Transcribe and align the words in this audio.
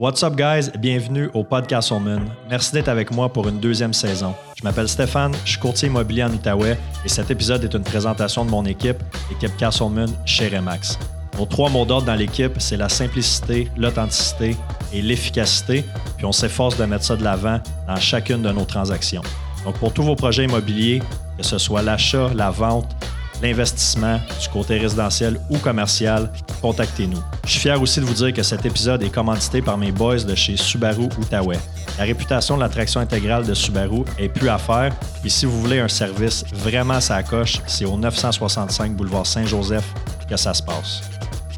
What's 0.00 0.22
up, 0.22 0.36
guys? 0.36 0.70
Bienvenue 0.78 1.28
au 1.34 1.42
Podcast 1.42 1.90
Moon. 1.90 2.20
Merci 2.48 2.72
d'être 2.72 2.86
avec 2.86 3.10
moi 3.10 3.32
pour 3.32 3.48
une 3.48 3.58
deuxième 3.58 3.92
saison. 3.92 4.32
Je 4.56 4.62
m'appelle 4.62 4.88
Stéphane, 4.88 5.34
je 5.44 5.50
suis 5.50 5.58
courtier 5.58 5.88
immobilier 5.88 6.22
en 6.22 6.32
Outaouais 6.32 6.78
et 7.04 7.08
cet 7.08 7.32
épisode 7.32 7.64
est 7.64 7.74
une 7.74 7.82
présentation 7.82 8.44
de 8.44 8.50
mon 8.50 8.64
équipe, 8.64 8.98
l'équipe 9.28 9.56
Castleman 9.56 10.08
chez 10.24 10.56
Remax. 10.56 11.00
Nos 11.36 11.46
trois 11.46 11.68
mots 11.68 11.84
d'ordre 11.84 12.06
dans 12.06 12.14
l'équipe, 12.14 12.52
c'est 12.58 12.76
la 12.76 12.88
simplicité, 12.88 13.66
l'authenticité 13.76 14.56
et 14.92 15.02
l'efficacité, 15.02 15.84
puis 16.16 16.26
on 16.26 16.32
s'efforce 16.32 16.76
de 16.76 16.84
mettre 16.84 17.04
ça 17.04 17.16
de 17.16 17.24
l'avant 17.24 17.58
dans 17.88 17.96
chacune 17.96 18.42
de 18.42 18.52
nos 18.52 18.66
transactions. 18.66 19.22
Donc, 19.64 19.78
pour 19.78 19.92
tous 19.92 20.04
vos 20.04 20.14
projets 20.14 20.44
immobiliers, 20.44 21.02
que 21.36 21.42
ce 21.42 21.58
soit 21.58 21.82
l'achat, 21.82 22.30
la 22.36 22.52
vente, 22.52 22.94
l'investissement, 23.42 24.20
du 24.40 24.48
côté 24.48 24.78
résidentiel 24.78 25.38
ou 25.50 25.58
commercial, 25.58 26.30
contactez-nous. 26.60 27.22
Je 27.44 27.50
suis 27.50 27.60
fier 27.60 27.80
aussi 27.80 28.00
de 28.00 28.04
vous 28.04 28.14
dire 28.14 28.32
que 28.32 28.42
cet 28.42 28.66
épisode 28.66 29.02
est 29.02 29.10
commandité 29.10 29.62
par 29.62 29.78
mes 29.78 29.92
boys 29.92 30.24
de 30.24 30.34
chez 30.34 30.56
Subaru 30.56 31.08
Outaouais. 31.18 31.58
La 31.98 32.04
réputation 32.04 32.56
de 32.56 32.60
l'attraction 32.60 33.00
intégrale 33.00 33.46
de 33.46 33.54
Subaru 33.54 34.04
est 34.18 34.28
plus 34.28 34.48
à 34.48 34.58
faire. 34.58 34.92
Et 35.24 35.28
si 35.28 35.46
vous 35.46 35.60
voulez 35.60 35.80
un 35.80 35.88
service 35.88 36.44
vraiment 36.52 37.00
sa 37.00 37.22
coche, 37.22 37.60
c'est 37.66 37.84
au 37.84 37.96
965 37.96 38.94
boulevard 38.94 39.26
Saint-Joseph 39.26 39.84
que 40.28 40.36
ça 40.36 40.54
se 40.54 40.62
passe. 40.62 41.02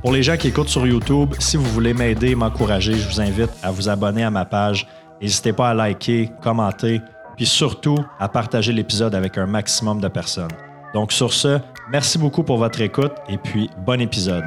Pour 0.01 0.12
les 0.12 0.23
gens 0.23 0.37
qui 0.37 0.48
écoutent 0.48 0.68
sur 0.68 0.87
YouTube, 0.87 1.34
si 1.38 1.56
vous 1.56 1.65
voulez 1.65 1.92
m'aider, 1.92 2.34
m'encourager, 2.34 2.95
je 2.95 3.06
vous 3.06 3.20
invite 3.20 3.51
à 3.62 3.70
vous 3.70 3.88
abonner 3.88 4.24
à 4.24 4.30
ma 4.30 4.46
page. 4.46 4.87
N'hésitez 5.20 5.52
pas 5.52 5.70
à 5.70 5.74
liker, 5.74 6.30
commenter, 6.42 7.02
puis 7.37 7.45
surtout 7.45 7.98
à 8.18 8.28
partager 8.28 8.73
l'épisode 8.73 9.15
avec 9.15 9.37
un 9.37 9.46
maximum 9.46 10.01
de 10.01 10.09
personnes. 10.09 10.48
Donc 10.92 11.12
sur 11.12 11.32
ce, 11.32 11.60
merci 11.88 12.18
beaucoup 12.18 12.42
pour 12.42 12.58
votre 12.58 12.80
écoute 12.80 13.12
et 13.28 13.38
puis 13.38 13.70
bon 13.86 14.00
épisode. 14.00 14.44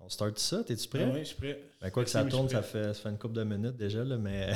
On 0.00 0.08
start 0.08 0.38
ça, 0.38 0.64
t'es-tu 0.64 0.88
prêt? 0.88 1.04
Oui, 1.12 1.18
je 1.20 1.24
suis 1.24 1.36
prêt. 1.36 1.60
Ben, 1.82 1.90
quoi 1.90 2.04
que 2.04 2.10
ça 2.10 2.24
tourne, 2.24 2.48
ça 2.48 2.62
fait, 2.62 2.94
ça 2.94 2.94
fait 2.94 3.08
une 3.10 3.18
couple 3.18 3.34
de 3.34 3.44
minutes 3.44 3.76
déjà, 3.76 4.02
là, 4.02 4.16
mais 4.16 4.48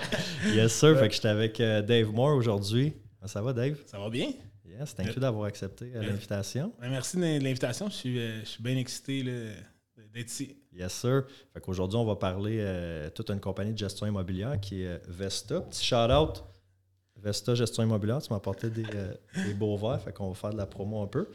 yes 0.54 0.72
sir, 0.72 0.98
fait 0.98 1.08
que 1.08 1.14
j'étais 1.14 1.28
avec 1.28 1.60
euh, 1.60 1.82
Dave 1.82 2.10
Moore 2.10 2.36
aujourd'hui. 2.36 2.94
Ça 3.26 3.42
va 3.42 3.52
Dave? 3.52 3.76
Ça 3.84 3.98
va 3.98 4.08
bien? 4.08 4.28
Yes, 4.64 4.94
thank 4.94 5.14
you 5.14 5.20
d'avoir 5.20 5.44
accepté 5.44 5.92
euh, 5.94 6.02
l'invitation. 6.02 6.72
Ben, 6.80 6.88
merci 6.88 7.18
de 7.18 7.44
l'invitation, 7.44 7.90
je 7.90 7.94
suis, 7.94 8.18
euh, 8.18 8.40
je 8.40 8.48
suis 8.48 8.62
bien 8.62 8.78
excité 8.78 9.22
d'être 9.22 10.30
ici. 10.30 10.56
Yes, 10.74 10.92
sir. 10.92 11.24
Fait 11.52 11.60
qu'aujourd'hui, 11.60 11.98
on 11.98 12.04
va 12.04 12.16
parler 12.16 12.58
euh, 12.60 13.10
toute 13.10 13.30
une 13.30 13.40
compagnie 13.40 13.72
de 13.72 13.78
gestion 13.78 14.06
immobilière 14.06 14.58
qui 14.60 14.82
est 14.82 15.00
Vesta. 15.08 15.60
Petit 15.60 15.84
shout-out. 15.84 16.44
Vesta 17.16 17.54
Gestion 17.54 17.84
immobilière, 17.84 18.20
tu 18.20 18.30
m'as 18.30 18.38
apporté 18.38 18.68
des, 18.68 18.82
des, 18.82 19.54
beaux 19.54 19.76
verres, 19.76 20.00
fait 20.00 20.12
qu'on 20.12 20.30
va 20.30 20.34
faire 20.34 20.50
de 20.50 20.56
la 20.56 20.66
promo 20.66 21.02
un 21.02 21.06
peu. 21.06 21.28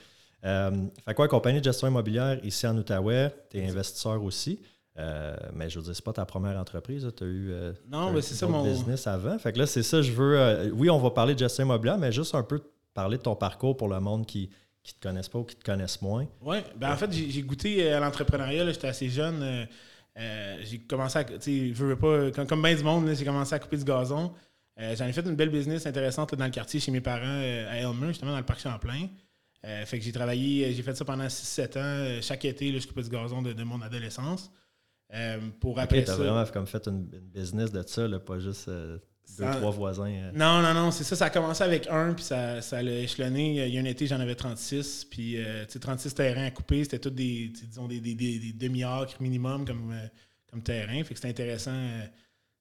fait 0.44 1.14
quoi, 1.16 1.30
compagnie 1.30 1.60
de 1.60 1.64
gestion 1.64 1.88
immobilière 1.88 2.44
ici 2.44 2.68
en 2.68 2.78
Outaouais, 2.78 3.34
tu 3.50 3.58
es 3.58 3.70
investisseur 3.70 4.22
aussi. 4.22 4.60
mais 4.98 5.70
je 5.70 5.80
veux 5.80 5.86
dire, 5.86 5.96
c'est 5.96 6.04
pas 6.04 6.12
ta 6.12 6.26
première 6.26 6.58
entreprise. 6.58 7.10
Tu 7.16 7.24
as 7.24 7.28
eu 7.28 7.54
non, 7.90 8.12
mais 8.12 8.22
c'est 8.22 8.36
ça 8.36 8.48
mon 8.48 8.66
business 8.66 9.08
avant. 9.08 9.40
Fait 9.40 9.54
que 9.54 9.60
là, 9.60 9.66
c'est 9.66 9.84
ça, 9.84 10.02
je 10.02 10.12
veux. 10.12 10.74
oui, 10.74 10.90
on 10.90 11.00
va 11.00 11.12
parler 11.12 11.36
de 11.36 11.40
gestion 11.40 11.64
immobilière, 11.64 11.98
mais 11.98 12.12
juste 12.12 12.36
un 12.36 12.44
peu 12.44 12.62
parler 12.94 13.18
de 13.18 13.24
ton 13.24 13.36
parcours 13.36 13.78
pour 13.78 13.88
le 13.88 14.02
monde 14.02 14.26
qui 14.26 14.50
ne 14.94 15.00
te 15.00 15.08
connaissent 15.08 15.30
pas 15.30 15.40
ou 15.40 15.44
qui 15.44 15.56
te 15.56 15.64
connaissent 15.64 16.02
moins. 16.02 16.28
Oui, 16.42 16.58
ben 16.76 16.92
en 16.92 16.98
fait, 16.98 17.12
j'ai 17.12 17.42
goûté 17.42 17.92
à 17.92 18.00
l'entrepreneuriat, 18.00 18.72
j'étais 18.72 18.88
assez 18.88 19.10
jeune. 19.10 19.42
Euh, 19.42 19.66
euh, 20.18 20.58
j'ai 20.64 20.80
commencé 20.80 21.20
à, 21.20 21.24
tu 21.24 21.74
je 21.76 21.86
veux 21.86 21.96
pas, 21.96 22.32
comme, 22.32 22.48
comme 22.48 22.62
bien 22.62 22.76
du 22.76 22.84
monde, 22.84 23.10
j'ai 23.14 23.26
commencé 23.26 23.54
à 23.54 23.60
couper 23.60 23.78
du 23.78 23.84
gazon. 23.84 24.34
Euh, 24.80 24.96
J'en 24.96 25.06
ai 25.06 25.14
fait 25.14 25.26
une 25.26 25.36
belle 25.36 25.50
business 25.50 25.86
intéressante 25.86 26.36
dans 26.36 26.46
le 26.46 26.52
quartier 26.52 26.80
chez 26.80 26.92
mes 26.92 27.02
parents 27.02 27.26
à 27.26 27.78
Elmer, 27.78 28.10
justement 28.10 28.32
dans 28.32 28.38
le 28.38 28.46
parc 28.46 28.62
Champlain. 28.62 29.08
fait 29.64 30.00
que 30.00 30.06
j'ai 30.06 30.12
travaillé, 30.12 30.74
j'ai 30.74 30.84
fait 30.84 30.96
ça 30.96 31.06
pendant 31.06 31.26
6-7 31.26 31.78
ans. 31.80 32.22
chaque 32.22 32.46
été, 32.46 32.72
là, 32.72 32.80
je 32.80 32.88
coupais 32.88 33.04
du 33.04 33.10
gazon 33.10 33.42
de, 33.42 33.64
mon 33.64 33.82
adolescence. 33.82 34.52
pour 35.60 35.80
après 35.80 36.06
ça. 36.06 36.16
vraiment 36.16 36.46
comme 36.46 36.68
fait 36.68 36.88
une, 36.88 37.04
business 37.04 37.72
de 37.72 37.84
ça, 37.86 38.08
pas 38.20 38.40
juste 38.40 38.70
deux, 39.36 39.52
trois 39.52 39.72
voisins. 39.72 40.10
Euh. 40.10 40.32
Non, 40.34 40.62
non, 40.62 40.74
non, 40.74 40.92
c'est 40.92 41.04
ça. 41.04 41.16
Ça 41.16 41.26
a 41.26 41.30
commencé 41.30 41.64
avec 41.64 41.88
un, 41.88 42.14
puis 42.14 42.24
ça, 42.24 42.62
ça 42.62 42.82
l'a 42.82 43.00
échelonné. 43.00 43.68
Il 43.68 43.74
y 43.74 43.78
a 43.78 43.82
un 43.82 43.86
été, 43.86 44.08
j'en 44.08 44.20
avais 44.20 44.36
36, 44.36 45.06
puis 45.06 45.38
euh, 45.38 45.66
36 45.66 46.14
terrains 46.14 46.46
à 46.46 46.52
couper. 46.52 46.84
C'était 46.84 47.00
tous 47.00 47.10
des, 47.10 47.50
disons, 47.50 47.88
des, 47.88 48.00
des, 48.00 48.16
des, 48.16 48.54
demi-acres 48.54 49.22
minimum 49.22 49.66
comme, 49.66 49.92
euh, 49.92 50.08
comme 50.50 50.62
terrain. 50.62 51.04
Fait 51.04 51.14
que 51.14 51.16
c'était 51.16 51.30
intéressant. 51.30 51.74
Euh, 51.74 52.06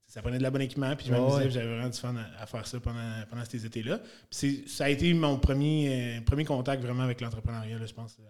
ça 0.06 0.22
prenait 0.22 0.38
de 0.38 0.42
la 0.42 0.50
bonne 0.50 0.62
équipement, 0.62 0.94
puis 0.94 1.06
je 1.06 1.12
m'amusais, 1.12 1.50
j'avais 1.50 1.66
vraiment 1.66 1.88
du 1.88 1.98
fun 1.98 2.14
à, 2.38 2.46
faire 2.46 2.66
ça 2.66 2.78
pendant, 2.78 3.24
pendant 3.28 3.44
ces 3.44 3.66
étés-là. 3.66 3.98
Puis 4.30 4.64
ça 4.68 4.84
a 4.84 4.88
été 4.88 5.12
mon 5.12 5.36
premier, 5.36 6.22
premier 6.24 6.44
contact 6.44 6.80
vraiment 6.80 7.02
avec 7.02 7.20
l'entrepreneuriat, 7.20 7.84
je 7.84 7.92
pense, 7.92 8.12
à 8.12 8.22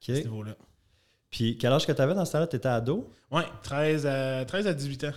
ce 0.00 0.12
niveau-là. 0.12 0.56
Puis 1.30 1.56
quel 1.56 1.72
âge 1.72 1.86
que 1.86 1.92
tu 1.92 2.02
avais 2.02 2.14
dans 2.14 2.24
ce 2.24 2.32
temps-là? 2.32 2.48
Tu 2.48 2.56
étais 2.56 2.68
ado? 2.68 3.14
Oui, 3.30 3.42
13 3.62 4.06
à, 4.06 4.44
13 4.44 4.66
à 4.66 4.74
18 4.74 5.04
ans. 5.04 5.12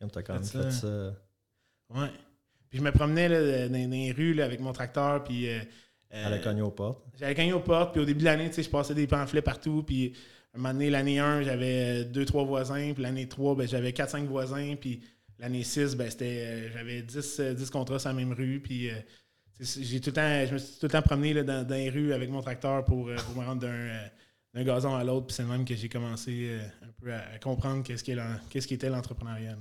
tu 0.00 0.18
as 0.18 0.22
quand 0.22 0.32
même 0.32 0.44
fait 0.44 0.70
ça 0.70 1.12
Ouais. 1.94 2.10
Puis 2.68 2.78
je 2.78 2.82
me 2.82 2.90
promenais 2.90 3.28
là, 3.28 3.68
dans, 3.68 3.90
les 3.90 4.12
rues 4.12 4.40
avec 4.40 4.60
mon 4.60 4.72
tracteur. 4.72 5.24
Puis. 5.24 5.48
Euh, 5.48 5.60
J'allais 6.10 6.40
cogner 6.40 6.62
aux 6.62 6.70
portes. 6.70 7.04
J'allais 7.18 7.34
cogner 7.34 7.52
aux 7.52 7.60
portes. 7.60 7.92
Puis 7.92 8.00
au 8.00 8.04
début 8.04 8.20
de 8.20 8.24
l'année, 8.24 8.50
je 8.56 8.68
passais 8.68 8.94
des 8.94 9.06
pamphlets 9.06 9.42
partout. 9.42 9.82
Puis 9.82 10.12
un 10.54 10.58
moment 10.58 10.72
donné, 10.72 10.90
l'année 10.90 11.18
1, 11.18 11.42
j'avais 11.42 12.04
2-3 12.04 12.46
voisins. 12.46 12.92
Puis 12.92 13.02
l'année 13.02 13.28
3, 13.28 13.56
ben, 13.56 13.68
j'avais 13.68 13.90
4-5 13.90 14.26
voisins. 14.26 14.74
Puis 14.80 15.00
l'année 15.38 15.62
6, 15.62 15.96
ben, 15.96 16.10
c'était, 16.10 16.44
euh, 16.44 16.72
j'avais 16.72 17.02
10, 17.02 17.40
10 17.40 17.70
contrats 17.70 17.98
sur 17.98 18.08
la 18.08 18.14
même 18.14 18.32
rue. 18.32 18.60
Puis. 18.60 18.90
Euh, 18.90 18.94
j'ai 19.58 20.02
tout 20.02 20.10
le 20.10 20.12
temps, 20.12 20.46
je 20.46 20.52
me 20.52 20.58
suis 20.58 20.78
tout 20.78 20.84
le 20.84 20.90
temps 20.90 21.00
promené 21.00 21.32
là, 21.32 21.42
dans, 21.42 21.66
les 21.74 21.88
rues 21.88 22.12
avec 22.12 22.28
mon 22.28 22.42
tracteur 22.42 22.84
pour, 22.84 23.10
pour 23.24 23.42
me 23.42 23.46
rendre 23.46 23.62
d'un, 23.62 24.64
gazon 24.64 24.94
à 24.94 25.02
l'autre. 25.02 25.28
Puis 25.28 25.36
c'est 25.36 25.44
le 25.44 25.48
même 25.48 25.64
que 25.64 25.74
j'ai 25.74 25.88
commencé 25.88 26.58
un 26.82 26.92
peu 27.00 27.10
à, 27.10 27.38
comprendre 27.38 27.82
qu'est-ce, 27.82 28.04
qu'est-ce 28.04 28.68
qu'était 28.68 28.90
l'entrepreneuriat. 28.90 29.56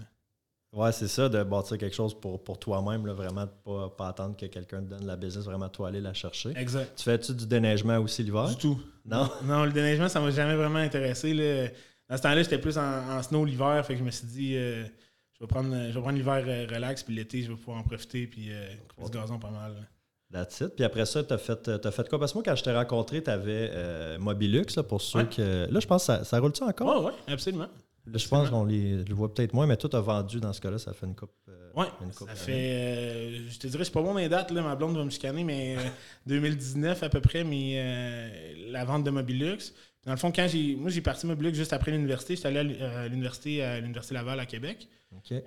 Ouais, 0.75 0.91
c'est 0.91 1.07
ça, 1.07 1.29
de 1.29 1.41
bâtir 1.41 1.77
quelque 1.77 1.95
chose 1.95 2.13
pour, 2.13 2.43
pour 2.43 2.59
toi-même, 2.59 3.07
vraiment, 3.07 3.45
de 3.45 3.51
pas, 3.63 3.89
pas 3.97 4.09
attendre 4.09 4.35
que 4.35 4.45
quelqu'un 4.47 4.81
te 4.81 4.89
donne 4.89 5.05
la 5.05 5.15
business, 5.15 5.45
vraiment 5.45 5.69
toi 5.69 5.87
aller 5.87 6.01
la 6.01 6.13
chercher. 6.13 6.51
Exact. 6.57 6.97
Tu 6.97 7.03
fais-tu 7.03 7.33
du 7.33 7.47
déneigement 7.47 7.97
aussi 7.99 8.23
l'hiver? 8.23 8.49
Du 8.49 8.57
tout. 8.57 8.77
Non? 9.05 9.29
Non, 9.45 9.63
le 9.63 9.71
déneigement, 9.71 10.09
ça 10.09 10.19
m'a 10.19 10.31
jamais 10.31 10.55
vraiment 10.55 10.79
intéressé. 10.79 11.33
Là. 11.33 11.69
Dans 12.09 12.17
ce 12.17 12.21
temps-là, 12.23 12.43
j'étais 12.43 12.57
plus 12.57 12.77
en, 12.77 13.23
snow 13.23 13.45
l'hiver, 13.45 13.85
fait 13.85 13.93
que 13.93 13.99
je 13.99 14.03
me 14.03 14.11
suis 14.11 14.27
dit, 14.27 14.57
euh, 14.57 14.83
je 15.33 15.39
vais 15.39 15.47
prendre, 15.47 15.73
je 15.73 15.93
vais 15.93 16.01
prendre 16.01 16.17
l'hiver 16.17 16.43
euh, 16.45 16.67
relax, 16.69 17.03
puis 17.03 17.15
l'été, 17.15 17.41
je 17.41 17.51
vais 17.51 17.57
pouvoir 17.57 17.77
en 17.77 17.83
profiter, 17.83 18.27
puis 18.27 18.51
euh, 18.51 18.67
couper 18.89 19.11
du 19.11 19.17
gazon 19.17 19.39
pas 19.39 19.51
mal. 19.51 19.87
That's 20.29 20.59
it. 20.59 20.75
Puis 20.75 20.83
après 20.83 21.05
ça, 21.05 21.23
tu 21.23 21.33
as 21.33 21.37
fait, 21.37 21.69
as 21.69 21.91
fait 21.91 22.09
quoi? 22.09 22.19
Parce 22.19 22.33
que 22.33 22.39
moi, 22.39 22.43
quand 22.43 22.55
je 22.55 22.63
t'ai 22.63 22.75
rencontré, 22.75 23.23
tu 23.23 23.29
avais 23.29 24.17
Mobilux, 24.17 24.75
là, 24.75 24.83
pour 24.83 25.01
ceux 25.01 25.23
que. 25.23 25.71
Là, 25.71 25.79
je 25.79 25.87
pense 25.87 26.01
que 26.01 26.07
ça, 26.07 26.23
ça 26.25 26.37
roule-tu 26.39 26.63
encore? 26.63 27.05
Oui, 27.05 27.11
oui, 27.13 27.33
absolument 27.33 27.69
je 28.13 28.27
pense 28.27 28.49
qu'on 28.49 28.65
les, 28.65 29.03
le 29.03 29.15
voit 29.15 29.33
peut-être 29.33 29.53
moins, 29.53 29.65
mais 29.65 29.77
tout 29.77 29.89
a 29.93 30.01
vendu 30.01 30.39
dans 30.39 30.53
ce 30.53 30.61
cas-là, 30.61 30.77
ça 30.77 30.93
fait 30.93 31.05
une 31.05 31.15
coupe. 31.15 31.31
Euh, 31.49 31.71
oui, 31.75 31.85
ça 32.11 32.35
fait. 32.35 32.51
Euh, 32.53 33.49
je 33.49 33.57
te 33.57 33.67
dirais, 33.67 33.79
je 33.79 33.85
suis 33.85 33.93
pas 33.93 34.01
bon 34.01 34.13
dans 34.13 34.19
les 34.19 34.29
dates, 34.29 34.51
là, 34.51 34.61
ma 34.61 34.75
blonde 34.75 34.95
va 34.95 35.03
me 35.03 35.09
chicaner, 35.09 35.43
mais 35.43 35.75
2019 36.27 37.01
euh, 37.01 37.05
à 37.05 37.09
peu 37.09 37.21
près, 37.21 37.43
mais 37.43 38.53
la 38.69 38.85
vente 38.85 39.03
de 39.03 39.11
Mobilux. 39.11 39.73
Dans 40.05 40.11
le 40.11 40.17
fond, 40.17 40.31
quand 40.31 40.47
j'ai. 40.47 40.75
Moi, 40.75 40.91
j'ai 40.91 41.01
parti 41.01 41.25
Mobilux 41.25 41.55
juste 41.55 41.73
après 41.73 41.91
l'université. 41.91 42.35
J'étais 42.35 42.49
allé 42.49 42.79
à 42.79 43.07
l'université, 43.07 43.63
à 43.63 43.79
l'Université 43.79 44.13
Laval 44.13 44.39
à 44.39 44.45
Québec. 44.45 44.87
puis 45.23 45.41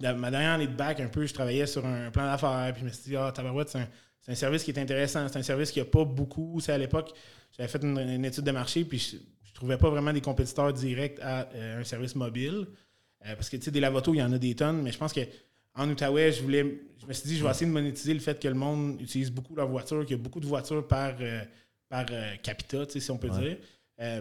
ma 0.00 0.30
dernière 0.30 0.52
année 0.52 0.66
de 0.66 0.76
bac, 0.76 1.00
un 1.00 1.08
peu, 1.08 1.24
je 1.24 1.32
travaillais 1.32 1.66
sur 1.66 1.86
un 1.86 2.10
plan 2.10 2.26
d'affaires, 2.26 2.72
puis 2.72 2.80
je 2.82 2.86
me 2.86 2.92
suis 2.92 3.10
dit, 3.10 3.16
ah, 3.16 3.32
Tabarouette, 3.34 3.70
c'est 3.70 3.78
un, 3.78 3.88
un, 4.28 4.34
service 4.34 4.64
qui 4.64 4.70
est 4.70 4.78
intéressant. 4.78 5.26
C'est 5.28 5.38
un 5.38 5.42
service 5.42 5.70
qui 5.70 5.78
n'a 5.78 5.86
pas 5.86 6.04
beaucoup. 6.04 6.60
C'est 6.60 6.72
à 6.72 6.78
l'époque, 6.78 7.14
j'avais 7.56 7.68
fait 7.68 7.82
une, 7.82 8.24
étude 8.24 8.44
de 8.44 8.50
marché, 8.50 8.84
puis 8.84 8.98
je, 8.98 9.16
je 9.52 9.58
trouvais 9.58 9.76
pas 9.76 9.90
vraiment 9.90 10.12
des 10.12 10.20
compétiteurs 10.20 10.72
directs 10.72 11.18
à 11.20 11.48
euh, 11.54 11.80
un 11.80 11.84
service 11.84 12.14
mobile. 12.14 12.66
Euh, 13.26 13.36
parce 13.36 13.50
que, 13.50 13.56
tu 13.56 13.64
sais, 13.64 13.70
des 13.70 13.80
lavotos, 13.80 14.14
il 14.14 14.18
y 14.18 14.22
en 14.22 14.32
a 14.32 14.38
des 14.38 14.54
tonnes, 14.54 14.82
mais 14.82 14.90
je 14.90 14.98
pense 14.98 15.12
que 15.12 15.20
en 15.74 15.88
Outaouais, 15.88 16.32
je 16.32 16.42
voulais, 16.42 16.80
je 17.00 17.06
me 17.06 17.12
suis 17.12 17.28
dit, 17.28 17.36
je 17.36 17.44
vais 17.44 17.50
essayer 17.50 17.66
de 17.66 17.72
monétiser 17.72 18.12
le 18.12 18.20
fait 18.20 18.38
que 18.40 18.48
le 18.48 18.54
monde 18.54 19.00
utilise 19.00 19.30
beaucoup 19.30 19.54
leur 19.54 19.68
voiture, 19.68 20.02
qu'il 20.02 20.16
y 20.16 20.20
a 20.20 20.22
beaucoup 20.22 20.40
de 20.40 20.46
voitures 20.46 20.86
par, 20.86 21.14
euh, 21.20 21.42
par 21.88 22.06
capita, 22.42 22.84
si 22.88 23.10
on 23.10 23.18
peut 23.18 23.30
dire. 23.30 23.56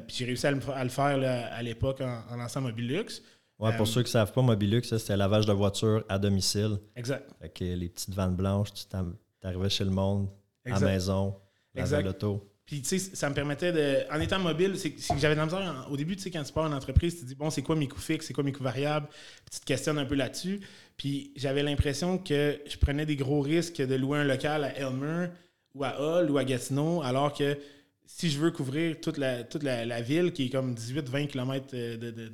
puis 0.07 0.15
j'ai 0.15 0.25
réussi 0.25 0.47
à 0.47 0.51
le, 0.51 0.89
faire 0.89 1.51
à 1.51 1.63
l'époque 1.63 2.01
en, 2.01 2.35
lançant 2.35 2.61
Mobilux. 2.61 3.21
Ouais, 3.59 3.75
pour 3.75 3.87
ceux 3.87 4.01
qui 4.01 4.07
ne 4.07 4.11
savent 4.11 4.31
pas, 4.31 4.41
Mobilux, 4.41 4.83
c'était 4.83 5.17
lavage 5.17 5.45
de 5.45 5.53
voiture 5.53 6.03
à 6.07 6.17
domicile. 6.17 6.77
Exact. 6.95 7.29
Fait 7.41 7.49
que 7.49 7.63
les 7.63 7.89
petites 7.89 8.13
vannes 8.13 8.35
blanches, 8.35 8.73
tu 8.73 8.95
arrivais 9.43 9.69
chez 9.69 9.83
le 9.83 9.91
monde, 9.91 10.29
à 10.65 10.71
la 10.71 10.79
maison, 10.79 11.35
à 11.75 12.01
l'auto. 12.01 12.50
Puis, 12.65 12.81
tu 12.81 12.99
sais, 12.99 13.15
ça 13.15 13.29
me 13.29 13.35
permettait 13.35 13.71
de. 13.71 14.13
En 14.13 14.19
étant 14.19 14.39
mobile, 14.39 14.77
c'est 14.77 14.91
que 14.91 15.01
j'avais 15.19 15.35
la 15.35 15.45
misère. 15.45 15.87
Au 15.89 15.97
début, 15.97 16.15
tu 16.15 16.21
sais, 16.21 16.31
quand 16.31 16.43
tu 16.43 16.53
pars 16.53 16.65
en 16.65 16.71
entreprise, 16.71 17.15
tu 17.15 17.21
te 17.21 17.25
dis, 17.25 17.35
bon, 17.35 17.49
c'est 17.49 17.61
quoi 17.61 17.75
mes 17.75 17.87
coûts 17.87 17.99
fixes, 17.99 18.27
c'est 18.27 18.33
quoi 18.33 18.43
mes 18.43 18.53
coûts 18.53 18.63
variables, 18.63 19.07
puis 19.07 19.49
tu 19.51 19.59
te 19.59 19.65
questionnes 19.65 19.97
un 19.97 20.05
peu 20.05 20.15
là-dessus. 20.15 20.61
Puis, 20.95 21.33
j'avais 21.35 21.63
l'impression 21.63 22.17
que 22.17 22.59
je 22.65 22.77
prenais 22.77 23.05
des 23.05 23.15
gros 23.15 23.41
risques 23.41 23.81
de 23.81 23.95
louer 23.95 24.19
un 24.19 24.23
local 24.23 24.63
à 24.63 24.77
Elmer 24.77 25.27
ou 25.73 25.83
à 25.83 25.99
Hull 25.99 26.29
ou 26.31 26.37
à 26.37 26.43
Gatineau, 26.43 27.01
alors 27.01 27.33
que 27.33 27.57
si 28.05 28.29
je 28.29 28.39
veux 28.39 28.51
couvrir 28.51 28.99
toute 29.01 29.17
la, 29.17 29.43
toute 29.43 29.63
la, 29.63 30.01
ville, 30.01 30.31
qui 30.31 30.45
est 30.45 30.49
comme 30.49 30.73
18-20 30.75 31.27
km 31.27 31.75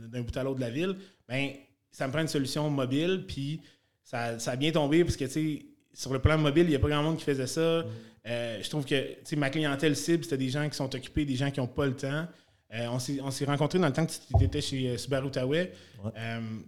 d'un 0.08 0.22
bout 0.22 0.36
à 0.38 0.44
l'autre 0.44 0.58
de 0.58 0.62
la 0.62 0.72
ville, 0.72 0.98
ben 1.28 1.52
ça 1.92 2.08
me 2.08 2.12
prend 2.12 2.22
une 2.22 2.28
solution 2.28 2.70
mobile. 2.70 3.26
Puis, 3.28 3.62
ça, 4.04 4.40
ça 4.40 4.52
a 4.52 4.56
bien 4.56 4.72
tombé 4.72 5.04
parce 5.04 5.18
que, 5.18 5.26
tu 5.26 5.32
sais, 5.32 5.66
sur 5.94 6.14
le 6.14 6.20
plan 6.20 6.38
mobile, 6.38 6.66
il 6.66 6.70
n'y 6.70 6.76
a 6.76 6.80
pas 6.80 6.90
grand 6.90 7.04
monde 7.04 7.18
qui 7.18 7.24
faisait 7.24 7.48
ça. 7.48 7.84
Euh, 8.28 8.60
je 8.62 8.70
trouve 8.70 8.86
que 8.86 9.36
ma 9.36 9.50
clientèle 9.50 9.96
cible, 9.96 10.24
c'était 10.24 10.38
des 10.38 10.50
gens 10.50 10.68
qui 10.68 10.76
sont 10.76 10.94
occupés, 10.94 11.26
des 11.26 11.36
gens 11.36 11.50
qui 11.50 11.60
n'ont 11.60 11.68
pas 11.68 11.86
le 11.86 11.96
temps. 11.96 12.28
on 12.72 13.00
s'est 13.00 13.46
rencontrés 13.46 13.80
dans 13.80 13.88
le 13.88 13.94
temps 13.94 14.06
que 14.06 14.38
tu 14.38 14.44
étais 14.44 14.62
chez 14.62 14.98
Subaru 14.98 15.28
Outaouais. 15.28 15.72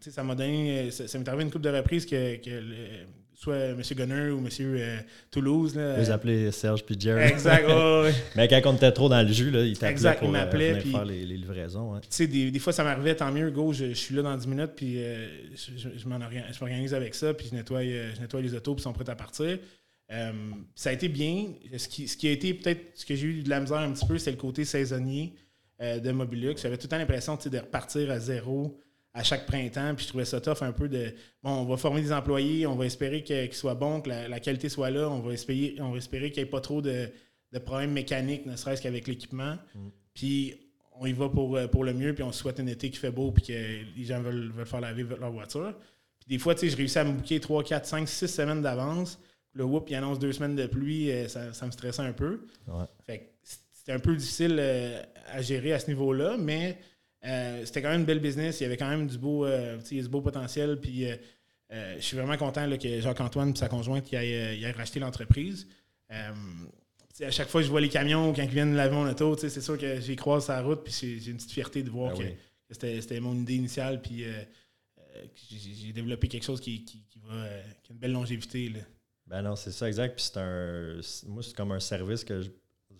ça 0.02 0.24
m'a 0.24 0.36
donné. 0.36 0.92
Ça, 0.92 1.18
m'est 1.18 1.28
arrivé 1.28 1.44
une 1.44 1.52
couple 1.52 1.66
de 1.66 1.76
reprises 1.78 2.06
que, 2.06 2.38
que 2.38 3.06
soit 3.40 3.56
M. 3.56 3.82
Gunner 3.96 4.32
ou 4.32 4.40
M. 4.40 4.50
Euh, 4.60 5.00
Toulouse. 5.32 5.74
Là, 5.74 5.98
Vous 5.98 6.12
appelez 6.12 6.52
Serge 6.52 6.84
puis 6.84 7.00
Jerry. 7.00 7.24
Exact. 7.24 7.66
Mais 8.36 8.50
quand 8.50 8.62
on 8.66 8.76
était 8.76 8.92
trop 8.92 9.08
dans 9.08 9.26
le 9.26 9.32
jus, 9.32 9.50
là, 9.50 9.64
il 9.64 9.78
t'appelait 9.78 10.16
pour 10.16 10.36
euh, 10.36 10.80
faire 10.82 11.06
les, 11.06 11.26
livraisons. 11.26 11.98
Tu 12.02 12.08
sais, 12.10 12.28
des, 12.28 12.60
fois, 12.60 12.74
ça 12.74 12.84
m'arrivait, 12.84 13.16
tant 13.16 13.32
mieux, 13.32 13.50
go, 13.50 13.72
je, 13.72 13.94
suis 13.94 14.14
là 14.14 14.24
dans 14.24 14.36
10 14.36 14.48
minutes, 14.48 14.74
puis 14.76 14.96
euh, 14.98 15.28
je, 15.56 16.08
m'organise 16.08 16.94
avec 16.94 17.16
ça, 17.16 17.34
puis 17.34 17.48
je 17.50 17.56
nettoie, 17.56 17.84
je 17.84 18.20
nettoie 18.20 18.42
les 18.42 18.54
autos, 18.54 18.76
puis 18.76 18.82
ils 18.82 18.84
sont 18.84 18.94
prêts 18.94 19.10
à 19.10 19.16
partir. 19.16 19.58
ça 20.76 20.90
a 20.90 20.94
été 20.94 21.08
bien. 21.08 21.46
Ce 21.78 21.88
qui, 21.88 22.10
ce 22.10 22.18
qui 22.18 22.28
a 22.28 22.32
été 22.32 22.54
peut-être 22.54 22.92
ce 22.96 23.06
que 23.06 23.16
j'ai 23.16 23.28
eu 23.28 23.42
de 23.42 23.50
la 23.50 23.62
misère 23.62 23.78
un 23.78 23.94
petit 23.94 24.06
peu, 24.06 24.18
c'est 24.18 24.32
le 24.32 24.38
côté 24.38 24.66
saisonnier 24.66 25.34
de 25.80 26.12
Mobilux. 26.12 26.56
J'avais 26.62 26.76
tout 26.76 26.88
le 26.88 26.90
temps 26.90 26.98
l'impression 26.98 27.38
de 27.38 27.58
repartir 27.58 28.12
à 28.12 28.20
zéro 28.20 28.78
à 29.20 29.24
chaque 29.24 29.46
printemps. 29.46 29.94
Puis 29.96 30.06
je 30.06 30.10
trouvais 30.10 30.26
ça 30.26 30.40
tough 30.40 30.62
un 30.62 30.72
peu 30.72 30.88
de 30.88 31.14
bon, 31.44 31.52
on 31.52 31.66
va 31.66 31.78
former 31.78 32.02
des 32.02 32.14
employés, 32.14 32.66
on 32.66 32.76
va 32.76 32.86
espérer 32.86 33.22
qu'ils 33.22 33.54
soient 33.54 33.76
bons, 33.76 34.02
que 34.02 34.10
la, 34.10 34.40
qualité 34.40 34.70
soit 34.70 34.90
là, 34.90 35.10
on 35.10 35.20
va 35.20 35.34
espérer, 35.34 35.76
on 35.80 35.92
va 35.92 35.98
espérer 35.98 36.32
qu'il 36.32 36.42
n'y 36.42 36.48
ait 36.48 36.52
pas 36.52 36.62
trop 36.62 36.82
de, 36.82 37.12
problèmes 37.66 37.92
mécaniques, 37.92 38.46
ne 38.46 38.56
serait-ce 38.56 38.82
qu'avec 38.82 39.08
l'équipement. 39.08 39.58
Mm. 39.76 39.90
Puis 40.14 40.56
on 40.94 41.06
y 41.06 41.14
va 41.14 41.30
pour, 41.30 41.58
euh, 41.58 41.68
pour 41.68 41.84
le 41.84 41.94
mieux, 41.94 42.14
puis 42.14 42.24
on 42.24 42.32
souhaite 42.32 42.60
un 42.60 42.68
été 42.68 42.90
qui 42.90 42.98
fait 42.98 43.12
beau, 43.12 43.32
puis 43.32 43.44
que 43.44 43.98
les 43.98 44.06
gens 44.06 44.22
veulent, 44.22 44.52
veulent 44.52 44.66
faire 44.66 44.82
laver 44.82 45.04
leur 45.04 45.32
voiture. 45.32 45.74
Puis 46.20 46.28
des 46.30 46.38
fois, 46.38 46.56
tu 46.56 46.62
sais, 46.62 46.70
je 46.70 46.78
réussis 46.78 47.00
à 47.00 47.04
me 47.04 47.12
bouquer 47.12 47.40
3, 47.40 47.64
4, 47.64 47.86
5, 47.86 48.08
6 48.08 48.28
semaines 48.28 48.62
d'avance. 48.62 49.20
Le 49.54 49.66
whoop, 49.66 49.90
il 49.90 49.96
annonce 49.96 50.20
deux 50.20 50.32
semaines 50.32 50.56
de 50.56 50.68
pluie, 50.68 51.12
euh, 51.12 51.28
ça, 51.28 51.66
me 51.66 51.72
stressait 51.72 52.02
un 52.02 52.14
peu. 52.14 52.46
Fait 53.06 53.34
c'était 53.72 53.94
un 53.94 54.00
peu 54.00 54.16
difficile 54.16 54.58
euh, 54.60 55.02
à 55.28 55.42
gérer 55.42 55.74
à 55.74 55.80
ce 55.80 55.88
niveau-là, 55.88 56.38
mais 56.38 56.78
euh, 57.26 57.66
c'était 57.66 57.82
quand 57.82 57.90
même 57.90 58.02
une 58.02 58.06
belle 58.06 58.20
business. 58.20 58.60
Il 58.60 58.64
y 58.64 58.66
avait 58.66 58.78
quand 58.78 58.90
même 58.90 59.08
du 59.08 59.18
beau, 59.18 59.46
euh, 59.46 59.78
du 59.78 60.08
beau 60.08 60.22
potentiel. 60.22 60.80
Puis 60.80 61.06
euh, 61.06 61.16
je 61.98 62.02
suis 62.02 62.18
vraiment 62.18 62.38
content 62.38 62.70
que 62.78 63.02
Jacques-Antoine 63.02 63.52
et 63.52 63.56
sa 63.56 63.68
conjointe 63.68 64.12
y 64.12 64.72
racheté 64.72 65.00
l'entreprise. 65.00 65.68
à 66.10 67.32
chaque 67.32 67.50
fois 67.50 67.62
que 67.62 67.66
je 67.66 67.72
vois 67.72 67.82
les 67.82 67.90
camions 67.90 68.34
quand 68.34 68.44
ils 68.44 68.50
viennent 68.50 68.76
laver 68.76 68.96
mon 68.96 69.10
auto, 69.10 69.38
c'est 69.38 69.62
sûr 69.62 69.78
que 69.78 70.00
j'y 70.00 70.16
croise 70.16 70.46
sa 70.46 70.62
route. 70.62 70.84
Puis 70.84 71.20
j'ai 71.20 71.32
une 71.32 71.38
petite 71.38 71.52
fierté 71.52 71.84
de 71.84 71.90
voir 71.90 72.16
ben 72.16 72.36
que, 72.70 72.74
c'était 72.74 73.20
mon 73.20 73.36
idée 73.36 73.56
initiale. 73.56 74.02
Puis 74.02 74.24
j'ai 75.36 75.92
développé 75.92 76.28
quelque 76.28 76.46
chose 76.46 76.62
qui, 76.62 76.86
va, 77.24 77.48
qui 77.84 77.92
a 77.92 77.94
une 77.94 78.00
belle 78.00 78.14
longévité. 78.14 78.74
Ben 79.28 79.44
non, 79.44 79.56
c'est 79.56 79.72
ça, 79.72 79.88
exact. 79.88 80.16
Puis 80.16 80.24
c'est 80.24 80.40
un. 80.40 81.00
Moi, 81.28 81.44
c'est 81.44 81.56
comme 81.56 81.74
un 81.74 81.80
service 81.80 82.24
que 82.24 82.42
je 82.42 82.50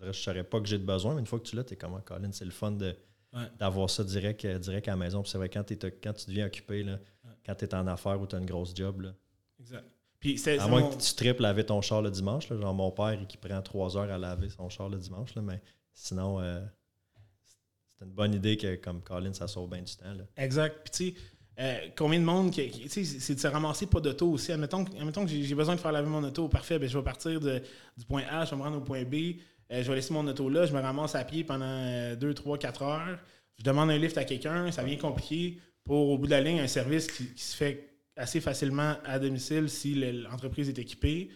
ne 0.06 0.12
saurais 0.12 0.44
pas 0.44 0.60
que 0.60 0.66
j'ai 0.66 0.78
de 0.78 0.84
besoin, 0.84 1.14
mais 1.14 1.20
une 1.20 1.26
fois 1.26 1.40
que 1.40 1.44
tu 1.46 1.56
l'as, 1.56 1.64
tu 1.64 1.74
es 1.74 1.76
comme, 1.76 1.94
ah, 1.94 2.02
Colin, 2.04 2.30
c'est 2.32 2.44
le 2.44 2.50
fun 2.50 2.72
de 2.72 2.94
d'avoir 3.58 3.88
ça 3.88 4.04
direct, 4.04 4.44
euh, 4.44 4.58
direct 4.58 4.88
à 4.88 4.92
la 4.92 4.96
maison. 4.96 5.24
c'est 5.24 5.38
vrai, 5.38 5.48
quand, 5.48 5.64
quand 6.02 6.12
tu 6.12 6.26
deviens 6.26 6.46
occupé, 6.46 6.82
là, 6.82 6.98
quand 7.46 7.54
tu 7.54 7.64
es 7.64 7.74
en 7.74 7.86
affaires 7.86 8.20
ou 8.20 8.26
tu 8.26 8.36
as 8.36 8.38
une 8.38 8.46
grosse 8.46 8.74
job. 8.74 9.02
Là, 9.02 9.14
exact. 9.58 9.84
Puis 10.20 10.38
à 10.58 10.68
moins 10.68 10.90
que 10.90 10.96
tu 10.96 11.14
triples 11.14 11.42
laver 11.42 11.64
ton 11.64 11.80
char 11.80 12.02
le 12.02 12.10
dimanche. 12.10 12.50
Là, 12.50 12.58
genre 12.58 12.74
mon 12.74 12.90
père 12.90 13.18
qui 13.26 13.38
prend 13.38 13.62
trois 13.62 13.96
heures 13.96 14.10
à 14.10 14.18
laver 14.18 14.50
son 14.50 14.68
char 14.68 14.90
le 14.90 14.98
dimanche. 14.98 15.34
Là, 15.34 15.40
mais 15.40 15.62
sinon, 15.94 16.40
euh, 16.40 16.60
c'est 17.98 18.04
une 18.04 18.12
bonne 18.12 18.34
idée 18.34 18.58
que 18.58 18.76
comme 18.76 19.00
Colin, 19.02 19.32
ça 19.32 19.48
sauve 19.48 19.70
bien 19.70 19.80
du 19.80 19.96
temps. 19.96 20.12
Là. 20.12 20.24
Exact. 20.36 20.76
Puis 20.84 20.90
tu 20.90 21.16
sais, 21.16 21.22
euh, 21.58 21.88
combien 21.96 22.20
de 22.20 22.24
monde, 22.24 22.50
qui, 22.50 22.88
c'est 22.88 23.34
de 23.34 23.40
se 23.40 23.46
ramasser 23.46 23.86
pas 23.86 24.00
d'auto 24.00 24.30
aussi. 24.30 24.52
Admettons, 24.52 24.84
admettons 24.84 25.24
que 25.24 25.30
j'ai 25.30 25.54
besoin 25.54 25.74
de 25.74 25.80
faire 25.80 25.92
laver 25.92 26.08
mon 26.08 26.22
auto, 26.22 26.48
parfait, 26.48 26.78
ben, 26.78 26.88
je 26.88 26.96
vais 26.96 27.04
partir 27.04 27.40
de, 27.40 27.62
du 27.96 28.04
point 28.04 28.24
A, 28.30 28.44
je 28.44 28.50
vais 28.50 28.56
me 28.56 28.62
rendre 28.62 28.78
au 28.78 28.82
point 28.82 29.04
B. 29.04 29.36
Euh, 29.70 29.82
je 29.82 29.88
vais 29.88 29.96
laisser 29.96 30.12
mon 30.12 30.26
auto 30.26 30.48
là, 30.48 30.66
je 30.66 30.72
me 30.72 30.80
ramasse 30.80 31.14
à 31.14 31.24
pied 31.24 31.44
pendant 31.44 32.14
2, 32.14 32.34
3, 32.34 32.58
4 32.58 32.82
heures. 32.82 33.18
Je 33.58 33.64
demande 33.64 33.90
un 33.90 33.98
lift 33.98 34.16
à 34.18 34.24
quelqu'un, 34.24 34.70
ça 34.72 34.82
vient 34.82 34.96
compliqué 34.96 35.58
pour, 35.84 36.10
au 36.10 36.18
bout 36.18 36.26
de 36.26 36.30
la 36.30 36.40
ligne, 36.40 36.60
un 36.60 36.66
service 36.66 37.06
qui, 37.06 37.30
se 37.36 37.56
fait 37.56 37.88
assez 38.16 38.40
facilement 38.40 38.96
à 39.04 39.18
domicile 39.18 39.68
si 39.68 39.94
l'entreprise 39.94 40.68
est 40.68 40.78
équipée. 40.78 41.30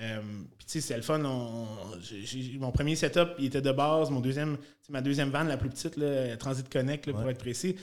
Euh, 0.00 0.20
puis 0.56 0.66
tu 0.66 0.72
sais, 0.72 0.80
c'est 0.80 0.96
le 0.96 1.02
fun. 1.02 1.18
mon 1.18 2.70
premier 2.70 2.94
setup, 2.94 3.30
il 3.38 3.46
était 3.46 3.60
de 3.60 3.72
base. 3.72 4.10
Mon 4.10 4.20
deuxième, 4.20 4.56
ma 4.88 5.00
deuxième 5.00 5.30
vanne, 5.30 5.48
la 5.48 5.56
plus 5.56 5.68
petite, 5.68 5.96
là, 5.96 6.36
Transit 6.36 6.68
Connect, 6.68 7.10
pour 7.10 7.28
être 7.28 7.38
précis. 7.38 7.76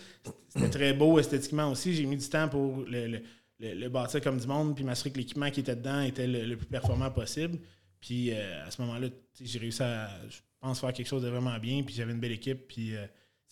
C'était 0.49 0.69
très 0.69 0.93
beau 0.93 1.19
esthétiquement 1.19 1.69
aussi. 1.69 1.93
J'ai 1.93 2.05
mis 2.05 2.17
du 2.17 2.27
temps 2.27 2.47
pour 2.47 2.85
le, 2.87 3.87
bâtir 3.89 4.21
comme 4.21 4.37
du 4.37 4.47
monde, 4.47 4.75
puis 4.75 4.85
m'assurer 4.85 5.11
que 5.11 5.17
l'équipement 5.17 5.49
qui 5.51 5.59
était 5.59 5.75
dedans 5.75 6.01
était 6.01 6.27
le, 6.27 6.55
plus 6.55 6.67
performant 6.67 7.11
possible. 7.11 7.57
Puis 8.05 8.31
euh, 8.31 8.67
à 8.67 8.69
ce 8.69 8.79
moment-là, 8.83 9.07
j'ai 9.41 9.57
réussi 9.57 9.81
à, 9.81 10.07
je 10.29 10.37
pense, 10.61 10.79
faire 10.79 10.93
quelque 10.93 11.07
chose 11.07 11.23
de 11.23 11.27
vraiment 11.27 11.57
bien. 11.57 11.81
Puis 11.81 11.95
j'avais 11.95 12.11
une 12.11 12.19
belle 12.19 12.33
équipe. 12.33 12.67
Puis 12.67 12.95
euh, 12.95 13.03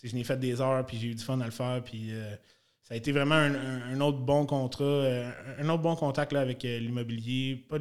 je 0.04 0.16
n'ai 0.16 0.24
fait 0.24 0.38
des 0.38 0.62
heures. 0.62 0.86
Puis 0.86 0.98
j'ai 1.00 1.08
eu 1.08 1.16
du 1.16 1.24
fun 1.24 1.42
à 1.42 1.46
le 1.46 1.52
faire. 1.52 1.82
Puis 1.84 2.10
euh, 2.12 2.36
ça 2.84 2.94
a 2.94 2.98
été 2.98 3.12
vraiment 3.12 3.34
un, 3.34 4.00
autre 4.00 4.20
bon 4.20 4.46
contrat, 4.46 5.08
un 5.58 5.70
autre 5.70 5.82
bon 5.82 5.96
contact 5.96 6.34
là, 6.34 6.42
avec 6.42 6.62
l'immobilier. 6.62 7.66
Pas 7.68 7.78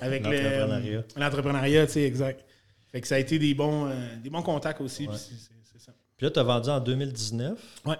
avec 0.00 0.24
l'entrepreneuriat. 0.24 1.04
L'entrepreneuriat, 1.16 1.86
tu 1.86 1.92
sais, 1.92 2.02
exact. 2.04 2.46
Fait 2.90 3.02
que 3.02 3.06
ça 3.06 3.16
a 3.16 3.18
été 3.18 3.38
des 3.38 3.52
bons, 3.52 3.92
des 4.22 4.30
bons 4.30 4.42
contacts 4.42 4.80
aussi. 4.80 5.06
Puis, 5.06 5.18
ça. 5.18 5.92
puis 6.16 6.26
là, 6.26 6.30
tu 6.30 6.38
as 6.38 6.44
vendu 6.44 6.70
en 6.70 6.80
2019. 6.80 7.82
Ouais. 7.84 7.96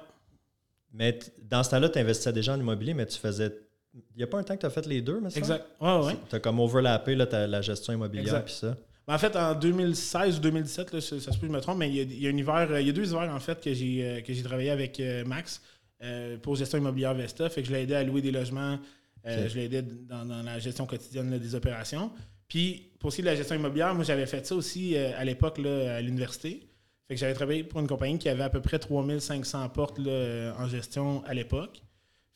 Mais 0.95 1.19
dans 1.43 1.63
ce 1.63 1.71
temps-là, 1.71 1.89
tu 1.91 1.99
investissais 1.99 2.33
déjà 2.33 2.55
en 2.55 2.61
immobilier, 2.61 2.95
mais 2.95 3.07
tu 3.07 3.19
faisais 3.19 3.53
il 3.95 4.17
n'y 4.17 4.23
a 4.23 4.27
pas 4.27 4.39
un 4.39 4.43
temps 4.43 4.55
que 4.55 4.61
tu 4.61 4.67
as 4.67 4.71
fait 4.71 4.87
les 4.87 5.03
deux, 5.03 5.21
mais 5.21 5.31
ça? 5.31 5.39
Exact. 5.39 5.67
Ouais, 5.81 5.99
ouais. 6.07 6.17
Tu 6.29 6.37
as 6.37 6.41
comme 6.41 6.61
overlappé 6.61 7.15
là, 7.15 7.27
la 7.47 7.61
gestion 7.61 7.93
immobilière 7.93 8.45
puis 8.45 8.55
ça. 8.55 8.77
Ben, 9.07 9.15
en 9.15 9.19
fait, 9.19 9.35
en 9.35 9.55
2016 9.55 10.39
ou 10.39 10.41
2017, 10.41 11.01
ça, 11.01 11.01
se 11.01 11.15
peut 11.31 11.33
que 11.33 11.47
je 11.49 11.53
me 11.53 11.61
trompe, 11.61 11.79
mais 11.79 11.91
il 11.91 12.23
y, 12.23 12.27
a, 12.27 12.31
un 12.31 12.37
hiver, 12.37 12.81
il 12.81 12.87
y 12.87 12.91
a 12.91 12.93
deux 12.93 13.09
hivers 13.09 13.35
en 13.35 13.41
fait 13.41 13.61
que 13.61 13.75
j'ai 13.75 14.05
euh, 14.05 14.21
que 14.21 14.33
j'ai 14.33 14.43
travaillé 14.43 14.71
avec 14.71 15.01
euh, 15.01 15.25
Max 15.25 15.61
euh, 16.03 16.37
pour 16.39 16.55
gestion 16.55 16.79
immobilière 16.79 17.15
Vesta. 17.15 17.49
Fait 17.49 17.63
que 17.63 17.69
je 17.69 17.73
l'ai 17.73 17.83
aidé 17.83 17.95
à 17.95 18.05
louer 18.05 18.23
des 18.23 18.31
logements. 18.31 18.79
Je 19.25 19.55
l'ai 19.55 19.65
aidé 19.65 19.83
dans, 19.83 20.25
la 20.25 20.59
gestion 20.59 20.85
quotidienne 20.87 21.39
des 21.39 21.55
opérations. 21.55 22.11
Puis 22.49 22.91
pour 22.99 23.13
ce 23.13 23.17
qui 23.17 23.23
est 23.23 23.25
de 23.25 23.31
la 23.31 23.37
gestion 23.37 23.55
immobilière, 23.55 23.95
moi 23.95 24.05
j'avais 24.05 24.27
fait 24.27 24.45
ça 24.45 24.55
aussi 24.55 24.97
à 24.97 25.25
l'époque 25.25 25.61
à 25.61 26.01
l'université. 26.01 26.69
Fait 27.07 27.15
que 27.15 27.21
j'avais 27.21 27.35
travaillé 27.35 27.63
pour 27.63 27.79
une 27.81 27.87
compagnie 27.87 28.19
qui 28.19 28.29
avait 28.29 28.43
à 28.43 28.51
peu 28.51 28.61
près 28.61 28.81
3500 28.81 29.69
portes 29.69 30.01
en 30.01 30.67
gestion 30.67 31.25
à 31.25 31.35
l'époque. 31.35 31.83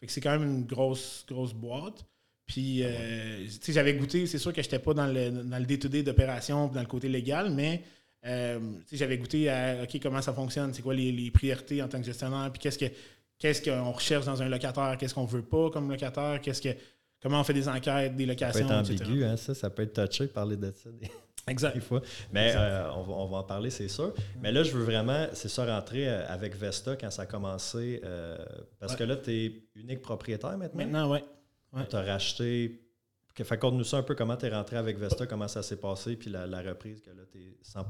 Fait 0.06 0.08
que 0.08 0.12
c'est 0.12 0.20
quand 0.20 0.38
même 0.38 0.48
une 0.48 0.64
grosse, 0.64 1.24
grosse 1.28 1.52
boîte. 1.52 2.04
Puis, 2.46 2.82
euh, 2.84 3.44
tu 3.44 3.50
sais, 3.60 3.72
j'avais 3.72 3.94
goûté, 3.94 4.26
c'est 4.26 4.38
sûr 4.38 4.52
que 4.52 4.62
je 4.62 4.66
n'étais 4.68 4.78
pas 4.78 4.94
dans 4.94 5.06
le, 5.06 5.30
dans 5.30 5.58
le 5.58 5.64
day-to-day 5.64 6.04
d'opération, 6.04 6.68
dans 6.68 6.80
le 6.80 6.86
côté 6.86 7.08
légal, 7.08 7.50
mais 7.50 7.82
euh, 8.24 8.60
j'avais 8.92 9.18
goûté 9.18 9.50
à 9.50 9.82
OK, 9.82 9.98
comment 10.00 10.22
ça 10.22 10.32
fonctionne, 10.32 10.72
c'est 10.72 10.82
quoi 10.82 10.94
les, 10.94 11.30
priorités 11.32 11.82
en 11.82 11.88
tant 11.88 11.98
que 11.98 12.06
gestionnaire, 12.06 12.50
puis 12.52 12.60
qu'est-ce 12.60 12.78
que 12.78 12.86
qu'est-ce 13.38 13.62
qu'on 13.62 13.90
recherche 13.90 14.26
dans 14.26 14.40
un 14.40 14.48
locataire, 14.48 14.96
qu'est-ce 14.96 15.14
qu'on 15.14 15.24
veut 15.24 15.42
pas 15.42 15.70
comme 15.70 15.90
locataire, 15.90 16.40
qu'est-ce 16.40 16.62
que 16.62 16.68
comment 17.20 17.40
on 17.40 17.44
fait 17.44 17.52
des 17.52 17.68
enquêtes, 17.68 18.14
des 18.14 18.26
locations. 18.26 18.68
Ça 18.68 18.82
peut 18.82 18.92
être 18.92 19.02
ambigu, 19.02 19.24
hein, 19.24 19.36
ça, 19.36 19.54
ça 19.54 19.68
peut 19.68 19.82
être 19.82 20.06
touché 20.06 20.28
parler 20.28 20.56
de 20.56 20.72
ça. 20.72 20.88
Exact. 21.48 21.78
fois. 21.80 22.02
Mais 22.32 22.54
euh, 22.56 22.90
on, 22.94 23.02
va, 23.02 23.12
on, 23.14 23.26
va, 23.26 23.36
en 23.38 23.42
parler, 23.44 23.70
c'est 23.70 23.88
sûr. 23.88 24.12
Mais 24.42 24.50
là, 24.50 24.64
je 24.64 24.72
veux 24.72 24.82
vraiment, 24.82 25.26
c'est 25.32 25.48
ça, 25.48 25.64
rentrer 25.64 26.08
euh, 26.08 26.26
avec 26.28 26.56
Vesta 26.56 26.96
quand 26.96 27.10
ça 27.10 27.22
a 27.22 27.26
commencé. 27.26 28.00
Euh, 28.04 28.36
parce 28.80 28.96
que 28.96 29.04
là, 29.04 29.16
tu 29.16 29.30
es 29.30 29.52
unique 29.76 30.02
propriétaire 30.02 30.58
maintenant? 30.58 30.78
Maintenant, 30.78 31.12
oui. 31.12 31.18
Ouais. 31.72 31.86
Tu 31.88 31.96
as 31.96 32.02
racheté. 32.02 32.82
Fait 33.36 33.62
nous 33.64 33.84
ça 33.84 33.98
un 33.98 34.02
peu 34.02 34.14
comment 34.14 34.34
tu 34.36 34.46
es 34.46 34.48
rentré 34.48 34.76
avec 34.76 34.98
Vesta, 34.98 35.26
comment 35.26 35.46
ça 35.46 35.62
s'est 35.62 35.76
passé, 35.76 36.16
puis 36.16 36.30
la, 36.30 36.62
reprise, 36.62 37.02
que 37.02 37.10
là, 37.10 37.22
tu 37.30 37.38
es 37.38 37.58
100 37.62 37.86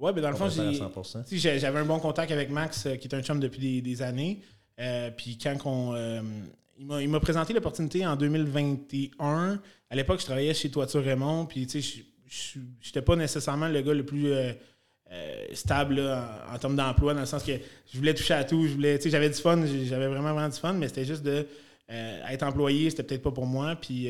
Oui, 0.00 0.10
mais 0.12 0.20
dans 0.20 0.30
le 0.30 0.36
fond, 0.36 0.48
j'avais 0.48 1.78
un 1.78 1.84
bon 1.84 2.00
contact 2.00 2.32
avec 2.32 2.50
Max, 2.50 2.88
qui 3.00 3.06
est 3.06 3.14
un 3.14 3.22
chum 3.22 3.38
depuis 3.38 3.80
des, 3.80 4.02
années. 4.02 4.42
puis 5.16 5.38
quand 5.38 5.56
on. 5.64 5.94
il 6.76 7.08
m'a 7.08 7.20
présenté 7.20 7.54
l'opportunité 7.54 8.04
en 8.04 8.16
2021. 8.16 9.60
À 9.90 9.96
l'époque, 9.96 10.20
je 10.20 10.26
travaillais 10.26 10.52
chez 10.52 10.70
Toiture 10.70 11.04
Raymond, 11.04 11.46
puis 11.46 11.66
tu 11.66 11.80
sais, 11.80 12.04
je 12.28 12.58
n'étais 12.86 13.02
pas 13.02 13.16
nécessairement 13.16 13.68
le 13.68 13.80
gars 13.80 13.94
le 13.94 14.04
plus 14.04 14.32
euh, 14.32 14.52
euh, 15.10 15.46
stable 15.54 16.00
en, 16.00 16.58
termes 16.58 16.76
d'emploi, 16.76 17.14
dans 17.14 17.20
le 17.20 17.26
sens 17.26 17.42
que 17.42 17.52
je 17.92 17.98
voulais 17.98 18.14
toucher 18.14 18.34
à 18.34 18.44
tout. 18.44 18.66
Je 18.66 18.74
voulais, 18.74 19.00
j'avais 19.04 19.30
du 19.30 19.36
fun, 19.36 19.64
j'avais 19.84 20.06
vraiment, 20.06 20.32
vraiment 20.32 20.48
du 20.48 20.58
fun, 20.58 20.74
mais 20.74 20.88
c'était 20.88 21.04
juste 21.04 21.22
de 21.22 21.46
euh, 21.90 22.26
être 22.28 22.42
employé, 22.42 22.90
c'était 22.90 23.02
peut-être 23.02 23.22
pas 23.22 23.32
pour 23.32 23.46
moi. 23.46 23.76
Puis 23.76 24.08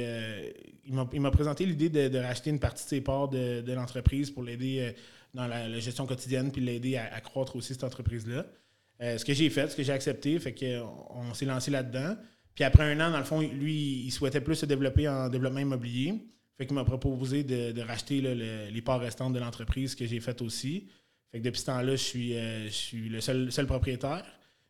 il 0.84 0.94
m'a 0.94 1.30
présenté 1.30 1.64
l'idée 1.64 1.88
de, 1.88 2.18
racheter 2.18 2.50
une 2.50 2.58
partie 2.58 2.84
de 2.84 2.88
ses 2.88 3.00
parts 3.00 3.28
de, 3.28 3.72
l'entreprise 3.72 4.30
pour 4.30 4.42
l'aider 4.42 4.94
dans 5.34 5.46
la, 5.46 5.78
gestion 5.78 6.06
quotidienne, 6.06 6.50
puis 6.50 6.60
l'aider 6.60 6.96
à, 6.96 7.20
croître 7.20 7.54
aussi 7.56 7.74
cette 7.74 7.84
entreprise-là. 7.84 8.46
ce 9.00 9.24
que 9.24 9.34
j'ai 9.34 9.50
fait, 9.50 9.70
ce 9.70 9.76
que 9.76 9.84
j'ai 9.84 9.92
accepté, 9.92 10.38
fait 10.40 10.54
qu'on 10.54 11.32
s'est 11.34 11.46
lancé 11.46 11.70
là-dedans. 11.70 12.16
Puis 12.56 12.64
après 12.64 12.82
un 12.82 12.98
an, 12.98 13.12
dans 13.12 13.18
le 13.18 13.24
fond, 13.24 13.40
lui, 13.40 14.02
il 14.04 14.10
souhaitait 14.10 14.40
plus 14.40 14.56
se 14.56 14.66
développer 14.66 15.08
en 15.08 15.28
développement 15.28 15.60
immobilier. 15.60 16.14
Fait 16.58 16.66
qu'il 16.66 16.74
m'a 16.74 16.84
proposé 16.84 17.44
de, 17.44 17.80
racheter 17.82 18.20
les 18.20 18.82
parts 18.82 18.98
restantes 19.00 19.32
de 19.32 19.38
l'entreprise 19.38 19.94
que 19.94 20.04
j'ai 20.04 20.18
fait 20.18 20.42
aussi. 20.42 20.88
Fait 21.30 21.38
que 21.38 21.44
depuis 21.44 21.60
ce 21.60 21.66
temps-là, 21.66 21.92
je 21.92 22.02
suis, 22.02 22.36
euh, 22.36 22.64
je 22.66 22.72
suis 22.72 23.08
le 23.08 23.20
seul, 23.20 23.52
seul, 23.52 23.66
propriétaire. 23.66 24.24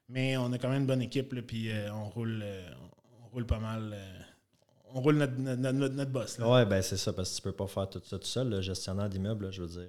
Mais 0.09 0.37
on 0.37 0.53
a 0.53 0.59
quand 0.59 0.69
même 0.69 0.83
une 0.83 0.87
bonne 0.87 1.03
équipe, 1.03 1.35
puis 1.47 1.71
euh, 1.71 1.93
on, 1.93 2.09
roule, 2.09 2.41
euh, 2.43 2.69
on 3.23 3.29
roule 3.29 3.47
pas 3.47 3.59
mal. 3.59 3.97
on 4.93 5.01
roule 5.01 5.17
notre, 5.17 5.35
notre, 5.39 5.95
notre, 5.95 6.11
boss. 6.11 6.39
Oui, 6.41 6.67
ben 6.67 6.83
c'est 6.83 6.97
ça, 6.97 7.13
parce 7.13 7.31
que 7.31 7.37
tu 7.37 7.43
peux 7.43 7.53
pas 7.53 7.67
faire 7.67 7.89
tout 7.89 8.03
ça 8.05 8.19
tout 8.19 8.27
seul. 8.27 8.51
Le 8.51 8.61
gestionnaire 8.61 9.09
d'immeuble, 9.09 9.51
je 9.51 9.63
veux 9.63 9.69
dire. 9.69 9.89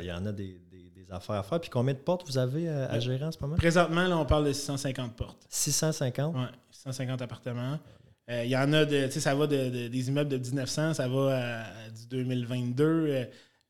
Il 0.00 0.06
y 0.06 0.12
en 0.12 0.24
a 0.26 0.32
des, 0.32 0.60
affaires 1.10 1.36
à 1.36 1.42
faire. 1.42 1.60
Puis 1.60 1.70
combien 1.70 1.94
de 1.94 1.98
portes 1.98 2.26
vous 2.26 2.36
avez 2.38 2.68
à, 2.68 2.86
à 2.86 2.98
gérer 2.98 3.24
en 3.24 3.32
ce 3.32 3.38
moment? 3.40 3.56
Présentement, 3.56 4.06
là, 4.06 4.18
on 4.18 4.26
parle 4.26 4.46
de 4.46 4.52
650 4.52 5.14
portes. 5.14 5.46
650? 5.48 6.34
Oui, 6.34 6.46
650 6.70 7.22
appartements. 7.22 7.78
Euh, 8.28 8.44
Il 8.44 8.50
y 8.50 8.56
en 8.56 8.72
a 8.72 8.84
de, 8.84 9.06
tu 9.06 9.12
sais, 9.12 9.20
ça 9.20 9.34
va 9.34 9.46
de, 9.46 9.68
de- 9.70 9.88
des 9.88 10.08
immeubles 10.08 10.30
de 10.30 10.38
1900, 10.38 10.94
ça 10.94 11.08
va 11.08 11.36
à, 11.36 11.84
à 11.86 11.90
du 11.90 12.06
2022. 12.08 12.84
Euh, 12.84 13.24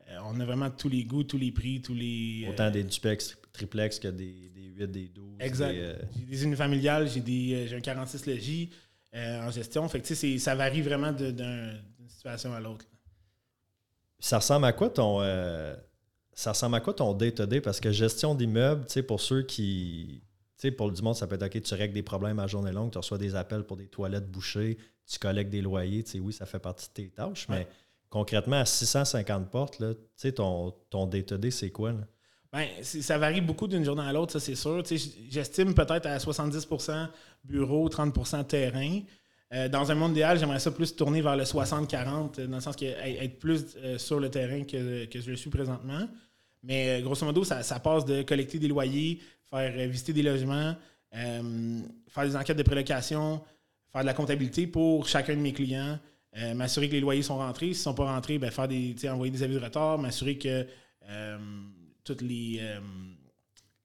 euh, 0.09 0.19
on 0.25 0.39
a 0.41 0.45
vraiment 0.45 0.71
tous 0.71 0.89
les 0.89 1.05
goûts, 1.05 1.25
tous 1.25 1.37
les 1.39 1.53
prix, 1.53 1.83
tous 1.83 1.95
les. 1.95 2.47
Autant 2.49 2.71
des 2.71 2.83
duplex, 2.85 3.37
triplex 3.53 3.99
que 3.99 4.09
des, 4.09 4.51
des 4.55 4.63
8, 4.79 4.87
des 4.87 5.09
12. 5.09 5.25
Exact. 5.41 5.75
J'ai 6.19 6.25
des 6.25 6.45
unifamiliales, 6.45 7.09
j'ai 7.09 7.21
des, 7.21 7.67
j'ai 7.69 7.77
un 7.77 7.81
46 7.81 8.27
logis 8.27 8.71
en 9.15 9.51
gestion. 9.51 9.89
Fait 9.89 10.01
que, 10.01 10.07
tu 10.07 10.15
sais, 10.15 10.21
c'est- 10.33 10.39
ça 10.39 10.55
varie 10.55 10.83
vraiment 10.83 11.13
d'une 11.13 11.79
situation 12.09 12.53
à 12.55 12.61
l'autre. 12.61 12.87
Ça 14.19 14.39
ressemble 14.39 14.65
à 14.67 14.73
quoi 14.73 14.89
ton. 14.91 15.21
ça 16.33 16.51
ressemble 16.53 16.77
à 16.77 16.81
quoi 16.81 16.95
ton 16.95 17.13
day-to-day? 17.13 17.61
Parce 17.61 17.81
que 17.81 17.91
gestion 17.93 18.35
d'immeuble, 18.35 18.87
tu 18.87 18.95
sais, 18.95 19.03
pour 19.03 19.21
ceux 19.21 19.43
qui. 19.43 20.23
Tu 20.59 20.63
sais, 20.69 20.71
pour 20.71 20.91
du 20.91 21.03
monde, 21.03 21.15
ça 21.15 21.27
peut 21.27 21.35
être 21.35 21.45
OK, 21.45 21.63
tu 21.63 21.75
règles 21.75 21.95
des 21.95 22.03
problèmes 22.03 22.39
à 22.39 22.47
journée 22.47 22.73
longue, 22.73 22.91
tu 22.91 22.99
reçois 22.99 23.19
des 23.19 23.35
appels 23.35 23.65
pour 23.65 23.77
des 23.77 23.89
toilettes 23.89 24.31
bouchées, 24.31 24.79
tu 25.07 25.19
collectes 25.19 25.51
des 25.51 25.61
loyers, 25.61 26.03
tu 26.03 26.13
sais, 26.13 26.19
oui, 26.19 26.33
ça 26.33 26.47
fait 26.47 26.59
partie 26.59 26.89
de 26.89 26.93
tes 26.93 27.09
tâches, 27.11 27.47
mais 27.49 27.67
concrètement, 28.09 28.57
à 28.57 28.65
650 28.65 29.51
portes, 29.51 29.79
là, 29.79 29.95
tu 29.95 30.01
sais, 30.17 30.33
ton, 30.33 30.73
ton 30.91 31.07
day-to-day, 31.07 31.51
c'est 31.51 31.71
quoi? 31.71 31.93
Là? 31.93 32.07
Ben, 32.53 32.69
ça 32.83 33.19
varie 33.19 33.43
beaucoup 33.43 33.67
d'une 33.67 33.85
journée 33.85 34.03
à 34.03 34.13
l'autre, 34.13 34.33
ça 34.33 34.41
c'est 34.41 34.55
sûr. 34.55 34.83
Tu 34.83 34.99
sais, 34.99 35.11
J'estime 35.29 35.75
peut-être 35.75 36.07
à 36.07 36.17
70% 36.17 37.09
bureau, 37.45 37.89
30% 37.89 38.47
terrain. 38.47 39.01
Euh, 39.53 39.69
dans 39.69 39.91
un 39.91 39.95
monde 39.95 40.13
idéal, 40.13 40.39
j'aimerais 40.39 40.59
ça 40.59 40.71
plus 40.71 40.97
tourner 40.97 41.21
vers 41.21 41.37
le 41.37 41.45
60-40, 41.45 42.41
euh, 42.41 42.47
dans 42.47 42.57
le 42.57 42.61
sens 42.61 42.75
que 42.75 42.85
être 42.85 43.39
plus 43.39 43.77
euh, 43.77 43.99
sur 43.99 44.19
le 44.19 44.31
terrain 44.31 44.65
que, 44.65 45.05
que 45.05 45.21
je 45.21 45.31
le 45.31 45.37
suis 45.37 45.51
présentement. 45.51 46.09
Mais 46.67 46.99
euh, 46.99 47.03
grosso 47.03 47.25
modo, 47.25 47.45
ça, 47.45 47.63
passe 47.79 48.05
de 48.05 48.23
collecter 48.23 48.59
des 48.59 48.67
loyers, 48.67 49.21
faire 49.49 49.73
euh, 49.77 49.87
visiter 49.87 50.13
des 50.13 50.23
logements, 50.23 50.75
euh, 51.15 51.81
faire 52.09 52.25
des 52.25 52.35
enquêtes 52.35 52.59
de 52.59 52.65
prélocation, 52.65 53.41
faire 53.93 54.01
de 54.01 54.07
la 54.07 54.15
comptabilité 54.15 54.67
pour 54.67 55.07
chacun 55.07 55.35
de 55.35 55.41
mes 55.41 55.53
clients, 55.53 55.99
m'assurer 56.55 56.89
que 56.89 56.93
les 56.93 57.01
loyers 57.01 57.23
sont 57.23 57.39
rentrés. 57.39 57.69
S'ils 57.69 57.79
ne 57.79 57.85
sont 57.85 57.95
pas 57.95 58.13
rentrés, 58.13 58.39
ben, 58.39 58.51
faire 58.51 58.69
des, 58.69 58.95
envoyer 59.09 59.31
des 59.33 59.43
avis 59.43 59.55
de 59.55 59.61
retard, 59.61 59.97
m'assurer 59.97 60.37
que 60.37 60.67
tous 62.05 62.21
les, 62.21 62.61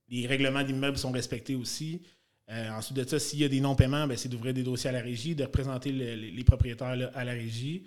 les 0.10 0.28
règlements 0.28 0.62
d'immeubles 0.62 0.98
sont 0.98 1.14
respectés 1.14 1.56
aussi. 1.56 2.02
Ensuite 2.50 2.98
de 2.98 3.08
ça, 3.08 3.20
s'il 3.20 3.40
y 3.40 3.46
a 3.46 3.48
des 3.48 3.62
non-paiements, 3.62 4.06
ben, 4.06 4.18
c'est 4.18 4.28
d'ouvrir 4.28 4.54
des 4.54 4.64
dossiers 4.64 4.90
à 4.90 4.94
la 4.94 5.00
régie, 5.00 5.34
de 5.34 5.44
représenter 5.46 5.94
le- 5.94 6.16
les, 6.16 6.44
propriétaires 6.44 7.10
à 7.14 7.24
la 7.24 7.32
régie, 7.32 7.86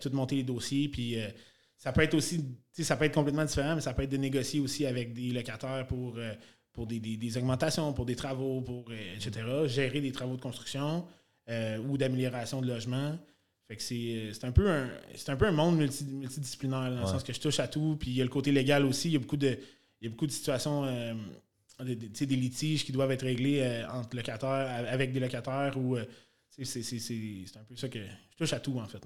tout 0.00 0.10
monter 0.10 0.34
les 0.34 0.42
dossiers. 0.42 0.88
Puis 0.88 1.16
ça 1.82 1.92
peut 1.92 2.02
être 2.02 2.14
aussi, 2.14 2.44
ça 2.72 2.94
peut 2.96 3.06
être 3.06 3.14
complètement 3.14 3.44
différent, 3.44 3.74
mais 3.74 3.80
ça 3.80 3.94
peut 3.94 4.02
être 4.02 4.10
de 4.10 4.16
négocier 4.18 4.60
aussi 4.60 4.84
avec 4.86 5.12
des 5.14 5.30
locataires 5.32 5.86
pour, 5.86 6.16
euh, 6.18 6.32
pour 6.72 6.86
des, 6.86 7.00
des- 7.00 7.16
des 7.16 7.36
augmentations, 7.38 7.92
pour 7.94 8.04
des 8.04 8.14
travaux, 8.16 8.60
pour, 8.60 8.84
euh, 8.90 9.14
etc. 9.16 9.44
Gérer 9.66 10.00
des 10.02 10.12
travaux 10.12 10.36
de 10.36 10.40
construction 10.42 11.06
euh, 11.48 11.78
ou 11.78 11.96
d'amélioration 11.96 12.60
de 12.60 12.66
logement. 12.68 13.18
Fait 13.66 13.76
que 13.76 13.82
c'est 13.82 14.30
c'est 14.34 14.44
un 14.44 14.52
peu 14.52 14.68
un 14.70 14.90
c'est 15.14 15.30
un 15.30 15.36
peu 15.36 15.46
un 15.46 15.52
monde 15.52 15.78
multi- 15.78 16.04
multidisciplinaire 16.04 16.90
dans 16.90 17.00
le 17.00 17.06
sens 17.06 17.22
que 17.24 17.32
je 17.32 17.40
touche 17.40 17.60
à 17.60 17.66
tout 17.68 17.96
puis 17.98 18.10
il 18.10 18.16
y 18.16 18.20
a 18.20 18.24
le 18.24 18.30
côté 18.30 18.50
légal 18.52 18.84
aussi 18.84 19.08
il 19.08 19.12
y 19.12 19.16
a 19.16 19.20
beaucoup 19.20 19.36
de 19.36 19.56
il 20.00 20.04
y 20.04 20.06
a 20.06 20.10
beaucoup 20.10 20.26
de 20.26 20.32
situations 20.32 20.84
de- 21.78 21.94
de- 21.94 22.24
des 22.24 22.36
litiges 22.36 22.84
qui 22.84 22.92
doivent 22.92 23.12
être 23.12 23.22
réglés 23.24 23.84
entre 23.90 24.16
locataires 24.16 24.86
avec 24.88 25.12
des 25.12 25.20
locataires 25.20 25.76
ou 25.78 25.96
c'est 26.50 26.80
un 27.56 27.64
peu 27.64 27.76
ça 27.76 27.88
que 27.88 28.00
je 28.00 28.36
touche 28.36 28.52
à 28.52 28.60
tout 28.60 28.78
en 28.78 28.86
fait. 28.86 29.02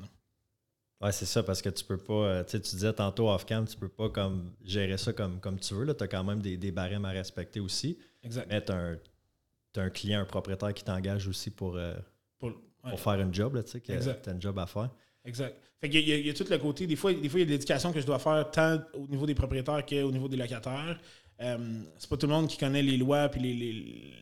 Ouais, 1.00 1.12
c'est 1.12 1.26
ça, 1.26 1.42
parce 1.42 1.60
que 1.60 1.68
tu 1.68 1.84
peux 1.84 1.98
pas, 1.98 2.12
euh, 2.14 2.44
tu 2.44 2.52
sais, 2.52 2.60
tu 2.60 2.70
disais 2.76 2.92
tantôt 2.92 3.28
off-cam, 3.28 3.66
tu 3.66 3.76
peux 3.76 3.88
pas 3.88 4.08
comme 4.08 4.52
gérer 4.64 4.96
ça 4.96 5.12
comme, 5.12 5.38
comme 5.40 5.58
tu 5.58 5.74
veux. 5.74 5.94
Tu 5.94 6.04
as 6.04 6.08
quand 6.08 6.24
même 6.24 6.40
des, 6.40 6.56
des 6.56 6.70
barèmes 6.72 7.04
à 7.04 7.10
respecter 7.10 7.60
aussi. 7.60 7.98
exact 8.22 8.46
Mais 8.48 8.64
tu 8.64 8.72
as, 8.72 9.82
un 9.82 9.90
client, 9.90 10.20
un 10.20 10.24
propriétaire 10.24 10.72
qui 10.72 10.84
t'engage 10.84 11.26
aussi 11.28 11.50
pour, 11.50 11.76
euh, 11.76 11.94
Pour- 12.38 12.50
ouais. 12.50 12.90
pour 12.90 13.00
faire 13.00 13.14
un 13.14 13.30
job, 13.32 13.60
tu 13.64 13.70
sais, 13.72 13.80
que 13.80 13.92
Exact. 13.92 14.22
tu 14.22 14.30
as 14.30 14.32
un 14.32 14.40
job 14.40 14.58
à 14.58 14.66
faire. 14.66 14.88
Exact. 15.24 15.56
Fait 15.80 15.90
qu'il 15.90 16.08
y, 16.08 16.12
a- 16.12 16.16
il 16.16 16.26
y 16.26 16.30
a 16.30 16.34
tout 16.34 16.46
le 16.48 16.58
côté, 16.58 16.86
des 16.86 16.96
fois, 16.96 17.12
des 17.12 17.28
fois, 17.28 17.40
il 17.40 17.42
y 17.42 17.44
a 17.44 17.46
de 17.46 17.50
l'éducation 17.52 17.92
que 17.92 18.00
je 18.00 18.06
dois 18.06 18.18
faire 18.18 18.50
tant 18.50 18.78
au 18.94 19.06
niveau 19.08 19.26
des 19.26 19.34
propriétaires 19.34 19.84
qu'au 19.84 20.10
niveau 20.12 20.28
des 20.28 20.36
locataires. 20.36 20.98
Euh, 21.42 21.82
c'est 21.98 22.08
pas 22.08 22.16
tout 22.16 22.26
le 22.26 22.32
monde 22.32 22.46
qui 22.48 22.56
connaît 22.56 22.82
les 22.82 22.96
lois 22.96 23.28
puis 23.28 23.40
les, 23.40 23.52
les- 23.54 24.12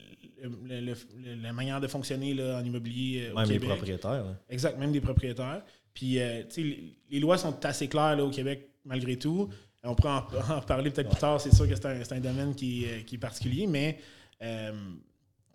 le- 0.42 0.80
le- 0.80 0.94
le- 1.24 1.42
la 1.42 1.52
manière 1.52 1.80
de 1.80 1.86
fonctionner 1.86 2.32
là, 2.34 2.58
en 2.58 2.64
immobilier 2.64 3.26
euh, 3.28 3.32
au 3.32 3.36
Même 3.40 3.48
les 3.50 3.58
propriétaires. 3.60 4.24
là. 4.24 4.36
Exact, 4.48 4.78
même 4.78 4.90
des 4.92 5.00
propriétaires. 5.00 5.62
Puis, 5.94 6.18
euh, 6.20 6.42
tu 6.48 6.70
sais, 6.70 6.78
les, 7.10 7.20
lois 7.20 7.38
sont 7.38 7.64
assez 7.64 7.88
claires 7.88 8.16
là, 8.16 8.24
au 8.24 8.30
Québec, 8.30 8.70
malgré 8.84 9.18
tout. 9.18 9.48
Euh, 9.84 9.88
On 9.88 9.94
pourra 9.94 10.28
en, 10.50 10.56
reparler 10.60 10.90
peut-être 10.90 11.10
plus 11.10 11.20
tard. 11.20 11.40
C'est 11.40 11.54
sûr 11.54 11.68
que 11.68 11.74
c'est 11.74 12.12
un, 12.12 12.20
domaine 12.20 12.54
qui, 12.54 12.84
est- 12.84 13.04
qui 13.04 13.16
est 13.16 13.18
particulier, 13.18 13.66
mais 13.66 13.98
euh, 14.42 14.72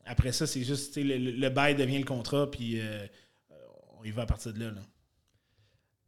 après 0.06 0.32
ça, 0.32 0.46
c'est 0.48 0.64
juste, 0.64 0.94
tu 0.94 1.08
sais, 1.08 1.18
le, 1.18 1.50
bail 1.50 1.76
devient 1.76 2.00
le 2.00 2.06
contrat, 2.06 2.50
puis 2.50 2.80
euh, 2.80 3.06
on 4.00 4.04
y 4.04 4.12
va 4.12 4.24
à 4.24 4.26
partir 4.26 4.54
de 4.54 4.60
là. 4.60 4.72
là. 4.72 4.82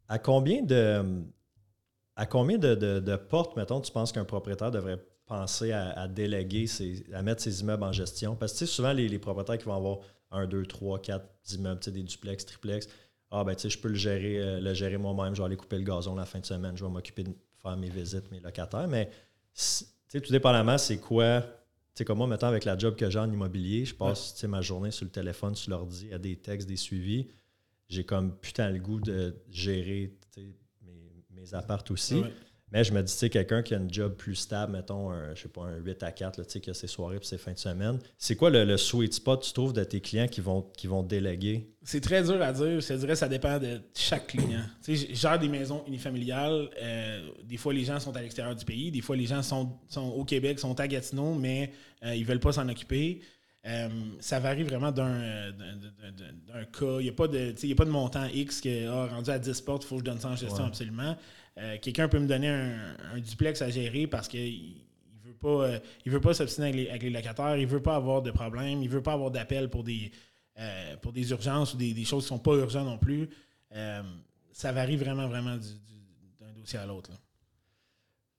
À 0.08 0.18
combien 0.18 0.62
de 0.62 1.22
à 2.16 2.26
combien 2.26 2.58
de, 2.58 3.16
portes, 3.16 3.56
mettons, 3.56 3.80
tu 3.80 3.90
penses 3.90 4.12
qu'un 4.12 4.26
propriétaire 4.26 4.70
devrait 4.70 5.02
penser 5.24 5.72
à, 5.72 6.06
déléguer, 6.06 6.66
ses- 6.66 7.02
à 7.14 7.22
mettre 7.22 7.40
ses 7.42 7.62
immeubles 7.62 7.82
en 7.84 7.92
gestion? 7.92 8.36
Parce 8.36 8.58
que 8.58 8.66
souvent, 8.66 8.92
les, 8.92 9.08
les 9.08 9.18
propriétaires 9.18 9.56
qui 9.56 9.64
vont 9.64 9.74
avoir 9.76 10.00
un, 10.30 10.46
deux, 10.46 10.66
trois, 10.66 11.00
quatre 11.00 11.26
immeubles, 11.54 11.80
des 11.80 12.02
duplex, 12.02 12.44
triplex, 12.44 12.88
ah 13.30 13.44
ben 13.44 13.54
tu 13.54 13.62
sais, 13.62 13.70
je 13.70 13.78
peux 13.78 13.88
le 13.88 13.94
gérer, 13.94 14.40
euh, 14.40 14.60
le 14.60 14.74
gérer 14.74 14.96
moi-même, 14.96 15.34
je 15.34 15.40
vais 15.40 15.46
aller 15.46 15.56
couper 15.56 15.78
le 15.78 15.84
gazon 15.84 16.14
la 16.14 16.24
fin 16.24 16.40
de 16.40 16.46
semaine, 16.46 16.76
je 16.76 16.84
vais 16.84 16.90
m'occuper 16.90 17.24
de 17.24 17.32
faire 17.62 17.76
mes 17.76 17.88
visites, 17.88 18.30
mes 18.30 18.40
locataires. 18.40 18.88
Mais 18.88 19.06
tu 19.06 19.12
sais, 19.54 20.20
tout 20.20 20.32
dépendamment, 20.32 20.78
c'est 20.78 20.98
quoi. 20.98 21.42
Tu 21.42 21.48
sais, 21.94 22.04
comme 22.04 22.18
moi, 22.18 22.26
mettons, 22.26 22.48
avec 22.48 22.64
la 22.64 22.76
job 22.76 22.96
que 22.96 23.08
j'ai 23.08 23.18
en 23.18 23.30
immobilier, 23.30 23.84
je 23.84 23.94
passe 23.94 24.42
ma 24.44 24.60
journée 24.60 24.90
sur 24.90 25.04
le 25.04 25.10
téléphone, 25.10 25.54
sur 25.54 25.70
l'ordi, 25.70 26.12
à 26.12 26.18
des 26.18 26.36
textes, 26.36 26.68
des 26.68 26.76
suivis. 26.76 27.28
J'ai 27.88 28.04
comme 28.04 28.36
putain 28.36 28.70
le 28.70 28.78
goût 28.78 29.00
de 29.00 29.34
gérer 29.50 30.16
mes, 30.82 31.24
mes 31.30 31.54
apparts 31.54 31.84
aussi. 31.90 32.20
Ouais. 32.20 32.32
Mais 32.72 32.84
je 32.84 32.92
me 32.92 33.02
dis, 33.02 33.12
tu 33.12 33.18
sais, 33.18 33.30
quelqu'un 33.30 33.62
qui 33.62 33.74
a 33.74 33.78
une 33.78 33.92
job 33.92 34.14
plus 34.14 34.34
stable, 34.36 34.72
mettons, 34.72 35.10
un, 35.10 35.34
je 35.34 35.42
sais 35.42 35.48
pas, 35.48 35.62
un 35.62 35.76
8 35.78 36.02
à 36.04 36.12
4, 36.12 36.38
là, 36.38 36.44
tu 36.44 36.52
sais, 36.52 36.60
qui 36.60 36.70
a 36.70 36.74
ses 36.74 36.86
soirées 36.86 37.16
et 37.16 37.24
ses 37.24 37.36
fins 37.38 37.52
de 37.52 37.58
semaine, 37.58 37.98
c'est 38.16 38.36
quoi 38.36 38.50
le, 38.50 38.64
le 38.64 38.76
sweet 38.76 39.12
spot, 39.14 39.42
tu 39.42 39.52
trouves, 39.52 39.72
de 39.72 39.82
tes 39.82 40.00
clients 40.00 40.28
qui 40.28 40.40
vont, 40.40 40.62
qui 40.76 40.86
vont 40.86 41.02
déléguer? 41.02 41.68
C'est 41.82 42.00
très 42.00 42.22
dur 42.22 42.40
à 42.42 42.52
dire. 42.52 42.80
Je 42.80 42.86
te 42.86 42.92
dirais 42.92 43.16
ça 43.16 43.28
dépend 43.28 43.58
de 43.58 43.80
chaque 43.94 44.28
client. 44.28 44.60
Tu 44.84 44.96
sais, 44.96 45.14
gère 45.14 45.38
des 45.38 45.48
maisons 45.48 45.82
unifamiliales. 45.86 46.68
euh, 46.80 47.30
des 47.44 47.56
fois, 47.56 47.72
les 47.72 47.84
gens 47.84 47.98
sont 47.98 48.14
à 48.16 48.20
l'extérieur 48.22 48.54
du 48.54 48.64
pays. 48.64 48.90
Des 48.90 49.00
fois, 49.00 49.16
les 49.16 49.26
gens 49.26 49.42
sont, 49.42 49.72
sont 49.88 50.08
au 50.08 50.24
Québec, 50.24 50.58
sont 50.58 50.78
à 50.78 50.86
Gatineau, 50.86 51.34
mais 51.34 51.72
euh, 52.04 52.14
ils 52.14 52.24
veulent 52.24 52.38
pas 52.40 52.52
s'en 52.52 52.68
occuper. 52.68 53.20
Euh, 53.66 53.88
ça 54.20 54.40
varie 54.40 54.62
vraiment 54.62 54.90
d'un 54.90 55.20
euh, 55.20 55.52
cas. 56.72 56.98
Il 57.00 57.04
n'y 57.04 57.08
a, 57.08 57.12
a 57.12 57.14
pas 57.76 57.84
de 57.84 57.90
montant 57.90 58.26
X 58.32 58.60
que, 58.60 58.88
ah, 58.88 59.06
rendu 59.08 59.30
à 59.30 59.38
10 59.38 59.60
portes, 59.62 59.84
il 59.84 59.86
faut 59.86 59.96
que 59.96 60.00
je 60.00 60.04
donne 60.06 60.18
ça 60.20 60.28
en 60.28 60.36
gestion 60.36 60.62
Ouais. 60.62 60.68
absolument. 60.68 61.16
Euh, 61.58 61.76
Quelqu'un 61.82 62.08
peut 62.08 62.18
me 62.18 62.26
donner 62.28 62.48
un, 62.48 62.96
un 63.14 63.18
duplex 63.18 63.60
à 63.62 63.70
gérer 63.70 64.06
parce 64.06 64.28
qu'il 64.28 64.40
il 64.46 64.76
veut 65.24 65.34
pas, 65.34 65.48
euh, 65.66 65.78
il 66.06 66.12
veut 66.12 66.20
pas 66.20 66.32
s'obstiner 66.34 66.68
avec 66.68 66.76
les, 66.80 66.88
avec 66.90 67.02
les 67.02 67.10
locataires, 67.10 67.56
il 67.56 67.66
veut 67.66 67.82
pas 67.82 67.96
avoir 67.96 68.22
de 68.22 68.30
problème, 68.30 68.82
il 68.82 68.88
veut 68.88 69.02
pas 69.02 69.12
avoir 69.14 69.30
d'appel 69.30 69.68
pour 69.68 69.84
des, 69.84 70.10
euh, 70.58 70.96
pour 70.98 71.12
des 71.12 71.30
urgences 71.30 71.74
ou 71.74 71.76
des, 71.76 71.92
des 71.94 72.04
choses 72.04 72.24
qui 72.24 72.28
sont 72.28 72.38
pas 72.38 72.54
urgentes 72.54 72.86
non 72.86 72.98
plus. 72.98 73.28
Ça 74.52 74.72
varie 74.72 74.96
vraiment, 74.96 75.28
vraiment 75.28 75.56
du- 75.56 75.62
du- 75.62 76.34
d'un 76.40 76.52
dossier 76.52 76.78
à 76.78 76.86
l'autre. 76.86 77.10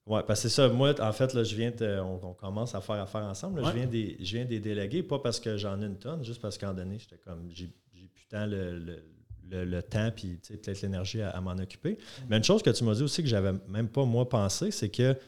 Ouais, 0.05 0.21
parce 0.27 0.41
que 0.41 0.49
c'est 0.49 0.55
ça. 0.55 0.67
Moi, 0.67 0.99
en 0.99 1.13
fait, 1.13 1.33
là, 1.33 1.43
je 1.43 1.55
viens 1.55 1.71
de, 1.71 1.99
on, 1.99 2.19
on 2.29 2.33
commence 2.33 2.73
à 2.75 2.81
faire 2.81 2.99
affaire 2.99 3.21
ensemble. 3.23 3.61
là. 3.61 3.67
Ouais. 3.67 3.71
Je, 3.73 3.77
viens 3.77 3.87
des, 3.87 4.17
je 4.19 4.35
viens 4.37 4.45
des 4.45 4.59
déléguer, 4.59 5.03
pas 5.03 5.19
parce 5.19 5.39
que 5.39 5.57
j'en 5.57 5.79
ai 5.81 5.85
une 5.85 5.97
tonne, 5.99 6.23
juste 6.23 6.41
parce 6.41 6.57
moment 6.61 6.73
donné, 6.73 6.97
j'étais 6.99 7.17
comme, 7.17 7.49
j'ai 7.51 7.69
j'ai 7.93 8.07
plus 8.07 8.25
tant 8.27 8.45
le, 8.45 8.79
le, 8.79 9.03
le- 9.51 9.65
le 9.65 9.83
temps 9.83 10.09
puis 10.15 10.37
peut-être 10.47 10.81
l'énergie 10.81 11.21
à, 11.21 11.39
m'en 11.41 11.51
occuper. 11.51 11.97
Mais 12.29 12.37
une 12.37 12.43
chose 12.43 12.63
que 12.63 12.69
tu 12.69 12.83
m'as 12.83 12.95
dit 12.95 13.03
aussi 13.03 13.21
que 13.21 13.29
j'avais 13.29 13.53
même 13.67 13.89
pas 13.89 14.05
moi 14.05 14.27
pensé, 14.27 14.71
c'est 14.71 14.89
que, 14.89 15.13
tu 15.13 15.19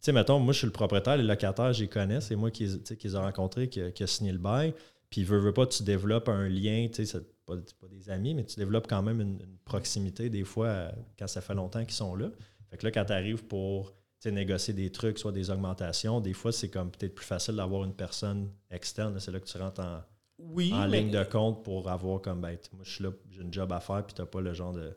sais, 0.00 0.12
mettons, 0.12 0.38
moi, 0.38 0.52
je 0.52 0.58
suis 0.58 0.66
le 0.66 0.72
propriétaire, 0.72 1.16
les 1.16 1.24
locataires, 1.24 1.72
j'y 1.72 1.88
connais, 1.88 2.20
c'est 2.20 2.36
moi 2.36 2.50
qui, 2.50 2.66
qui 2.82 3.08
les 3.08 3.14
ai 3.14 3.18
rencontrés, 3.18 3.68
qui, 3.68 3.80
a- 3.82 3.90
qui 3.90 4.02
a 4.02 4.06
signé 4.06 4.32
le 4.32 4.38
bail. 4.38 4.72
Puis, 5.10 5.24
veux, 5.24 5.38
veux 5.38 5.52
pas, 5.54 5.66
tu 5.66 5.82
développes 5.82 6.28
un 6.28 6.48
lien, 6.48 6.88
tu 6.92 7.04
sais, 7.04 7.20
pas, 7.46 7.56
pas 7.56 7.88
des 7.88 8.10
amis, 8.10 8.34
mais 8.34 8.44
tu 8.44 8.56
développes 8.56 8.86
quand 8.88 9.02
même 9.02 9.20
une, 9.20 9.40
une 9.42 9.58
proximité 9.64 10.28
des 10.30 10.44
fois 10.44 10.92
quand 11.18 11.26
ça 11.26 11.40
fait 11.40 11.54
longtemps 11.54 11.84
qu'ils 11.84 11.94
sont 11.94 12.14
là. 12.14 12.30
Fait 12.70 12.76
que 12.76 12.84
là, 12.86 12.92
quand 12.92 13.06
tu 13.06 13.12
arrives 13.12 13.44
pour 13.46 13.94
négocier 14.26 14.74
des 14.74 14.90
trucs, 14.92 15.18
soit 15.18 15.32
des 15.32 15.48
augmentations, 15.50 16.20
des 16.20 16.34
fois, 16.34 16.52
c'est 16.52 16.68
comme 16.68 16.90
peut-être 16.90 17.14
plus 17.14 17.24
facile 17.24 17.56
d'avoir 17.56 17.84
une 17.84 17.94
personne 17.94 18.50
externe. 18.70 19.18
C'est 19.18 19.30
là 19.30 19.40
que 19.40 19.46
tu 19.46 19.56
rentres 19.56 19.80
en, 19.80 20.02
Oui, 20.38 20.72
en 20.72 20.88
mais- 20.88 21.00
ligne 21.00 21.10
de 21.10 21.24
compte 21.24 21.64
pour 21.64 21.88
avoir 21.90 22.20
comme, 22.20 22.40
ben, 22.40 22.56
moi, 22.72 22.82
je 22.84 22.90
suis 22.90 23.04
là, 23.04 23.10
j'ai 23.30 23.42
une 23.42 23.52
job 23.52 23.72
à 23.72 23.80
faire, 23.80 24.04
puis 24.06 24.14
tu 24.14 24.24
pas 24.24 24.40
le 24.40 24.54
genre 24.54 24.72
de 24.72 24.96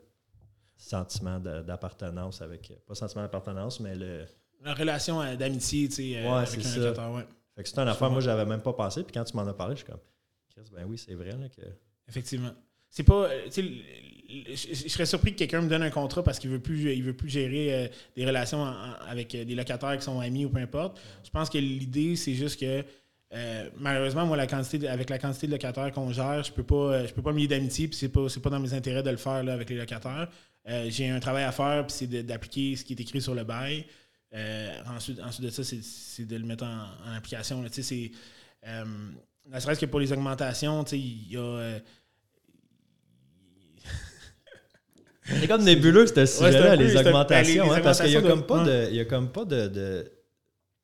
sentiment 0.76 1.38
d'appartenance 1.38 2.42
avec, 2.42 2.72
pas 2.86 2.94
sentiment 2.94 3.22
d'appartenance, 3.22 3.80
mais 3.80 3.94
le. 3.94 4.24
la 4.64 4.74
relation 4.74 5.20
euh, 5.20 5.36
d'amitié, 5.36 5.88
tu 5.88 5.94
sais, 5.94 6.16
euh, 6.18 6.22
Ouais, 6.30 6.38
avec 6.38 6.48
c'est 6.48 6.58
un 6.60 6.62
ça. 6.70 6.78
locataire, 6.78 7.12
ouais. 7.12 7.26
Fait 7.54 7.62
que 7.62 7.68
c'est 7.68 7.78
une 7.78 7.88
affaire, 7.88 8.10
moi, 8.10 8.20
j'avais 8.20 8.46
même 8.46 8.62
pas 8.62 8.72
pensé, 8.72 9.02
puis 9.02 9.12
quand 9.12 9.24
tu 9.24 9.36
m'en 9.36 9.46
as 9.46 9.54
parlé, 9.54 9.74
je 9.74 9.82
suis 9.82 9.90
comme, 9.90 10.00
Chris, 10.50 10.62
ben 10.74 10.84
oui, 10.88 10.96
c'est 10.98 11.14
vrai, 11.14 11.30
là, 11.32 11.48
que. 11.48 11.62
Effectivement. 12.08 12.52
C'est 12.90 13.04
pas. 13.04 13.24
euh, 13.30 13.44
tu 13.50 13.52
sais, 13.52 14.74
je, 14.74 14.88
serais 14.88 15.06
surpris 15.06 15.32
que 15.32 15.38
quelqu'un 15.38 15.60
me 15.62 15.68
donne 15.68 15.82
un 15.82 15.90
contrat 15.90 16.22
parce 16.22 16.38
qu'il 16.38 16.50
veut 16.50 16.58
plus 16.60 16.92
il 16.94 17.02
veut 17.02 17.14
plus 17.14 17.28
gérer 17.28 17.74
euh, 17.74 17.88
des 18.16 18.26
relations 18.26 18.64
avec 18.64 19.30
des 19.32 19.54
locataires 19.54 19.96
qui 19.96 20.04
sont 20.04 20.20
amis 20.20 20.44
ou 20.46 20.50
peu 20.50 20.58
importe. 20.58 21.00
Je 21.24 21.30
pense 21.30 21.48
que 21.50 21.58
l'idée, 21.58 22.16
c'est 22.16 22.34
juste 22.34 22.58
que 22.60 22.82
malheureusement, 23.78 24.26
moi, 24.26 24.36
la 24.36 24.46
quantité 24.46 24.88
avec 24.88 25.10
la 25.10 25.18
quantité 25.18 25.46
de 25.46 25.52
locataires 25.52 25.90
qu'on 25.92 26.12
gère, 26.12 26.42
je 26.42 26.52
peux 26.52 26.62
pas 26.62 27.06
je 27.06 27.12
peux 27.12 27.22
pas 27.22 27.32
me 27.32 27.38
lier 27.38 27.48
d'amitié, 27.48 27.88
puis 27.88 27.96
c'est 27.96 28.08
pas, 28.08 28.26
pas 28.42 28.50
dans 28.50 28.60
mes 28.60 28.74
intérêts 28.74 29.02
de 29.02 29.10
le 29.10 29.16
faire 29.16 29.42
là, 29.42 29.54
avec 29.54 29.70
les 29.70 29.76
locataires. 29.76 30.28
j'ai 30.88 31.08
un 31.08 31.20
travail 31.20 31.44
à 31.44 31.52
faire, 31.52 31.86
puis 31.86 31.96
c'est 31.96 32.22
d'appliquer 32.22 32.76
ce 32.76 32.84
qui 32.84 32.92
est 32.92 33.00
écrit 33.00 33.20
sur 33.20 33.34
le 33.34 33.44
bail. 33.44 33.86
ensuite, 34.86 35.20
ensuite 35.20 35.46
de 35.46 35.50
ça, 35.50 35.62
c'est 35.64 36.26
de 36.26 36.36
le 36.36 36.44
mettre 36.44 36.64
en, 36.64 37.14
application. 37.16 37.64
C'est 37.70 38.10
ne 38.64 39.58
serait-ce 39.58 39.80
que 39.80 39.86
pour 39.86 40.00
les 40.00 40.12
augmentations, 40.12 40.84
il 40.92 41.32
y 41.32 41.36
a. 41.36 41.78
C'est 45.24 45.46
comme 45.46 45.62
nébuleux, 45.62 46.06
ce 46.06 46.26
sujet-là, 46.26 46.76
les, 46.76 46.96
augmentations, 46.96 47.68
ben, 47.68 47.74
hein, 47.74 47.80
parce 47.82 48.00
qu'il 48.00 48.10
n'y 48.10 48.16
a, 48.16 48.22
comme 48.22 48.44
pas 48.44 48.64
de, 48.64 48.88
il 48.90 48.96
y 48.96 49.00
a 49.00 49.04
comme 49.04 49.30
pas 49.30 49.44
de. 49.44 50.10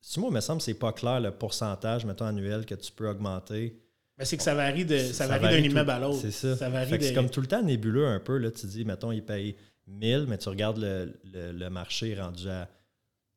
Si 0.09 0.19
moi, 0.21 0.31
il 0.31 0.35
me 0.35 0.41
semble 0.41 0.61
que 0.61 0.65
c'est 0.65 0.73
pas 0.73 0.91
clair 0.91 1.21
le 1.21 1.31
pourcentage, 1.31 2.07
mettons, 2.07 2.25
annuel 2.25 2.65
que 2.65 2.75
tu 2.75 2.91
peux 2.91 3.11
augmenter. 3.11 3.79
Ben, 4.17 4.25
c'est 4.25 4.39
que 4.39 4.43
ça 4.43 4.55
varie 4.55 4.87
de 4.87 4.97
ça, 4.97 5.27
varie 5.27 5.43
d'un 5.43 5.59
immeuble 5.59 5.91
à 5.91 5.99
l'autre. 5.99 6.21
C'est 6.23 6.31
ça. 6.31 6.57
C'est 6.57 7.13
comme 7.13 7.29
tout 7.29 7.43
le 7.43 7.47
temps 7.47 7.61
nébuleux 7.61 8.07
un 8.07 8.19
peu. 8.19 8.39
Là, 8.39 8.51
tu 8.51 8.65
dis, 8.65 8.87
mettons, 8.87 9.13
il 9.13 9.23
paye 9.23 9.55
1000, 9.87 10.25
mais 10.27 10.39
tu 10.39 10.49
regardes 10.49 10.79
le, 10.79 11.13
le, 11.53 11.69
marché 11.69 12.19
rendu 12.19 12.49
à 12.49 12.71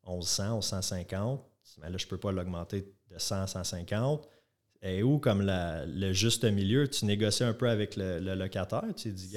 1100, 0.08 0.54
1150. 0.54 1.44
Mais 1.82 1.90
là, 1.90 1.98
je 1.98 2.06
ne 2.06 2.08
peux 2.08 2.16
pas 2.16 2.32
l'augmenter 2.32 2.90
de 3.10 3.18
100 3.18 3.42
à 3.42 3.46
150 3.46 4.26
et 4.84 5.02
où, 5.02 5.18
comme 5.18 5.42
le 5.46 6.12
juste 6.12 6.44
milieu, 6.44 6.88
tu 6.88 7.04
négocies 7.04 7.44
un 7.44 7.52
peu 7.52 7.68
avec 7.68 7.96
le, 7.96 8.18
locataire? 8.34 8.82
Tu 8.96 9.10
dis, 9.10 9.36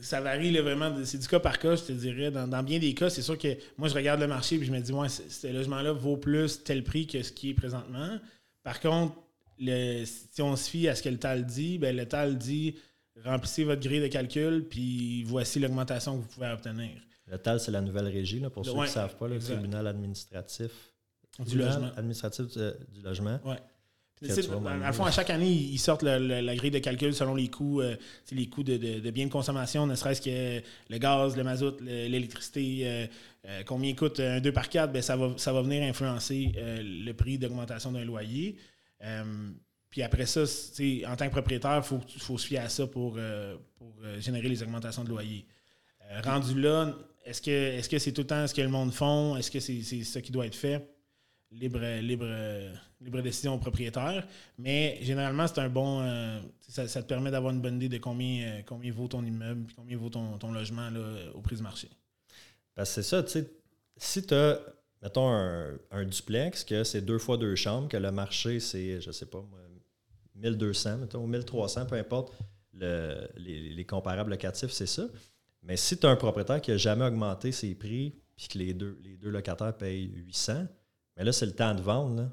ça, 0.00 0.20
varie 0.20 0.56
vraiment, 0.58 0.92
c'est 1.04 1.18
du 1.18 1.28
cas 1.28 1.38
par 1.38 1.58
cas, 1.60 1.76
je 1.76 1.82
te 1.82 1.92
dirais. 1.92 2.30
Dans, 2.32 2.62
bien 2.64 2.78
des 2.80 2.92
cas, 2.94 3.08
c'est 3.08 3.22
sûr 3.22 3.38
que 3.38 3.56
moi, 3.78 3.88
je 3.88 3.94
regarde 3.94 4.20
le 4.20 4.26
marché 4.26 4.56
et 4.56 4.64
je 4.64 4.72
me 4.72 4.80
dis, 4.80 4.92
ouais, 4.92 5.08
ce 5.08 5.46
logement-là 5.46 5.92
vaut 5.92 6.16
plus 6.16 6.64
tel 6.64 6.82
prix 6.82 7.06
que 7.06 7.22
ce 7.22 7.30
qui 7.30 7.50
est 7.50 7.54
présentement. 7.54 8.18
Par 8.64 8.80
contre, 8.80 9.14
le, 9.60 10.04
si 10.04 10.42
on 10.42 10.56
se 10.56 10.68
fie 10.68 10.88
à 10.88 10.94
ce 10.94 11.02
que 11.02 11.08
le 11.08 11.18
TAL 11.18 11.46
dit, 11.46 11.78
ben, 11.78 11.96
le 11.96 12.06
TAL 12.06 12.36
dit 12.36 12.74
remplissez 13.24 13.64
votre 13.64 13.82
grille 13.82 14.00
de 14.00 14.08
calcul, 14.08 14.66
puis 14.68 15.22
voici 15.24 15.60
l'augmentation 15.60 16.16
que 16.16 16.22
vous 16.22 16.28
pouvez 16.28 16.48
obtenir. 16.48 16.90
Le 17.26 17.38
TAL, 17.38 17.60
c'est 17.60 17.70
la 17.70 17.80
nouvelle 17.80 18.08
régie, 18.08 18.40
là, 18.40 18.50
pour 18.50 18.64
ceux 18.64 18.72
qui 18.72 18.80
ne 18.80 18.86
savent 18.86 19.16
pas, 19.16 19.28
le 19.28 19.38
tribunal 19.38 19.86
administratif 19.86 20.72
du 21.38 21.58
logement. 21.58 21.90
administratif 21.96 22.46
du, 22.48 23.02
logement. 23.02 23.38
Ouais. 23.44 23.56
À 24.82 24.92
fond, 24.92 25.04
à 25.04 25.10
chaque 25.10 25.30
année, 25.30 25.50
ils 25.50 25.78
sortent 25.78 26.02
la 26.02 26.56
grille 26.56 26.70
de 26.70 26.78
calcul 26.78 27.14
selon 27.14 27.34
les 27.34 27.48
coûts, 27.48 27.80
euh, 27.80 27.96
les 28.32 28.48
coûts 28.48 28.62
de, 28.62 29.10
biens 29.10 29.26
de 29.26 29.32
consommation, 29.32 29.86
ne 29.86 29.94
serait-ce 29.94 30.20
que 30.20 30.62
le 30.90 30.98
gaz, 30.98 31.36
le 31.36 31.44
mazout, 31.44 31.80
l'électricité, 31.80 32.80
euh, 32.82 33.06
euh, 33.46 33.62
combien 33.64 33.94
coûte 33.94 34.20
un 34.20 34.40
2 34.40 34.52
par 34.52 34.68
4, 34.68 34.92
ben, 34.92 35.00
ça, 35.00 35.16
va, 35.16 35.32
ça 35.38 35.52
va 35.54 35.62
venir 35.62 35.82
influencer 35.82 36.52
le 36.56 37.12
prix 37.12 37.38
d'augmentation 37.38 37.92
d'un 37.92 38.04
loyer. 38.04 38.56
puis 39.88 40.02
après 40.02 40.26
ça, 40.26 40.42
en 40.42 41.16
tant 41.16 41.26
que 41.26 41.32
propriétaire, 41.32 41.78
il 41.78 41.82
faut, 41.82 42.00
faut, 42.18 42.36
se 42.36 42.46
fier 42.46 42.58
à 42.58 42.68
ça 42.68 42.86
pour, 42.86 43.18
pour 43.78 43.94
générer 44.18 44.48
les 44.48 44.62
augmentations 44.62 45.02
de 45.02 45.08
loyer. 45.08 45.46
rendu 46.22 46.60
là, 46.60 46.94
est-ce 47.24 47.88
que 47.88 47.98
c'est 47.98 48.12
tout 48.12 48.22
le 48.22 48.26
temps 48.26 48.46
ce 48.46 48.52
que 48.52 48.60
le 48.60 48.68
monde 48.68 48.92
font? 48.92 49.38
Est-ce 49.38 49.50
que 49.50 49.60
c'est 49.60 50.04
ça 50.04 50.20
qui 50.20 50.30
doit 50.30 50.44
être 50.44 50.54
fait? 50.54 50.86
Libre, 51.50 51.80
libre, 52.00 52.26
libre 53.00 53.20
décision 53.22 53.54
au 53.54 53.58
propriétaire. 53.58 54.26
Mais 54.58 54.98
généralement, 55.02 55.46
c'est 55.46 55.60
un 55.60 55.68
bon. 55.68 56.00
Euh, 56.02 56.40
ça, 56.60 56.86
te 56.86 57.08
permet 57.08 57.30
d'avoir 57.30 57.52
une 57.52 57.60
bonne 57.60 57.76
idée 57.76 57.88
de 57.88 57.98
combien, 57.98 58.46
euh, 58.46 58.62
combien 58.66 58.92
vaut 58.92 59.08
ton 59.08 59.24
immeuble, 59.24 59.66
combien 59.74 59.96
vaut 59.96 60.10
ton, 60.10 60.52
logement 60.52 60.88
au 61.34 61.40
prix 61.40 61.56
du 61.56 61.62
marché. 61.62 61.88
Parce 62.74 62.94
que 62.94 63.02
c'est 63.02 63.08
ça, 63.08 63.22
tu 63.22 63.30
sais, 63.30 63.50
si 63.96 64.24
tu 64.24 64.34
as, 64.34 64.60
mettons, 65.02 65.28
un, 65.28 66.04
duplex, 66.04 66.64
que 66.64 66.84
c'est 66.84 67.02
deux 67.02 67.18
fois 67.18 67.36
deux 67.36 67.56
chambres, 67.56 67.88
que 67.88 67.96
le 67.96 68.10
marché, 68.10 68.60
c'est, 68.60 69.00
je 69.00 69.10
sais 69.10 69.26
pas, 69.26 69.44
1200, 70.36 70.98
mettons, 70.98 71.24
ou 71.24 71.26
1300, 71.26 71.86
peu 71.86 71.96
importe, 71.96 72.32
les, 72.72 73.84
comparables 73.86 74.30
locatifs, 74.30 74.70
c'est 74.70 74.86
ça. 74.86 75.06
Mais 75.62 75.76
si 75.76 75.98
tu 75.98 76.06
as 76.06 76.10
un 76.10 76.16
propriétaire 76.16 76.60
qui 76.60 76.70
n'a 76.70 76.78
jamais 76.78 77.04
augmenté 77.04 77.52
ses 77.52 77.74
prix, 77.74 78.14
puis 78.36 78.48
que 78.48 78.58
les 78.58 78.72
deux, 78.72 78.98
les 79.02 79.18
deux 79.18 79.28
locataires 79.28 79.76
payent 79.76 80.10
800, 80.14 80.66
mais 81.20 81.26
là, 81.26 81.32
c'est 81.32 81.44
le 81.44 81.52
temps 81.52 81.74
de 81.74 81.82
vendre. 81.82 82.16
Là. 82.16 82.30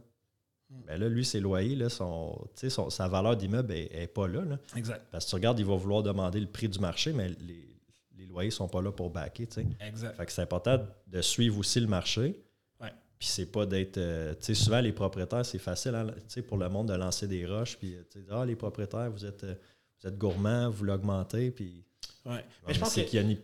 Mais 0.88 0.98
là, 0.98 1.10
lui, 1.10 1.26
ses 1.26 1.42
loyers, 1.42 1.76
là, 1.76 1.90
son, 1.90 2.48
sa 2.90 3.10
valeur 3.10 3.36
d'immeuble 3.36 3.74
n'est 3.74 4.08
pas 4.08 4.30
là, 4.30 4.44
Exact. 4.78 5.06
Parce 5.12 5.26
que 5.26 5.30
tu 5.30 5.36
regardes, 5.36 5.60
il 5.60 5.66
va 5.66 5.76
vouloir 5.76 6.04
demander 6.04 6.40
le 6.40 6.48
prix 6.48 6.70
du 6.70 6.80
marché, 6.80 7.12
mais 7.12 7.28
les, 7.42 8.26
loyers 8.28 8.48
ne 8.48 8.54
sont 8.54 8.70
pas 8.70 8.82
là 8.82 8.94
pour 8.94 9.10
backer. 9.10 9.46
Exact. 9.82 10.16
Fait 10.16 10.26
que 10.26 10.32
c'est 10.32 10.42
important 10.42 10.80
de 11.06 11.22
suivre 11.22 11.58
aussi 11.58 11.82
le 11.82 11.88
marché. 11.88 12.42
Ouais. 12.80 12.94
Puis 13.20 13.28
c'est 13.28 13.52
pas 13.52 13.66
d'être. 13.66 13.98
Euh, 13.98 14.34
tu 14.36 14.46
sais, 14.46 14.54
souvent, 14.54 14.80
les 14.80 14.94
propriétaires, 14.94 15.46
c'est 15.46 15.60
facile 15.60 15.94
hein, 15.94 16.08
pour 16.48 16.58
le 16.58 16.70
monde 16.70 16.88
de 16.88 16.94
lancer 16.94 17.28
des 17.28 17.46
roches. 17.46 17.78
Puis, 17.78 17.94
ah, 18.32 18.46
les 18.46 18.56
propriétaires, 18.56 19.12
vous 19.12 19.26
êtes, 19.26 19.44
euh, 19.44 19.56
vous 20.00 20.08
êtes 20.08 20.18
gourmands, 20.18 20.70
vous 20.70 20.86
l'augmentez. 20.86 21.52
Puis. 21.52 21.84
Ouais. 22.26 22.46
Mais 22.66 22.74
je 22.74 22.80
pense 22.80 22.94
qu'il 22.94 23.14
y, 23.14 23.18
a 23.18 23.22
une, 23.22 23.38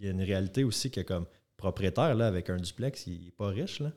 y 0.00 0.08
a 0.08 0.10
une 0.12 0.22
réalité 0.22 0.64
aussi 0.64 0.90
que, 0.90 1.02
comme 1.02 1.26
propriétaire, 1.58 2.14
là, 2.14 2.28
avec 2.28 2.48
un 2.48 2.56
duplex, 2.56 3.06
il 3.06 3.24
n'est 3.24 3.30
pas 3.30 3.48
riche. 3.48 3.80
Là. 3.80 3.92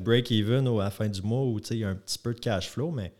Break-even 0.00 0.66
à 0.66 0.84
la 0.84 0.90
fin 0.90 1.08
du 1.08 1.22
mois 1.22 1.44
où 1.44 1.60
il 1.70 1.78
y 1.78 1.84
a 1.84 1.88
un 1.88 1.94
petit 1.94 2.18
peu 2.18 2.34
de 2.34 2.40
cash 2.40 2.68
flow, 2.68 2.90
mais 2.90 3.12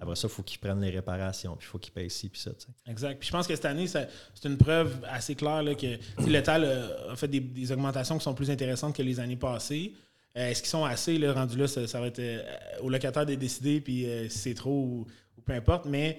après 0.00 0.16
ça, 0.16 0.28
il 0.28 0.30
faut 0.30 0.42
qu'ils 0.42 0.58
prennent 0.58 0.80
les 0.80 0.90
réparations, 0.90 1.54
puis 1.56 1.66
il 1.66 1.70
faut 1.70 1.78
qu'ils 1.78 1.92
payent 1.92 2.08
ci, 2.08 2.30
puis 2.30 2.40
ça. 2.40 2.52
Exact. 2.86 3.18
Puis 3.18 3.28
je 3.28 3.32
pense 3.32 3.46
que 3.46 3.54
cette 3.54 3.66
année, 3.66 3.86
c'est 3.86 4.08
une 4.44 4.56
preuve 4.56 4.96
assez 5.06 5.34
claire 5.34 5.62
là, 5.62 5.74
que 5.74 5.98
l'État 6.26 6.54
a 6.54 7.16
fait 7.16 7.28
des, 7.28 7.70
augmentations 7.70 8.16
qui 8.16 8.24
sont 8.24 8.34
plus 8.34 8.50
intéressantes 8.50 8.96
que 8.96 9.02
les 9.02 9.20
années 9.20 9.36
passées. 9.36 9.92
Euh, 10.36 10.48
est-ce 10.48 10.62
qu'ils 10.62 10.70
sont 10.70 10.84
assez 10.84 11.18
là, 11.18 11.34
rendus 11.34 11.58
là? 11.58 11.68
Ça, 11.68 12.00
va 12.00 12.06
être 12.06 12.18
euh, 12.18 12.42
au 12.80 12.88
locataire 12.88 13.26
de 13.26 13.34
décider, 13.34 13.80
puis 13.80 14.06
euh, 14.06 14.28
si 14.30 14.38
c'est 14.38 14.54
trop 14.54 14.70
ou, 14.70 15.06
peu 15.44 15.52
importe. 15.52 15.84
Mais 15.84 16.18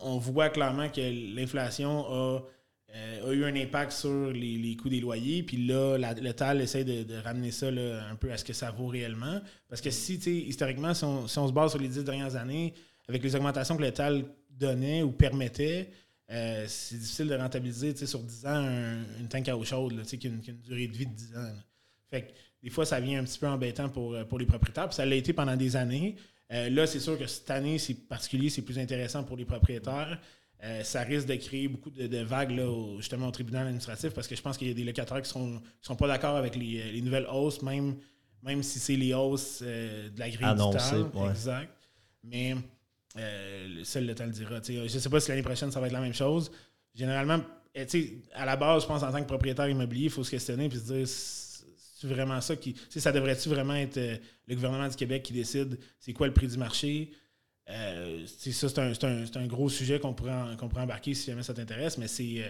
on 0.00 0.16
voit 0.18 0.48
clairement 0.48 0.88
que 0.88 1.34
l'inflation 1.34 2.06
a 2.10 2.40
euh, 2.94 3.30
a 3.30 3.34
eu 3.34 3.44
un 3.44 3.54
impact 3.54 3.92
sur 3.92 4.30
les, 4.30 4.76
coûts 4.76 4.88
des 4.88 5.00
loyers. 5.00 5.42
Puis 5.42 5.58
là, 5.58 5.98
le 5.98 6.32
TAL 6.32 6.62
essaie 6.62 6.84
de, 6.84 7.14
ramener 7.22 7.50
ça 7.50 7.68
un 7.68 8.16
peu 8.16 8.32
à 8.32 8.38
ce 8.38 8.44
que 8.44 8.54
ça 8.54 8.70
vaut 8.70 8.86
réellement. 8.86 9.40
Parce 9.68 9.80
que 9.80 9.90
si, 9.90 10.14
historiquement, 10.14 10.94
si 10.94 11.04
on, 11.04 11.28
se 11.28 11.52
base 11.52 11.72
sur 11.72 11.80
les 11.80 11.88
dix 11.88 12.02
dernières 12.02 12.36
années, 12.36 12.72
avec 13.06 13.22
les 13.22 13.36
augmentations 13.36 13.76
que 13.76 13.82
le 13.82 13.92
TAL 13.92 14.24
donnait 14.50 15.02
ou 15.02 15.12
permettait, 15.12 15.90
euh, 16.30 16.64
c'est 16.66 16.96
difficile 16.96 17.28
de 17.28 17.34
rentabiliser 17.34 17.94
sur 18.06 18.20
10 18.20 18.46
ans 18.46 18.68
une 19.18 19.28
tank 19.28 19.48
à 19.48 19.56
eau 19.56 19.64
chaude 19.64 20.02
qui, 20.04 20.26
a 20.26 20.30
une, 20.30 20.40
durée 20.40 20.88
de 20.88 20.96
vie 20.96 21.06
de 21.06 21.14
10 21.14 21.36
ans. 21.36 21.52
Fait 22.10 22.22
que 22.22 22.32
des 22.62 22.70
fois, 22.70 22.86
ça 22.86 23.00
vient 23.00 23.20
un 23.20 23.24
petit 23.24 23.38
peu 23.38 23.46
embêtant 23.46 23.88
pour, 23.88 24.14
euh, 24.14 24.24
pour 24.24 24.38
les 24.38 24.46
propriétaires. 24.46 24.88
Puis 24.88 24.96
ça 24.96 25.04
l'a 25.04 25.14
été 25.14 25.34
pendant 25.34 25.56
des 25.56 25.76
années. 25.76 26.16
là, 26.50 26.86
c'est 26.86 27.00
sûr 27.00 27.18
que 27.18 27.26
cette 27.26 27.50
année, 27.50 27.78
c'est 27.78 27.94
particulier, 27.94 28.48
c'est 28.48 28.62
plus 28.62 28.78
intéressant 28.78 29.24
pour 29.24 29.36
les 29.36 29.44
propriétaires. 29.44 30.18
Euh, 30.64 30.82
ça 30.82 31.02
risque 31.02 31.28
de 31.28 31.36
créer 31.36 31.68
beaucoup 31.68 31.90
de, 31.90 32.18
vagues 32.24 32.50
là, 32.50 32.96
justement 32.96 33.28
au 33.28 33.30
tribunal 33.30 33.66
administratif 33.66 34.10
parce 34.12 34.26
que 34.26 34.34
je 34.34 34.42
pense 34.42 34.58
qu'il 34.58 34.66
y 34.66 34.70
a 34.72 34.74
des 34.74 34.82
locataires 34.82 35.22
qui 35.22 35.28
ne 35.38 35.44
sont, 35.44 35.62
sont 35.80 35.94
pas 35.94 36.08
d'accord 36.08 36.34
avec 36.34 36.56
les, 36.56 37.00
nouvelles 37.00 37.28
hausses, 37.32 37.62
même, 37.62 37.96
même 38.42 38.64
si 38.64 38.80
c'est 38.80 38.96
les 38.96 39.14
hausses 39.14 39.60
euh, 39.62 40.10
de 40.10 40.18
la 40.18 40.28
grille 40.30 40.44
Annoncé, 40.44 40.96
Exact. 41.30 41.72
Mais 42.24 42.56
euh, 43.16 43.84
seul 43.84 44.06
le 44.06 44.14
temps 44.16 44.26
le 44.26 44.32
dira. 44.32 44.60
je 44.66 44.82
ne 44.82 44.88
sais 44.88 45.08
pas 45.08 45.20
si 45.20 45.28
l'année 45.28 45.42
prochaine, 45.42 45.70
ça 45.70 45.78
va 45.78 45.86
être 45.86 45.92
la 45.92 46.00
même 46.00 46.14
chose. 46.14 46.50
Généralement, 46.92 47.40
à 48.34 48.44
la 48.44 48.56
base, 48.56 48.82
je 48.82 48.88
pense 48.88 49.04
en 49.04 49.12
tant 49.12 49.20
que 49.20 49.28
propriétaire 49.28 49.68
immobilier, 49.68 50.06
il 50.06 50.10
faut 50.10 50.24
se 50.24 50.30
questionner 50.32 50.64
et 50.64 50.70
se 50.70 50.92
dire 50.92 51.06
c'est 51.06 52.08
vraiment 52.08 52.40
ça 52.40 52.56
qui. 52.56 52.74
Ça 52.88 53.12
devrait-tu 53.12 53.48
vraiment 53.48 53.74
être 53.74 54.00
le 54.48 54.54
gouvernement 54.56 54.88
du 54.88 54.96
Québec 54.96 55.22
qui 55.22 55.32
décide 55.32 55.78
c'est 56.00 56.12
quoi 56.12 56.26
le 56.26 56.34
prix 56.34 56.48
du 56.48 56.56
marché? 56.56 57.12
Euh, 57.70 58.26
ça, 58.26 58.68
c'est 58.68 59.36
un, 59.36 59.46
gros 59.46 59.68
sujet 59.68 60.00
qu'on 60.00 60.14
pourrait, 60.14 60.56
pourrait, 60.56 60.82
embarquer 60.82 61.14
si 61.14 61.26
jamais 61.26 61.42
ça 61.42 61.52
t'intéresse, 61.52 61.98
mais 61.98 62.08
c'est 62.08 62.42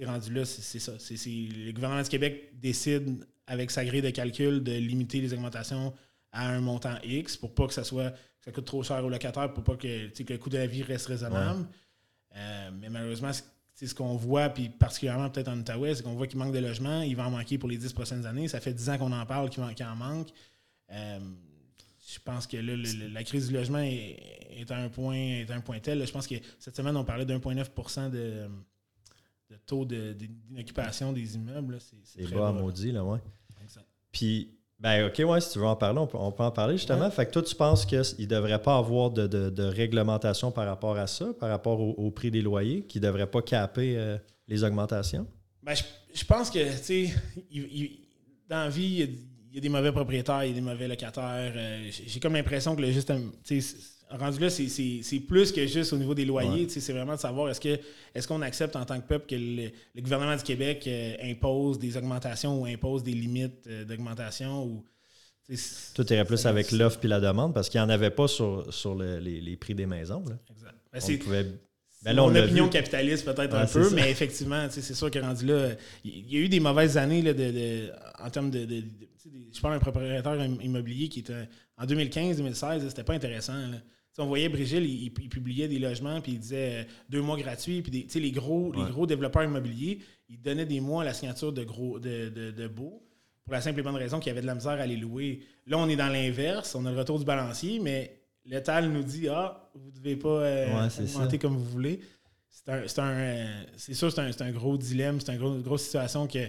euh, 0.00 0.06
rendu 0.06 0.32
là, 0.32 0.44
c'est 0.44 0.78
ça. 0.78 0.92
le 0.92 1.72
gouvernement 1.72 2.02
du 2.02 2.08
Québec 2.08 2.52
décide, 2.54 3.24
avec 3.46 3.70
sa 3.70 3.84
grille 3.84 4.02
de 4.02 4.10
calcul, 4.10 4.62
de 4.62 4.72
limiter 4.72 5.20
les 5.20 5.32
augmentations 5.32 5.94
à 6.32 6.48
un 6.48 6.60
montant 6.60 6.96
X 7.02 7.36
pour 7.36 7.54
pas 7.54 7.66
que 7.66 7.72
ça 7.72 7.84
soit 7.84 8.12
ça 8.40 8.52
coûte 8.52 8.64
trop 8.64 8.82
cher 8.82 9.04
aux 9.04 9.08
locataires, 9.08 9.52
pour 9.52 9.64
pas 9.64 9.76
que, 9.76 9.86
le 9.86 10.36
coût 10.38 10.48
de 10.48 10.58
la 10.58 10.66
vie 10.66 10.82
reste 10.82 11.06
raisonnable. 11.06 11.66
Euh, 12.36 12.70
mais 12.80 12.88
malheureusement, 12.88 13.30
c'est 13.74 13.86
ce 13.86 13.94
qu'on 13.94 14.16
voit, 14.16 14.48
puis 14.48 14.68
particulièrement 14.68 15.28
peut-être 15.28 15.48
en 15.48 15.58
Outaouais, 15.58 15.94
c'est 15.94 16.02
qu'on 16.02 16.14
voit 16.14 16.26
qu'il 16.26 16.38
manque 16.38 16.54
de 16.54 16.58
logements. 16.58 17.02
Il 17.02 17.16
va 17.16 17.26
en 17.26 17.30
manquer 17.30 17.58
pour 17.58 17.68
les 17.68 17.76
dix 17.76 17.92
prochaines 17.92 18.26
années. 18.26 18.48
Ça 18.48 18.60
fait 18.60 18.72
dix 18.72 18.88
ans 18.88 18.98
qu'on 18.98 19.12
en 19.12 19.26
parle 19.26 19.50
qu'il 19.50 19.62
en 19.62 19.96
manque 19.96 20.28
je 22.08 22.18
pense 22.24 22.46
que 22.46 22.56
là, 22.56 22.74
la 23.12 23.22
crise 23.22 23.48
du 23.48 23.54
logement 23.54 23.80
est, 23.80 24.70
à 24.70 24.76
un 24.76 24.88
point, 24.88 25.14
est 25.14 25.50
un 25.50 25.60
point 25.60 25.78
tel. 25.78 26.06
je 26.06 26.12
pense 26.12 26.26
que 26.26 26.36
cette 26.58 26.74
semaine, 26.74 26.96
on 26.96 27.04
parlait 27.04 27.26
d'1,9 27.26 28.10
de, 28.10 28.48
de 29.50 29.56
taux 29.66 29.84
d'inoccupation 29.84 31.12
des 31.12 31.36
immeubles. 31.36 31.78
C'est 32.04 32.30
bas 32.30 32.48
à 32.48 32.52
maudit, 32.52 32.92
là, 32.92 33.04
ouais. 33.04 33.18
Puis, 34.10 34.58
ben, 34.78 35.06
OK, 35.06 35.18
ouais, 35.18 35.40
si 35.40 35.52
tu 35.52 35.58
veux 35.58 35.66
en 35.66 35.76
parler, 35.76 35.98
on 35.98 36.06
peut, 36.06 36.16
en 36.16 36.50
parler 36.50 36.78
justement. 36.78 37.10
Fait 37.10 37.26
que 37.26 37.32
toi, 37.32 37.42
tu 37.42 37.54
penses 37.54 37.84
qu'il 37.84 37.98
ne 37.98 38.26
devrait 38.26 38.62
pas 38.62 38.78
avoir 38.78 39.10
de, 39.10 39.64
réglementation 39.64 40.50
par 40.50 40.66
rapport 40.66 40.96
à 40.96 41.06
ça, 41.06 41.34
par 41.38 41.50
rapport 41.50 41.80
au, 41.80 42.10
prix 42.10 42.30
des 42.30 42.40
loyers, 42.40 42.84
qui 42.84 43.00
ne 43.00 43.06
devrait 43.06 43.30
pas 43.30 43.42
caper 43.42 43.98
euh, 43.98 44.16
les 44.46 44.64
augmentations? 44.64 45.26
Ben, 45.62 45.74
je, 45.74 45.82
je 46.14 46.24
pense 46.24 46.48
que, 46.50 46.58
tu 46.78 47.08
sais, 47.08 47.14
dans 48.48 48.64
la 48.64 48.68
vie, 48.70 48.86
il 48.86 48.98
y, 48.98 49.02
a, 49.02 49.06
il 49.50 49.54
y 49.54 49.58
a 49.58 49.60
des 49.60 49.68
mauvais 49.68 49.92
propriétaires, 49.92 50.44
il 50.44 50.48
y 50.48 50.52
a 50.52 50.54
des 50.54 50.60
mauvais 50.60 50.88
locataires. 50.88 51.52
Euh, 51.56 51.90
j'ai 52.06 52.20
comme 52.20 52.34
l'impression 52.34 52.76
que 52.76 52.82
le 52.82 52.90
juste, 52.90 53.12
rendu 54.10 54.38
là, 54.40 54.50
c'est- 54.50 55.20
plus 55.26 55.52
que 55.52 55.66
juste 55.66 55.92
au 55.92 55.96
niveau 55.98 56.14
des 56.14 56.24
loyers. 56.24 56.64
Ouais. 56.64 56.68
C'est 56.68 56.92
vraiment 56.92 57.14
de 57.14 57.20
savoir 57.20 57.50
est-ce 57.50 57.60
que 57.60 57.78
est-ce 58.14 58.26
qu'on 58.28 58.42
accepte 58.42 58.74
en 58.76 58.84
tant 58.84 59.00
que 59.00 59.06
peuple 59.06 59.26
que 59.26 59.34
le, 59.34 59.70
le 59.94 60.02
gouvernement 60.02 60.36
du 60.36 60.42
Québec 60.42 60.84
euh, 60.86 61.14
impose 61.22 61.78
des 61.78 61.96
augmentations 61.96 62.60
ou 62.62 62.66
impose 62.66 63.02
des 63.02 63.12
limites 63.12 63.66
euh, 63.68 63.84
d'augmentation 63.84 64.64
ou. 64.64 64.84
Tout 65.94 66.12
irait 66.12 66.26
plus 66.26 66.44
avec 66.44 66.70
l'offre 66.72 66.98
puis 66.98 67.08
la 67.08 67.20
demande 67.20 67.54
parce 67.54 67.70
qu'il 67.70 67.80
n'y 67.80 67.86
en 67.86 67.88
avait 67.88 68.10
pas 68.10 68.28
sur, 68.28 68.66
sur 68.72 68.94
le- 68.94 69.18
les, 69.18 69.40
les 69.40 69.56
prix 69.56 69.74
des 69.74 69.86
maisons. 69.86 70.22
Là. 70.28 70.36
Exact. 70.50 70.74
Ben, 70.92 71.00
On 71.02 71.24
pouvait- 71.24 71.46
Ben 72.04 72.12
là, 72.12 72.22
on 72.24 72.30
mon 72.30 72.36
opinion 72.36 72.68
capitaliste 72.68 73.24
peut-être 73.24 73.54
Ouais, 73.54 73.60
un 73.62 73.66
peu, 73.66 73.84
ça. 73.88 73.94
mais 73.94 74.10
effectivement, 74.10 74.66
c'est 74.70 74.82
sûr 74.94 75.10
que 75.10 75.18
rendu 75.18 75.46
là, 75.46 75.70
il 76.04 76.30
y 76.30 76.36
a 76.36 76.40
eu 76.40 76.48
des 76.50 76.60
mauvaises 76.60 76.98
années 76.98 77.22
là, 77.22 77.32
de, 77.32 77.50
de- 77.50 77.90
en 78.22 78.28
termes 78.28 78.50
de, 78.50 78.66
des- 79.28 79.48
je 79.52 79.60
parle 79.60 79.74
d'un 79.74 79.80
propriétaire 79.80 80.32
im- 80.32 80.58
immobilier 80.62 81.08
qui 81.08 81.20
était 81.20 81.48
en 81.76 81.86
2015-2016, 81.86 82.88
c'était 82.88 83.04
pas 83.04 83.14
intéressant. 83.14 83.54
là. 83.56 83.78
On 84.20 84.26
voyait 84.26 84.48
Brigitte, 84.48 84.82
il, 84.84 85.10
publiait 85.12 85.68
des 85.68 85.78
logements, 85.78 86.20
puis 86.20 86.32
il 86.32 86.38
disait 86.40 86.80
euh, 86.80 86.84
deux 87.08 87.22
mois 87.22 87.36
gratuits, 87.36 87.82
puis 87.82 87.92
des- 88.08 88.20
les 88.20 88.32
gros, 88.32 88.72
les 88.72 88.90
gros 88.90 89.06
développeurs 89.06 89.44
immobiliers, 89.44 90.00
ils 90.28 90.40
donnaient 90.42 90.66
des 90.66 90.80
mois 90.80 91.02
à 91.02 91.04
la 91.04 91.14
signature 91.14 91.52
de 91.52 91.62
gros 91.62 92.00
de, 92.00 92.28
de, 92.28 92.50
de 92.50 92.66
baux, 92.66 93.00
pour 93.44 93.52
la 93.52 93.60
simple 93.60 93.78
et 93.78 93.82
bonne 93.84 93.94
raison 93.94 94.18
qu'il 94.18 94.26
y 94.26 94.32
avait 94.32 94.40
de 94.40 94.46
la 94.46 94.56
misère 94.56 94.72
à 94.72 94.86
les 94.86 94.96
louer. 94.96 95.40
Là, 95.68 95.78
on 95.78 95.88
est 95.88 95.94
dans 95.94 96.08
l'inverse, 96.08 96.74
on 96.74 96.84
a 96.86 96.90
le 96.90 96.98
retour 96.98 97.20
du 97.20 97.24
balancier, 97.24 97.78
mais 97.78 98.18
l'État 98.44 98.82
nous 98.82 99.04
dit 99.04 99.28
Ah, 99.28 99.70
vous 99.76 99.86
ne 99.86 99.94
devez 99.94 100.16
pas 100.16 100.28
euh, 100.40 100.66
Ouais, 100.66 100.72
augmenter 100.98 101.06
ça. 101.06 101.38
comme 101.38 101.56
vous 101.56 101.64
voulez. 101.64 102.00
C'est 102.50 102.68
un, 102.72 102.88
c'est 102.88 103.00
un, 103.00 103.12
euh, 103.16 103.62
c'est 103.76 103.94
sûr, 103.94 104.10
c'est 104.10 104.20
un, 104.20 104.32
c'est 104.32 104.42
un 104.42 104.50
gros 104.50 104.76
dilemme, 104.76 105.20
c'est 105.20 105.32
une 105.32 105.38
gros, 105.38 105.54
grosse 105.58 105.84
situation 105.84 106.26
que 106.26 106.40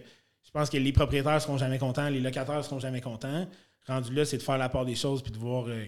je 0.49 0.51
pense 0.51 0.69
que 0.71 0.77
les 0.77 0.91
propriétaires 0.91 1.39
seront 1.39 1.59
jamais 1.59 1.77
contents, 1.77 2.09
les 2.09 2.19
locataires 2.19 2.65
seront 2.65 2.79
jamais 2.79 3.01
contents. 3.01 3.47
Rendu 3.85 4.11
là, 4.15 4.25
c'est 4.25 4.37
de 4.37 4.41
faire 4.41 4.57
la 4.57 4.67
part 4.67 4.83
des 4.83 4.95
choses 4.95 5.21
puis 5.21 5.31
de 5.31 5.37
voir 5.37 5.67
euh, 5.67 5.85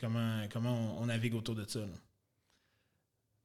comment, 0.00 0.42
comment 0.52 0.96
on, 0.98 1.02
on 1.04 1.06
navigue 1.06 1.36
autour 1.36 1.54
de 1.54 1.64
ça. 1.68 1.78
là. 1.78 1.86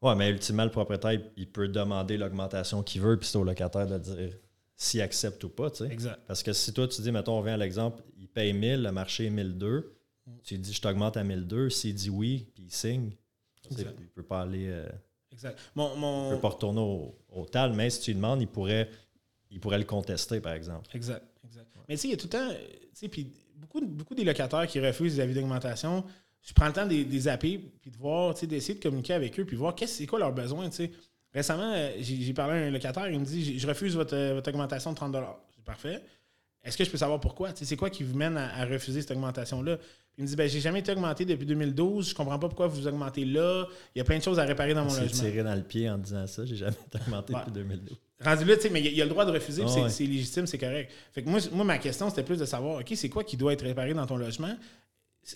Ouais, 0.01 0.15
mais 0.15 0.29
ultimement, 0.29 0.63
le 0.65 0.71
propriétaire, 0.71 1.19
il- 1.37 1.47
peut 1.47 1.67
demander 1.67 2.17
l'augmentation 2.17 2.83
qu'il 2.83 3.01
veut, 3.01 3.17
puis 3.17 3.27
c'est 3.29 3.37
au 3.37 3.43
locataire 3.43 3.87
de 3.87 3.97
dire 3.97 4.37
s'il 4.75 5.01
accepte 5.01 5.43
ou 5.43 5.49
pas. 5.49 5.69
tu 5.71 5.77
sais. 5.85 5.91
Exact. 5.91 6.19
Parce 6.27 6.43
que 6.43 6.51
si 6.51 6.73
toi, 6.73 6.87
tu 6.87 7.01
dis, 7.01 7.11
mettons, 7.11 7.37
on 7.37 7.41
vient 7.41 7.53
à 7.53 7.57
l'exemple, 7.57 8.03
il 8.17 8.27
paye 8.27 8.51
1000, 8.53 8.81
le 8.83 8.91
marché 8.91 9.25
est 9.27 9.29
1002, 9.29 9.91
Mm. 10.27 10.31
tu 10.43 10.53
lui 10.55 10.61
dis, 10.61 10.73
je 10.73 10.81
t'augmente 10.81 11.17
à 11.17 11.23
1002, 11.23 11.69
s'il 11.69 11.93
dit 11.93 12.09
oui, 12.09 12.47
puis 12.55 12.63
il 12.63 12.71
signe, 12.71 13.11
tu 13.61 13.69
sais, 13.75 13.81
Exact. 13.81 13.95
il 13.99 14.05
ne 14.05 14.09
peut 14.09 14.23
pas 14.23 14.41
aller. 14.41 14.67
euh, 14.69 14.89
Exact. 15.31 15.59
Mon, 15.75 15.93
il 15.93 15.99
mon- 15.99 16.29
peut 16.31 16.41
pas 16.41 16.49
retourner 16.49 16.81
au, 16.81 17.15
au 17.29 17.45
TAL, 17.45 17.73
mais 17.73 17.89
si 17.91 18.01
tu 18.01 18.09
lui 18.11 18.15
demandes, 18.15 18.41
il 18.41 18.47
pourrait, 18.47 18.89
il 19.55 19.59
pourrait 19.59 19.79
le 19.79 19.85
contester, 19.85 20.39
par 20.41 20.53
exemple. 20.53 20.87
Exact, 20.93 21.23
exact. 21.43 21.65
Mais 21.89 21.95
tu 21.95 22.01
sais, 22.01 22.07
il 22.09 22.11
y 22.11 22.13
a 22.13 22.17
tout 22.17 22.27
le 22.27 22.29
temps, 22.31 22.49
tu 22.49 22.85
sais, 22.93 23.07
puis 23.07 23.31
beaucoup, 23.55 23.81
beaucoup 23.83 24.13
des 24.13 24.23
locataires 24.25 24.67
qui 24.67 24.79
refusent 24.79 25.15
les 25.15 25.21
avis 25.23 25.33
d'augmentation, 25.33 26.03
je 26.43 26.53
prends 26.53 26.67
le 26.67 26.73
temps 26.73 26.85
de 26.85 26.91
les- 26.93 27.27
appeler, 27.27 27.59
puis 27.81 27.89
de 27.89 27.97
voir, 27.97 28.33
tu 28.35 28.41
sais, 28.41 28.47
d'essayer 28.47 28.75
de 28.77 28.83
communiquer 28.83 29.13
avec 29.13 29.39
eux, 29.39 29.45
puis 29.45 29.55
voir 29.55 29.73
qu'est-ce 29.73 29.95
c'est 29.95 30.05
quoi 30.05 30.19
leurs 30.19 30.33
besoins, 30.33 30.69
tu 30.69 30.75
sais. 30.75 30.91
Récemment, 31.33 31.71
euh, 31.73 31.91
j'ai 31.99 32.33
parlé 32.33 32.53
à 32.53 32.65
un 32.67 32.69
locataire, 32.69 33.09
il 33.09 33.19
me 33.19 33.25
dit, 33.25 33.57
je 33.57 33.67
refuse 33.67 33.95
votre, 33.95 34.15
euh, 34.15 34.33
votre 34.35 34.49
augmentation 34.49 34.91
de 34.91 34.95
30 34.95 35.15
C'est 35.55 35.63
parfait. 35.65 36.01
Est-ce 36.63 36.77
que 36.77 36.83
je 36.83 36.89
peux 36.89 36.97
savoir 36.97 37.19
pourquoi? 37.19 37.51
Tu 37.53 37.59
sais, 37.59 37.65
c'est 37.65 37.75
quoi 37.77 37.89
qui 37.89 38.03
vous 38.03 38.15
mène 38.17 38.37
à, 38.37 38.55
à 38.61 38.65
refuser 38.65 39.01
cette 39.01 39.11
augmentation-là? 39.11 39.77
Il 40.17 40.23
me 40.23 40.27
dit, 40.29 40.35
ben, 40.35 40.47
j'ai 40.49 40.61
jamais 40.61 40.79
été 40.79 40.91
augmenté 40.93 41.25
depuis 41.25 41.45
2012, 41.45 42.09
je 42.09 42.15
comprends 42.15 42.39
pas 42.39 42.47
pourquoi 42.47 42.67
vous 42.67 42.87
augmentez 42.87 43.25
là, 43.25 43.65
il 43.93 43.99
y 43.99 44.01
a 44.01 44.03
plein 44.05 44.17
de 44.17 44.23
choses 44.23 44.39
à 44.39 44.43
réparer 44.45 44.73
dans 44.73 44.85
mon 44.85 44.93
logement. 44.93 45.07
tiré 45.07 45.43
dans 45.43 45.55
le 45.55 45.61
pied 45.63 45.89
en 45.89 45.97
disant 45.97 46.25
ça, 46.27 46.45
j'ai 46.45 46.55
jamais 46.55 46.75
été 46.87 46.97
augmenté 47.05 47.33
Ouais. 47.33 47.39
depuis 47.41 47.51
2012. 47.51 47.97
Rendu 48.23 48.45
là, 48.45 48.55
tu 48.55 48.61
sais, 48.63 48.69
mais 48.69 48.79
il 48.79 48.85
y 48.85 48.87
a- 48.87 48.91
il 48.91 48.97
y 48.97 49.01
a 49.01 49.05
le 49.05 49.09
droit 49.09 49.25
de 49.25 49.31
refuser, 49.31 49.63
Ah 49.65 49.69
c'est- 49.89 50.03
ouais. 50.03 50.07
légitime, 50.09 50.47
c'est 50.47 50.57
correct. 50.57 50.89
Fait 51.11 51.21
que 51.21 51.29
moi, 51.29 51.39
moi, 51.51 51.65
ma 51.65 51.77
question, 51.77 52.09
c'était 52.09 52.23
plus 52.23 52.39
de 52.39 52.45
savoir, 52.45 52.79
OK, 52.79 52.93
c'est 52.95 53.09
quoi 53.09 53.23
qui 53.25 53.35
doit 53.35 53.51
être 53.53 53.63
réparé 53.63 53.93
dans 53.93 54.05
ton 54.05 54.15
logement? 54.15 54.55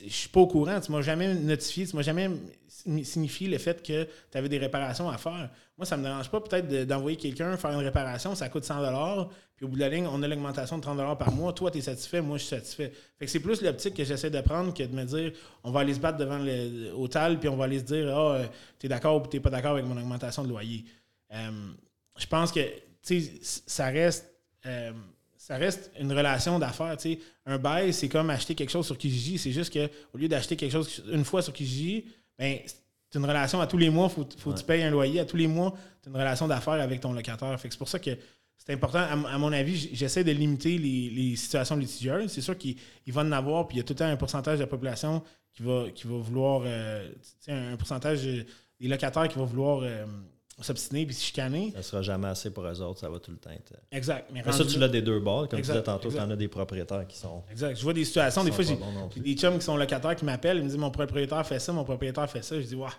Je 0.05 0.07
suis 0.13 0.29
pas 0.29 0.39
au 0.39 0.47
courant, 0.47 0.79
tu 0.79 0.91
m'as 0.91 1.01
jamais 1.01 1.33
notifié, 1.33 1.85
tu 1.87 1.95
m'as 1.95 2.03
jamais 2.03 2.29
signi- 2.69 3.03
signifié 3.03 3.47
le 3.49 3.57
fait 3.57 3.81
que 3.81 4.03
tu 4.31 4.37
avais 4.37 4.47
des 4.47 4.59
réparations 4.59 5.09
à 5.09 5.17
faire. 5.17 5.49
Moi, 5.77 5.85
ça 5.85 5.97
me 5.97 6.03
dérange 6.03 6.29
pas 6.29 6.39
peut-être 6.39 6.67
de- 6.67 6.83
d'envoyer 6.85 7.17
quelqu'un 7.17 7.57
faire 7.57 7.71
une 7.71 7.83
réparation, 7.83 8.35
ça 8.35 8.47
coûte 8.49 8.63
100 8.65 9.29
puis 9.55 9.65
au 9.65 9.67
bout 9.67 9.75
de 9.75 9.81
la 9.81 9.89
ligne, 9.89 10.05
on 10.07 10.21
a 10.21 10.27
l'augmentation 10.27 10.77
de 10.77 10.83
30 10.83 11.17
par 11.17 11.31
mois. 11.33 11.51
Toi, 11.53 11.71
tu 11.71 11.79
es 11.79 11.81
satisfait, 11.81 12.21
moi, 12.21 12.37
je 12.37 12.43
suis 12.43 12.55
satisfait. 12.55 12.93
Fait 13.17 13.25
que 13.25 13.31
c'est 13.31 13.39
plus 13.39 13.61
l'optique 13.63 13.95
que 13.95 14.03
j'essaie 14.05 14.29
de 14.29 14.39
prendre 14.41 14.73
que 14.75 14.83
de 14.83 14.95
me 14.95 15.03
dire, 15.03 15.31
on 15.63 15.71
va 15.71 15.79
aller 15.81 15.95
se 15.95 15.99
battre 15.99 16.19
devant 16.19 16.37
le 16.37 16.93
au 16.93 17.07
TAL, 17.07 17.39
puis 17.39 17.49
on 17.49 17.57
va 17.57 17.65
aller 17.65 17.79
se 17.79 17.83
dire, 17.85 18.15
ah, 18.15 18.35
euh, 18.35 18.45
t'es 18.77 18.87
d'accord 18.87 19.21
ou 19.21 19.27
t'es 19.27 19.39
pas 19.39 19.49
d'accord 19.49 19.71
avec 19.71 19.85
mon 19.85 19.97
augmentation 19.97 20.43
de 20.43 20.49
loyer. 20.49 20.85
Je 22.19 22.27
pense 22.27 22.51
que 22.51 22.59
ça 23.41 23.87
reste 23.87 24.29
euh, 24.65 24.91
ça 25.37 25.57
reste 25.57 25.89
une 25.99 26.11
relation 26.11 26.59
d'affaires. 26.59 26.95
Un 27.45 27.57
bail, 27.57 27.91
c'est 27.93 28.09
comme 28.09 28.29
acheter 28.29 28.53
quelque 28.53 28.69
chose 28.69 28.85
sur 28.85 28.97
Kijiji. 28.97 29.39
C'est 29.39 29.51
juste 29.51 29.73
que 29.73 29.89
au 30.13 30.17
lieu 30.17 30.27
d'acheter 30.27 30.55
quelque 30.55 30.71
chose 30.71 31.03
une 31.11 31.25
fois 31.25 31.41
sur 31.41 31.53
Kijiji, 31.53 32.05
ben, 32.37 32.59
c'est 32.65 33.17
une 33.17 33.25
relation 33.25 33.59
à 33.59 33.65
tous 33.65 33.77
les 33.77 33.89
mois. 33.89 34.09
Il 34.11 34.13
faut, 34.13 34.27
faut 34.37 34.51
que 34.51 34.59
tu 34.59 34.65
payes 34.65 34.83
un 34.83 34.91
loyer. 34.91 35.21
À 35.21 35.25
tous 35.25 35.37
les 35.37 35.47
mois, 35.47 35.73
c'est 36.01 36.09
une 36.09 36.15
relation 36.15 36.47
d'affaires 36.47 36.73
avec 36.73 36.99
ton 37.01 37.13
locataire. 37.13 37.59
Fait 37.59 37.67
que 37.69 37.73
c'est 37.73 37.79
pour 37.79 37.89
ça 37.89 37.97
que 37.97 38.11
c'est 38.57 38.73
important. 38.73 38.99
À, 38.99 39.37
mon 39.39 39.51
avis, 39.51 39.89
j'essaie 39.93 40.23
de 40.23 40.31
limiter 40.31 40.77
les, 40.77 41.09
les 41.09 41.35
situations 41.35 41.77
litigieuses. 41.77 42.31
C'est 42.31 42.41
sûr 42.41 42.57
qu'il 42.57 42.75
il 43.07 43.13
va 43.13 43.21
en 43.21 43.31
avoir, 43.31 43.67
puis 43.67 43.77
il 43.77 43.79
y 43.79 43.81
a 43.81 43.83
tout 43.83 43.93
le 43.93 43.99
temps 43.99 44.05
un 44.05 44.17
pourcentage 44.17 44.59
de 44.59 44.63
la 44.63 44.67
population 44.67 45.23
qui 45.53 45.63
va, 45.63 45.85
qui 45.93 46.07
va 46.07 46.17
vouloir, 46.17 46.61
euh, 46.65 47.09
un 47.47 47.75
pourcentage 47.77 48.25
euh, 48.27 48.43
des 48.79 48.87
locataires 48.87 49.27
qui 49.27 49.39
va 49.39 49.45
vouloir 49.45 49.81
euh, 49.81 50.05
s'obstiner 50.63 51.05
puis 51.05 51.15
se 51.15 51.23
chicaner. 51.23 51.71
Ça 51.75 51.81
sera 51.83 52.01
jamais 52.01 52.27
assez 52.27 52.51
pour 52.51 52.65
eux 52.65 52.81
autres, 52.81 52.99
ça 52.99 53.09
va 53.09 53.19
tout 53.19 53.31
le 53.31 53.37
temps 53.37 53.51
être. 53.51 53.73
Exact. 53.91 54.29
Mais 54.33 54.43
ça, 54.51 54.65
tu 54.65 54.79
l'as 54.79 54.87
des 54.87 55.01
deux 55.01 55.19
bords. 55.19 55.47
Comme 55.47 55.59
Exact, 55.59 55.73
tu 55.73 55.79
disais 55.79 55.83
tantôt, 55.83 56.11
tu 56.11 56.19
en 56.19 56.29
as 56.31 56.35
des 56.35 56.47
propriétaires 56.47 57.05
qui 57.07 57.17
sont. 57.17 57.43
Exact. 57.51 57.75
Je 57.77 57.83
vois 57.83 57.93
des 57.93 58.05
situations, 58.05 58.43
des 58.43 58.51
fois, 58.51 58.63
j'ai 58.63 58.77
des 59.21 59.33
chums 59.35 59.57
qui 59.57 59.65
sont 59.65 59.77
locataires 59.77 60.15
qui 60.15 60.25
m'appellent, 60.25 60.57
ils 60.57 60.63
me 60.63 60.67
disent 60.69 60.77
mon 60.77 60.91
propriétaire 60.91 61.45
fait 61.45 61.59
ça, 61.59 61.71
mon 61.73 61.83
propriétaire 61.83 62.29
fait 62.29 62.43
ça. 62.43 62.59
Je 62.59 62.65
dis, 62.67 62.75
waouh, 62.75 62.89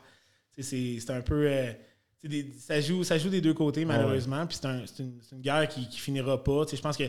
c'est 0.59 1.11
un 1.11 1.20
peu. 1.20 1.46
euh, 1.46 1.73
des- 2.23 2.53
ça, 2.59 2.81
joue, 2.81 3.03
ça 3.03 3.16
joue 3.18 3.31
des 3.31 3.40
deux 3.40 3.55
côtés, 3.55 3.85
malheureusement. 3.85 4.46
Puis 4.46 4.59
c'est 4.61 4.66
un- 4.66 4.83
c'est 4.87 5.03
une, 5.03 5.40
guerre 5.40 5.66
qui, 5.68 5.88
qui 5.88 5.99
finira 5.99 6.42
pas. 6.42 6.64
Je 6.70 6.81
pense 6.81 6.96
que 6.96 7.05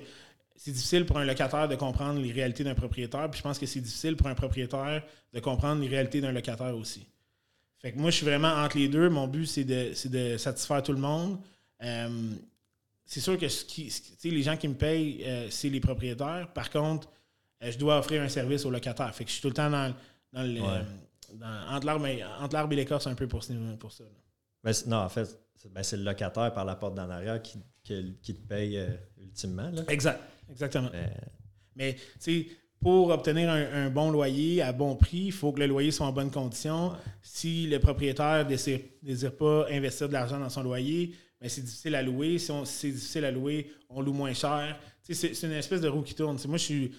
c'est 0.56 0.72
difficile 0.72 1.06
pour 1.06 1.18
un 1.18 1.26
locataire 1.26 1.68
de 1.68 1.76
comprendre 1.76 2.20
les 2.22 2.32
réalités 2.32 2.64
d'un 2.64 2.76
propriétaire. 2.76 3.30
Puis 3.30 3.40
je 3.40 3.44
pense 3.44 3.60
que 3.60 3.66
c'est 3.66 3.82
difficile 3.82 4.16
pour 4.16 4.28
un 4.28 4.36
propriétaire 4.36 5.04
de 5.34 5.40
comprendre 5.40 5.82
les 5.82 5.88
réalités 5.90 6.22
d'un 6.22 6.32
locataire 6.32 6.76
aussi. 6.78 7.06
Fait 7.82 7.92
que 7.92 7.98
moi, 8.00 8.12
je 8.12 8.18
suis 8.18 8.26
vraiment 8.26 8.50
entre 8.54 8.78
les 8.78 8.88
deux. 8.88 9.10
Mon 9.10 9.28
but, 9.28 9.46
c'est 9.48 9.64
de, 9.64 9.92
de 10.10 10.38
satisfaire 10.38 10.84
tout 10.84 10.92
le 10.94 11.00
monde. 11.00 11.40
Euh, 11.84 12.32
c'est 13.06 13.20
sûr 13.20 13.38
que 13.38 13.48
ce 13.48 13.66
qui, 13.66 13.90
ce 13.90 14.28
les 14.28 14.44
gens 14.44 14.56
qui 14.56 14.68
me 14.68 14.76
payent, 14.76 15.24
euh, 15.26 15.48
c'est 15.50 15.70
les 15.70 15.80
propriétaires. 15.80 16.52
Par 16.54 16.70
contre, 16.70 17.10
euh, 17.64 17.72
je 17.72 17.78
dois 17.78 17.98
offrir 18.00 18.22
un 18.22 18.30
service 18.30 18.66
aux 18.66 18.72
locataires. 18.72 19.14
Fait 19.16 19.24
que 19.24 19.30
je 19.30 19.34
suis 19.34 19.42
tout 19.42 19.48
le 19.50 19.54
temps 19.56 19.70
dans, 19.70 19.94
dans 20.32 20.44
le. 20.44 20.62
Ouais. 20.62 20.82
dans- 21.34 21.68
entre 21.76 21.86
l'arbre 21.88 22.06
et, 22.08 22.24
entre 22.24 22.54
l'arbre 22.56 22.74
et 22.74 22.76
l'écorce 22.76 23.08
un 23.08 23.16
peu 23.16 23.28
pour, 23.28 23.44
pour 23.80 23.92
ça. 23.92 24.04
non, 24.86 24.98
en 24.98 25.10
fait, 25.10 25.26
c'est 25.56 25.74
ben, 25.74 25.82
c'est 25.84 25.98
le 25.98 26.04
locataire 26.04 26.54
par 26.54 26.66
la 26.66 26.76
porte 26.76 26.94
d'en 26.96 27.10
arrière 27.10 27.42
qui, 27.42 27.58
qui, 27.84 28.16
qui 28.22 28.36
te 28.36 28.48
paye 28.48 28.80
ultimement. 29.18 29.70
Là. 29.72 29.82
Exact. 29.88 30.22
Exactement. 30.52 30.90
Mais, 30.94 31.14
Mais, 31.76 31.94
tu 31.96 32.02
sais, 32.20 32.48
pour 32.82 33.10
obtenir 33.10 33.48
un, 33.50 33.92
bon 33.92 34.10
loyer 34.10 34.64
à 34.64 34.74
bon 34.74 34.96
prix, 34.96 35.26
il 35.26 35.32
faut 35.32 35.52
que 35.52 35.60
le 35.60 35.68
loyer 35.68 35.92
soit 35.92 36.08
en 36.08 36.12
bonne 36.12 36.32
condition. 36.32 36.94
Si 37.22 37.68
le 37.68 37.80
propriétaire 37.80 38.44
ne 38.44 38.50
désire, 38.50 39.36
pas 39.38 39.68
investir 39.70 40.08
de 40.08 40.14
l'argent 40.14 40.40
dans 40.40 40.50
son 40.50 40.64
loyer, 40.64 41.14
ben 41.40 41.48
c'est 41.48 41.62
difficile 41.62 41.94
à 41.94 42.02
louer. 42.02 42.40
Si, 42.40 42.52
c'est 42.66 42.90
difficile 42.90 43.26
à 43.26 43.32
louer, 43.32 43.72
on 43.88 44.02
loue 44.02 44.14
moins 44.14 44.34
cher. 44.34 44.80
C'est 45.04 45.44
une 45.44 45.52
espèce 45.52 45.82
de 45.82 45.88
roue 45.88 46.02
qui 46.02 46.16
tourne. 46.16 46.40
Moi, 46.48 46.58
je 46.58 46.64
suis, 46.64 46.92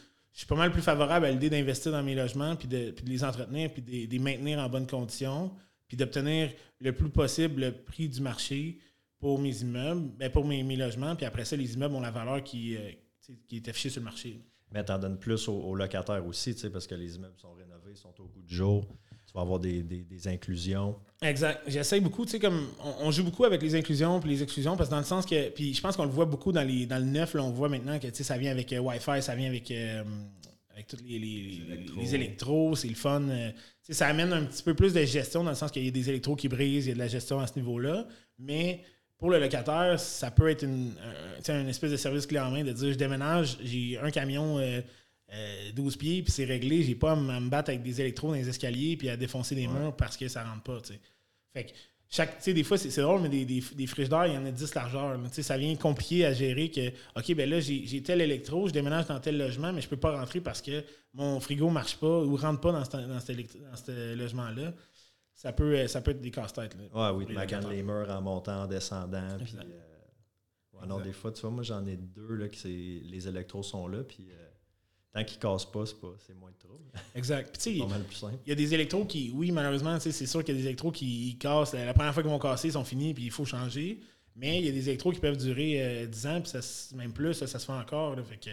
pas 0.49 0.55
mal 0.55 0.71
plus 0.71 0.83
favorable 0.83 1.27
à 1.27 1.33
l'idée 1.33 1.51
d'investir 1.51 1.91
dans 1.91 2.03
mes 2.05 2.15
logements, 2.15 2.55
puis 2.55 2.69
de, 2.69 2.95
les 3.05 3.25
entretenir, 3.25 3.73
puis 3.73 3.83
de, 3.83 4.09
les 4.09 4.19
maintenir 4.21 4.61
en 4.61 4.69
bonne 4.69 4.87
condition, 4.87 5.51
puis 5.89 5.97
d'obtenir 5.97 6.53
le 6.81 6.93
plus 6.93 7.11
possible 7.11 7.61
le 7.61 7.73
prix 7.73 8.09
du 8.09 8.21
marché 8.21 8.79
pour 9.19 9.41
mes 9.41 9.63
immeubles, 9.63 10.11
ben 10.17 10.31
pour 10.31 10.45
mes, 10.45 10.63
logements, 10.77 11.17
puis 11.17 11.27
après 11.27 11.45
ça, 11.45 11.57
les 11.57 11.75
immeubles 11.75 11.97
ont 11.97 12.01
la 12.01 12.13
valeur 12.13 12.45
qui, 12.45 12.77
euh, 12.77 12.91
est 13.51 13.69
affichée 13.69 13.91
sur 13.91 14.01
le 14.01 14.05
marché. 14.05 14.41
Mais 14.73 14.85
t'en 14.85 14.99
donnes 14.99 15.19
plus 15.19 15.49
aux, 15.49 15.55
aux 15.61 15.75
locataires 15.75 16.27
aussi, 16.27 16.55
tu 16.55 16.61
sais, 16.61 16.71
parce 16.71 16.87
que 16.87 16.95
les 16.95 17.17
immeubles 17.17 17.39
sont 17.39 17.53
rénovés, 17.53 17.95
sont 17.95 18.13
au 18.21 18.25
goût 18.25 18.43
du 18.43 18.55
jour. 18.55 18.85
Tu 19.27 19.33
vas 19.35 19.43
avoir 19.43 19.59
des, 19.61 19.83
des- 19.83 20.03
des 20.05 20.29
inclusions. 20.29 20.95
Exact. 21.23 21.63
J'essaie 21.67 22.01
beaucoup, 22.01 22.25
tu 22.27 22.33
sais, 22.33 22.39
comme 22.39 22.67
on, 22.85 23.07
on 23.07 23.11
joue 23.11 23.25
beaucoup 23.25 23.45
avec 23.45 23.63
les 23.63 23.75
inclusions 23.75 24.21
puis 24.21 24.29
les 24.31 24.43
exclusions, 24.43 24.77
parce 24.77 24.89
que 24.89 24.95
dans 24.95 24.99
le 25.01 25.05
sens 25.07 25.25
que, 25.25 25.49
puis 25.51 25.73
je 25.73 25.81
pense 25.81 25.97
qu'on 25.97 26.05
le 26.05 26.11
voit 26.11 26.27
beaucoup 26.27 26.53
dans, 26.53 26.63
les, 26.67 26.85
dans 26.87 26.99
le 26.99 27.05
neuf, 27.05 27.35
là, 27.35 27.43
on 27.43 27.51
voit 27.51 27.69
maintenant 27.69 27.99
que 27.99 28.09
tu 28.09 28.15
sais, 28.17 28.25
ça 28.25 28.37
vient 28.37 28.51
avec 28.51 28.73
euh, 28.73 28.79
Wi-Fi, 28.81 29.23
ça 29.23 29.35
vient 29.35 29.49
avec, 29.49 29.71
euh, 29.71 30.03
avec 30.71 30.87
tous 30.87 30.97
les, 31.05 31.19
les, 31.19 31.63
les- 31.97 32.15
électros. 32.15 32.75
c'est 32.77 32.89
le 32.89 32.95
fun. 32.95 33.23
euh, 33.29 33.51
tu 33.51 33.57
sais, 33.89 33.95
ça 33.95 34.07
amène 34.09 34.33
un 34.33 34.45
petit 34.45 34.63
peu 34.63 34.75
plus 34.75 34.93
de 34.93 35.03
gestion 35.05 35.45
dans 35.45 35.51
le 35.51 35.57
sens 35.57 35.71
qu'il 35.71 35.85
y 35.85 35.89
a 35.89 35.91
des 35.91 36.09
électros 36.11 36.37
qui 36.37 36.49
brisent, 36.49 36.87
il 36.87 36.89
y 36.91 36.93
a 36.93 36.95
de 36.95 36.99
la 36.99 37.09
gestion 37.09 37.41
à 37.41 37.47
ce 37.47 37.55
niveau-là, 37.57 38.07
mais 38.39 38.83
pour 39.23 39.31
le 39.31 39.39
locataire, 39.39 40.01
ça 40.01 40.33
peut 40.33 40.49
être 40.51 40.65
une, 40.65 40.95
un, 41.01 41.37
tu 41.39 41.45
sais, 41.45 41.53
un 41.53 41.69
espèce 41.69 41.93
de 41.93 41.97
service 41.97 42.27
clé 42.27 42.41
en 42.41 42.51
main 42.51 42.65
de 42.65 42.73
dire 42.73 42.93
je 42.93 42.99
déménage, 42.99 43.57
j'ai 43.63 43.97
un 43.99 44.11
camion. 44.11 44.59
euh, 44.59 44.81
euh, 45.33 45.71
12 45.75 45.97
pieds, 45.97 46.23
puis 46.23 46.33
c'est 46.33 46.45
réglé. 46.45 46.83
J'ai 46.83 46.97
pas 46.97 47.13
à 47.13 47.17
me 47.17 47.49
battre 47.49 47.71
avec 47.71 47.83
des 47.83 48.01
électros 48.01 48.29
dans 48.29 48.35
les 48.35 48.49
escaliers 48.49 48.97
puis 48.99 49.09
à 49.09 49.17
défoncer 49.17 49.55
des 49.55 49.67
Ouais. 49.69 49.73
murs 49.73 49.97
parce 49.97 50.17
que 50.17 50.27
ça 50.29 50.43
rentre 50.45 50.63
pas. 50.65 50.79
Fait 51.55 51.65
que 51.67 51.71
chaque, 52.11 52.45
des 52.45 52.63
fois, 52.65 52.77
c'est 52.77 53.01
drôle, 53.01 53.23
mais 53.23 53.31
des, 53.31 53.47
des, 53.47 53.63
des 53.75 53.87
frigidaires, 53.87 54.27
il 54.27 54.35
y 54.35 54.37
en 54.37 54.45
a 54.45 54.51
10 54.51 54.75
largeurs. 54.75 55.19
ça 55.31 55.57
vient 55.57 55.75
compliqué 55.77 56.27
à 56.27 56.35
gérer 56.35 56.71
que, 56.71 56.89
OK, 57.17 57.35
ben 57.35 57.49
là, 57.49 57.61
j'ai 57.61 58.03
tel 58.03 58.21
électro, 58.21 58.69
je 58.69 58.73
déménage 58.75 59.07
dans 59.07 59.19
tel 59.21 59.39
logement, 59.39 59.73
mais 59.73 59.81
je 59.81 59.89
peux 59.89 59.97
pas 59.97 60.19
rentrer 60.19 60.41
parce 60.43 60.61
que 60.61 60.85
mon 61.15 61.41
frigo 61.41 61.71
marche 61.71 61.97
pas 61.97 62.19
ou 62.21 62.37
rentre 62.37 62.61
pas 62.61 62.73
dans 62.73 62.85
ce, 62.85 62.91
dans 62.91 63.07
dans 63.07 63.21
ce 63.21 64.15
logement-là. 64.15 64.75
Ça 65.35 65.53
peut, 65.53 65.75
euh, 65.77 65.89
ça 65.89 66.01
peut 66.01 66.13
être 66.13 66.21
des 66.21 66.31
casse-têtes. 66.31 66.77
Ouais, 66.95 67.11
oui, 67.15 67.25
tu 67.25 67.31
les 67.33 67.37
maganes 67.37 67.69
les 67.71 67.83
murs 67.83 68.09
en 68.11 68.21
montant, 68.23 68.63
en 68.63 68.67
descendant. 68.67 69.37
Puis, 69.43 69.55
euh, 69.57 70.79
ouais, 70.81 70.87
non, 70.87 71.01
des 71.01 71.13
fois, 71.13 71.33
tu 71.33 71.41
vois, 71.41 71.51
moi, 71.51 71.63
j'en 71.63 71.85
ai 71.87 71.97
deux, 71.97 72.35
là, 72.37 72.49
qui 72.49 72.59
c'est, 72.61 72.69
les 73.09 73.27
électros 73.29 73.63
sont 73.63 73.89
là. 73.89 74.05
Puis, 74.05 74.29
euh, 74.31 74.49
tant 75.13 75.25
qu'ils 75.25 75.39
cassent 75.39 75.65
pas, 75.71 75.85
c'est, 75.87 76.01
pas, 76.01 76.15
c'est 76.27 76.35
moins 76.35 76.51
de 76.51 76.57
trouble. 76.59 76.85
Exact. 77.15 77.51
Puis, 77.51 77.59
tu 77.59 77.71
sais, 77.71 77.73
C'est 77.79 77.85
pas 77.89 77.91
mal 77.99 78.05
plus 78.05 78.17
simple. 78.17 78.39
Il 78.47 78.51
y 78.51 78.53
a 78.53 78.57
des 78.57 78.75
électros 78.75 79.05
qui, 79.05 79.33
oui, 79.35 79.51
malheureusement, 79.51 79.97
tu 79.97 80.03
sais, 80.03 80.13
c'est 80.13 80.27
sûr 80.27 80.45
qu'il 80.45 80.55
y 80.55 80.59
a 80.59 80.61
des 80.61 80.67
électros 80.67 80.93
qui 80.93 81.31
ils 81.31 81.39
cassent. 81.39 81.73
La 81.75 81.95
première 81.95 82.13
fois 82.15 82.23
qu'ils 82.23 82.31
vont 82.33 82.39
casser, 82.39 82.69
ils 82.69 82.73
sont 82.73 82.85
finis, 82.85 83.15
puis 83.15 83.25
il 83.25 83.31
faut 83.31 83.45
changer. 83.45 84.01
Mais 84.37 84.59
il 84.61 84.65
y 84.65 84.69
a 84.69 84.73
des 84.73 84.89
électros 84.89 85.13
qui 85.13 85.21
peuvent 85.21 85.37
durer 85.37 85.83
euh, 86.05 86.07
10 86.07 86.27
ans, 86.27 86.41
puis 86.41 86.51
ça, 86.51 86.61
même 86.97 87.13
plus, 87.13 87.35
ça, 87.35 87.47
ça 87.47 87.59
se 87.59 87.67
fait 87.67 87.73
encore. 87.73 88.17
là. 88.17 88.23
fait 88.23 88.39
que 88.39 88.51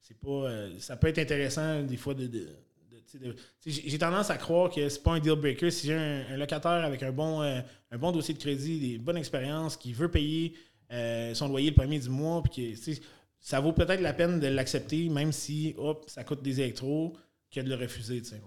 c'est 0.00 0.18
pas, 0.18 0.28
euh, 0.28 0.78
ça 0.78 0.96
peut 0.96 1.06
être 1.06 1.18
intéressant 1.18 1.82
des 1.82 1.96
fois 1.96 2.14
de. 2.14 2.26
de- 2.26 2.48
j'ai- 3.64 3.98
tendance 3.98 4.30
à 4.30 4.36
croire 4.36 4.70
que 4.70 4.88
c'est 4.88 5.02
pas 5.02 5.12
un 5.12 5.20
deal 5.20 5.34
breaker. 5.34 5.70
Si 5.70 5.86
j'ai 5.86 5.94
un, 5.94 6.26
un 6.30 6.36
locataire 6.36 6.84
avec 6.84 7.02
un 7.02 7.12
bon, 7.12 7.42
euh, 7.42 7.60
un 7.90 7.98
bon 7.98 8.12
dossier 8.12 8.34
de 8.34 8.38
crédit, 8.38 8.78
des 8.80 8.98
bonnes 8.98 9.16
expériences, 9.16 9.76
qui 9.76 9.92
veut 9.92 10.10
payer 10.10 10.54
euh, 10.92 11.34
son 11.34 11.48
loyer 11.48 11.70
le 11.70 11.76
premier 11.76 11.98
du 11.98 12.08
mois, 12.08 12.42
puis 12.42 12.74
que, 12.74 12.92
ça 13.40 13.60
vaut 13.60 13.72
peut-être 13.72 14.00
la 14.00 14.12
peine 14.12 14.38
de 14.38 14.46
l'accepter, 14.46 15.08
même 15.08 15.32
si 15.32 15.74
hop, 15.76 16.04
ça 16.06 16.22
coûte 16.24 16.42
des 16.42 16.60
électros, 16.60 17.16
que 17.50 17.60
de 17.60 17.68
le 17.68 17.74
refuser. 17.74 18.22
tu 18.22 18.28
sais. 18.30 18.40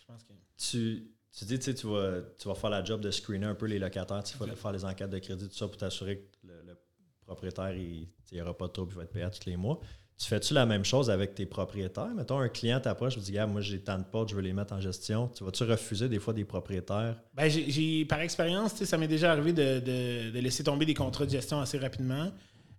Je 0.00 0.06
pense 0.06 0.22
que. 0.24 0.32
Tu, 0.56 1.08
tu 1.32 1.44
dis, 1.46 1.58
tu 1.58 1.86
vas, 1.86 2.20
tu 2.38 2.46
vas 2.48 2.54
faire 2.54 2.70
la 2.70 2.84
job 2.84 3.00
de 3.00 3.10
screener 3.10 3.46
un 3.46 3.54
peu 3.54 3.66
les 3.66 3.78
locataires, 3.78 4.22
tu 4.22 4.36
vas 4.36 4.54
faire 4.54 4.72
les 4.72 4.84
enquêtes 4.84 5.10
de 5.10 5.18
crédit, 5.18 5.48
tout 5.48 5.54
ça, 5.56 5.66
pour 5.66 5.76
t'assurer 5.76 6.18
que 6.18 6.46
le, 6.46 6.62
le 6.66 6.76
propriétaire, 7.24 7.72
il 7.74 8.08
n'y 8.32 8.40
aura 8.40 8.56
pas 8.56 8.66
de 8.66 8.72
trouble, 8.72 8.92
il 8.92 8.96
va 8.96 9.04
être 9.04 9.10
payé 9.12 9.24
à 9.24 9.30
tous 9.30 9.46
les 9.46 9.56
mois. 9.56 9.80
Tu 10.22 10.28
fais-tu 10.28 10.54
la 10.54 10.66
même 10.66 10.84
chose 10.84 11.10
avec 11.10 11.34
tes 11.34 11.46
propriétaires? 11.46 12.14
Mettons, 12.14 12.38
un 12.38 12.48
client 12.48 12.78
t'approche, 12.78 13.14
je 13.16 13.18
dis, 13.18 13.32
gars, 13.32 13.44
moi, 13.48 13.60
j'ai 13.60 13.80
tant 13.80 13.98
de 13.98 14.04
portes, 14.04 14.28
je 14.28 14.36
veux 14.36 14.40
les 14.40 14.52
mettre 14.52 14.72
en 14.72 14.80
gestion. 14.80 15.28
Tu 15.36 15.42
vas-tu 15.42 15.64
refuser 15.64 16.08
des 16.08 16.20
fois 16.20 16.32
des 16.32 16.44
propriétaires? 16.44 17.16
Ben, 17.34 17.48
j'ai, 17.50 18.04
par 18.04 18.20
expérience, 18.20 18.72
ça 18.84 18.96
m'est 18.98 19.08
déjà 19.08 19.32
arrivé 19.32 19.52
de, 19.52 19.80
de- 19.80 20.30
de 20.30 20.38
laisser 20.38 20.62
tomber 20.62 20.86
des 20.86 20.94
contrats 20.94 21.26
de 21.26 21.30
gestion 21.30 21.60
assez 21.60 21.76
rapidement. 21.76 22.30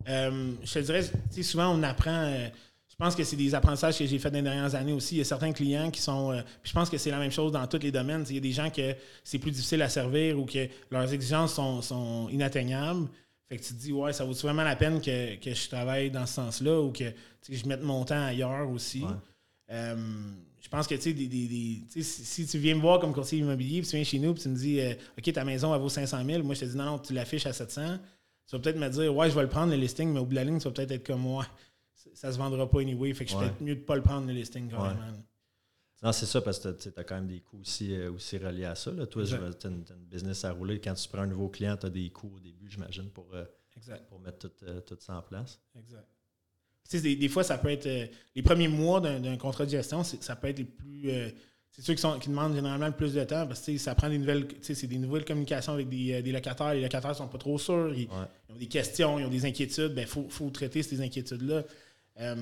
Euh, 0.08 0.52
je 0.64 0.74
te 0.74 0.80
dirais, 0.80 1.04
souvent, 1.42 1.76
on 1.78 1.84
apprend. 1.84 2.12
euh, 2.28 2.48
je 2.88 2.96
pense 2.96 3.14
que 3.14 3.26
c'est 3.26 3.36
des 3.36 3.54
apprentissages 3.54 3.98
que 3.98 4.06
j'ai 4.06 4.20
fait 4.20 4.30
dans 4.32 4.38
les 4.38 4.44
dernières 4.44 4.74
années 4.76 4.94
aussi. 4.94 5.16
Il 5.16 5.18
y 5.18 5.22
a 5.22 5.26
certains 5.26 5.52
clients 5.52 5.92
qui 5.92 6.00
sont. 6.00 6.32
euh, 6.32 6.42
puis 6.62 6.70
je 6.70 6.74
pense 6.74 6.90
que 6.90 6.98
c'est 6.98 7.12
la 7.12 7.20
même 7.20 7.32
chose 7.32 7.52
dans 7.52 7.68
tous 7.68 7.80
les 7.80 7.92
domaines. 7.92 8.24
Il 8.30 8.36
y 8.36 8.38
a 8.38 8.42
des 8.42 8.52
gens 8.54 8.70
que 8.70 8.96
c'est 9.22 9.40
plus 9.40 9.52
difficile 9.52 9.82
à 9.82 9.90
servir 9.90 10.40
ou 10.40 10.46
que 10.46 10.68
leurs 10.92 11.12
exigences 11.12 11.56
sont, 11.56 11.82
sont 11.82 12.30
inatteignables. 12.30 13.08
Fait 13.50 13.58
que 13.58 13.64
tu 13.64 13.74
te 13.74 13.80
dis, 13.80 13.92
ouais, 13.92 14.14
ça 14.14 14.24
vaut 14.26 14.34
vraiment 14.34 14.64
la 14.64 14.76
peine 14.76 15.02
que, 15.02 15.36
que 15.36 15.54
je 15.54 15.68
travaille 15.70 16.10
dans 16.10 16.26
ce 16.26 16.34
sens-là 16.36 16.82
ou 16.82 16.92
que 16.92 17.04
je 17.50 17.66
mette 17.68 17.82
mon 17.84 18.04
temps 18.06 18.24
ailleurs 18.26 18.70
aussi? 18.70 19.02
Ouais. 19.04 19.10
Euh, 19.72 19.96
je 20.62 20.70
pense 20.70 20.88
que 20.88 20.96
tu 20.96 21.02
sais, 21.02 21.14
des, 21.14 21.28
des- 21.28 21.48
des- 21.48 21.84
si, 21.90 22.04
si 22.04 22.48
tu 22.48 22.58
viens 22.58 22.76
me 22.76 22.82
voir 22.82 23.00
comme 23.00 23.14
courtier 23.14 23.40
immobilier, 23.40 23.82
puis 23.82 23.90
tu 23.90 23.96
viens 23.96 24.06
chez 24.06 24.20
nous, 24.20 24.34
puis 24.34 24.44
tu 24.44 24.50
me 24.50 24.56
dis, 24.56 24.80
euh, 24.80 24.94
OK, 25.18 25.32
ta 25.34 25.44
maison, 25.44 25.74
elle 25.76 25.82
vaut 25.82 25.90
500 25.90 26.24
000, 26.26 26.44
moi 26.44 26.56
je 26.56 26.62
te 26.62 26.66
dis, 26.66 26.78
non, 26.78 26.86
non, 26.86 27.00
tu 27.00 27.14
l'affiches 27.14 27.46
à 27.46 27.54
700, 27.54 27.98
tu 28.48 28.56
vas 28.56 28.62
peut-être 28.62 28.78
me 28.80 28.90
dire, 28.90 29.16
ouais, 29.16 29.30
je 29.30 29.36
vais 29.36 29.42
le 29.44 29.50
prendre 29.50 29.72
le 29.72 29.78
listing, 29.78 30.12
mais 30.14 30.20
au 30.20 30.26
bout 30.26 30.32
de 30.32 30.36
la 30.36 30.44
ligne, 30.46 30.58
tu 30.60 30.64
vas 30.66 30.72
peut-être 30.72 30.92
être 30.92 31.06
comme 31.06 31.22
moi. 31.22 31.46
Ça 32.14 32.32
se 32.32 32.38
vendra 32.38 32.70
pas 32.70 32.82
anyway, 32.82 33.14
fait 33.14 33.26
que 33.26 33.32
je 33.32 33.36
Ouais. 33.38 33.46
peut-être 33.46 33.62
mieux 33.62 33.76
de 33.76 33.82
pas 33.82 33.96
le 33.96 34.02
prendre 34.02 34.28
le 34.28 34.34
listing 34.34 34.70
quand 34.70 34.82
Ouais. 34.84 34.90
même. 34.94 35.24
Non, 36.04 36.12
c'est 36.12 36.26
ça, 36.26 36.42
parce 36.42 36.60
que 36.60 36.70
tu 36.70 36.90
as 36.96 37.04
quand 37.04 37.16
même 37.16 37.28
des 37.28 37.40
coûts 37.40 37.60
aussi, 37.62 37.96
euh, 37.96 38.12
aussi 38.12 38.38
reliés 38.38 38.66
à 38.66 38.76
ça. 38.76 38.92
Là. 38.92 39.06
Toi, 39.08 39.24
tu 39.26 39.34
as 39.36 39.70
une, 39.70 39.86
une 39.90 40.06
business 40.06 40.44
à 40.44 40.52
rouler. 40.52 40.80
Quand 40.82 40.94
tu 40.94 41.08
prends 41.08 41.22
un 41.22 41.28
nouveau 41.28 41.48
client, 41.50 41.78
tu 41.78 41.86
as 41.86 41.90
des 41.90 42.10
coûts 42.10 42.34
au 42.36 42.40
début, 42.40 42.70
j'imagine, 42.70 43.10
pour, 43.10 43.28
euh, 43.34 43.46
Exact. 43.78 44.06
pour 44.10 44.20
mettre 44.20 44.40
tout, 44.50 44.66
euh, 44.66 44.82
tout 44.82 44.98
ça 45.00 45.16
en 45.18 45.22
place. 45.22 45.60
Exact. 45.80 46.06
Tu 46.90 46.98
sais, 46.98 47.02
des, 47.02 47.16
des 47.16 47.30
fois, 47.30 47.44
ça 47.44 47.58
peut 47.58 47.70
être. 47.70 47.88
les 48.36 48.42
premiers 48.44 48.68
mois 48.68 49.00
d'un 49.00 49.38
contrat 49.38 49.66
de 49.66 49.70
gestion, 49.72 50.04
ça 50.04 50.36
peut 50.36 50.48
être 50.50 50.58
les 50.60 50.66
plus. 50.66 51.10
euh, 51.10 51.30
c'est 51.72 51.82
ceux 51.82 51.94
qui, 51.96 52.02
sont, 52.02 52.20
qui 52.20 52.30
demandent 52.30 52.54
généralement 52.54 52.86
le 52.88 52.94
plus 52.94 53.14
de 53.16 53.24
temps 53.24 53.48
parce 53.48 53.62
que 53.66 53.76
ça 53.80 53.96
prend 53.96 54.10
des 54.10 54.18
nouvelles. 54.20 54.46
C'est 54.62 54.86
des 54.86 54.98
nouvelles 55.00 55.26
communications 55.26 55.74
avec 55.74 55.88
des, 55.90 56.22
des 56.22 56.32
locataires. 56.34 56.74
Les 56.74 56.82
locataires 56.82 57.16
sont 57.16 57.28
pas 57.30 57.38
trop 57.40 57.58
sûrs. 57.58 57.94
Ils, 57.96 58.08
Ouais. 58.10 58.26
ils 58.50 58.54
ont 58.54 58.58
des 58.58 58.68
questions, 58.68 59.18
ils 59.18 59.26
ont 59.26 59.30
des 59.30 59.46
inquiétudes. 59.46 59.88
Il 59.92 59.96
ben, 59.96 60.06
faut, 60.06 60.28
faut 60.30 60.50
traiter 60.52 60.84
ces 60.84 61.02
inquiétudes-là. 61.02 61.64
Euh, 62.20 62.36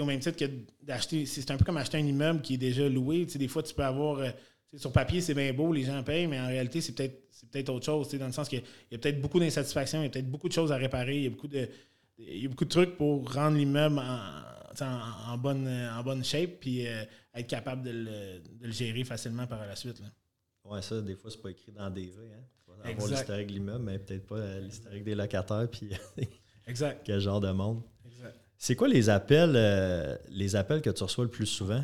au 0.00 0.04
même 0.06 0.20
titre 0.20 0.36
que 0.38 0.50
d'acheter. 0.82 1.26
C'est 1.26 1.50
un 1.50 1.56
peu 1.56 1.64
comme 1.64 1.76
acheter 1.76 1.98
un 1.98 2.06
immeuble 2.06 2.40
qui 2.42 2.54
est 2.54 2.58
déjà 2.58 2.88
loué. 2.88 3.26
Des 3.26 3.48
fois, 3.48 3.62
tu 3.62 3.74
peux 3.74 3.84
avoir. 3.84 4.18
euh, 4.18 4.30
sur 4.74 4.90
papier, 4.90 5.20
c'est 5.20 5.34
bien 5.34 5.52
beau, 5.52 5.70
les 5.70 5.82
gens 5.84 6.02
payent, 6.02 6.26
mais 6.26 6.40
en 6.40 6.46
réalité, 6.46 6.80
c'est 6.80 6.92
peut-être 6.92 7.28
peut-être 7.50 7.68
autre 7.68 7.84
chose. 7.84 8.08
Dans 8.14 8.24
le 8.26 8.32
sens 8.32 8.48
qu'il 8.48 8.62
y 8.90 8.94
a 8.94 8.98
peut-être 8.98 9.20
beaucoup 9.20 9.38
d'insatisfaction, 9.38 10.00
il 10.00 10.04
y 10.04 10.06
a 10.06 10.10
peut-être 10.10 10.30
beaucoup 10.30 10.48
de 10.48 10.54
choses 10.54 10.72
à 10.72 10.76
réparer, 10.76 11.16
il 11.18 11.22
y 11.24 11.26
a 11.26 11.30
beaucoup 11.30 11.48
de, 11.48 11.68
il 12.16 12.42
y 12.42 12.46
a 12.46 12.48
beaucoup 12.48 12.64
de 12.64 12.70
trucs 12.70 12.96
pour 12.96 13.30
rendre 13.34 13.58
l'immeuble 13.58 13.98
en, 13.98 14.84
en, 14.84 15.32
en 15.32 15.36
bonne, 15.36 15.68
en 15.68 16.02
bonne 16.02 16.24
shape 16.24 16.52
puis 16.60 16.86
euh, 16.86 17.04
être 17.34 17.46
capable 17.48 17.82
de 17.82 17.90
le, 17.90 18.38
de 18.60 18.66
le 18.66 18.72
gérer 18.72 19.04
facilement 19.04 19.46
par 19.46 19.66
la 19.66 19.76
suite. 19.76 20.00
là. 20.00 20.06
Ouais, 20.64 20.80
ça, 20.80 21.02
des 21.02 21.16
fois, 21.16 21.30
c'est 21.30 21.42
pas 21.42 21.50
écrit 21.50 21.72
dans 21.72 21.90
DV. 21.90 22.12
Hein. 22.32 22.40
Tu 22.64 22.70
vas 22.70 22.74
avoir 22.90 23.08
l'historique 23.08 23.48
de 23.48 23.52
l'immeuble, 23.52 23.84
mais 23.84 23.98
peut-être 23.98 24.26
pas 24.26 24.36
euh, 24.36 24.60
l'historique 24.60 25.04
des 25.04 25.14
locataires, 25.14 25.68
puis 25.70 25.90
Exact. 26.66 27.02
quel 27.04 27.20
genre 27.20 27.40
de 27.40 27.50
monde. 27.50 27.82
C'est 28.64 28.76
quoi 28.76 28.86
les 28.86 29.10
appels, 29.10 29.54
euh, 29.56 30.16
les 30.30 30.54
appels 30.54 30.82
que 30.82 30.90
tu 30.90 31.02
reçois 31.02 31.24
le 31.24 31.30
plus 31.30 31.46
souvent? 31.46 31.82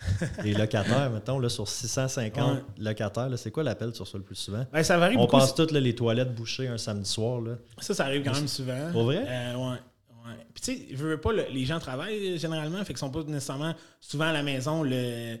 les 0.42 0.54
locataires, 0.54 1.10
mettons, 1.10 1.38
là, 1.38 1.50
sur 1.50 1.68
650 1.68 2.54
Ouais. 2.56 2.64
locataires, 2.78 3.28
c'est 3.36 3.50
quoi 3.50 3.62
l'appel 3.64 3.90
que 3.90 3.96
tu 3.96 4.00
reçois 4.00 4.16
le 4.18 4.24
plus 4.24 4.36
souvent? 4.36 4.64
Ben, 4.72 4.82
ça 4.82 4.96
varie 4.96 5.16
On 5.16 5.20
beaucoup. 5.26 5.36
passe 5.36 5.54
toutes 5.54 5.72
là, 5.72 5.78
les 5.80 5.94
toilettes 5.94 6.34
bouchées 6.34 6.68
un 6.68 6.78
samedi 6.78 7.06
soir. 7.10 7.42
Là. 7.42 7.56
Ça, 7.80 7.92
ça 7.92 8.06
arrive 8.06 8.24
quand 8.24 8.32
même 8.32 8.48
souvent. 8.48 8.90
Pour 8.92 9.02
vrai? 9.02 9.22
Euh, 9.28 9.56
ouais. 9.56 9.76
ouais. 10.24 10.46
Puis 10.54 10.62
tu 10.62 10.72
sais, 10.74 10.86
je 10.96 10.96
veux 11.04 11.20
pas, 11.20 11.32
le- 11.32 11.48
les 11.52 11.66
gens 11.66 11.78
travaillent 11.80 12.36
euh, 12.36 12.38
généralement, 12.38 12.78
fait 12.78 12.94
qu'ils 12.94 12.96
sont 12.96 13.10
pas 13.10 13.22
nécessairement 13.24 13.74
souvent 14.00 14.24
à 14.28 14.32
la 14.32 14.42
maison 14.42 14.82
le 14.82 15.36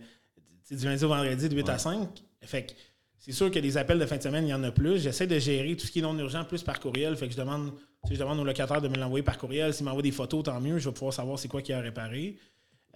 du 0.70 0.84
lundi 0.84 1.04
au 1.04 1.08
vendredi 1.08 1.48
de 1.48 1.56
8 1.56 1.68
à 1.70 1.72
Ouais. 1.72 1.78
5. 1.78 2.06
Fait 2.42 2.66
que 2.66 2.72
c'est 3.18 3.32
sûr 3.32 3.50
que 3.50 3.58
des 3.60 3.78
appels 3.78 3.98
de 3.98 4.04
fin 4.04 4.18
de 4.18 4.22
semaine, 4.22 4.44
il 4.46 4.50
y 4.50 4.54
en 4.54 4.62
a 4.62 4.72
plus. 4.72 4.98
J'essaie 4.98 5.26
de 5.26 5.38
gérer 5.38 5.74
tout 5.74 5.86
ce 5.86 5.90
qui 5.92 6.00
est 6.00 6.02
non 6.02 6.18
urgent 6.18 6.44
plus 6.44 6.62
par 6.62 6.80
courriel. 6.80 7.16
Fait 7.16 7.28
que 7.28 7.32
je 7.32 7.38
demande, 7.38 7.72
je 8.10 8.16
demande 8.16 8.38
au 8.38 8.44
locataire 8.44 8.80
de 8.80 8.88
me 8.88 8.96
l'envoyer 8.96 9.22
par 9.22 9.38
courriel. 9.38 9.74
S'il 9.74 9.84
m'envoie 9.84 10.02
des 10.02 10.12
photos, 10.12 10.44
tant 10.44 10.60
mieux. 10.60 10.78
Je 10.78 10.88
vais 10.88 10.94
pouvoir 10.94 11.12
savoir 11.12 11.38
c'est 11.38 11.48
quoi 11.48 11.62
qu'il 11.62 11.74
a 11.74 11.78
à 11.78 11.80
réparer. 11.80 12.36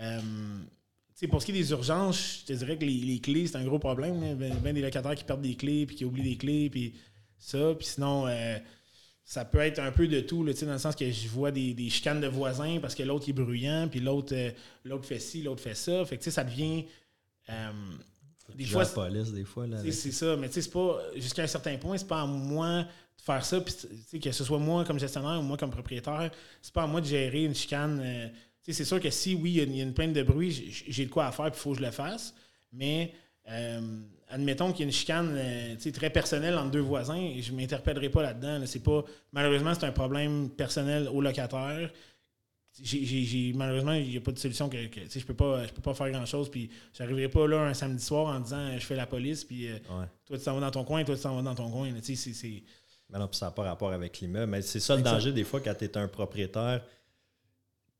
Euh, 0.00 0.20
pour 1.30 1.40
ce 1.40 1.46
qui 1.46 1.52
est 1.52 1.60
des 1.60 1.70
urgences, 1.70 2.40
je 2.40 2.46
te 2.46 2.52
dirais 2.52 2.76
que 2.76 2.84
les, 2.84 2.98
les 2.98 3.20
clés, 3.20 3.46
c'est 3.46 3.56
un 3.56 3.64
gros 3.64 3.78
problème. 3.78 4.20
là. 4.20 4.34
Ben, 4.34 4.54
ben 4.56 4.74
des 4.74 4.80
locataires 4.82 5.14
qui 5.14 5.24
perdent 5.24 5.42
des 5.42 5.54
clés, 5.54 5.86
puis 5.86 5.94
qui 5.96 6.04
oublient 6.04 6.22
des 6.22 6.36
clés, 6.36 6.68
puis 6.70 6.94
ça. 7.38 7.74
Puis 7.78 7.86
sinon, 7.86 8.26
euh, 8.26 8.58
ça 9.24 9.44
peut 9.44 9.60
être 9.60 9.78
un 9.78 9.92
peu 9.92 10.08
de 10.08 10.20
tout, 10.20 10.42
là, 10.44 10.52
dans 10.52 10.72
le 10.72 10.78
sens 10.78 10.96
que 10.96 11.08
je 11.10 11.28
vois 11.28 11.52
des, 11.52 11.74
des 11.74 11.90
chicanes 11.90 12.20
de 12.20 12.26
voisins 12.26 12.78
parce 12.80 12.94
que 12.94 13.02
l'autre 13.04 13.28
est 13.28 13.32
bruyant, 13.32 13.86
puis 13.88 14.00
l'autre 14.00 14.34
euh, 14.34 14.50
l'autre 14.84 15.04
fait 15.06 15.20
ci, 15.20 15.42
l'autre 15.42 15.62
fait 15.62 15.74
ça. 15.76 16.04
Fait 16.04 16.16
que 16.16 16.22
tu 16.22 16.30
sais, 16.30 16.34
ça 16.34 16.44
devient. 16.44 16.86
euh, 17.50 17.70
des 18.56 18.64
fois, 18.64 18.82
la 18.82 18.88
police, 18.88 19.32
des 19.32 19.44
fois. 19.44 19.66
C'est 19.90 20.10
ça, 20.12 20.36
mais 20.36 20.48
tu 20.48 20.54
sais, 20.54 20.62
c'est 20.62 20.72
pas. 20.72 21.00
Jusqu'à 21.14 21.42
un 21.42 21.46
certain 21.46 21.76
point, 21.78 21.96
c'est 21.96 22.08
pas 22.08 22.22
à 22.22 22.26
moi 22.26 22.84
faire 23.24 23.44
ça, 23.44 23.60
puis 23.60 24.18
que 24.20 24.32
ce 24.32 24.42
soit 24.44 24.58
moi 24.58 24.84
comme 24.84 24.98
gestionnaire 24.98 25.38
ou 25.38 25.42
moi 25.42 25.56
comme 25.56 25.70
propriétaire, 25.70 26.30
c'est 26.60 26.72
pas 26.74 26.82
à 26.82 26.86
moi 26.86 27.00
de 27.00 27.06
gérer 27.06 27.44
une 27.44 27.54
chicane. 27.54 28.00
euh, 28.02 28.28
c'est 28.68 28.84
sûr 28.84 29.00
que 29.00 29.10
si, 29.10 29.34
oui, 29.34 29.50
il 29.52 29.56
y 29.56 29.60
a 29.60 29.64
une- 29.64 29.72
il 29.72 29.78
y, 29.78 29.80
a 29.80 29.84
une 29.84 29.94
plainte 29.94 30.12
de 30.12 30.22
bruit, 30.22 30.50
j'ai- 30.88 31.04
de 31.06 31.10
quoi 31.10 31.26
à 31.26 31.32
faire, 31.32 31.50
puis 31.50 31.58
il 31.58 31.62
faut 31.62 31.70
que 31.72 31.78
je 31.78 31.82
le 31.82 31.90
fasse. 31.90 32.34
Mais 32.72 33.12
euh, 33.48 33.80
admettons 34.28 34.70
qu'il 34.72 34.80
y 34.80 34.82
a 34.82 34.86
une 34.86 34.92
chicane 34.92 35.34
euh, 35.36 35.74
très 35.92 36.10
personnelle 36.10 36.56
entre 36.56 36.70
deux 36.70 36.80
voisins, 36.80 37.16
et 37.16 37.42
je 37.42 37.52
ne 37.52 37.56
m'interpellerai 37.58 38.08
pas 38.08 38.22
là-dedans. 38.22 38.58
là. 38.60 38.66
C'est 38.66 38.82
pas, 38.82 39.04
malheureusement, 39.32 39.74
c'est 39.74 39.84
un 39.84 39.92
problème 39.92 40.48
personnel 40.50 41.08
au 41.12 41.20
locataire. 41.20 41.90
J'ai- 42.82 43.04
j'ai- 43.04 43.24
j'ai- 43.24 43.52
malheureusement, 43.52 43.92
il 43.92 44.08
n'y 44.08 44.16
a 44.16 44.20
pas 44.20 44.32
de 44.32 44.38
solution 44.38 44.68
que, 44.70 44.78
je 44.78 45.24
peux 45.26 45.34
pas 45.34 45.66
je 45.66 45.72
peux 45.74 45.82
pas 45.82 45.92
faire 45.92 46.10
grand 46.10 46.24
chose 46.24 46.50
puis 46.50 46.70
j'arriverai 46.96 47.28
pas 47.28 47.46
là 47.46 47.60
un 47.66 47.74
samedi 47.74 48.02
soir 48.02 48.34
en 48.34 48.40
disant 48.40 48.70
je 48.78 48.86
fais 48.86 48.96
la 48.96 49.04
police 49.06 49.44
puis 49.44 49.66
euh, 49.68 49.74
Ouais. 49.90 50.06
toi 50.24 50.38
tu 50.38 50.44
t'en 50.44 50.54
vas 50.54 50.60
dans 50.62 50.70
ton 50.70 50.82
coin 50.84 51.04
toi 51.04 51.14
tu 51.14 51.20
t'en 51.20 51.36
vas 51.36 51.42
dans 51.42 51.54
ton 51.54 51.70
coin 51.70 51.90
là. 51.92 52.00
Tu 52.00 52.16
sais, 52.16 52.32
c'est- 52.32 52.32
c'est 52.32 52.62
Mais 53.12 53.18
non, 53.18 53.28
puis 53.28 53.36
ça 53.36 53.46
n'a 53.46 53.52
pas 53.52 53.62
rapport 53.64 53.92
avec 53.92 54.20
l'immeuble. 54.20 54.50
Mais 54.50 54.62
c'est 54.62 54.80
ça 54.80 54.96
le 54.96 55.02
danger 55.02 55.32
des 55.32 55.44
fois 55.44 55.60
quand 55.60 55.74
tu 55.74 55.84
es 55.84 55.96
un 55.98 56.08
propriétaire 56.08 56.82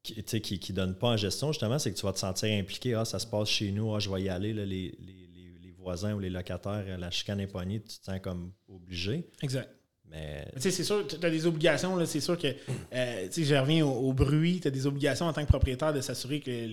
qui 0.03 0.17
ne 0.17 0.39
qui, 0.39 0.59
qui 0.59 0.73
donne 0.73 0.95
pas 0.95 1.09
en 1.11 1.17
gestion, 1.17 1.53
justement, 1.53 1.79
c'est 1.79 1.93
que 1.93 1.97
tu 1.99 2.05
vas 2.07 2.13
te 2.13 2.19
sentir 2.19 2.49
impliqué. 2.59 2.95
Ah, 2.95 3.05
ça 3.05 3.19
se 3.19 3.27
passe 3.27 3.49
chez 3.49 3.71
nous, 3.71 3.95
ah, 3.95 4.01
je 4.01 4.11
vais 4.11 4.23
y 4.23 4.29
aller. 4.29 4.53
là, 4.53 4.65
les, 4.65 4.95
les- 4.99 5.29
les- 5.35 5.59
les 5.63 5.71
voisins 5.79 6.15
ou 6.15 6.19
les 6.19 6.31
locataires, 6.31 6.99
la 6.99 7.11
chicane 7.11 7.41
est 7.41 7.47
pognée, 7.47 7.81
tu 7.81 7.99
te 7.99 8.05
sens 8.05 8.19
comme 8.21 8.51
obligé. 8.69 9.25
exact 9.43 9.69
Mais 10.11 10.45
Mais 10.47 10.53
tu 10.57 10.63
sais, 10.63 10.71
c'est 10.73 10.85
sûr, 10.85 11.07
tu 11.07 11.25
as 11.25 11.31
des 11.31 11.47
obligations. 11.47 11.95
là. 11.97 12.05
C'est 12.07 12.21
sûr 12.21 12.37
que, 12.37 12.49
euh, 12.93 13.27
tu 13.27 13.33
sais, 13.33 13.45
je 13.45 13.55
reviens 13.55 13.87
au, 13.87 13.91
au 14.09 14.13
bruit. 14.13 14.59
Tu 14.61 14.69
as 14.69 14.71
des 14.73 14.87
obligations 14.87 15.27
en 15.27 15.33
tant 15.33 15.43
que 15.43 15.49
propriétaire 15.49 15.93
de 15.93 16.01
s'assurer 16.01 16.41
que 16.41 16.51
les, 16.51 16.67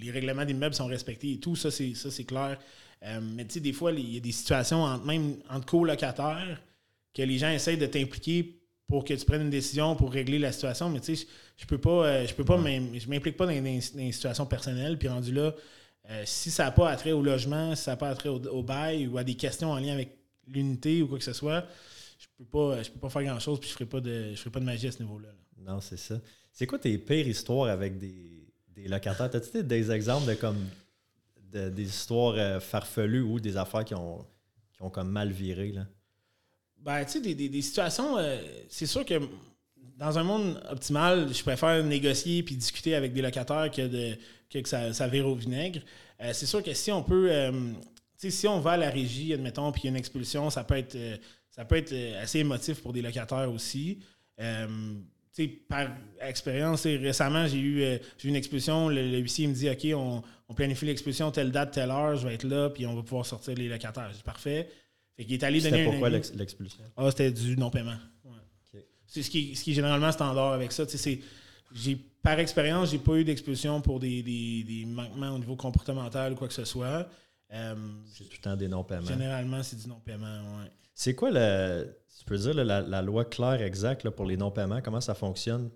les- 0.00 0.10
règlements 0.12 0.44
d'immeuble 0.44 0.74
sont 0.74 0.86
respectés 0.86 1.32
et 1.32 1.38
tout. 1.38 1.56
Ça, 1.56 1.70
c'est, 1.70 1.94
ça, 1.94 2.10
c'est 2.10 2.24
clair. 2.24 2.58
Euh, 3.02 3.20
mais 3.20 3.44
tu 3.46 3.54
sais, 3.54 3.60
des 3.60 3.72
fois, 3.72 3.90
il 3.92 4.14
y 4.14 4.16
a 4.18 4.20
des 4.20 4.30
situations, 4.32 4.82
entre, 4.84 5.04
même 5.06 5.36
entre 5.50 5.66
colocataires, 5.66 6.60
que 7.14 7.22
les 7.22 7.38
gens 7.38 7.50
essayent 7.50 7.78
de 7.78 7.86
t'impliquer 7.86 8.58
pour 8.88 9.04
que 9.04 9.14
tu 9.14 9.24
prennes 9.24 9.42
une 9.42 9.50
décision 9.50 9.96
pour 9.96 10.12
régler 10.12 10.38
la 10.38 10.52
situation. 10.52 10.90
Mais 10.90 11.00
tu 11.00 11.16
sais, 11.16 11.26
je, 11.56 11.62
je 11.62 11.66
peux 11.66 11.78
pas, 11.78 12.06
euh, 12.06 12.26
je 12.26 12.34
peux 12.34 12.44
pas, 12.44 12.58
je 12.58 13.08
m'implique 13.08 13.36
pas 13.36 13.46
dans, 13.46 13.52
dans- 13.52 13.62
dans 13.62 13.98
les 14.04 14.12
situations 14.12 14.46
personnelles. 14.46 14.98
Puis 14.98 15.08
rendu 15.08 15.32
là, 15.32 15.54
euh, 16.10 16.22
si 16.26 16.50
ça 16.50 16.64
n'a 16.64 16.70
pas 16.72 16.90
attrait 16.90 17.12
au 17.12 17.22
logement, 17.22 17.74
si 17.74 17.84
ça 17.84 17.92
n'a 17.92 17.96
pas 17.96 18.10
attrait 18.10 18.28
au, 18.28 18.42
au 18.48 18.62
bail 18.62 19.06
ou 19.06 19.16
à 19.18 19.24
des 19.24 19.34
questions 19.34 19.70
en 19.70 19.78
lien 19.78 19.92
avec 19.94 20.16
l'unité 20.46 21.00
ou 21.02 21.08
quoi 21.08 21.18
que 21.18 21.24
ce 21.24 21.32
soit, 21.32 21.66
je 22.18 22.26
peux 22.38 22.44
pas, 22.44 22.82
je 22.82 22.90
peux 22.90 22.98
pas 22.98 23.08
faire 23.08 23.22
grand-chose 23.24 23.60
puis 23.60 23.68
je 23.68 23.74
ferai 23.74 23.86
pas 23.86 24.00
de 24.00 24.32
je 24.32 24.36
ferai 24.38 24.50
pas 24.50 24.60
de 24.60 24.64
magie 24.64 24.88
à 24.88 24.92
ce 24.92 25.02
niveau-là. 25.02 25.28
Non, 25.58 25.80
c'est 25.80 25.96
ça. 25.96 26.20
C'est 26.50 26.66
quoi 26.66 26.78
tes 26.78 26.98
pires 26.98 27.26
histoires 27.28 27.70
avec 27.70 27.98
des, 27.98 28.46
des 28.68 28.88
locataires? 28.88 29.30
T'as-tu 29.30 29.62
des 29.62 29.90
exemples 29.90 30.26
de 30.28 30.34
comme 30.34 30.58
des 31.52 31.82
histoires 31.84 32.34
euh, 32.36 32.60
farfelues 32.60 33.20
ou 33.22 33.38
des 33.40 33.56
affaires 33.56 33.84
qui 33.84 33.94
ont, 33.94 34.24
qui 34.72 34.82
ont 34.82 34.90
comme 34.90 35.10
mal 35.10 35.30
viré? 35.30 35.70
Là? 35.72 35.86
Ben, 36.84 37.04
tu 37.04 37.12
sais, 37.12 37.20
des, 37.20 37.48
des, 37.48 37.62
situations, 37.62 38.18
euh, 38.18 38.40
c'est 38.68 38.86
sûr 38.86 39.04
que 39.04 39.14
dans 39.96 40.18
un 40.18 40.24
monde 40.24 40.60
optimal, 40.68 41.32
je 41.32 41.42
préfère 41.42 41.82
négocier 41.84 42.42
puis 42.42 42.56
discuter 42.56 42.94
avec 42.94 43.12
des 43.12 43.22
locataires 43.22 43.70
que, 43.70 43.86
de, 43.86 44.16
que, 44.50 44.68
ça, 44.68 44.92
ça 44.92 45.06
vire 45.06 45.28
au 45.28 45.34
vinaigre. 45.34 45.80
Euh, 46.20 46.32
c'est 46.32 46.46
sûr 46.46 46.62
que 46.62 46.74
si 46.74 46.90
on 46.90 47.02
peut, 47.02 47.30
si 48.16 48.48
on 48.48 48.58
va 48.58 48.72
à 48.72 48.76
la 48.76 48.90
régie, 48.90 49.32
admettons, 49.32 49.70
puis 49.70 49.88
une 49.88 49.96
expulsion, 49.96 50.50
ça 50.50 50.64
peut 50.64 50.76
être, 50.76 50.98
ça 51.50 51.64
peut 51.64 51.76
être 51.76 51.94
assez 52.20 52.40
émotif 52.40 52.80
pour 52.80 52.92
des 52.92 53.02
locataires 53.02 53.52
aussi 53.52 53.98
par 55.68 55.88
expérience, 56.20 56.84
récemment, 56.84 57.46
j'ai 57.46 57.58
eu, 57.58 57.82
euh, 57.82 57.98
eu 58.22 58.28
une 58.28 58.36
expulsion. 58.36 58.88
Le, 58.88 59.18
huissier 59.18 59.46
me 59.46 59.54
dit 59.54 59.68
OK, 59.70 59.86
on, 59.94 60.22
on 60.48 60.54
planifie 60.54 60.84
l'expulsion 60.84 61.30
telle 61.30 61.50
date, 61.50 61.72
telle 61.72 61.90
heure, 61.90 62.16
je 62.16 62.26
vais 62.26 62.34
être 62.34 62.44
là, 62.44 62.68
puis 62.68 62.86
on 62.86 62.94
va 62.94 63.02
pouvoir 63.02 63.24
sortir 63.24 63.54
les 63.54 63.68
locataires. 63.68 64.10
C'est 64.12 64.24
parfait. 64.24 64.68
Fait 65.22 65.26
qu'il 65.26 65.34
est 65.34 65.44
allé 65.44 65.60
donner. 65.60 65.76
C'était 65.78 65.90
pourquoi 65.90 66.10
l'expulsion? 66.10 66.84
Ah, 66.96 67.10
c'était 67.10 67.30
du 67.30 67.56
non-paiement. 67.56 67.96
C'est 69.06 69.22
ce 69.22 69.30
qui, 69.30 69.54
ce 69.54 69.62
qui 69.62 69.72
est 69.72 69.74
généralement 69.74 70.10
standard 70.10 70.52
avec 70.52 70.72
ça. 70.72 70.84
J'ai, 71.74 71.96
par 72.22 72.38
expérience, 72.38 72.90
j'ai 72.90 72.98
pas 72.98 73.14
eu 73.16 73.24
d'expulsion 73.24 73.80
pour 73.80 74.00
des, 74.00 74.22
des, 74.22 74.84
manquements 74.86 75.30
au 75.30 75.38
niveau 75.38 75.54
comportemental 75.54 76.32
ou 76.32 76.36
quoi 76.36 76.48
que 76.48 76.54
ce 76.54 76.64
soit. 76.64 77.06
Euh, 77.52 77.74
c'est 78.06 78.24
tout 78.24 78.36
le 78.38 78.42
temps 78.42 78.56
des 78.56 78.68
non-paiements. 78.68 79.06
Généralement, 79.06 79.62
c'est 79.62 79.76
du 79.76 79.88
non-paiement, 79.88 80.40
oui. 80.58 80.66
C'est 80.94 81.14
quoi 81.14 81.30
le, 81.30 81.94
tu 82.18 82.24
peux 82.24 82.38
dire 82.38 82.54
la, 82.54 83.02
loi 83.02 83.24
claire 83.24 83.62
exacte 83.62 84.08
pour 84.10 84.24
les 84.26 84.36
non-paiements? 84.36 84.80
Comment 84.82 85.00
ça 85.00 85.14
fonctionne? 85.14 85.70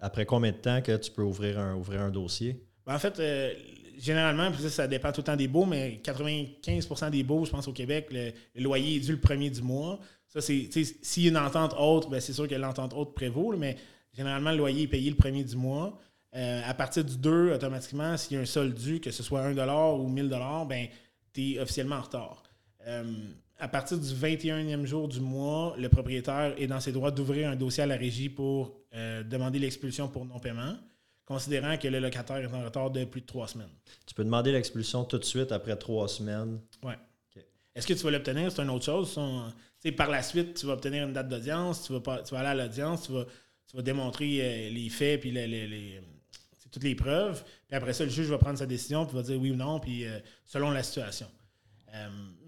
Après 0.00 0.26
combien 0.26 0.50
de 0.50 0.56
temps 0.56 0.80
que 0.82 0.96
tu 0.96 1.10
peux 1.10 1.22
ouvrir 1.22 1.58
un, 1.58 1.76
ouvrir 1.76 2.00
un 2.00 2.10
dossier? 2.10 2.66
Ben, 2.86 2.94
en 2.94 2.98
fait, 2.98 3.20
euh, 3.20 3.52
généralement, 4.00 4.50
ça 4.54 4.86
dépend 4.86 5.12
tout 5.12 5.20
le 5.20 5.26
temps 5.26 5.36
des 5.36 5.48
baux, 5.48 5.66
mais 5.66 6.00
95% 6.02 7.10
des 7.10 7.22
baux, 7.22 7.44
je 7.44 7.50
pense, 7.50 7.68
au 7.68 7.72
Québec, 7.72 8.08
le, 8.10 8.32
loyer 8.60 8.96
est 8.96 9.00
dû 9.00 9.12
le 9.12 9.20
premier 9.20 9.50
du 9.50 9.62
mois. 9.62 10.00
Ça, 10.28 10.40
c'est, 10.40 10.68
s'il 11.02 11.24
y 11.24 11.26
a 11.26 11.30
une 11.30 11.36
entente 11.36 11.74
autre, 11.78 12.08
ben, 12.08 12.20
c'est 12.20 12.32
sûr 12.32 12.48
que 12.48 12.54
l'entente 12.54 12.94
autre 12.94 13.12
prévaut, 13.12 13.54
mais 13.56 13.76
généralement, 14.16 14.52
le 14.52 14.58
loyer 14.58 14.84
est 14.84 14.88
payé 14.88 15.10
le 15.10 15.16
premier 15.16 15.44
du 15.44 15.56
mois. 15.56 15.98
Euh, 16.34 16.62
à 16.64 16.74
partir 16.74 17.04
du 17.04 17.16
2, 17.16 17.52
automatiquement, 17.52 18.16
s'il 18.16 18.36
y 18.36 18.38
a 18.38 18.42
un 18.42 18.46
solde 18.46 18.74
dû, 18.74 19.00
que 19.00 19.10
ce 19.10 19.22
soit 19.22 19.42
1 19.42 19.94
ou 19.94 20.08
1000 20.08 20.28
ben, 20.68 20.86
tu 21.32 21.52
es 21.52 21.60
officiellement 21.60 21.96
en 21.96 22.02
retard. 22.02 22.42
Euh, 22.86 23.04
à 23.58 23.68
partir 23.68 23.98
du 23.98 24.08
21e 24.08 24.86
jour 24.86 25.08
du 25.08 25.20
mois, 25.20 25.74
le 25.78 25.88
propriétaire 25.88 26.54
est 26.56 26.66
dans 26.66 26.80
ses 26.80 26.92
droits 26.92 27.10
d'ouvrir 27.10 27.50
un 27.50 27.56
dossier 27.56 27.82
à 27.82 27.86
la 27.86 27.96
régie 27.96 28.30
pour 28.30 28.72
euh, 28.94 29.22
demander 29.22 29.58
l'expulsion 29.58 30.08
pour 30.08 30.24
non-paiement, 30.24 30.76
considérant 31.30 31.76
que 31.76 31.86
le 31.86 32.00
locataire 32.00 32.38
est 32.38 32.52
en 32.52 32.64
retard 32.64 32.90
de 32.90 33.04
plus 33.04 33.20
de 33.20 33.26
trois 33.26 33.46
semaines. 33.46 33.70
Tu 34.04 34.14
peux 34.14 34.24
demander 34.24 34.50
l'expulsion 34.50 35.04
tout 35.04 35.16
de 35.16 35.24
suite 35.24 35.52
après 35.52 35.76
trois 35.76 36.08
semaines. 36.08 36.58
Oui. 36.82 36.94
Est-ce 37.72 37.86
que 37.86 37.92
tu 37.92 38.02
vas 38.02 38.10
l'obtenir? 38.10 38.50
C'est 38.50 38.60
une 38.62 38.70
autre 38.70 38.84
chose. 38.84 39.16
par 39.96 40.10
la 40.10 40.24
suite, 40.24 40.54
tu 40.54 40.66
vas 40.66 40.72
obtenir 40.72 41.06
une 41.06 41.12
date 41.12 41.28
d'audience, 41.28 41.84
tu, 41.84 41.92
vas 41.92 42.22
tu 42.24 42.34
vas 42.34 42.40
aller 42.40 42.48
à 42.60 42.66
l'audience, 42.66 43.04
tu 43.04 43.12
vas, 43.12 43.82
démontrer 43.82 44.40
euh, 44.40 44.70
les 44.70 44.88
faits 44.88 45.20
puis 45.20 45.30
les, 45.30 46.02
toutes 46.72 46.82
les 46.82 46.96
preuves. 46.96 47.44
Puis 47.68 47.76
après 47.76 47.92
ça, 47.92 48.02
le 48.02 48.10
juge 48.10 48.26
va 48.26 48.38
prendre 48.38 48.58
sa 48.58 48.66
décision 48.66 49.06
puis 49.06 49.14
va 49.14 49.22
dire 49.22 49.40
oui 49.40 49.52
ou 49.52 49.56
non, 49.56 49.78
puis 49.78 50.04
euh, 50.06 50.18
selon 50.44 50.72
la 50.72 50.82
situation. 50.82 51.28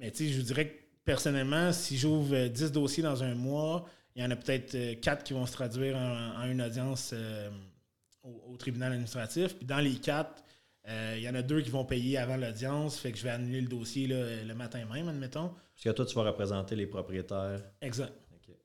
mais 0.00 0.10
tu 0.10 0.26
sais, 0.26 0.32
je 0.32 0.38
vous 0.38 0.46
dirais 0.46 0.66
que 0.66 0.74
personnellement, 1.04 1.72
si 1.72 1.96
j'ouvre 1.96 2.48
10 2.48 2.64
euh, 2.64 2.68
dossiers 2.70 3.04
dans 3.04 3.22
un 3.22 3.36
mois, 3.36 3.88
il 4.16 4.24
y 4.24 4.26
en 4.26 4.30
a 4.32 4.36
peut-être 4.36 5.00
4 5.00 5.20
euh, 5.20 5.22
qui 5.22 5.32
vont 5.34 5.46
se 5.46 5.52
traduire 5.52 5.96
en, 5.96 6.50
une 6.50 6.60
audience 6.62 7.14
euh, 8.24 8.28
au, 8.48 8.56
tribunal 8.56 8.92
administratif. 8.92 9.56
Puis 9.56 9.66
dans 9.66 9.78
les 9.78 9.94
4, 9.94 10.44
il 11.16 11.22
y 11.22 11.28
en 11.28 11.34
a 11.34 11.42
deux 11.42 11.60
qui 11.60 11.70
vont 11.70 11.84
payer 11.84 12.18
avant 12.18 12.36
l'audience, 12.36 12.98
fait 12.98 13.12
que 13.12 13.18
je 13.18 13.22
vais 13.22 13.30
annuler 13.30 13.60
le 13.60 13.68
dossier 13.68 14.08
le 14.08 14.54
matin 14.54 14.84
même, 14.92 15.08
admettons. 15.08 15.48
Parce 15.48 15.84
que 15.84 15.90
toi, 15.90 16.06
tu 16.06 16.14
vas 16.16 16.24
représenter 16.24 16.74
les 16.74 16.86
propriétaires. 16.86 17.60
Exact. 17.80 18.12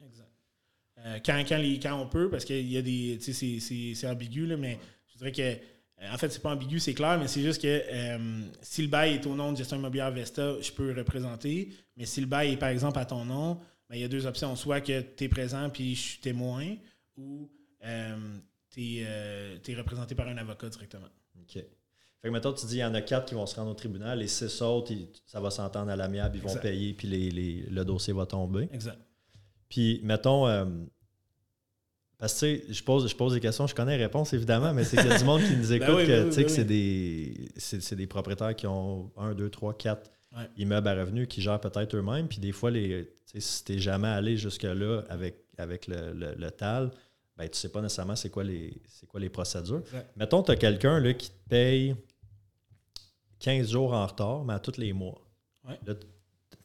exact. 0.04 1.24
quand, 1.24 1.43
quand, 1.48 2.02
on 2.02 2.08
peut, 2.08 2.30
parce 2.30 2.43
qu'il 2.43 2.67
y 2.67 2.78
a 2.78 2.82
des. 2.82 3.20
Tu 3.22 3.34
sais, 3.34 3.93
c'est 3.93 4.08
ambigu, 4.08 4.48
là, 4.48 4.58
mais 4.58 4.80
je 5.08 5.17
dirais 5.17 5.32
que 5.32 5.62
euh, 6.02 6.13
en 6.13 6.17
fait, 6.17 6.30
c'est 6.30 6.41
pas 6.41 6.52
ambigu, 6.52 6.80
c'est 6.80 6.93
clair, 6.93 7.17
mais 7.20 7.28
c'est 7.28 7.41
juste 7.41 7.62
que 7.62 7.67
euh, 7.67 8.41
si 8.62 8.84
le 8.84 8.88
bail 8.88 9.15
est 9.15 9.26
au 9.26 9.36
nom 9.36 9.52
de 9.52 9.58
gestion 9.58 9.78
immobilière 9.78 10.12
Vesta, 10.12 10.60
je 10.62 10.72
peux 10.72 10.93
représenter. 10.93 11.70
Mais 11.96 12.06
si 12.06 12.22
le 12.22 12.28
bail 12.28 12.54
est 12.54 12.58
par 12.58 12.70
exemple 12.70 13.00
à 13.00 13.06
ton 13.06 13.26
nom, 13.26 13.56
ben, 13.89 13.96
il 13.96 14.02
y 14.02 14.04
a 14.04 14.08
deux 14.08 14.28
options. 14.28 14.56
Soit 14.56 14.82
que 14.82 15.02
tu 15.02 15.24
es 15.24 15.28
présent 15.30 15.70
puis 15.70 15.96
je 15.96 16.02
suis 16.02 16.20
témoin, 16.20 16.76
ou 17.15 17.50
euh, 17.84 18.15
tu 18.78 19.72
es, 19.72 19.76
représenté 19.76 20.16
par 20.16 20.28
un 20.28 20.38
avocat 20.38 20.70
directement. 20.70 21.08
OK. 21.40 21.54
Fait 21.54 22.30
que 22.30 22.30
maintenant, 22.30 22.54
tu 22.54 22.66
dis 22.66 22.76
il 22.78 22.80
y 22.80 22.86
en 22.86 22.94
a 22.94 23.02
quatre 23.02 23.26
qui 23.26 23.36
vont 23.36 23.46
se 23.46 23.56
rendre 23.56 23.72
au 23.72 23.76
tribunal, 23.76 24.20
les 24.20 24.28
six 24.28 24.62
autres, 24.62 24.92
ça 25.26 25.40
va 25.40 25.52
s'entendre 25.52 25.92
à 25.92 25.96
l'amiable, 25.96 26.38
ils 26.38 26.42
vont 26.42 26.56
payer, 26.56 26.94
puis 26.94 27.08
les, 27.08 27.66
le 27.70 27.86
dossier 27.86 28.13
va 28.13 28.26
tomber. 28.26 28.70
Exact. 28.74 28.98
Puis, 29.70 30.00
mettons, 30.04 30.48
parce 32.18 32.40
que 32.42 32.62
je 32.70 32.84
pose, 32.84 33.08
je 33.08 33.16
pose 33.16 33.34
des 33.34 33.40
questions, 33.40 33.68
je 33.68 33.76
connais 33.76 33.98
les 33.98 34.04
réponses 34.04 34.34
évidemment, 34.34 34.74
mais 34.74 34.84
c'est 34.84 34.98
qu'il 34.98 35.08
y 35.08 35.12
a 35.12 35.18
du 35.20 35.24
monde 35.24 35.42
qui 35.42 35.56
nous 35.56 35.68
ben 35.70 35.76
écoute 35.76 36.06
que, 36.08 36.42
que 36.44 36.48
c'est 36.50 36.66
des, 36.66 37.50
des, 37.92 38.08
propriétaires 38.08 38.56
qui 38.56 38.66
ont 38.66 39.12
un, 39.18 39.36
deux, 39.36 39.50
trois, 39.50 39.76
quatre 39.76 40.10
immeubles 40.58 40.88
à 40.88 40.96
revenus 40.96 41.28
qui 41.28 41.42
gèrent 41.42 41.60
peut-être 41.60 41.96
eux-mêmes. 41.96 42.28
Puis 42.28 42.40
des 42.40 42.52
fois, 42.52 42.72
les, 42.72 43.13
si 43.38 43.63
tu 43.63 43.74
n'es 43.74 43.80
jamais 43.80 44.08
allé 44.08 44.36
jusque-là 44.36 45.04
avec, 45.10 45.44
avec 45.58 45.88
le, 45.88 46.13
le, 46.13 46.52
TAL, 46.52 46.92
ben, 47.38 47.45
tu 47.45 47.52
ne 47.52 47.56
sais 47.56 47.69
pas 47.69 47.82
nécessairement 47.82 48.15
c'est 48.15 48.30
quoi 48.30 48.43
les, 48.43 48.82
quoi 49.08 49.19
les 49.19 49.30
procédures. 49.30 49.84
Mettons, 50.15 50.41
tu 50.41 50.52
as 50.52 50.56
quelqu'un 50.56 51.02
qui 51.13 51.30
te 51.30 51.50
paye 51.50 51.95
15 53.39 53.69
jours 53.69 53.93
en 53.93 54.06
retard, 54.06 54.43
mais 54.43 54.54
à 54.54 54.60
tous 54.60 54.78
les 54.78 54.93
mois. 54.93 55.21
Là, 55.86 55.93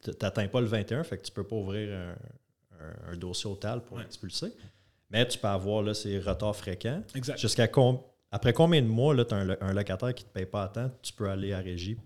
tu 0.01 0.11
n'atteins 0.21 0.47
pas 0.47 0.61
le 0.61 0.67
21, 0.67 1.03
fait 1.03 1.17
que 1.17 1.23
tu 1.23 1.31
ne 1.31 1.35
peux 1.35 1.43
pas 1.43 1.55
ouvrir 1.55 2.15
un, 3.07 3.15
dossier 3.15 3.49
au 3.49 3.55
TAL 3.55 3.83
pour 3.83 4.01
expulser. 4.01 4.47
Mais 5.09 5.27
tu 5.27 5.37
peux 5.37 5.47
avoir 5.47 5.83
là, 5.83 5.93
ces 5.93 6.19
retards 6.19 6.55
fréquents. 6.55 7.03
Jusqu'à 7.37 7.67
après 8.31 8.51
combien 8.51 8.81
de 8.81 8.87
mois, 8.87 9.15
tu 9.23 9.33
as 9.35 9.37
un, 9.37 9.73
locataire 9.73 10.15
qui 10.15 10.23
ne 10.23 10.29
te 10.29 10.33
paye 10.33 10.47
pas 10.47 10.63
à 10.63 10.67
temps, 10.67 10.89
tu 11.03 11.13
peux 11.13 11.29
aller 11.29 11.53
à 11.53 11.59
régie? 11.59 11.99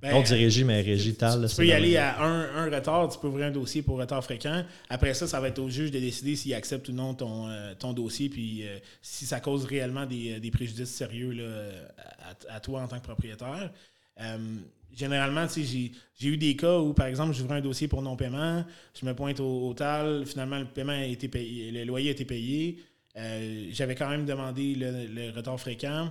Ben, 0.00 0.14
on 0.14 0.22
dit 0.22 0.32
régie, 0.32 0.62
mais 0.62 0.80
régie 0.80 1.14
tal. 1.14 1.48
Tu, 1.48 1.56
peux 1.56 1.66
y 1.66 1.72
aller 1.72 1.96
à 1.96 2.22
un, 2.22 2.70
retard, 2.70 3.08
tu 3.08 3.18
peux 3.18 3.26
ouvrir 3.26 3.46
un 3.46 3.50
dossier 3.50 3.82
pour 3.82 3.98
retard 3.98 4.22
fréquent. 4.22 4.64
Après 4.88 5.12
ça, 5.12 5.26
ça 5.26 5.40
va 5.40 5.48
être 5.48 5.58
au 5.58 5.68
juge 5.68 5.90
de 5.90 5.98
décider 5.98 6.36
s'il 6.36 6.54
accepte 6.54 6.88
ou 6.88 6.92
non 6.92 7.14
ton, 7.14 7.48
euh, 7.48 7.74
ton 7.76 7.92
dossier, 7.92 8.28
puis 8.28 8.62
euh, 8.62 8.78
si 9.02 9.26
ça 9.26 9.40
cause 9.40 9.64
réellement 9.64 10.06
des, 10.06 10.38
des 10.38 10.50
préjudices 10.52 10.90
sérieux 10.90 11.32
là, 11.32 11.44
à, 12.48 12.60
toi 12.60 12.82
en 12.82 12.88
tant 12.88 12.98
que 12.98 13.04
propriétaire. 13.04 13.72
Euh, 14.20 14.38
généralement, 14.96 15.46
j'ai 15.48 16.28
eu 16.28 16.36
des 16.36 16.56
cas 16.56 16.78
où, 16.78 16.92
par 16.92 17.06
exemple, 17.06 17.34
j'ouvrais 17.34 17.58
un 17.58 17.60
dossier 17.60 17.88
pour 17.88 18.02
non-paiement, 18.02 18.64
je 18.98 19.06
me 19.06 19.14
pointe 19.14 19.40
au, 19.40 19.72
TAL, 19.74 20.26
finalement, 20.26 20.58
le 20.58 20.66
paiement 20.66 20.92
a 20.92 21.04
été 21.04 21.28
payé, 21.28 21.70
le 21.70 21.84
loyer 21.84 22.08
a 22.08 22.12
été 22.12 22.24
payé. 22.24 22.78
Euh, 23.16 23.68
j'avais 23.70 23.94
quand 23.94 24.08
même 24.08 24.26
demandé 24.26 24.74
le, 24.76 25.30
retard 25.34 25.58
fréquent. 25.58 26.10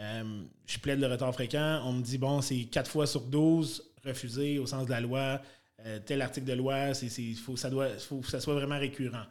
Euh, 0.00 0.42
je 0.66 0.78
plaide 0.78 1.00
le 1.00 1.06
retard 1.06 1.32
fréquent. 1.32 1.80
On 1.84 1.92
me 1.92 2.02
dit, 2.02 2.18
bon, 2.18 2.40
c'est 2.40 2.64
4 2.64 2.90
fois 2.90 3.06
sur 3.06 3.22
12 3.22 3.84
refusé 4.04 4.58
au 4.58 4.66
sens 4.66 4.86
de 4.86 4.90
la 4.90 5.00
loi. 5.00 5.40
Euh, 5.84 5.98
tel 6.04 6.22
article 6.22 6.46
de 6.46 6.54
loi, 6.54 6.90
il 7.02 7.36
faut, 7.36 7.56
ça 7.56 7.70
doit, 7.70 7.88
faut 7.98 8.18
que 8.18 8.28
ça 8.28 8.40
soit 8.40 8.54
vraiment 8.54 8.78
récurrent. 8.78 9.26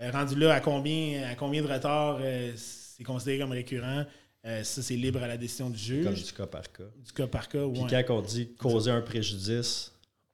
rendu 0.00 0.36
là, 0.36 0.54
à 0.54 0.60
combien, 0.60 1.28
à 1.28 1.34
combien 1.34 1.62
de 1.62 1.68
retard 1.68 2.20
c'est 2.56 3.04
considéré 3.04 3.38
comme 3.38 3.52
récurrent? 3.52 4.04
Euh, 4.44 4.64
ça, 4.64 4.82
c'est 4.82 4.96
libre 4.96 5.22
à 5.22 5.28
la 5.28 5.36
décision 5.36 5.70
du 5.70 5.78
juge. 5.78 6.04
Comme 6.04 6.14
du 6.14 6.32
cas 6.32 6.46
par 6.46 6.72
cas. 6.72 6.82
Du 7.04 7.12
cas 7.12 7.26
par 7.26 7.48
cas, 7.48 7.64
Puis 7.68 7.82
quand 7.88 8.16
on 8.16 8.22
dit 8.22 8.54
causer 8.54 8.90
un 8.90 9.00
préjudice 9.00 9.92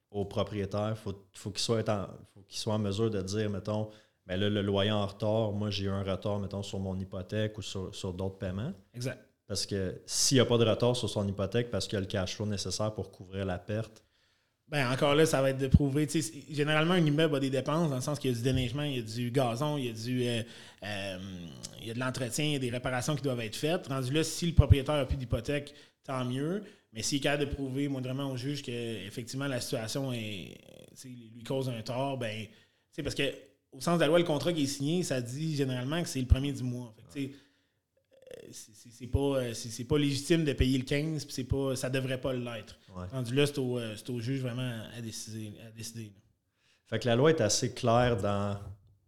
au 0.09 0.25
propriétaire, 0.25 0.95
il 0.95 1.13
faut, 1.33 1.51
qu'il 1.51 1.59
soit, 1.61 1.87
en, 1.89 2.07
soit 2.47 2.73
en 2.73 2.79
mesure 2.79 3.11
de 3.11 3.21
dire, 3.21 3.49
mettons, 3.49 3.89
ben 4.25 4.39
là, 4.39 4.49
le 4.49 4.61
loyer 4.61 4.91
en 4.91 5.05
retard, 5.05 5.51
moi, 5.51 5.69
j'ai 5.69 5.85
eu 5.85 5.89
un 5.89 6.03
retard, 6.03 6.39
mettons, 6.39 6.63
sur 6.63 6.79
mon 6.79 6.97
hypothèque 6.99 7.57
ou 7.57 7.61
sur, 7.61 7.93
sur 7.93 8.13
d'autres 8.13 8.37
paiements. 8.37 8.73
Exact. 8.95 9.23
Parce 9.49 9.65
que 9.65 9.99
s'il 10.05 10.37
n'y 10.37 10.41
a 10.41 10.45
pas 10.45 10.59
de 10.59 10.63
retard 10.63 10.95
sur 10.95 11.09
son 11.09 11.27
hypothèque 11.27 11.71
parce 11.71 11.87
qu'il 11.87 11.97
a 11.97 12.01
le 12.01 12.05
cash 12.05 12.35
flow 12.35 12.45
nécessaire 12.45 12.93
pour 12.93 13.11
couvrir 13.11 13.45
la 13.45 13.57
perte, 13.57 14.03
ben, 14.67 14.87
encore 14.91 15.15
là, 15.15 15.25
ça 15.25 15.41
va 15.41 15.49
être 15.49 15.57
de 15.57 15.65
prouver. 15.65 16.07
Généralement, 16.51 16.93
un 16.93 17.03
immeuble 17.03 17.37
a 17.37 17.39
des 17.39 17.49
dépenses 17.49 17.89
dans 17.89 17.95
le 17.95 18.01
sens 18.01 18.19
qu'il 18.19 18.29
y 18.29 18.33
a 18.35 18.37
du 18.37 18.43
déneigement, 18.43 18.83
il 18.83 18.97
y 18.97 18.99
a 18.99 19.01
du 19.01 19.31
gazon, 19.31 19.77
il 19.77 19.85
y 19.85 19.89
a, 19.89 19.93
du, 19.93 20.23
euh, 20.23 20.43
euh, 20.83 21.17
il 21.81 21.87
y 21.87 21.89
a 21.89 21.95
de 21.95 21.99
l'entretien, 21.99 22.45
il 22.45 22.53
y 22.53 22.55
a 22.55 22.59
des 22.59 22.69
réparations 22.69 23.15
qui 23.15 23.23
doivent 23.23 23.39
être 23.39 23.55
faites. 23.55 23.87
Rendu 23.87 24.13
là, 24.13 24.23
si 24.23 24.45
le 24.45 24.53
propriétaire 24.53 24.93
n'a 24.93 25.05
plus 25.05 25.17
d'hypothèque, 25.17 25.73
tant 26.03 26.23
mieux. 26.23 26.61
Mais 26.93 27.01
s'il 27.01 27.17
est 27.17 27.21
capable 27.21 27.49
de 27.49 27.55
prouver 27.55 27.87
moindrement 27.87 28.29
au 28.29 28.37
juge 28.37 28.61
qu'effectivement 28.61 29.47
la 29.47 29.59
situation 29.59 30.13
est, 30.13 30.59
lui 31.05 31.43
cause 31.43 31.69
un 31.69 31.81
tort, 31.81 32.19
ben, 32.19 32.45
parce 33.03 33.15
que 33.15 33.23
au 33.71 33.81
sens 33.81 33.95
de 33.95 34.01
la 34.01 34.07
loi, 34.07 34.19
le 34.19 34.25
contrat 34.25 34.53
qui 34.53 34.63
est 34.63 34.67
signé, 34.67 35.01
ça 35.01 35.19
dit 35.21 35.55
généralement 35.55 36.03
que 36.03 36.09
c'est 36.09 36.19
le 36.19 36.27
premier 36.27 36.51
du 36.51 36.61
mois. 36.61 36.93
C'est 38.51 39.07
pas, 39.07 39.19
euh, 39.19 39.53
pas 39.87 39.97
légitime 39.97 40.43
de 40.45 40.53
payer 40.53 40.77
le 40.77 40.83
15, 40.83 41.25
puis 41.25 41.33
c'est 41.33 41.43
pas, 41.43 41.75
ça 41.75 41.89
devrait 41.89 42.19
pas 42.19 42.33
l'être. 42.33 42.77
Rendu 43.11 43.35
là, 43.35 43.45
c'est 43.45 43.59
au, 43.59 43.77
euh, 43.77 43.95
au, 44.09 44.19
juge 44.19 44.41
vraiment 44.41 44.81
à 44.95 45.01
décider. 45.01 45.53
À 45.65 45.71
décider 45.71 46.11
Fait 46.87 46.99
que 46.99 47.07
la 47.07 47.15
loi 47.15 47.31
est 47.31 47.41
assez 47.41 47.73
claire 47.73 48.17
dans 48.17 48.57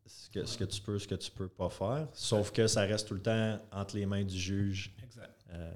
ce 0.06 0.30
que, 0.30 0.46
ce 0.46 0.58
que 0.58 0.64
tu 0.64 0.82
peux, 0.82 1.00
ce 1.00 1.08
que 1.08 1.16
tu 1.16 1.32
peux 1.32 1.48
pas 1.48 1.70
faire. 1.70 2.08
Sauf 2.14 2.52
que 2.52 2.68
ça 2.68 2.82
reste 2.82 3.08
tout 3.08 3.16
le 3.16 3.22
temps 3.22 3.60
entre 3.72 3.96
les 3.96 4.06
mains 4.06 4.24
du 4.24 4.38
juge. 4.38 4.94
Euh, 5.54 5.72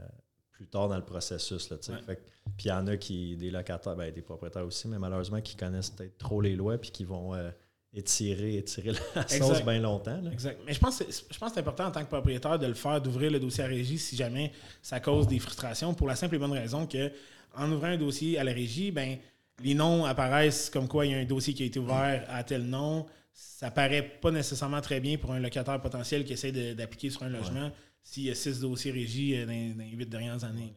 plus 0.52 0.68
tard 0.68 0.88
dans 0.88 0.96
le 0.96 1.04
processus. 1.04 1.70
Là, 1.70 1.78
Puis 1.78 2.66
il 2.66 2.68
y 2.70 2.72
en 2.72 2.88
a 2.88 2.96
qui, 2.96 3.36
des 3.36 3.52
locataires, 3.52 3.96
ben, 3.96 4.12
des 4.14 4.22
propriétaires 4.22 4.66
aussi, 4.66 4.88
mais 4.88 4.98
malheureusement 4.98 5.42
qui 5.42 5.58
connaissent 5.58 5.90
peut-être 5.90 6.18
trop 6.18 6.40
les 6.40 6.56
lois 6.56 6.78
puis 6.78 6.92
qui 6.92 7.04
vont 7.04 7.36
euh, 7.36 7.52
étirer, 7.96 8.58
étirer 8.58 8.92
la 9.16 9.28
sauce 9.28 9.64
bien 9.64 9.80
longtemps. 9.80 10.22
Exact. 10.32 10.60
Mais 10.66 10.74
je 10.74 10.80
pense, 10.80 11.00
que 11.00 11.06
c'est 11.12 11.60
important 11.60 11.86
en 11.86 11.92
tant 11.92 12.04
que 12.04 12.10
propriétaire 12.10 12.60
de 12.60 12.68
le 12.68 12.74
faire, 12.74 13.02
d'ouvrir 13.02 13.32
le 13.32 13.40
dossier 13.40 13.64
à 13.64 13.68
régie 13.68 13.98
si 13.98 14.16
jamais 14.16 14.52
ça 14.82 15.00
cause 15.00 15.28
des 15.28 15.40
frustrations, 15.40 15.94
pour 15.94 16.08
la 16.08 16.16
simple 16.16 16.36
et 16.36 16.40
bonne 16.40 16.52
raison 16.52 16.86
que 16.86 17.12
en 17.56 17.72
ouvrant 17.72 17.88
un 17.88 17.98
dossier 17.98 18.38
à 18.38 18.44
la 18.44 18.52
régie, 18.52 18.92
ben 18.92 19.18
les 19.64 19.74
noms 19.74 20.04
apparaissent 20.06 20.70
comme 20.70 20.88
quoi 20.88 21.06
il 21.06 21.14
y 21.14 21.16
a 21.16 21.20
un 21.20 21.26
dossier 21.26 21.54
qui 21.54 21.64
a 21.64 21.66
été 21.66 21.80
ouvert 21.80 22.26
à 22.30 22.44
tel 22.44 22.64
nom. 22.64 23.06
Ça 23.34 23.72
paraît 23.72 24.04
pas 24.22 24.32
nécessairement 24.32 24.82
très 24.82 25.00
bien 25.00 25.18
pour 25.18 25.32
un 25.32 25.40
locataire 25.40 25.82
potentiel 25.82 26.26
qui 26.26 26.34
essaie 26.34 26.52
d'appliquer 26.74 27.10
sur 27.10 27.24
un 27.24 27.30
logement 27.30 27.72
s'il 28.04 28.24
y 28.24 28.32
a 28.32 28.36
six 28.36 28.60
dossiers 28.60 28.92
régis 28.92 29.36
euh, 29.36 29.46
dans, 29.46 29.84
les 29.84 29.92
huit 29.92 30.08
dernières 30.08 30.44
années. 30.44 30.74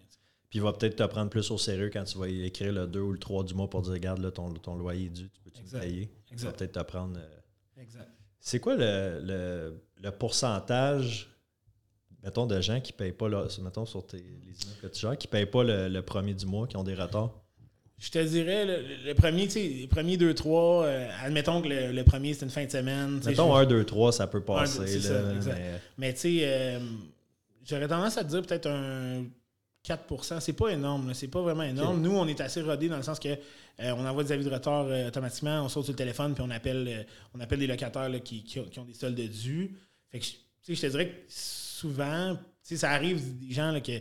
Puis 0.51 0.61
il 0.61 0.62
va 0.62 0.72
peut-être 0.72 0.96
te 0.96 1.03
prendre 1.03 1.28
plus 1.28 1.51
au 1.51 1.59
sérieux 1.59 1.90
quand 1.92 2.05
tu 2.05 2.16
vas 2.16 2.28
écrire 2.28 2.72
le 2.72 2.86
2 2.86 3.01
ou 3.01 3.12
le 3.12 3.18
3 3.18 3.44
du 3.44 3.55
mois 3.55 3.68
pour 3.68 3.82
dire 3.82 3.92
regarde, 3.92 4.20
là, 4.20 4.30
ton, 4.30 4.53
ton 4.55 4.76
loyer 4.76 5.07
est 5.07 5.11
dû, 5.11 5.28
tu 5.28 5.40
peux 5.42 5.51
te 5.51 5.78
payer? 5.78 6.11
Il 6.30 6.38
va 6.38 6.53
peut-être 6.53 6.72
te 6.72 6.84
prendre. 6.84 7.18
Euh, 7.18 7.82
exact. 7.82 8.09
C'est 8.40 8.59
quoi 8.59 8.76
le, 8.76 9.74
le, 10.01 10.11
pourcentage, 10.11 11.28
mettons, 12.22 12.46
de 12.46 12.61
gens 12.62 12.80
qui 12.80 12.92
ne 12.92 12.96
payent 12.96 13.12
pas, 13.12 13.28
mettons, 13.62 13.84
sur 13.84 14.07
tes, 14.07 14.16
les 14.16 14.62
immeubles 14.62 14.80
que 14.80 14.86
tu 14.86 15.01
gères, 15.01 15.18
qui 15.18 15.26
ne 15.26 15.32
payent 15.32 15.46
pas 15.46 15.64
le, 15.64 16.01
premier 16.01 16.32
du 16.32 16.46
mois, 16.46 16.66
qui 16.66 16.78
ont 16.78 16.84
des 16.84 16.94
retards? 16.94 17.34
Je 17.99 18.11
te 18.11 18.24
dirais, 18.24 18.64
le, 18.64 19.12
premier, 19.14 19.49
tu 19.49 19.86
premiers 19.88 20.16
2-3, 20.16 20.84
euh, 20.84 21.09
admettons 21.20 21.61
que 21.61 21.68
le, 21.68 22.05
premier, 22.05 22.32
c'est 22.32 22.46
une 22.46 22.51
fin 22.51 22.64
de 22.64 22.70
semaine. 22.70 23.20
Mettons 23.26 23.55
1, 23.55 23.66
2, 23.66 23.84
3, 23.84 24.12
ça 24.12 24.26
peut 24.26 24.42
passer. 24.42 24.99
mais, 25.99 26.14
tu 26.14 26.20
sais, 26.20 26.80
J'aurais 27.68 27.88
tendance 27.88 28.16
à 28.16 28.24
te 28.24 28.30
dire 28.30 28.40
peut-être 28.40 28.66
un 28.66 29.26
4 29.89 30.41
C'est 30.41 30.53
pas 30.53 30.68
énorme, 30.68 31.14
c'est 31.14 31.28
pas 31.28 31.41
vraiment 31.41 31.62
énorme. 31.62 32.03
Nous, 32.03 32.11
on 32.11 32.26
est 32.28 32.41
assez 32.41 32.61
rodés 32.61 32.89
dans 32.89 32.99
le 32.99 33.03
sens 33.03 33.18
que 33.18 33.28
euh, 33.28 33.93
on 33.97 34.05
envoie 34.05 34.22
des 34.22 34.32
avis 34.32 34.45
de 34.45 34.51
retard 34.51 34.86
euh, 34.86 35.09
automatiquement, 35.09 35.64
on 35.64 35.68
saute 35.68 35.84
sur 35.84 35.93
le 35.93 35.97
téléphone, 35.97 36.34
puis 36.34 36.45
on 36.47 36.51
appelle, 36.51 36.86
euh, 36.89 37.03
on 37.34 37.41
appelle 37.41 37.61
des 37.61 37.66
locataires 37.66 38.11
qui, 38.22 38.61
ont 38.76 38.84
des 38.84 38.93
soldes 38.93 39.18
dus. 39.18 39.76
Fait 40.11 40.18
que 40.18 40.26
je 40.68 40.80
te 40.80 40.86
dirais 40.86 41.09
que 41.09 41.14
souvent, 41.28 42.39
ça 42.62 42.91
arrive 42.91 43.39
des 43.39 43.53
gens 43.53 43.80
que, 43.80 43.93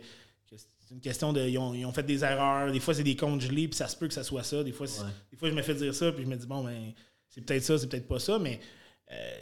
c'est 0.49 0.93
une 0.93 1.01
question 1.01 1.31
de. 1.31 1.41
Ils 1.41 1.57
ont, 1.57 1.91
fait 1.93 2.03
des 2.03 2.23
erreurs, 2.23 2.71
des 2.71 2.79
fois 2.79 2.93
c'est 2.93 3.03
des 3.03 3.15
comptes 3.15 3.41
gelés, 3.41 3.67
puis 3.67 3.77
ça 3.77 3.87
se 3.87 3.95
peut 3.95 4.07
que 4.07 4.13
ça 4.13 4.23
soit 4.23 4.43
ça. 4.43 4.63
Des 4.63 4.71
fois, 4.71 4.87
des 5.31 5.37
fois 5.37 5.49
je 5.49 5.53
me 5.53 5.61
fais 5.61 5.75
dire 5.75 5.93
ça, 5.93 6.11
puis 6.11 6.23
je 6.23 6.29
me 6.29 6.35
dis 6.35 6.47
bon 6.47 6.63
ben 6.63 6.93
c'est 7.29 7.41
peut-être 7.41 7.63
ça, 7.63 7.77
c'est 7.77 7.87
peut-être 7.87 8.07
pas 8.07 8.19
ça, 8.19 8.39
mais 8.39 8.59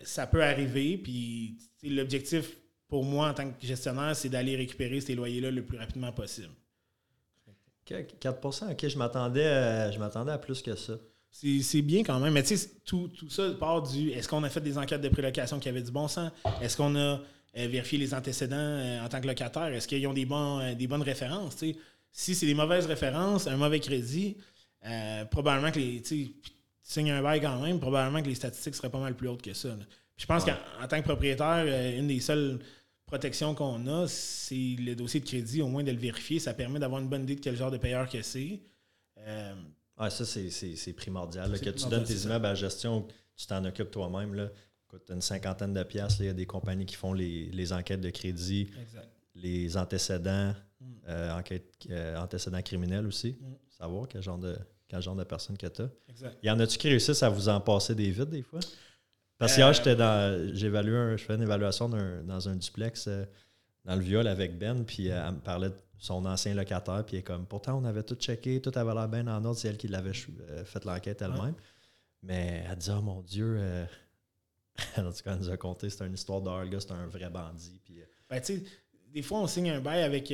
ça 0.03 0.27
peut 0.27 0.43
arriver, 0.43 0.97
puis 0.97 1.57
l'objectif 1.83 2.55
pour 2.95 3.03
moi, 3.03 3.27
en 3.27 3.33
tant 3.33 3.51
que 3.51 3.67
gestionnaire, 3.67 4.15
c'est 4.15 4.29
d'aller 4.29 4.55
récupérer 4.55 5.01
ces 5.01 5.15
loyers-là 5.15 5.51
le 5.51 5.65
plus 5.65 5.77
rapidement 5.77 6.13
possible. 6.13 6.53
4% 7.85 8.71
OK, 8.71 8.87
je 8.87 8.97
m'attendais 8.97 9.47
à, 9.47 9.91
je 9.91 9.99
m'attendais 9.99 10.31
à 10.31 10.37
plus 10.37 10.61
que 10.61 10.77
ça. 10.77 10.93
C'est 11.29 11.81
bien 11.81 12.03
quand 12.05 12.17
même. 12.21 12.31
Mais 12.31 12.41
tu 12.41 12.55
sais, 12.55 12.69
tout, 12.85 13.11
ça 13.29 13.51
part 13.59 13.81
du 13.81 14.11
est-ce 14.11 14.29
qu'on 14.29 14.43
a 14.43 14.49
fait 14.49 14.61
des 14.61 14.77
enquêtes 14.77 15.01
de 15.01 15.09
prélocation 15.09 15.59
qui 15.59 15.67
avaient 15.67 15.81
du 15.81 15.91
bon 15.91 16.07
sens? 16.07 16.31
Est-ce 16.61 16.77
qu'on 16.77 16.95
a 16.95 16.99
euh, 16.99 17.19
vérifié 17.53 17.97
les 17.97 18.13
antécédents 18.13 18.55
euh, 18.55 19.03
en 19.03 19.09
tant 19.09 19.19
que 19.19 19.27
locataire? 19.27 19.67
Est-ce 19.73 19.89
qu'ils 19.89 20.07
ont 20.07 20.13
des, 20.13 20.25
bons, 20.25 20.61
euh, 20.61 20.73
des 20.73 20.87
bonnes 20.87 21.03
références? 21.03 21.57
Si 22.13 22.33
c'est 22.33 22.45
des 22.45 22.53
mauvaises 22.53 22.85
références, 22.85 23.45
un 23.47 23.57
mauvais 23.57 23.81
crédit, 23.81 24.37
probablement 25.31 25.71
que 25.73 25.79
les. 25.79 26.01
Tu 26.01 26.31
signes 26.81 27.11
un 27.11 27.21
bail 27.21 27.41
quand 27.41 27.59
même, 27.59 27.77
probablement 27.81 28.21
que 28.21 28.29
les 28.29 28.35
statistiques 28.35 28.75
seraient 28.75 28.89
pas 28.89 29.01
mal 29.01 29.15
plus 29.15 29.27
hautes 29.27 29.41
que 29.41 29.53
ça. 29.53 29.75
Je 30.15 30.25
pense 30.25 30.45
qu'en 30.45 30.87
tant 30.87 31.01
que 31.01 31.05
propriétaire, 31.05 31.65
une 31.97 32.07
des 32.07 32.21
seules 32.21 32.59
protection 33.05 33.55
qu'on 33.55 33.87
a, 33.87 34.07
c'est 34.07 34.75
le 34.79 34.95
dossier 34.95 35.19
de 35.19 35.25
crédit, 35.25 35.61
au 35.61 35.67
moins 35.67 35.83
de 35.83 35.91
le 35.91 35.97
vérifier. 35.97 36.39
Ça 36.39 36.53
permet 36.53 36.79
d'avoir 36.79 37.01
une 37.01 37.09
bonne 37.09 37.23
idée 37.23 37.35
de 37.35 37.41
quel 37.41 37.55
genre 37.55 37.71
de 37.71 37.77
payeur 37.77 38.09
que 38.09 38.21
c'est. 38.21 38.61
Euh, 39.19 39.55
ça, 40.09 40.25
c'est 40.25 40.93
primordial. 40.93 41.59
que 41.59 41.69
tu 41.69 41.87
donnes 41.87 42.03
tes 42.03 42.23
immeubles 42.23 42.45
à 42.45 42.49
la 42.49 42.55
gestion, 42.55 43.07
tu 43.35 43.47
t'en 43.47 43.63
occupes 43.65 43.91
toi-même. 43.91 44.33
Là. 44.33 44.49
Écoute, 44.87 45.09
une 45.09 45.21
cinquantaine 45.21 45.73
de 45.73 45.83
piastres, 45.83 46.21
il 46.21 46.27
y 46.27 46.29
a 46.29 46.33
des 46.33 46.45
compagnies 46.45 46.85
qui 46.85 46.95
font 46.95 47.13
les, 47.13 47.73
enquêtes 47.73 48.01
de 48.01 48.09
crédit, 48.09 48.69
les 49.35 49.77
antécédents, 49.77 50.53
mm. 50.79 50.85
euh, 51.07 51.37
enquêtes, 51.37 51.73
euh, 51.89 52.17
antécédents 52.17 52.61
criminels 52.61 53.05
aussi. 53.05 53.37
Mm. 53.39 53.55
Savoir 53.69 54.07
quel 54.07 54.21
genre 54.21 54.37
de, 54.37 54.57
quel 54.87 55.01
genre 55.01 55.15
de 55.15 55.23
personne 55.23 55.57
que 55.57 55.67
tu 55.67 55.81
as. 55.81 55.89
Y 56.43 56.49
en 56.49 56.59
a-tu 56.59 56.77
qui 56.77 56.89
réussissent 56.89 57.23
à 57.23 57.29
vous 57.29 57.49
en 57.49 57.59
passer 57.59 57.95
des 57.95 58.11
vides 58.11 58.29
des 58.29 58.43
fois? 58.43 58.59
Parce 59.37 59.53
que 59.53 59.59
hier, 59.59 59.73
j'étais 59.73 59.95
dans. 59.95 60.53
J'évalue 60.53 61.17
je 61.17 61.23
fais 61.23 61.35
une 61.35 61.41
évaluation 61.41 61.89
dans 61.89 62.49
un 62.49 62.55
duplex 62.55 63.07
euh, 63.07 63.25
dans 63.83 63.95
le 63.95 64.01
viol 64.01 64.27
avec 64.27 64.57
Ben, 64.57 64.83
puis 64.85 65.11
euh, 65.11 65.27
elle 65.27 65.35
me 65.35 65.39
parlait 65.39 65.69
de 65.69 65.75
son 65.97 66.25
ancien 66.25 66.53
locataire, 66.53 67.05
puis 67.05 67.17
elle 67.17 67.19
est 67.19 67.23
comme 67.23 67.45
pourtant 67.45 67.77
on 67.77 67.85
avait 67.85 68.03
tout 68.03 68.15
checké, 68.15 68.61
tout 68.61 68.71
avait 68.75 68.93
l'air 68.93 69.07
bien 69.07 69.27
en 69.27 69.43
ordre, 69.43 69.57
c'est 69.57 69.67
elle 69.67 69.77
qui 69.77 69.87
l'avait 69.87 70.11
euh, 70.49 70.63
fait 70.63 70.85
l'enquête 70.85 71.21
elle-même. 71.21 71.55
Mais 72.23 72.65
elle 72.69 72.77
dit 72.77 72.89
Oh 72.91 73.01
mon 73.01 73.21
Dieu, 73.21 73.59
en 74.97 75.11
tout 75.11 75.23
cas, 75.23 75.33
elle 75.33 75.39
nous 75.39 75.49
a 75.49 75.57
conté, 75.57 75.89
c'est 75.89 76.05
une 76.05 76.13
histoire 76.13 76.41
d'or, 76.41 76.63
c'est 76.79 76.91
un 76.91 77.07
vrai 77.07 77.29
bandit. 77.29 77.79
Puis, 77.83 77.99
ben, 78.29 78.39
tu 78.39 78.57
sais, 78.57 78.63
des 79.13 79.21
fois, 79.21 79.39
on 79.39 79.47
signe 79.47 79.69
un 79.69 79.81
bail 79.81 80.03
avec 80.03 80.31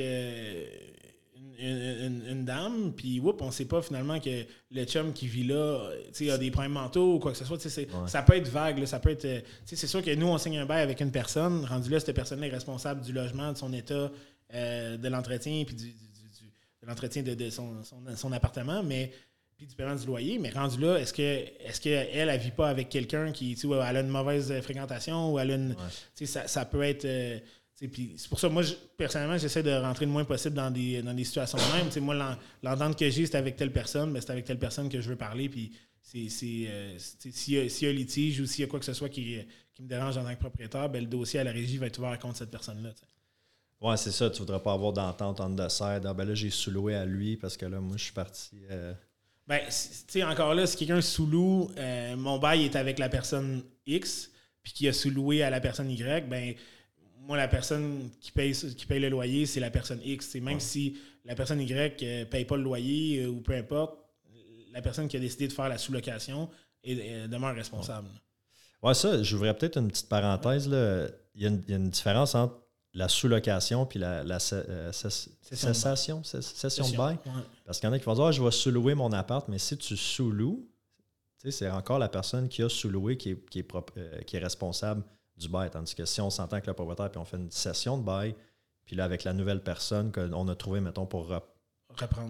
une, 1.58 2.44
dame, 2.44 2.92
puis 2.92 3.20
on 3.40 3.50
sait 3.50 3.64
pas 3.64 3.82
finalement 3.82 4.18
que 4.18 4.44
le 4.70 4.84
chum 4.84 5.12
qui 5.12 5.26
vit 5.26 5.44
là 5.44 5.90
a 6.30 6.38
des 6.38 6.50
problèmes 6.50 6.72
mentaux 6.72 7.14
ou 7.14 7.18
quoi 7.18 7.32
que 7.32 7.38
ce 7.38 7.44
soit. 7.44 7.58
Ça 8.06 8.22
peut 8.22 8.36
être 8.36 8.48
vague, 8.48 8.84
ça 8.84 8.98
peut 8.98 9.10
être. 9.10 9.24
Euh, 9.24 9.40
c'est 9.64 9.86
sûr 9.86 10.02
que 10.02 10.14
nous, 10.14 10.26
on 10.26 10.38
signe 10.38 10.58
un 10.58 10.66
bail 10.66 10.82
avec 10.82 11.00
une 11.00 11.12
personne, 11.12 11.64
rendu 11.64 11.90
là, 11.90 12.00
cette 12.00 12.14
personne 12.14 12.42
est 12.42 12.48
responsable 12.48 13.02
du 13.02 13.12
logement, 13.12 13.52
de 13.52 13.58
son 13.58 13.72
état, 13.72 14.10
euh, 14.54 14.96
de 14.96 15.08
l'entretien, 15.08 15.64
puis 15.64 15.74
du, 15.74 15.86
de 16.82 16.86
l'entretien 16.86 17.22
de, 17.22 17.50
son, 17.50 18.32
appartement, 18.32 18.82
mais 18.82 19.12
puis 19.56 19.66
du 19.66 19.76
paiement 19.76 19.94
du 19.94 20.06
loyer, 20.06 20.38
mais 20.38 20.50
rendu 20.50 20.80
là, 20.80 20.96
est-ce 20.96 21.12
que 21.12 21.22
est-ce 21.22 21.80
qu'elle, 21.80 22.08
elle, 22.12 22.40
vit 22.40 22.50
pas 22.50 22.68
avec 22.68 22.88
quelqu'un 22.88 23.30
qui, 23.30 23.54
tu 23.54 23.72
elle 23.72 23.96
a 23.96 24.00
une 24.00 24.08
mauvaise 24.08 24.52
fréquentation 24.62 25.32
ou 25.32 25.38
elle 25.38 25.52
a 25.52 25.54
une. 25.54 25.76
Ça, 26.24 26.48
ça 26.48 26.64
peut 26.64 26.82
être. 26.82 27.04
Euh, 27.04 27.38
c'est 28.16 28.28
pour 28.28 28.38
ça, 28.38 28.48
moi, 28.48 28.62
personnellement, 28.96 29.38
j'essaie 29.38 29.62
de 29.62 29.72
rentrer 29.72 30.04
le 30.04 30.12
moins 30.12 30.24
possible 30.24 30.54
dans 30.54 30.70
des, 30.70 31.02
dans 31.02 31.14
des 31.14 31.24
situations 31.24 31.58
de 31.58 32.00
même. 32.00 32.04
moi, 32.04 32.38
l'entente 32.62 32.98
que 32.98 33.10
j'ai, 33.10 33.26
c'est 33.26 33.36
avec 33.36 33.56
telle 33.56 33.72
personne, 33.72 34.10
mais 34.10 34.20
c'est 34.20 34.30
avec 34.30 34.44
telle 34.44 34.58
personne 34.58 34.88
que 34.88 35.00
je 35.00 35.08
veux 35.08 35.16
parler. 35.16 35.48
Puis 35.48 35.72
c'est, 36.00 36.28
euh, 36.68 36.96
s'il, 36.98 37.54
y 37.54 37.58
a, 37.58 37.90
un 37.90 37.92
litige 37.92 38.40
ou 38.40 38.46
s'il 38.46 38.62
y 38.62 38.64
a 38.64 38.70
quoi 38.70 38.78
que 38.78 38.84
ce 38.84 38.92
soit 38.92 39.08
qui, 39.08 39.38
me 39.80 39.88
dérange 39.88 40.16
en 40.16 40.24
tant 40.24 40.34
que 40.34 40.38
propriétaire, 40.38 40.88
ben, 40.88 41.00
le 41.00 41.08
dossier 41.08 41.40
à 41.40 41.44
la 41.44 41.50
régie 41.50 41.78
va 41.78 41.86
être 41.86 41.98
ouvert 41.98 42.16
contre 42.18 42.36
cette 42.36 42.50
personne-là. 42.50 42.90
Oui, 43.80 43.94
c'est 43.98 44.12
ça. 44.12 44.30
Tu 44.30 44.36
ne 44.36 44.46
voudrais 44.46 44.62
pas 44.62 44.74
avoir 44.74 44.92
d'entente 44.92 45.40
en 45.40 45.50
dessert. 45.50 46.00
Ah, 46.04 46.14
ben 46.14 46.24
là, 46.24 46.34
j'ai 46.34 46.50
sous-loué 46.50 46.94
à 46.94 47.04
lui 47.04 47.36
parce 47.36 47.56
que 47.56 47.66
là, 47.66 47.80
moi, 47.80 47.96
je 47.96 48.04
suis 48.04 48.12
parti. 48.12 48.62
Euh... 48.70 48.94
Ben, 49.48 49.58
tu 49.66 49.74
sais, 50.06 50.22
encore 50.22 50.54
là, 50.54 50.68
si 50.68 50.76
quelqu'un 50.76 51.00
sous-loue, 51.00 51.72
euh, 51.76 52.16
mon 52.16 52.38
bail 52.38 52.64
est 52.64 52.76
avec 52.76 53.00
la 53.00 53.08
personne 53.08 53.64
X, 53.86 54.30
puis 54.62 54.72
qui 54.72 54.88
a 54.88 54.92
sous-loué 54.92 55.42
à 55.42 55.50
la 55.50 55.60
personne 55.60 55.90
Y, 55.90 56.28
ben 56.28 56.54
moi, 57.26 57.36
la 57.36 57.48
personne 57.48 58.10
qui 58.20 58.32
paye, 58.32 58.52
qui 58.52 58.86
paye 58.86 59.00
le 59.00 59.08
loyer, 59.08 59.46
c'est 59.46 59.60
la 59.60 59.70
personne 59.70 60.00
X. 60.04 60.34
même 60.36 60.60
si 60.60 60.96
la 61.24 61.34
personne 61.34 61.60
Y 61.60 62.02
ne 62.02 62.06
euh, 62.06 62.24
paye 62.24 62.44
pas 62.44 62.56
le 62.56 62.62
loyer 62.62 63.22
euh, 63.22 63.28
ou 63.28 63.40
peu 63.40 63.54
importe, 63.54 63.96
la 64.72 64.82
personne 64.82 65.06
qui 65.06 65.16
a 65.16 65.20
décidé 65.20 65.48
de 65.48 65.52
faire 65.52 65.68
la 65.68 65.78
sous-location 65.78 66.48
est, 66.82 67.28
demeure 67.28 67.54
responsable. 67.54 68.08
Ouais, 68.82 68.94
ça, 68.94 69.22
j'ouvrais 69.22 69.54
peut-être 69.54 69.76
une 69.76 69.88
petite 69.88 70.08
parenthèse. 70.08 70.68
Là. 70.68 71.08
Il, 71.34 71.42
y 71.42 71.46
a 71.46 71.48
une, 71.48 71.90
différence 71.90 72.34
entre 72.34 72.58
la 72.94 73.08
sous-location 73.08 73.88
et 73.94 73.98
la, 73.98 74.24
la 74.24 74.38
euh, 74.52 74.92
cessation, 74.92 76.20
de 76.20 76.96
bail. 76.96 77.18
Parce 77.64 77.78
qu'il 77.78 77.86
y 77.86 77.90
en 77.90 77.92
a 77.92 77.98
qui 77.98 78.04
vont 78.04 78.14
dire 78.14 78.24
ah, 78.24 78.32
je 78.32 78.42
vais 78.42 78.50
sous-louer 78.50 78.94
mon 78.94 79.12
appart, 79.12 79.46
mais 79.48 79.58
si 79.58 79.76
tu 79.76 79.96
sous-loues, 79.96 80.66
c'est 81.50 81.70
encore 81.70 81.98
la 81.98 82.08
personne 82.08 82.48
qui 82.48 82.62
a 82.62 82.68
sous-loué 82.68 83.16
qui 83.16 83.30
est, 83.30 83.48
qui 83.48 83.60
est, 83.60 84.24
qui 84.24 84.36
est 84.36 84.40
responsable 84.40 85.04
du 85.36 85.48
bail. 85.48 85.70
Tandis 85.70 85.94
que 85.94 86.04
si 86.04 86.20
on 86.20 86.30
s'entend 86.30 86.54
avec 86.54 86.66
le 86.66 86.74
propriétaire 86.74 87.10
puis 87.10 87.18
on 87.18 87.24
fait 87.24 87.36
une 87.36 87.50
session 87.50 87.98
de 87.98 88.02
bail, 88.02 88.34
puis 88.84 88.96
là, 88.96 89.04
avec 89.04 89.24
la 89.24 89.32
nouvelle 89.32 89.62
personne 89.62 90.12
qu'on 90.12 90.48
a 90.48 90.54
trouvée, 90.54 90.80
mettons, 90.80 91.06
pour, 91.06 91.32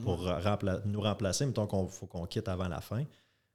pour 0.05 0.35
nous 0.85 1.01
remplacer, 1.01 1.47
mettons 1.47 1.67
qu'il 1.67 1.89
faut 1.89 2.07
qu'on 2.07 2.27
quitte 2.27 2.49
avant 2.49 2.69
la 2.69 2.81
fin, 2.81 3.05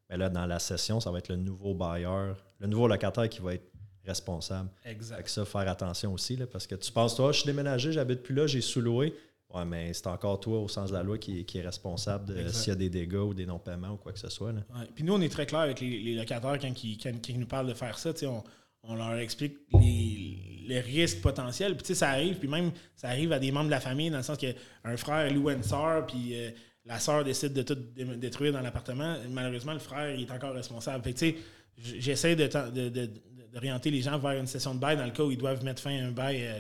mais 0.10 0.18
là, 0.18 0.30
dans 0.30 0.46
la 0.46 0.60
session, 0.60 1.00
ça 1.00 1.12
va 1.12 1.20
être 1.20 1.30
le 1.30 1.36
nouveau 1.36 1.74
bailleur, 1.74 2.38
le 2.60 2.68
nouveau 2.68 2.88
locataire 2.88 3.30
qui 3.30 3.42
va 3.42 3.56
être 3.56 3.72
responsable. 4.06 4.70
Exact. 4.86 5.16
Avec 5.16 5.30
ça, 5.30 5.46
faire 5.46 5.68
attention 5.70 6.14
aussi, 6.14 6.38
là, 6.38 6.48
parce 6.48 6.66
que 6.66 6.76
tu 6.76 6.92
penses, 6.92 7.16
toi, 7.16 7.32
je 7.32 7.40
suis 7.40 7.48
déménagé, 7.48 7.92
j'habite 7.92 8.24
plus 8.24 8.34
là, 8.34 8.48
j'ai 8.48 8.62
sous-loué. 8.62 9.14
Ouais, 9.54 9.64
mais 9.64 9.94
c'est 9.94 10.08
encore 10.08 10.40
toi, 10.42 10.60
au 10.60 10.68
sens 10.68 10.90
de 10.90 10.96
la 10.96 11.04
loi, 11.04 11.18
qui, 11.18 11.46
est 11.54 11.62
responsable 11.62 12.50
s'il 12.52 12.70
y 12.70 12.72
a 12.72 12.76
des 12.76 12.90
dégâts 12.90 13.16
ou 13.16 13.34
des 13.34 13.46
non-paiements 13.46 13.92
ou 13.92 13.98
quoi 13.98 14.12
que 14.12 14.20
ce 14.20 14.30
soit. 14.30 14.52
Là. 14.52 14.62
Puis 14.94 15.06
nous, 15.06 15.14
on 15.14 15.22
est 15.22 15.32
très 15.32 15.46
clair 15.46 15.62
avec 15.62 15.80
les, 15.80 16.16
locataires 16.16 16.58
quand, 16.60 16.84
ils, 16.84 17.40
nous 17.40 17.48
parlent 17.48 17.68
de 17.68 17.74
faire 17.74 17.98
ça. 17.98 18.12
On, 18.24 18.44
on 18.84 18.96
leur 18.96 19.18
explique 19.18 19.58
les, 19.74 20.80
risques 20.82 21.22
potentiels. 21.22 21.76
Puis, 21.76 21.84
tu 21.84 21.96
ça 21.96 22.10
arrive, 22.10 22.38
puis 22.38 22.48
même, 22.48 22.72
ça 22.96 23.10
arrive 23.10 23.32
à 23.32 23.40
des 23.40 23.52
membres 23.52 23.68
de 23.68 23.72
la 23.72 23.80
famille, 23.80 24.10
dans 24.10 24.18
le 24.18 24.24
sens 24.24 24.38
qu'un 24.38 24.98
frère 24.98 25.34
loue 25.34 25.50
une 25.50 25.64
soeur, 25.64 26.06
puis 26.06 26.32
euh, 26.34 26.52
la 26.86 27.00
sœur 27.00 27.24
décide 27.24 27.54
de 27.54 27.62
tout 27.62 27.78
détruire 28.18 28.54
dans 28.54 28.62
l'appartement, 28.62 29.18
malheureusement, 29.30 29.74
le 29.74 29.80
frère 29.80 30.14
il 30.14 30.24
est 30.24 30.32
encore 30.32 30.54
responsable. 30.54 31.04
Sais, 31.16 31.36
j'essaie 31.78 32.36
d'orienter 32.36 33.92
les 33.92 34.02
gens 34.02 34.18
vers 34.18 34.40
une 34.40 34.48
session 34.48 34.76
de 34.76 34.80
bail 34.80 34.98
dans 34.98 35.06
le 35.06 35.12
cas 35.12 35.24
où 35.24 35.32
ils 35.32 35.38
doivent 35.38 35.64
mettre 35.64 35.82
fin 35.82 35.98
à 35.98 36.06
un 36.06 36.12
bail 36.12 36.46
euh, 36.46 36.60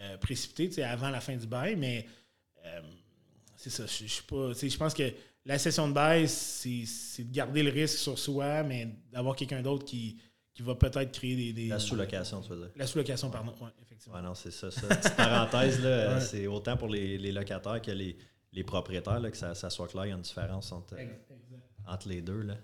euh, 0.00 0.16
précipité, 0.18 0.82
avant 0.82 1.10
la 1.10 1.20
fin 1.20 1.36
du 1.36 1.46
bail, 1.46 1.76
mais 1.76 2.06
c'est 3.56 3.70
ça. 3.70 3.84
Je, 3.86 4.06
je 4.06 4.76
pense 4.76 4.94
que 4.94 5.10
la 5.46 5.58
session 5.58 5.88
de 5.88 5.92
bail, 5.92 6.28
c'est 6.28 7.24
de 7.24 7.32
garder 7.32 7.62
le 7.62 7.70
risque 7.70 7.98
sur 7.98 8.18
soi, 8.18 8.62
mais 8.62 8.88
d'avoir 9.12 9.36
quelqu'un 9.36 9.62
d'autre 9.62 9.84
qui, 9.84 10.18
qui 10.54 10.62
va 10.62 10.76
peut-être 10.76 11.10
créer 11.10 11.52
des, 11.52 11.68
La 11.68 11.80
sous-location, 11.80 12.40
tu 12.40 12.50
veux 12.50 12.56
dire. 12.56 12.70
La 12.76 12.86
sous-location, 12.86 13.28
pardon, 13.28 13.52
oui, 13.60 13.68
effectivement. 13.82 14.16
Ouais, 14.16 14.22
non, 14.22 14.34
c'est 14.34 14.52
ça. 14.52 14.70
ça. 14.70 14.86
Petite 14.86 15.16
parenthèse, 15.16 15.82
là, 15.82 16.20
c'est 16.20 16.46
autant 16.46 16.76
pour 16.76 16.88
les, 16.88 17.18
les, 17.18 17.32
locataires 17.32 17.82
que 17.82 17.90
les, 17.90 18.16
les 18.52 18.62
propriétaires, 18.62 19.18
là, 19.18 19.30
que 19.30 19.36
ça, 19.36 19.54
ça, 19.54 19.68
soit 19.68 19.88
clair, 19.88 20.06
il 20.06 20.10
y 20.10 20.12
a 20.12 20.16
une 20.16 20.22
différence 20.22 20.70
entre, 20.70 20.96
entre 21.86 22.08
les 22.08 22.22
deux. 22.22 22.42
Là. 22.42 22.54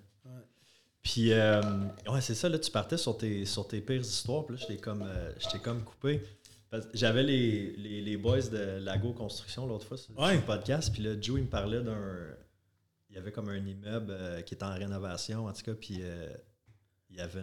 Puis, 1.02 1.32
euh, 1.32 1.60
ouais, 2.08 2.20
c'est 2.20 2.34
ça, 2.34 2.48
là, 2.48 2.58
tu 2.58 2.70
partais 2.70 2.98
sur 2.98 3.16
tes, 3.18 3.44
sur 3.44 3.66
tes 3.66 3.80
pires 3.80 4.02
histoires, 4.02 4.44
puis 4.44 4.56
là, 4.56 4.66
je 4.68 4.76
comme, 4.76 5.02
euh, 5.02 5.32
comme 5.62 5.82
coupé. 5.82 6.22
J'avais 6.94 7.24
les, 7.24 7.74
les, 7.76 8.00
les, 8.02 8.16
boys 8.16 8.42
de 8.42 8.78
Lago 8.78 9.12
Construction 9.12 9.66
l'autre 9.66 9.86
fois 9.86 9.96
sur 9.96 10.12
le 10.14 10.40
podcast, 10.46 10.92
puis 10.92 11.02
là, 11.02 11.20
Joe, 11.20 11.40
il 11.40 11.44
me 11.44 11.50
parlait 11.50 11.82
d'un 11.82 12.36
il 13.08 13.16
y 13.16 13.18
avait 13.18 13.32
comme 13.32 13.48
un 13.48 13.56
immeuble 13.56 14.12
euh, 14.12 14.40
qui 14.42 14.54
était 14.54 14.64
en 14.64 14.74
rénovation, 14.74 15.46
en 15.46 15.52
tout 15.52 15.62
cas, 15.62 15.74
puis 15.74 16.00
il 17.10 17.18
y 17.18 17.20
avait 17.20 17.40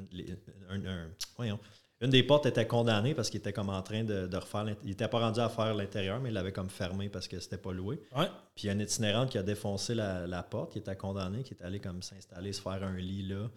un, 0.70 1.10
voyons, 1.36 1.60
une 2.00 2.12
des 2.12 2.24
portes 2.24 2.46
était 2.46 2.68
condamnée 2.68 3.16
parce 3.16 3.30
qu'il 3.30 3.40
était 3.40 3.54
comme 3.54 3.70
en 3.70 3.82
train 3.82 4.04
de, 4.04 4.36
refaire. 4.36 4.66
Il 4.84 4.90
n'était 4.90 5.08
pas 5.08 5.20
rendu 5.20 5.40
à 5.40 5.50
faire 5.50 5.74
l'intérieur, 5.74 6.20
mais 6.20 6.30
il 6.30 6.34
l'avait 6.34 6.52
comme 6.52 6.70
fermé 6.70 7.10
parce 7.10 7.28
que 7.28 7.40
c'était 7.40 7.58
pas 7.58 7.74
loué. 7.74 8.00
Ouais. 8.16 8.28
Puis 8.56 8.66
il 8.66 8.68
y 8.68 8.70
a 8.70 8.74
une 8.74 8.82
itinérante 8.82 9.32
qui 9.32 9.38
a 9.38 9.44
défoncé 9.44 9.96
la, 9.96 10.44
porte, 10.44 10.74
qui 10.74 10.80
était 10.80 10.96
condamnée, 10.96 11.44
qui 11.44 11.56
est 11.56 11.64
allée 11.64 11.80
comme 11.80 12.04
s'installer, 12.04 12.54
se 12.54 12.62
faire 12.62 12.84
un 12.84 12.98
lit 12.98 13.28
là. 13.28 13.50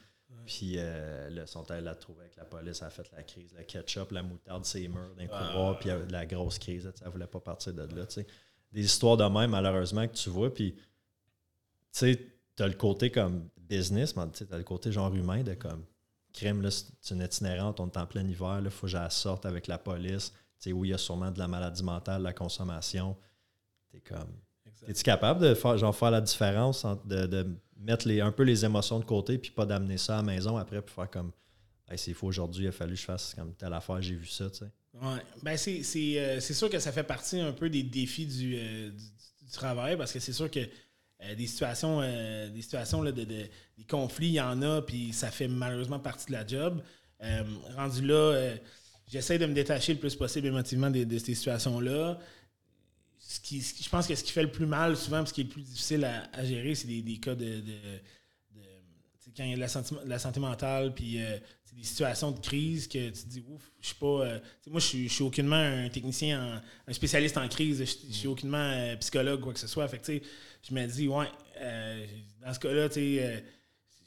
Puis 0.46 0.74
euh, 0.76 1.28
là, 1.30 1.46
son 1.46 1.64
tel 1.64 1.84
l'a 1.84 1.94
trouvé 1.94 2.20
avec 2.22 2.36
la 2.36 2.44
police, 2.44 2.82
a 2.82 2.88
fait 2.88 3.10
la 3.14 3.22
crise, 3.22 3.52
le 3.56 3.62
ketchup, 3.64 4.10
la 4.12 4.22
moutarde, 4.22 4.64
ses 4.64 4.88
murs 4.88 5.14
d'un 5.18 5.26
couloir, 5.26 5.78
puis 5.78 5.90
la 6.08 6.24
grosse 6.24 6.58
crise, 6.58 6.90
elle 7.04 7.10
voulait 7.10 7.26
pas 7.26 7.40
partir 7.40 7.74
de 7.74 7.82
là. 7.82 8.06
Des 8.72 8.84
histoires 8.84 9.16
de 9.16 9.24
même, 9.24 9.50
malheureusement, 9.50 10.06
que 10.06 10.14
tu 10.14 10.30
vois. 10.30 10.54
Puis 10.54 10.72
tu 10.72 10.80
sais, 11.92 12.26
tu 12.56 12.62
as 12.62 12.68
le 12.68 12.74
côté 12.74 13.10
comme 13.10 13.48
business, 13.58 14.16
mais 14.16 14.22
tu 14.32 14.46
as 14.50 14.56
le 14.56 14.64
côté 14.64 14.92
genre 14.92 15.14
humain 15.14 15.42
de 15.42 15.54
comme 15.54 15.84
crème, 16.32 16.62
là, 16.62 16.70
c'est 16.70 17.14
une 17.14 17.22
itinérante, 17.22 17.80
on 17.80 17.86
est 17.86 17.96
en 17.96 18.06
plein 18.06 18.26
hiver, 18.26 18.60
il 18.62 18.70
faut 18.70 18.86
que 18.86 18.92
j'en 18.92 19.08
sorte 19.10 19.46
avec 19.46 19.66
la 19.66 19.78
police. 19.78 20.32
Tu 20.60 20.70
sais, 20.70 20.72
où 20.72 20.84
il 20.84 20.90
y 20.90 20.94
a 20.94 20.98
sûrement 20.98 21.30
de 21.30 21.38
la 21.38 21.48
maladie 21.48 21.82
mentale, 21.82 22.22
la 22.22 22.32
consommation. 22.32 23.16
T'es 23.90 24.00
comme. 24.00 24.36
Es-tu 24.86 25.02
capable 25.02 25.40
de 25.40 25.54
faire, 25.54 25.76
genre, 25.76 25.94
faire 25.94 26.10
la 26.10 26.20
différence 26.20 26.84
entre 26.84 27.06
de, 27.06 27.46
mettre 27.76 28.06
les, 28.06 28.20
un 28.20 28.32
peu 28.32 28.42
les 28.42 28.64
émotions 28.64 28.98
de 28.98 29.04
côté 29.04 29.38
puis 29.38 29.50
pas 29.50 29.66
d'amener 29.66 29.96
ça 29.96 30.14
à 30.14 30.16
la 30.18 30.22
maison 30.22 30.56
après 30.56 30.80
pour 30.82 30.90
faire 30.90 31.10
comme 31.10 31.32
hey, 31.88 31.98
c'est 31.98 32.14
faux 32.14 32.28
aujourd'hui, 32.28 32.64
il 32.64 32.68
a 32.68 32.72
fallu 32.72 32.94
que 32.94 33.00
je 33.00 33.04
fasse 33.04 33.34
comme 33.34 33.54
telle 33.54 33.72
affaire, 33.72 34.00
j'ai 34.00 34.14
vu 34.14 34.26
ça, 34.26 34.48
tu 34.50 34.58
sais. 34.58 34.70
Ouais. 34.94 35.22
Ben 35.42 35.56
c'est, 35.56 35.82
euh, 36.18 36.40
sûr 36.40 36.68
que 36.68 36.78
ça 36.78 36.92
fait 36.92 37.04
partie 37.04 37.40
un 37.40 37.52
peu 37.52 37.70
des 37.70 37.82
défis 37.82 38.26
du, 38.26 38.56
euh, 38.56 38.90
du 38.90 39.50
travail 39.52 39.96
parce 39.96 40.12
que 40.12 40.18
c'est 40.18 40.32
sûr 40.32 40.50
que 40.50 40.60
euh, 41.22 41.34
des 41.34 41.46
situations, 41.46 42.00
euh, 42.02 42.48
des 42.48 42.62
situations 42.62 43.02
là, 43.02 43.12
de, 43.12 43.24
des 43.24 43.50
conflits, 43.88 44.28
il 44.28 44.34
y 44.34 44.40
en 44.40 44.62
a, 44.62 44.80
puis 44.80 45.12
ça 45.12 45.30
fait 45.30 45.48
malheureusement 45.48 45.98
partie 45.98 46.26
de 46.26 46.32
la 46.32 46.46
job. 46.46 46.82
Euh, 47.22 47.42
rendu 47.76 48.06
là, 48.06 48.54
j'essaie 49.06 49.38
de 49.38 49.44
me 49.44 49.52
détacher 49.52 49.92
le 49.92 49.98
plus 49.98 50.16
possible 50.16 50.46
émotivement 50.46 50.90
de, 50.90 51.18
ces 51.18 51.34
situations-là. 51.34 52.18
Ce 53.18 53.38
qui, 53.38 53.60
je 53.60 53.88
pense 53.90 54.06
que 54.06 54.14
ce 54.14 54.24
qui 54.24 54.32
fait 54.32 54.42
le 54.42 54.50
plus 54.50 54.64
mal 54.64 54.96
souvent, 54.96 55.24
ce 55.26 55.34
qui 55.34 55.42
est 55.42 55.44
le 55.44 55.50
plus 55.50 55.62
difficile 55.62 56.04
à, 56.04 56.44
gérer, 56.44 56.74
c'est 56.74 56.88
des, 56.88 57.16
cas 57.18 57.34
de, 57.34 57.62
quand 59.36 59.44
il 59.44 59.50
y 59.50 59.52
a 59.52 59.56
de 59.56 59.60
la, 59.60 59.68
santé, 59.68 59.94
la 60.06 60.18
santé 60.18 60.40
mentale, 60.40 60.94
puis 60.94 61.18
des 61.76 61.84
situations 61.84 62.32
de 62.32 62.40
crise 62.40 62.88
que 62.88 63.10
tu 63.10 63.22
te 63.22 63.28
dis, 63.28 63.44
ouf, 63.46 63.70
je 63.80 63.88
suis 63.88 63.96
pas. 63.96 64.40
moi, 64.68 64.80
je 64.80 64.86
suis, 64.86 65.08
suis 65.10 65.22
aucunement 65.22 65.56
un 65.56 65.90
technicien, 65.90 66.62
un 66.88 66.92
spécialiste 66.94 67.36
en 67.36 67.46
crise, 67.46 67.80
je, 67.80 68.12
suis 68.12 68.26
aucunement 68.26 68.96
psychologue, 69.00 69.40
quoi 69.40 69.52
que 69.52 69.60
ce 69.60 69.68
soit. 69.68 69.86
Fait 69.86 69.98
que, 69.98 70.22
je 70.68 70.74
me 70.74 70.86
dis, 70.86 71.08
ouais, 71.08 71.26
euh, 71.60 72.06
dans 72.44 72.54
ce 72.54 72.60
cas-là, 72.60 72.88
tu 72.88 72.94
sais, 72.94 73.24
euh, 73.24 73.40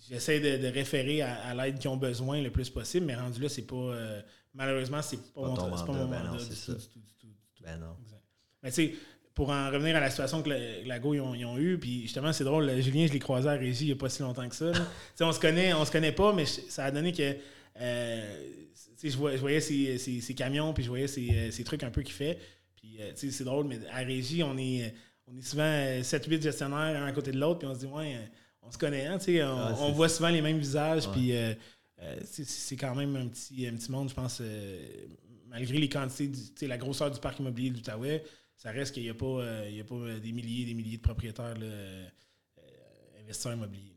j'essaie 0.09 0.39
de, 0.39 0.67
référer 0.67 1.21
à, 1.21 1.53
l'aide 1.53 1.79
qu'ils 1.79 1.89
ont 1.89 1.97
besoin 1.97 2.41
le 2.41 2.51
plus 2.51 2.69
possible, 2.69 3.05
mais 3.05 3.15
rendu 3.15 3.41
là, 3.41 3.49
c'est 3.49 3.63
pas. 3.63 3.75
Euh, 3.75 4.21
malheureusement, 4.53 5.01
c'est 5.01 5.33
pas, 5.33 5.41
pas, 5.41 5.47
mon, 5.47 5.55
pas 5.55 5.93
mon 5.93 6.07
ben 6.07 6.23
mandat 6.23 6.43
du, 6.43 6.49
tout, 6.49 6.73
du, 6.73 6.87
tout, 6.87 6.99
du, 6.99 7.13
tout, 7.19 7.63
Ben 7.63 7.77
non. 7.77 7.95
Mais 8.61 8.69
tu 8.69 8.75
sais, 8.75 8.95
pour 9.33 9.49
en 9.49 9.69
revenir 9.69 9.95
à 9.95 9.99
la 9.99 10.09
situation 10.09 10.41
que 10.41 10.49
la, 10.85 10.99
GO 10.99 11.13
ils 11.13 11.21
ont, 11.45 11.57
eu, 11.57 11.77
puis 11.77 12.03
justement, 12.03 12.31
c'est 12.31 12.43
drôle, 12.43 12.81
Julien, 12.81 13.07
je 13.07 13.13
l'ai 13.13 13.19
croisé 13.19 13.49
à 13.49 13.53
Régie 13.53 13.85
il 13.85 13.87
n'y 13.87 13.93
a 13.93 13.95
pas 13.95 14.09
si 14.09 14.21
longtemps 14.21 14.47
que 14.47 14.55
ça. 14.55 14.71
on 15.21 15.31
se 15.31 15.39
connaît, 15.39 15.73
on 15.73 15.83
se 15.85 15.91
connaît 15.91 16.11
pas, 16.11 16.33
mais 16.33 16.45
ça 16.45 16.85
a 16.85 16.91
donné 16.91 17.11
que. 17.11 17.35
je, 17.75 19.17
voyais, 19.17 19.59
ses, 19.59 20.35
camions, 20.35 20.73
puis 20.73 20.83
je 20.83 20.89
voyais 20.89 21.07
ses, 21.07 21.63
trucs 21.65 21.83
un 21.83 21.91
peu 21.91 22.03
qu'il 22.03 22.13
fait. 22.13 22.39
Puis, 22.75 22.99
c'est 23.15 23.43
drôle, 23.43 23.65
mais 23.67 23.79
à 23.91 23.97
Régie, 23.97 24.43
on 24.43 24.57
est 24.57 24.93
on 25.27 25.37
est 25.37 25.41
souvent 25.41 25.63
7-8 25.63 26.37
euh, 26.37 26.41
gestionnaires 26.41 27.01
un 27.01 27.05
à 27.05 27.11
côté 27.11 27.31
de 27.31 27.39
l'autre, 27.39 27.59
puis 27.59 27.67
on 27.67 27.73
se 27.73 27.79
dit, 27.79 27.85
ouais, 27.85 28.15
euh, 28.15 28.25
on 28.61 28.71
se 28.71 28.77
connaît, 28.77 29.07
hein, 29.07 29.17
on, 29.79 29.91
voit 29.91 30.09
souvent 30.09 30.29
les 30.29 30.41
mêmes 30.41 30.57
visages, 30.57 31.09
puis 31.11 31.35
euh, 31.35 31.53
c'est 32.23 32.75
quand 32.75 32.95
même 32.95 33.15
un 33.15 33.27
petit, 33.27 33.67
un 33.67 33.73
petit 33.73 33.91
monde, 33.91 34.09
je 34.09 34.13
pense, 34.13 34.41
malgré 35.47 35.77
les 35.77 35.89
quantités, 35.89 36.67
la 36.67 36.77
grosseur 36.77 37.11
du 37.11 37.19
parc 37.19 37.39
immobilier 37.39 37.69
de 37.69 37.75
l'Outaouais, 37.75 38.23
ça 38.55 38.71
reste 38.71 38.93
qu'il 38.93 39.03
n'y 39.03 39.09
a, 39.09 39.13
pas, 39.13 39.43
a 39.43 39.83
pas 39.83 40.19
des 40.19 40.31
milliers 40.31 40.63
et 40.63 40.65
des 40.65 40.73
milliers 40.73 40.97
de 40.97 41.01
propriétaires 41.01 41.55
investisseurs 43.19 43.53
immobiliers. 43.53 43.91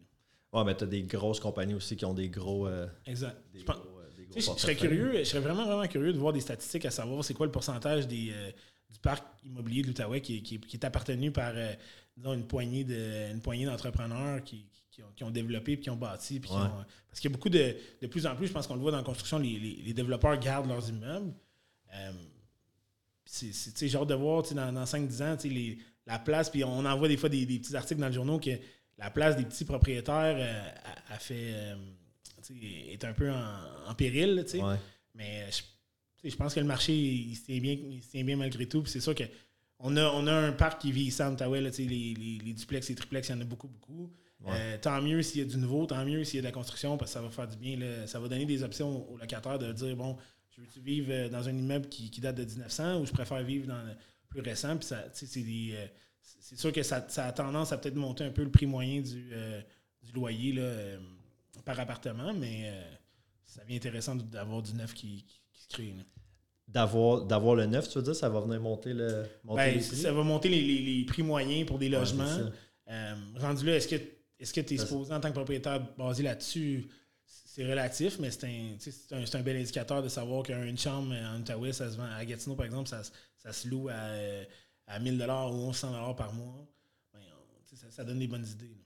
Oui, 0.53 0.63
mais 0.65 0.77
tu 0.77 0.85
as 0.85 0.87
des 0.87 1.03
grosses 1.03 1.41
compagnies 1.41 1.75
aussi 1.75 1.97
qui 1.97 2.05
ont 2.05 2.15
des 2.15 2.29
gros. 2.29 2.69
exact. 3.07 3.37
je, 3.55 4.41
serais 4.41 4.77
curieux, 4.77 5.13
je 5.19 5.25
serais 5.25 5.41
vraiment, 5.41 5.65
vraiment 5.65 5.87
curieux 5.87 6.13
de 6.13 6.19
voir 6.19 6.33
des 6.33 6.41
statistiques 6.41 6.87
à 6.87 6.91
savoir 6.91 7.25
c'est 7.25 7.35
quoi 7.35 7.47
le 7.47 7.53
pourcentage 7.53 8.09
des, 8.09 8.33
du 8.97 9.03
parc 9.03 9.25
immobilier 9.45 9.83
de 9.83 9.89
l'Outaouais 9.89 10.21
qui, 10.21 10.61
est 10.73 10.85
appartenu 10.85 11.31
par 11.31 11.53
euh, 11.55 11.73
une 12.17 12.47
poignée 12.47 12.85
de 12.85 13.39
poignée 13.41 13.67
d'entrepreneurs 13.67 14.43
qui, 14.43 14.67
ont, 15.23 15.31
développé 15.31 15.73
et 15.73 15.81
qui 15.81 15.91
ont 15.91 15.97
bâti. 15.97 16.41
parce 16.41 17.21
qu'il 17.21 17.31
y 17.31 17.33
a 17.33 17.37
beaucoup 17.37 17.51
de. 17.51 17.77
De 18.01 18.07
plus 18.07 18.27
en 18.27 18.35
plus, 18.35 18.47
je 18.47 18.53
pense 18.53 18.67
qu'on 18.67 18.75
le 18.75 18.81
voit 18.81 18.91
dans 18.91 18.97
la 18.99 19.03
construction, 19.03 19.39
les, 19.39 19.93
développeurs 19.93 20.39
gardent 20.39 20.69
leurs 20.69 20.89
immeubles. 20.89 21.35
Euh, 21.95 22.13
c'est 23.27 23.89
genre 23.89 24.07
de 24.07 24.15
voir 24.15 24.43
dans, 24.55 24.73
dans 24.73 24.85
5-10 24.85 25.23
ans 25.23 25.37
les, 25.45 25.79
la 26.07 26.19
place, 26.19 26.49
puis 26.49 26.65
on 26.65 26.85
envoie 26.85 27.09
des 27.09 27.17
fois 27.17 27.29
des, 27.29 27.45
petits 27.45 27.77
articles 27.77 28.01
dans 28.01 28.07
le 28.07 28.13
journaux 28.13 28.39
que 28.39 28.53
la 28.99 29.11
place 29.11 29.37
des 29.37 29.45
petits 29.45 29.65
propriétaires 29.65 30.37
euh, 30.39 30.71
a, 31.11 31.19
fait. 31.19 31.77
est 32.51 33.05
un 33.05 33.13
peu 33.13 33.31
en, 33.31 33.95
péril. 33.95 34.47
Mais 35.15 35.51
je 35.51 35.63
je 36.31 36.37
pense 36.37 36.55
que 36.55 36.61
le 36.61 36.67
marché, 36.67 36.95
il 36.95 37.37
se 37.37 37.45
tient 37.45 37.61
bien, 37.61 37.77
bien 38.25 38.37
malgré 38.37 38.67
tout. 38.67 38.85
c'est 38.87 39.01
sûr 39.01 39.15
que 39.15 39.25
on 39.79 39.97
a, 39.97 40.05
on 40.11 40.27
a 40.27 40.33
un 40.33 40.53
parc 40.53 40.81
qui 40.81 40.93
vit 40.93 41.15
en 41.21 41.35
Ottawa, 41.35 41.61
les, 41.61 41.71
les, 41.71 42.15
les, 42.15 42.53
duplex, 42.55 42.89
les 42.89 42.95
triplex, 42.95 43.29
il 43.29 43.33
y 43.33 43.35
en 43.35 43.41
a 43.43 43.45
beaucoup, 43.45 43.69
beaucoup. 43.69 44.11
Euh, 44.49 44.79
tant 44.79 45.03
mieux 45.03 45.23
s'il 45.23 45.41
y 45.41 45.45
a 45.45 45.47
du 45.47 45.57
nouveau, 45.57 45.87
tant 45.87 46.05
mieux 46.05 46.23
s'il 46.23 46.37
y 46.37 46.39
a 46.39 46.43
de 46.43 46.47
la 46.47 46.53
construction, 46.53 46.97
parce 46.97 47.11
que 47.11 47.15
ça 47.15 47.23
va 47.23 47.31
faire 47.31 47.49
du 47.49 47.57
bien. 47.57 48.07
ça 48.07 48.21
va 48.21 48.29
donner 48.29 48.47
des 48.47 48.63
options 48.63 49.11
aux 49.11 49.17
locataires 49.17 49.59
de 49.59 49.73
dire 49.73 49.97
bon, 49.97 50.17
je 50.51 50.61
veux-tu 50.61 50.81
vivre 50.81 51.09
euh, 51.11 51.29
dans 51.29 51.49
un 51.49 51.57
immeuble 51.57 51.89
qui, 51.89 52.21
date 52.21 52.37
de 52.37 52.45
1900 52.45 53.01
ou 53.01 53.07
je 53.07 53.13
préfère 53.13 53.43
vivre 53.43 53.67
dans 53.67 53.83
le 53.83 53.93
plus 54.29 54.41
récent? 54.41 54.77
Puis 54.77 55.75
euh, 55.75 55.87
c'est, 56.23 56.59
sûr 56.59 56.73
que 56.73 56.83
ça, 56.83 57.05
a 57.17 57.33
tendance 57.33 57.73
à 57.73 57.79
peut-être 57.79 57.97
monter 57.97 58.25
un 58.25 58.31
peu 58.31 58.45
le 58.45 58.51
prix 58.51 58.67
moyen 58.67 59.01
du, 59.01 59.33
du 60.03 60.13
loyer 60.15 60.53
là, 60.53 60.73
par 61.65 61.79
appartement, 61.81 62.33
mais 62.33 62.73
ça 63.45 63.63
devient 63.63 63.77
intéressant 63.77 64.15
d'avoir 64.15 64.63
du 64.63 64.75
neuf 64.75 64.95
qui, 64.95 65.25
D'avoir, 66.69 67.23
d'avoir 67.25 67.55
le 67.55 67.67
neuf, 67.67 67.89
tu 67.89 67.99
veux 67.99 68.05
dire, 68.05 68.17
ça 68.17 68.29
va 68.29 68.41
venir 68.41 68.61
monter 68.61 68.93
le 68.93 69.25
ben, 69.45 69.73
prix? 69.73 69.83
Ça 69.83 70.13
va 70.13 70.23
monter 70.23 70.49
les, 70.49 71.05
prix 71.05 71.23
moyens 71.23 71.67
pour 71.67 71.79
des 71.79 71.89
logements. 71.89 72.39
Euh, 72.89 73.15
rendu 73.37 73.67
là, 73.67 73.77
est-ce 73.77 73.89
que 73.89 73.97
est-ce 74.39 74.53
que 74.53 74.61
tu 74.61 74.75
es 74.75 74.79
supposé 74.79 75.13
en 75.13 75.21
tant 75.21 75.29
que 75.29 75.35
propriétaire 75.35 75.81
basé 75.97 76.23
là-dessus? 76.23 76.87
C'est 77.25 77.65
relatif, 77.65 78.19
mais 78.19 78.31
c'est 78.31 78.45
un, 78.45 79.17
un, 79.17 79.25
un, 79.33 79.43
bel 79.43 79.57
indicateur 79.57 80.03
de 80.03 80.09
savoir 80.09 80.43
qu'une 80.43 80.77
chambre 80.77 81.15
en 81.15 81.41
Outaouais, 81.41 81.73
ça 81.73 81.91
se 81.91 81.97
vend 81.97 82.05
à 82.05 82.23
Gatineau, 82.25 82.55
par 82.55 82.67
exemple, 82.67 82.89
ça, 82.89 83.01
ça 83.39 83.53
se 83.53 83.67
loue 83.67 83.89
à, 83.89 84.11
à 84.87 84.99
1000 84.99 85.15
ou 85.15 85.67
1100 85.67 86.15
par 86.15 86.35
mois. 86.35 86.67
Ben, 87.15 87.21
ça, 87.75 87.87
ça, 87.91 88.05
donne 88.05 88.19
des 88.19 88.27
bonnes 88.27 88.47
idées. 88.47 88.77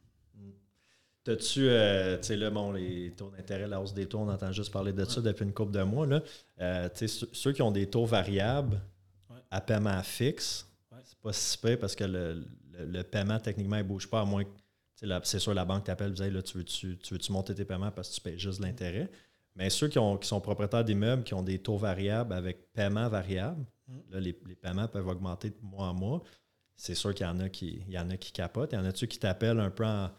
T'as-tu, 1.23 1.69
euh, 1.69 2.17
tu 2.17 2.29
sais, 2.29 2.37
là, 2.37 2.49
bon, 2.49 2.73
les 2.73 3.11
taux 3.11 3.31
d'intérêt, 3.31 3.67
la 3.67 3.81
hausse 3.81 3.93
des 3.93 4.07
taux, 4.07 4.21
on 4.21 4.29
entend 4.29 4.53
juste 4.53 4.73
parler 4.73 4.93
de 4.93 5.05
ça 5.05 5.21
depuis 5.21 5.45
une 5.45 5.53
couple 5.53 5.73
de 5.73 5.83
mois. 5.83 6.07
Là. 6.07 6.23
Euh, 6.61 6.89
tu 6.95 7.07
sais, 7.09 7.27
ceux 7.33 7.53
qui 7.53 7.61
ont 7.61 7.71
des 7.71 7.89
taux 7.89 8.07
variables 8.07 8.81
à 9.51 9.61
paiement 9.61 10.03
fixe, 10.03 10.67
c'est 11.05 11.19
pas 11.19 11.33
si 11.33 11.59
pire 11.59 11.79
parce 11.79 11.95
que 11.95 12.05
le, 12.05 13.03
paiement, 13.03 13.39
techniquement, 13.39 13.77
il 13.77 13.83
ne 13.83 13.89
bouge 13.89 14.09
pas, 14.09 14.23
à 14.23 14.25
moins 14.25 14.45
que, 14.45 14.51
c'est 15.25 15.39
sûr, 15.39 15.53
la 15.53 15.65
banque 15.65 15.85
t'appelle, 15.85 16.15
là, 16.15 16.43
tu 16.43 16.59
veux-tu 16.59 16.99
veux 17.11 17.19
-tu 17.19 17.33
monter 17.33 17.55
tes 17.55 17.65
paiements 17.65 17.91
parce 17.91 18.09
que 18.11 18.15
tu 18.15 18.21
payes 18.23 18.39
juste 18.39 18.61
l'intérêt. 18.61 19.11
Mais 19.57 19.69
ceux 19.69 19.89
qui, 19.89 19.99
ont, 19.99 20.17
qui 20.17 20.29
sont 20.29 20.41
propriétaires 20.41 20.85
d'immeubles 20.85 21.25
qui 21.25 21.35
ont 21.35 21.43
des 21.43 21.59
taux 21.59 21.77
variables 21.77 22.33
avec 22.33 22.73
paiement 22.73 23.09
variable, 23.09 23.65
mm. 23.89 23.99
là, 24.11 24.21
les, 24.21 24.39
les, 24.47 24.55
paiements 24.55 24.89
peuvent 24.89 25.09
augmenter 25.09 25.51
de 25.51 25.57
mois 25.63 25.89
en 25.89 25.95
mois 25.95 26.23
c'est 26.81 26.95
sûr 26.95 27.15
qu'il 27.15 27.27
y 27.27 27.29
en 27.29 27.39
a 27.41 27.51
qui 27.51 27.85
y 27.91 27.99
en 27.99 28.09
a 28.09 28.17
qui 28.17 28.33
capotent. 28.33 28.73
Il 28.73 28.77
y 28.77 28.79
en 28.79 28.87
a-tu 28.87 29.07
qui 29.07 29.19
t'appellent 29.19 29.61
un 29.61 29.71
peu 29.71 29.85
en, 29.85 30.11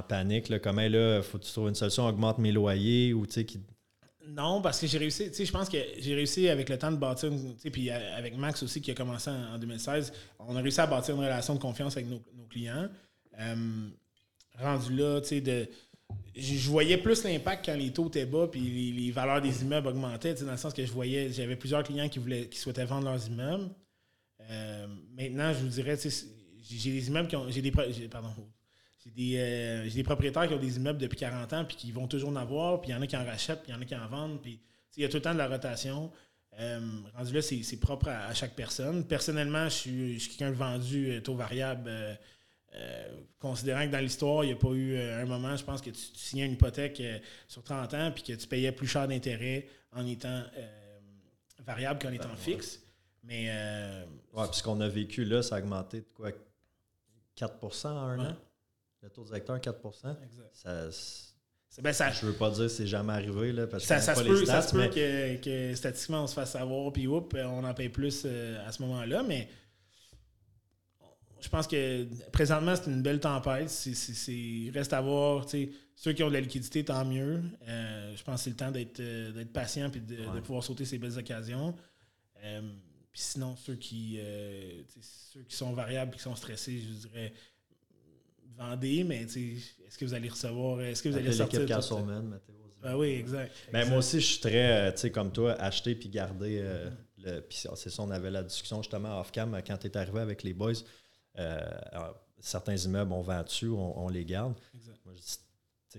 panique, 0.00 0.48
là, 0.48 0.58
comment 0.58 0.88
là, 0.88 1.20
faut 1.20 1.38
que 1.38 1.44
tu 1.44 1.60
une 1.60 1.74
solution, 1.74 2.06
augmente 2.06 2.38
mes 2.38 2.52
loyers 2.52 3.12
ou 3.12 3.26
tu 3.26 3.34
sais, 3.34 3.44
qui 3.44 3.60
non, 4.28 4.62
parce 4.62 4.80
que 4.80 4.86
j'ai 4.86 4.98
réussi, 4.98 5.28
tu 5.30 5.34
sais, 5.34 5.44
je 5.44 5.52
pense 5.52 5.68
que 5.68 5.76
j'ai 5.98 6.14
réussi 6.14 6.48
avec 6.48 6.68
le 6.68 6.78
temps 6.78 6.92
de 6.92 6.96
bâtir, 6.96 7.28
tu 7.30 7.36
sais, 7.58 7.70
puis 7.70 7.90
avec 7.90 8.36
Max 8.36 8.62
aussi 8.62 8.80
qui 8.80 8.90
a 8.92 8.94
commencé 8.94 9.28
en, 9.28 9.58
2016, 9.58 10.12
on 10.38 10.56
a 10.56 10.60
réussi 10.60 10.80
à 10.80 10.86
bâtir 10.86 11.16
une 11.16 11.20
relation 11.20 11.54
de 11.54 11.58
confiance 11.58 11.96
avec 11.96 12.08
nos, 12.08 12.22
clients. 12.48 12.88
Euh, 13.40 13.88
rendu 14.58 14.96
là, 14.96 15.20
tu 15.20 15.28
sais, 15.28 15.40
de, 15.40 15.68
je 16.34 16.70
voyais 16.70 16.96
plus 16.96 17.24
l'impact 17.24 17.66
quand 17.66 17.74
les 17.74 17.92
taux 17.92 18.08
étaient 18.08 18.26
bas 18.26 18.46
puis 18.46 18.92
les, 18.92 19.10
valeurs 19.10 19.42
des 19.42 19.62
immeubles 19.62 19.88
augmentaient, 19.88 20.34
dans 20.34 20.52
le 20.52 20.56
sens 20.56 20.72
que 20.72 20.84
je 20.84 20.92
voyais, 20.92 21.30
j'avais 21.30 21.56
plusieurs 21.56 21.82
clients 21.82 22.08
qui 22.08 22.18
voulaient, 22.18 22.46
qui 22.46 22.58
souhaitaient 22.58 22.84
vendre 22.84 23.04
leurs 23.04 23.26
immeubles. 23.26 23.70
Euh, 24.50 24.86
maintenant, 25.16 25.52
je 25.52 25.58
vous 25.58 25.68
dirais, 25.68 25.98
j'ai 25.98 26.90
des 26.90 27.08
immeubles 27.08 27.28
qui 27.28 27.36
ont, 27.36 27.50
j'ai 27.50 27.62
des, 27.62 27.70
pardon, 27.70 28.28
euh, 28.28 28.42
j'ai 29.04 29.90
des, 29.90 30.02
propriétaires 30.02 30.46
qui 30.46 30.54
ont 30.54 30.58
des 30.58 30.76
immeubles 30.76 30.98
depuis 30.98 31.18
40 31.18 31.52
ans 31.52 31.64
puis 31.64 31.76
qui 31.76 31.92
vont 31.92 32.06
toujours 32.06 32.30
en 32.30 32.36
avoir, 32.36 32.80
puis 32.80 32.90
il 32.90 32.94
y 32.94 32.96
en 32.96 33.02
a 33.02 33.06
qui 33.06 33.16
en 33.16 33.24
rachètent, 33.24 33.62
puis 33.62 33.72
il 33.72 33.74
y 33.74 33.78
en 33.78 33.80
a 33.80 33.84
qui 33.84 33.96
en 33.96 34.06
vendent, 34.06 34.40
puis 34.40 34.60
il 34.96 35.02
y 35.02 35.04
a 35.04 35.08
tout 35.08 35.16
le 35.16 35.22
temps 35.22 35.32
de 35.32 35.38
la 35.38 35.48
rotation. 35.48 36.12
Euh, 36.60 36.80
rendu 37.16 37.32
là, 37.32 37.42
c'est 37.42 37.80
propre 37.80 38.08
à, 38.08 38.32
chaque 38.34 38.54
personne. 38.54 39.06
Personnellement, 39.06 39.64
je 39.64 40.18
suis, 40.18 40.28
quelqu'un 40.28 40.50
de 40.50 40.56
vendu 40.56 41.10
euh, 41.10 41.20
taux 41.20 41.34
variable, 41.34 41.90
considérant 43.38 43.86
que 43.86 43.92
dans 43.92 43.98
l'histoire, 43.98 44.44
il 44.44 44.48
n'y 44.48 44.52
a 44.52 44.56
pas 44.56 44.70
eu 44.70 44.96
un 44.96 45.26
moment, 45.26 45.54
je 45.56 45.64
pense, 45.64 45.82
que 45.82 45.90
tu, 45.90 46.00
signais 46.14 46.46
une 46.46 46.52
hypothèque 46.52 47.02
sur 47.46 47.62
30 47.62 47.94
ans 47.94 48.10
puis 48.14 48.22
que 48.22 48.32
tu 48.32 48.46
payais 48.46 48.72
plus 48.72 48.86
cher 48.86 49.06
d'intérêt 49.08 49.66
en 49.92 50.06
étant 50.06 50.42
variable 51.66 52.00
qu'en 52.00 52.12
étant 52.12 52.34
fixe. 52.36 52.80
Mais. 53.24 53.50
ouais, 54.32 54.46
puis 54.46 54.56
ce 54.58 54.62
qu'on 54.62 54.80
a 54.80 54.88
vécu 54.88 55.24
là, 55.24 55.42
ça 55.42 55.56
a 55.56 55.58
augmenté 55.58 56.00
de 56.00 56.12
quoi? 56.14 56.30
4 57.34 57.86
en 57.86 57.88
un 57.88 58.30
an? 58.30 58.36
Le 59.02 59.10
taux 59.10 59.24
directeur, 59.24 59.60
4 59.60 59.94
ça, 61.72 61.80
ben, 61.80 61.92
ça, 61.94 62.10
je 62.10 62.26
veux 62.26 62.34
pas 62.34 62.50
dire 62.50 62.64
que 62.64 62.68
c'est 62.68 62.86
jamais 62.86 63.14
arrivé, 63.14 63.50
là, 63.50 63.66
parce 63.66 63.84
que 63.84 63.88
ça, 63.88 63.98
ça, 63.98 64.14
se 64.14 64.22
peut, 64.22 64.44
ça 64.44 64.60
se 64.60 64.72
peut 64.74 64.88
que, 64.88 65.74
statistiquement 65.74 66.24
on 66.24 66.26
se 66.26 66.34
fasse 66.34 66.50
savoir, 66.50 66.92
puis 66.92 67.08
on 67.08 67.64
en 67.64 67.72
paye 67.72 67.88
plus 67.88 68.24
euh, 68.26 68.68
à 68.68 68.72
ce 68.72 68.82
moment-là, 68.82 69.22
mais 69.22 69.48
je 71.40 71.48
pense 71.48 71.66
que 71.66 72.06
présentement, 72.30 72.76
c'est 72.76 72.90
une 72.90 73.02
belle 73.02 73.20
tempête. 73.20 73.72
Il 74.28 74.70
reste 74.72 74.92
à 74.92 75.00
voir. 75.00 75.46
Ceux 75.96 76.12
qui 76.12 76.22
ont 76.22 76.28
de 76.28 76.34
la 76.34 76.40
liquidité, 76.40 76.84
tant 76.84 77.04
mieux. 77.04 77.42
Euh, 77.66 78.14
je 78.14 78.22
pense 78.22 78.36
que 78.36 78.44
c'est 78.44 78.50
le 78.50 78.56
temps 78.56 78.70
d'être 78.70 79.00
euh, 79.00 79.44
patient 79.46 79.90
et 79.90 80.00
de, 80.00 80.40
pouvoir 80.40 80.62
sauter 80.62 80.84
ces 80.84 80.98
belles 80.98 81.18
occasions. 81.18 81.74
puis 82.36 83.22
sinon, 83.22 83.56
ceux 83.56 83.76
qui, 83.76 84.20
ceux 85.00 85.42
qui 85.42 85.56
sont 85.56 85.72
variables 85.72 86.12
et 86.12 86.16
qui 86.18 86.22
sont 86.22 86.36
stressés, 86.36 86.78
je 86.78 87.08
dirais 87.08 87.32
vendez, 88.56 89.04
mais 89.04 89.22
est-ce 89.22 89.98
que 89.98 90.04
vous 90.04 90.14
allez 90.14 90.28
recevoir, 90.28 90.80
est-ce 90.82 91.02
que 91.02 91.08
vous 91.08 91.16
allez 91.16 91.32
sortir 91.32 91.66
Ah 92.82 92.98
oui, 92.98 93.08
exact. 93.08 93.54
Ben, 93.72 93.88
moi 93.88 93.98
aussi, 93.98 94.20
je 94.20 94.26
suis 94.26 94.40
très, 94.40 94.88
euh, 94.88 94.92
tu 94.92 94.98
sais, 94.98 95.10
comme 95.10 95.32
toi, 95.32 95.52
acheter 95.60 95.94
puis 95.94 96.08
garder. 96.08 96.60
Euh, 96.62 96.90
le, 97.18 97.40
puis 97.40 97.62
c'est 97.74 97.90
ça, 97.90 98.02
on 98.02 98.10
avait 98.10 98.30
la 98.30 98.42
discussion 98.42 98.82
justement 98.82 99.20
off-cam 99.20 99.60
quand 99.66 99.76
tu 99.76 99.86
es 99.86 99.96
arrivé 99.96 100.20
avec 100.20 100.42
les 100.42 100.52
boys. 100.52 100.72
Euh, 101.38 101.60
certains 102.40 102.76
immeubles, 102.76 103.12
on 103.12 103.22
vend 103.22 103.42
dessus, 103.42 103.68
on, 103.68 104.08
les 104.08 104.24
garde? 104.24 104.54
Moi, 105.04 105.14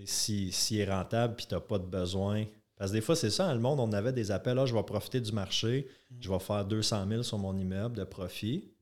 si, 0.04 0.52
si 0.52 0.78
est 0.78 0.90
rentable 0.90 1.36
puis 1.36 1.46
tu 1.46 1.54
n'as 1.54 1.60
pas 1.60 1.78
de 1.78 1.86
besoin. 1.86 2.44
Parce 2.76 2.90
que 2.90 2.96
des 2.96 3.00
fois, 3.00 3.16
c'est 3.16 3.30
ça, 3.30 3.46
hein, 3.46 3.54
le 3.54 3.60
monde, 3.60 3.78
on 3.80 3.92
avait 3.92 4.12
des 4.12 4.30
appels, 4.30 4.56
là, 4.56 4.62
ah, 4.62 4.66
je 4.66 4.74
vais 4.74 4.82
profiter 4.82 5.20
du 5.20 5.32
marché, 5.32 5.88
mm. 6.10 6.16
je 6.20 6.28
vais 6.28 6.38
faire 6.40 6.64
200 6.64 7.06
000 7.08 7.22
sur 7.22 7.38
mon 7.38 7.56
immeuble 7.56 7.96
de 7.96 8.04
profit. 8.04 8.73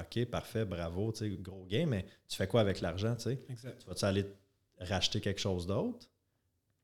OK, 0.00 0.24
parfait, 0.26 0.64
bravo, 0.64 1.12
tu 1.12 1.18
sais, 1.18 1.36
gros 1.36 1.64
gain, 1.66 1.86
mais 1.86 2.06
tu 2.28 2.36
fais 2.36 2.46
quoi 2.46 2.60
avec 2.60 2.80
l'argent, 2.80 3.14
tu 3.16 3.24
sais? 3.24 3.38
Tu 3.46 3.86
vas-tu 3.86 4.04
aller 4.04 4.26
racheter 4.78 5.20
quelque 5.20 5.40
chose 5.40 5.66
d'autre? 5.66 6.06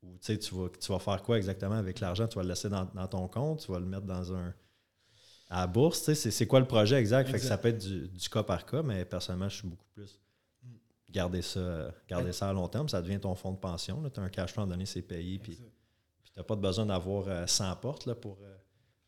Ou 0.02 0.18
tu 0.18 0.26
sais, 0.26 0.38
tu 0.38 0.54
vas, 0.54 0.68
tu 0.68 0.92
vas 0.92 0.98
faire 0.98 1.22
quoi 1.22 1.36
exactement 1.36 1.74
avec 1.76 2.00
l'argent? 2.00 2.28
Tu 2.28 2.36
vas 2.36 2.42
le 2.42 2.50
laisser 2.50 2.68
dans, 2.68 2.86
ton 3.08 3.28
compte, 3.28 3.64
tu 3.64 3.72
vas 3.72 3.78
le 3.78 3.86
mettre 3.86 4.06
dans 4.06 4.32
un. 4.34 4.54
à 5.48 5.60
la 5.60 5.66
bourse, 5.66 6.04
tu 6.04 6.14
sais, 6.14 6.30
c'est 6.30 6.46
quoi 6.46 6.60
le 6.60 6.66
projet 6.66 6.96
exact? 6.96 7.28
Fait 7.28 7.38
que 7.38 7.44
ça 7.44 7.58
peut 7.58 7.68
être 7.68 7.78
du, 7.78 8.28
cas 8.28 8.42
par 8.42 8.66
cas, 8.66 8.82
mais 8.82 9.04
personnellement, 9.04 9.48
je 9.48 9.56
suis 9.56 9.68
beaucoup 9.68 9.88
plus 9.94 10.20
garder 11.10 11.40
ça, 11.40 11.94
garder 12.08 12.32
ça 12.32 12.50
à 12.50 12.52
long 12.52 12.68
terme, 12.68 12.88
ça 12.88 13.00
devient 13.00 13.20
ton 13.20 13.34
fonds 13.34 13.52
de 13.52 13.58
pension. 13.58 14.02
Tu 14.10 14.20
as 14.20 14.22
un 14.22 14.28
cash 14.28 14.52
flow 14.52 14.64
à 14.64 14.66
donner, 14.66 14.86
c'est 14.86 15.02
payé, 15.02 15.38
puis 15.38 15.56
tu 15.56 15.62
n'as 16.36 16.44
pas 16.44 16.56
besoin 16.56 16.86
d'avoir 16.86 17.48
100 17.48 17.64
euh, 17.64 17.74
portes 17.76 18.06
là, 18.06 18.14
pour. 18.14 18.38
Euh, 18.42 18.56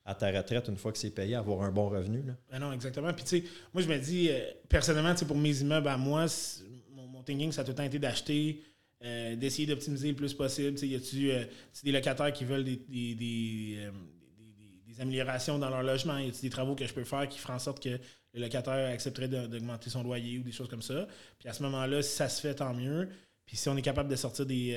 à 0.09 0.15
ta 0.15 0.31
retraite, 0.31 0.67
une 0.69 0.79
fois 0.79 0.91
que 0.91 0.97
c'est 0.97 1.11
payé, 1.11 1.35
avoir 1.35 1.61
un 1.63 1.71
bon 1.71 1.91
revenu. 1.91 2.23
Là. 2.23 2.33
Ben 2.51 2.59
non, 2.59 2.73
exactement. 2.73 3.13
Puis, 3.13 3.25
tu 3.25 3.41
sais, 3.41 3.45
moi, 3.75 3.83
je 3.83 3.89
me 3.89 3.99
dis, 3.99 4.31
euh, 4.31 4.41
personnellement, 4.67 5.15
pour 5.15 5.37
mes 5.37 5.61
immeubles 5.61 5.89
à 5.89 5.99
moi, 5.99 6.25
mon, 6.95 7.23
thinking, 7.23 7.53
ça 7.53 7.61
a 7.61 7.65
tout 7.65 7.73
le 7.73 7.77
temps 7.77 7.83
été 7.83 7.99
d'acheter, 7.99 8.63
euh, 9.05 9.37
d'essayer 9.37 9.67
d'optimiser 9.67 10.09
le 10.09 10.15
plus 10.15 10.33
possible. 10.33 10.79
y 10.83 10.95
a-tu 10.95 11.31
euh, 11.31 11.45
des 11.85 11.93
locataires 11.93 12.33
qui 12.33 12.47
veulent 12.47 12.65
des, 12.65 12.79
des, 12.89 13.91
améliorations 14.99 15.59
dans 15.59 15.69
leur 15.69 15.83
logement? 15.83 16.17
Y 16.17 16.29
a 16.29 16.33
des 16.41 16.51
travaux 16.51 16.75
que 16.75 16.87
je 16.87 16.95
peux 16.95 17.05
faire 17.05 17.29
qui 17.29 17.39
feront 17.39 17.55
en 17.55 17.59
sorte 17.59 17.83
que 17.83 18.01
le 18.33 18.41
locataire 18.41 18.91
accepterait 18.91 19.29
d'augmenter 19.29 19.91
son 19.91 20.03
loyer 20.03 20.39
ou 20.39 20.43
des 20.43 20.53
choses 20.53 20.69
comme 20.69 20.83
ça? 20.83 21.07
Puis 21.39 21.51
à 21.51 21.53
ce 21.53 21.63
moment-là, 21.65 22.01
si 22.01 22.17
ça 22.17 22.31
se 22.31 22.41
fait, 22.41 22.55
tant 22.55 22.73
mieux. 22.73 23.11
Puis 23.45 23.59
si 23.59 23.69
on 23.69 23.77
est 23.77 23.83
capable 23.83 24.09
de 24.09 24.17
sortir 24.17 24.47
des, 24.47 24.75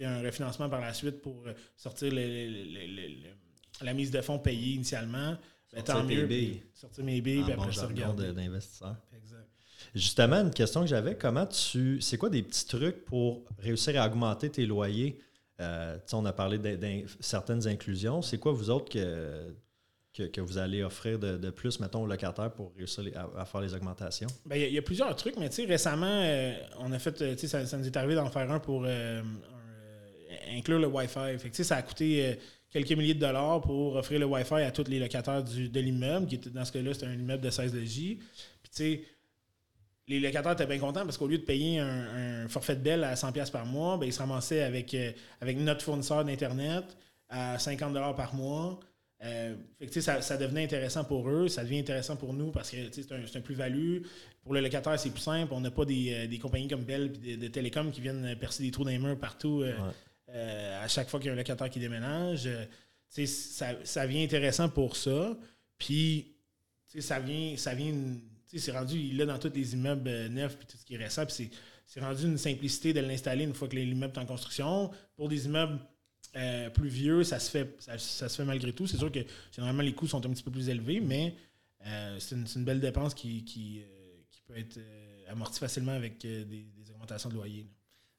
un 0.00 0.22
refinancement 0.22 0.70
par 0.70 0.80
la 0.80 0.94
suite 0.94 1.20
pour 1.20 1.44
sortir 1.76 2.10
le 2.12 3.43
la 3.82 3.94
mise 3.94 4.10
de 4.10 4.20
fonds 4.20 4.38
payée 4.38 4.74
initialement, 4.74 5.36
ben, 5.72 5.82
tant 5.82 6.04
mieux. 6.04 6.28
Sortir 6.72 7.04
mes 7.04 7.20
billes, 7.20 7.42
puis 7.42 7.52
après 7.52 7.72
ça, 7.72 7.86
regarder. 7.86 8.32
d'investisseur. 8.32 8.96
Exact. 9.16 9.48
Justement, 9.94 10.36
une 10.36 10.50
question 10.50 10.82
que 10.82 10.86
j'avais, 10.86 11.16
comment 11.16 11.46
tu. 11.46 12.00
C'est 12.00 12.16
quoi 12.16 12.30
des 12.30 12.42
petits 12.42 12.66
trucs 12.66 13.04
pour 13.04 13.44
réussir 13.58 14.00
à 14.00 14.06
augmenter 14.06 14.50
tes 14.50 14.66
loyers? 14.66 15.18
Euh, 15.60 15.96
on 16.12 16.24
a 16.24 16.32
parlé 16.32 16.58
de 16.58 17.06
certaines 17.20 17.66
inclusions. 17.68 18.22
C'est 18.22 18.38
quoi, 18.38 18.52
vous 18.52 18.70
autres, 18.70 18.90
que, 18.90 20.26
que, 20.26 20.40
vous 20.40 20.58
allez 20.58 20.82
offrir 20.82 21.18
de, 21.18 21.50
plus, 21.50 21.78
mettons, 21.78 22.02
aux 22.02 22.06
locataires 22.06 22.52
pour 22.52 22.72
réussir 22.76 23.04
à, 23.36 23.44
faire 23.44 23.60
les 23.60 23.72
augmentations? 23.72 24.28
Ben, 24.46 24.56
il 24.56 24.72
y, 24.72 24.78
a 24.78 24.82
plusieurs 24.82 25.14
trucs, 25.14 25.36
mais 25.36 25.48
récemment, 25.48 26.06
euh, 26.06 26.54
on 26.80 26.90
a 26.90 26.98
fait, 26.98 27.22
euh, 27.22 27.36
ça, 27.36 27.64
ça 27.66 27.78
nous 27.78 27.86
est 27.86 27.96
arrivé 27.96 28.16
d'en 28.16 28.30
faire 28.30 28.50
un 28.50 28.58
pour 28.58 28.84
inclure 30.50 30.80
le 30.80 30.88
Wi-Fi. 30.88 31.38
Fait 31.38 31.62
ça 31.62 31.76
a 31.76 31.82
coûté 31.82 32.36
quelques 32.74 32.92
milliers 32.92 33.14
de 33.14 33.20
dollars 33.20 33.60
pour 33.60 33.94
offrir 33.94 34.18
le 34.18 34.26
Wi-Fi 34.26 34.54
à 34.54 34.72
tous 34.72 34.88
les 34.88 34.98
locataires 34.98 35.44
du, 35.44 35.68
de 35.68 35.80
l'immeuble, 35.80 36.26
qui 36.26 36.38
dans 36.38 36.64
ce 36.64 36.72
cas-là, 36.72 36.92
c'était 36.92 37.06
un 37.06 37.14
immeuble 37.14 37.42
de 37.42 37.50
16 37.50 37.72
logis. 37.72 38.16
Puis, 38.62 38.72
tu 38.74 38.82
sais, 38.82 39.02
les 40.08 40.18
locataires 40.18 40.52
étaient 40.52 40.66
bien 40.66 40.80
contents 40.80 41.04
parce 41.04 41.16
qu'au 41.16 41.28
lieu 41.28 41.38
de 41.38 41.44
payer 41.44 41.78
un, 41.78 42.48
forfait 42.48 42.74
de 42.74 42.82
belle 42.82 43.04
à 43.04 43.14
100$ 43.14 43.50
par 43.52 43.64
mois, 43.64 43.96
ben, 43.96 44.06
ils 44.06 44.12
se 44.12 44.18
ramassaient 44.18 44.64
avec, 44.64 44.92
euh, 44.92 45.12
avec 45.40 45.56
notre 45.56 45.82
fournisseur 45.82 46.24
d'Internet 46.24 46.84
à 47.28 47.56
50$ 47.58 48.16
par 48.16 48.34
mois. 48.34 48.80
Euh, 49.22 49.54
ça, 50.00 50.20
ça, 50.20 50.36
devenait 50.36 50.64
intéressant 50.64 51.04
pour 51.04 51.30
eux, 51.30 51.46
ça 51.46 51.62
devient 51.62 51.78
intéressant 51.78 52.16
pour 52.16 52.34
nous 52.34 52.50
parce 52.50 52.70
que 52.70 52.76
c'est 52.90 53.10
un, 53.12 53.20
un 53.20 53.40
plus-value. 53.40 54.02
Pour 54.42 54.52
le 54.52 54.60
locataire, 54.60 54.98
c'est 54.98 55.10
plus 55.10 55.22
simple. 55.22 55.54
On 55.54 55.60
n'a 55.60 55.70
pas 55.70 55.84
des, 55.84 56.12
euh, 56.12 56.26
des, 56.26 56.38
compagnies 56.38 56.68
comme 56.68 56.82
Bell 56.82 57.12
et 57.24 57.36
de, 57.36 57.46
télécom 57.46 57.92
qui 57.92 58.00
viennent 58.00 58.36
percer 58.38 58.64
des 58.64 58.72
trous 58.72 58.82
dans 58.82 58.90
les 58.90 58.98
murs 58.98 59.18
partout. 59.18 59.62
À 60.34 60.88
chaque 60.88 61.08
fois 61.08 61.20
qu'il 61.20 61.28
y 61.28 61.30
a 61.30 61.32
un 61.32 61.36
locataire 61.36 61.70
qui 61.70 61.78
déménage. 61.78 62.46
Euh, 62.46 62.64
ça, 63.08 63.84
ça 63.84 64.06
vient 64.06 64.24
intéressant 64.24 64.68
pour 64.68 64.96
ça. 64.96 65.36
Puis, 65.78 66.34
ça 66.98 67.20
vient, 67.20 67.56
ça 67.56 67.74
vient 67.74 67.92
c'est 68.56 68.70
rendu, 68.70 68.96
il 68.96 69.20
est 69.20 69.26
dans 69.26 69.38
tous 69.38 69.52
les 69.52 69.74
immeubles 69.74 70.08
euh, 70.08 70.28
neufs 70.28 70.56
puis 70.56 70.66
tout 70.66 70.76
ce 70.76 70.84
qui 70.84 70.94
est 70.94 70.98
récent. 70.98 71.26
Puis 71.26 71.50
c'est 71.86 72.00
rendu 72.00 72.24
une 72.24 72.38
simplicité 72.38 72.92
de 72.92 73.00
l'installer 73.00 73.44
une 73.44 73.54
fois 73.54 73.68
que 73.68 73.74
l'immeuble 73.74 74.12
est 74.14 74.20
en 74.20 74.26
construction. 74.26 74.90
Pour 75.16 75.28
des 75.28 75.46
immeubles 75.46 75.78
plus 76.72 76.88
vieux, 76.88 77.22
ça 77.22 77.38
se 77.38 77.48
fait, 77.48 77.76
ça, 77.78 77.96
se 77.98 78.28
fait 78.28 78.44
malgré 78.44 78.72
tout. 78.72 78.88
C'est 78.88 78.96
sûr 78.96 79.10
que 79.10 79.20
généralement 79.52 79.82
les 79.82 79.92
coûts 79.92 80.08
sont 80.08 80.24
un 80.26 80.30
petit 80.30 80.42
peu 80.42 80.50
plus 80.50 80.68
élevés, 80.68 81.00
mais 81.00 81.36
c'est 82.18 82.34
une, 82.34 82.64
belle 82.64 82.80
dépense 82.80 83.14
qui, 83.14 83.84
peut 84.48 84.58
être 84.58 84.80
amortie 85.28 85.60
facilement 85.60 85.92
avec 85.92 86.18
des, 86.18 86.66
augmentations 86.90 87.28
de 87.28 87.34
loyer. 87.34 87.68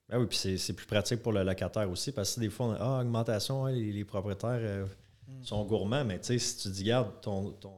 Ben 0.07 0.19
oui, 0.19 0.27
puis 0.27 0.57
c'est 0.57 0.73
plus 0.73 0.85
pratique 0.85 1.21
pour 1.21 1.31
le 1.31 1.43
locataire 1.43 1.89
aussi, 1.89 2.11
parce 2.11 2.35
que 2.35 2.39
des 2.39 2.49
fois, 2.49 2.67
on 2.67 2.71
a, 2.73 2.77
ah, 2.79 3.01
augmentation, 3.01 3.65
les, 3.65 4.05
propriétaires 4.05 4.59
euh, 4.61 4.85
mm. 5.27 5.43
sont 5.43 5.65
gourmands, 5.65 6.05
mais 6.05 6.19
tu 6.19 6.27
sais, 6.27 6.39
si 6.39 6.57
tu 6.57 6.69
dis, 6.69 6.83
garde, 6.83 7.21
ton, 7.21 7.51
ton 7.53 7.73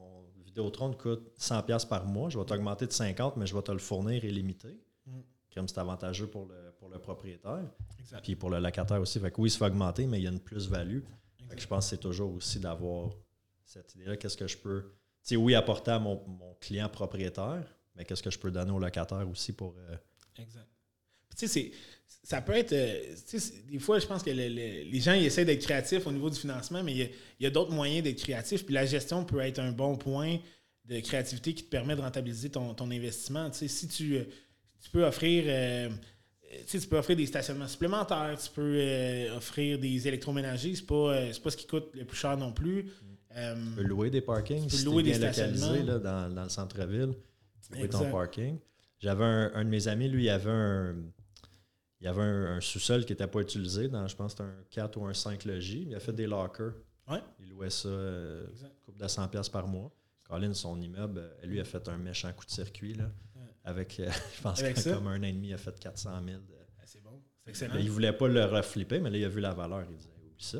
Vidéotron 0.45 0.91
te 0.91 1.01
coûte 1.01 1.31
100$ 1.39 1.87
par 1.87 2.05
mois, 2.05 2.29
je 2.29 2.37
vais 2.37 2.45
t'augmenter 2.45 2.85
de 2.85 2.91
50$, 2.91 3.33
mais 3.37 3.45
je 3.45 3.55
vais 3.55 3.61
te 3.61 3.71
le 3.71 3.77
fournir 3.77 4.25
illimité. 4.25 4.77
Mm. 5.05 5.19
Comme 5.53 5.67
c'est 5.67 5.79
avantageux 5.79 6.27
pour 6.27 6.45
le, 6.45 6.71
pour 6.77 6.89
le 6.89 6.99
propriétaire. 6.99 7.63
Puis 8.21 8.35
pour 8.35 8.49
le 8.49 8.59
locataire 8.59 9.01
aussi. 9.01 9.19
Fait 9.19 9.31
que 9.31 9.41
oui, 9.41 9.49
il 9.49 9.51
se 9.51 9.57
fait 9.57 9.65
augmenter, 9.65 10.05
mais 10.05 10.19
il 10.19 10.23
y 10.23 10.27
a 10.27 10.31
une 10.31 10.39
plus-value. 10.39 11.01
Je 11.55 11.67
pense 11.67 11.85
que 11.85 11.89
c'est 11.91 12.01
toujours 12.01 12.33
aussi 12.33 12.59
d'avoir 12.59 13.11
cette 13.65 13.95
idée-là. 13.95 14.17
Qu'est-ce 14.17 14.37
que 14.37 14.47
je 14.47 14.57
peux, 14.57 14.83
tu 15.23 15.29
sais, 15.29 15.35
oui, 15.35 15.55
apporter 15.55 15.91
à 15.91 15.99
mon, 15.99 16.19
client 16.59 16.89
propriétaire, 16.89 17.63
mais 17.95 18.05
qu'est-ce 18.05 18.23
que 18.23 18.31
je 18.31 18.39
peux 18.39 18.51
donner 18.51 18.71
au 18.71 18.79
locataire 18.79 19.27
aussi 19.29 19.53
pour. 19.53 19.75
Euh, 19.77 19.95
exact. 20.37 20.67
Tu 21.37 21.47
sais, 21.47 21.71
ça 22.27 22.41
peut 22.41 22.53
être. 22.53 22.73
Euh, 22.73 23.15
des 23.71 23.79
fois, 23.79 23.99
je 23.99 24.05
pense 24.05 24.21
que 24.21 24.29
les 24.29 24.99
gens 24.99 25.13
ils 25.13 25.25
essaient 25.25 25.45
d'être 25.45 25.61
créatifs 25.61 26.05
au 26.05 26.11
niveau 26.11 26.29
du 26.29 26.37
financement, 26.37 26.83
mais 26.83 26.93
il 26.93 27.09
y 27.39 27.45
a, 27.45 27.49
d'autres 27.49 27.71
moyens 27.71 28.03
d'être 28.03 28.19
créatifs. 28.19 28.65
Puis 28.65 28.73
la 28.73 28.85
gestion 28.85 29.23
peut 29.23 29.39
être 29.39 29.59
un 29.59 29.71
bon 29.71 29.95
point 29.95 30.37
de 30.83 30.99
créativité 30.99 31.53
qui 31.53 31.63
te 31.63 31.69
permet 31.69 31.95
de 31.95 32.01
rentabiliser 32.01 32.49
ton, 32.49 32.75
investissement. 32.79 33.49
si 33.53 33.87
tu, 33.87 34.19
tu 34.81 34.89
peux 34.91 35.05
offrir. 35.05 35.45
tu 36.67 36.79
peux 36.81 36.97
offrir 36.97 37.15
des 37.15 37.25
stationnements 37.25 37.67
supplémentaires, 37.67 38.37
tu 38.41 38.51
peux 38.51 39.27
offrir 39.35 39.79
des 39.79 40.07
électroménagers, 40.07 40.75
c'est 40.75 40.85
pas, 40.85 41.27
pas 41.43 41.49
ce 41.49 41.55
qui 41.57 41.65
coûte 41.65 41.91
le 41.93 42.03
plus 42.03 42.17
cher 42.17 42.35
non 42.35 42.51
plus. 42.51 42.91
tu 43.33 43.75
peux 43.77 43.83
louer 43.83 44.09
des 44.09 44.21
parkings, 44.21 44.67
tu 44.67 44.75
peux 44.75 44.83
louer 44.83 45.03
des 45.03 45.17
localisé 45.17 45.83
là, 45.83 45.97
dans, 45.97 46.33
dans, 46.33 46.43
le 46.43 46.49
centre-ville, 46.49 47.13
louer 47.71 47.87
ton 47.87 48.11
parking. 48.11 48.57
J'avais 48.99 49.23
un, 49.23 49.63
de 49.63 49.69
mes 49.69 49.87
amis, 49.87 50.09
lui, 50.09 50.25
il 50.25 50.29
avait 50.29 50.49
un, 50.49 50.95
il 51.99 52.05
y 52.05 52.07
avait 52.07 52.21
un, 52.21 52.61
sous-sol 52.61 53.05
qui 53.05 53.13
n'était 53.13 53.27
pas 53.27 53.39
utilisé 53.39 53.87
dans, 53.87 54.07
je 54.07 54.15
pense, 54.15 54.31
c'était 54.31 54.43
un 54.43 54.63
4 54.69 54.97
ou 54.97 55.05
un 55.05 55.13
5 55.13 55.45
logis. 55.45 55.85
Il 55.89 55.95
a 55.95 55.99
fait 55.99 56.13
des 56.13 56.27
lockers. 56.27 56.73
Il 57.39 57.49
louait 57.49 57.69
ça 57.69 57.87
euh, 57.87 58.45
coupe 58.85 58.97
de 58.97 59.07
100 59.07 59.27
pièces 59.29 59.49
par 59.49 59.67
mois. 59.67 59.91
Colin, 60.27 60.53
son 60.53 60.79
immeuble, 60.81 61.19
euh, 61.19 61.45
lui, 61.45 61.59
a 61.59 61.63
fait 61.63 61.87
un 61.87 61.97
méchant 61.97 62.31
coup 62.33 62.45
de 62.45 62.51
circuit. 62.51 62.93
Là, 62.93 63.09
Avec, 63.63 63.99
euh, 63.99 64.11
je 64.35 64.41
pense 64.41 64.61
que 64.61 64.93
comme 64.93 65.07
un 65.07 65.19
an 65.19 65.23
et 65.23 65.31
demi, 65.31 65.47
il 65.49 65.53
a 65.53 65.57
fait 65.57 65.79
400 65.79 66.11
000. 66.25 66.39
c'est 66.85 67.01
bon. 67.01 67.21
C'est 67.43 67.49
excellent. 67.51 67.75
il 67.79 67.85
ne 67.85 67.91
voulait 67.91 68.13
pas 68.13 68.27
le 68.27 68.43
reflipper, 68.45 68.99
mais 68.99 69.09
là, 69.09 69.17
il 69.17 69.25
a 69.25 69.29
vu 69.29 69.39
la 69.39 69.53
valeur. 69.53 69.85
Il 69.89 69.95
disait, 69.95 70.09
oublie 70.21 70.43
ça. 70.43 70.59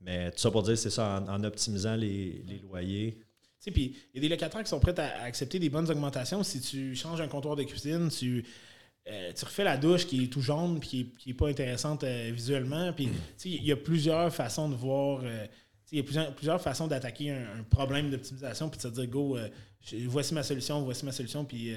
Mais 0.00 0.32
tout 0.32 0.38
ça 0.38 0.50
pour 0.50 0.62
dire, 0.62 0.76
c'est 0.76 0.90
ça, 0.90 1.22
en, 1.28 1.44
optimisant 1.44 1.94
les, 1.94 2.42
les 2.42 2.58
loyers. 2.58 3.22
Puis 3.70 3.96
il 4.12 4.16
y 4.16 4.18
a 4.18 4.22
des 4.22 4.28
locataires 4.28 4.62
qui 4.62 4.68
sont 4.68 4.80
prêts 4.80 4.98
à, 4.98 5.22
accepter 5.22 5.58
des 5.58 5.68
bonnes 5.68 5.88
augmentations. 5.88 6.42
Si 6.42 6.60
tu 6.60 6.96
changes 6.96 7.20
un 7.20 7.28
comptoir 7.28 7.54
de 7.54 7.62
cuisine, 7.62 8.08
tu, 8.08 8.44
euh, 9.08 9.32
tu 9.32 9.44
refais 9.44 9.64
la 9.64 9.76
douche 9.76 10.06
qui 10.06 10.24
est 10.24 10.26
tout 10.28 10.42
jaune 10.42 10.78
puis 10.78 11.12
qui 11.18 11.28
n'est 11.28 11.34
pas 11.34 11.48
intéressante 11.48 12.04
euh, 12.04 12.30
visuellement. 12.32 12.92
Puis 12.92 13.08
il 13.44 13.64
y 13.64 13.72
a 13.72 13.76
plusieurs 13.76 14.32
façons 14.32 14.68
de 14.68 14.76
voir. 14.76 15.22
Euh, 15.24 15.46
il 15.90 15.98
y 15.98 16.00
a 16.00 16.04
plusieurs, 16.04 16.34
plusieurs 16.34 16.62
façons 16.62 16.86
d'attaquer 16.86 17.32
un, 17.32 17.64
problème 17.68 18.10
d'optimisation 18.10 18.70
puis 18.70 18.78
de 18.78 18.82
se 18.82 18.88
dire 18.88 19.06
go, 19.08 19.36
voici 20.06 20.32
ma 20.32 20.42
solution, 20.42 20.82
voici 20.82 21.04
ma 21.04 21.12
solution, 21.12 21.44
puis 21.44 21.74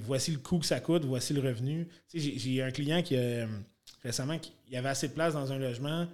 voici 0.00 0.32
le 0.32 0.38
coût 0.38 0.58
que 0.58 0.66
ça 0.66 0.80
coûte, 0.80 1.04
voici 1.04 1.34
le 1.34 1.40
revenu. 1.40 1.86
J'ai 2.12 2.62
un 2.62 2.72
client 2.72 3.00
qui 3.00 3.16
récemment, 4.02 4.40
il 4.68 4.76
avait 4.76 4.88
assez 4.88 5.06
de 5.06 5.12
place 5.12 5.34
dans 5.34 5.52
un 5.52 5.58
logement 5.58 6.08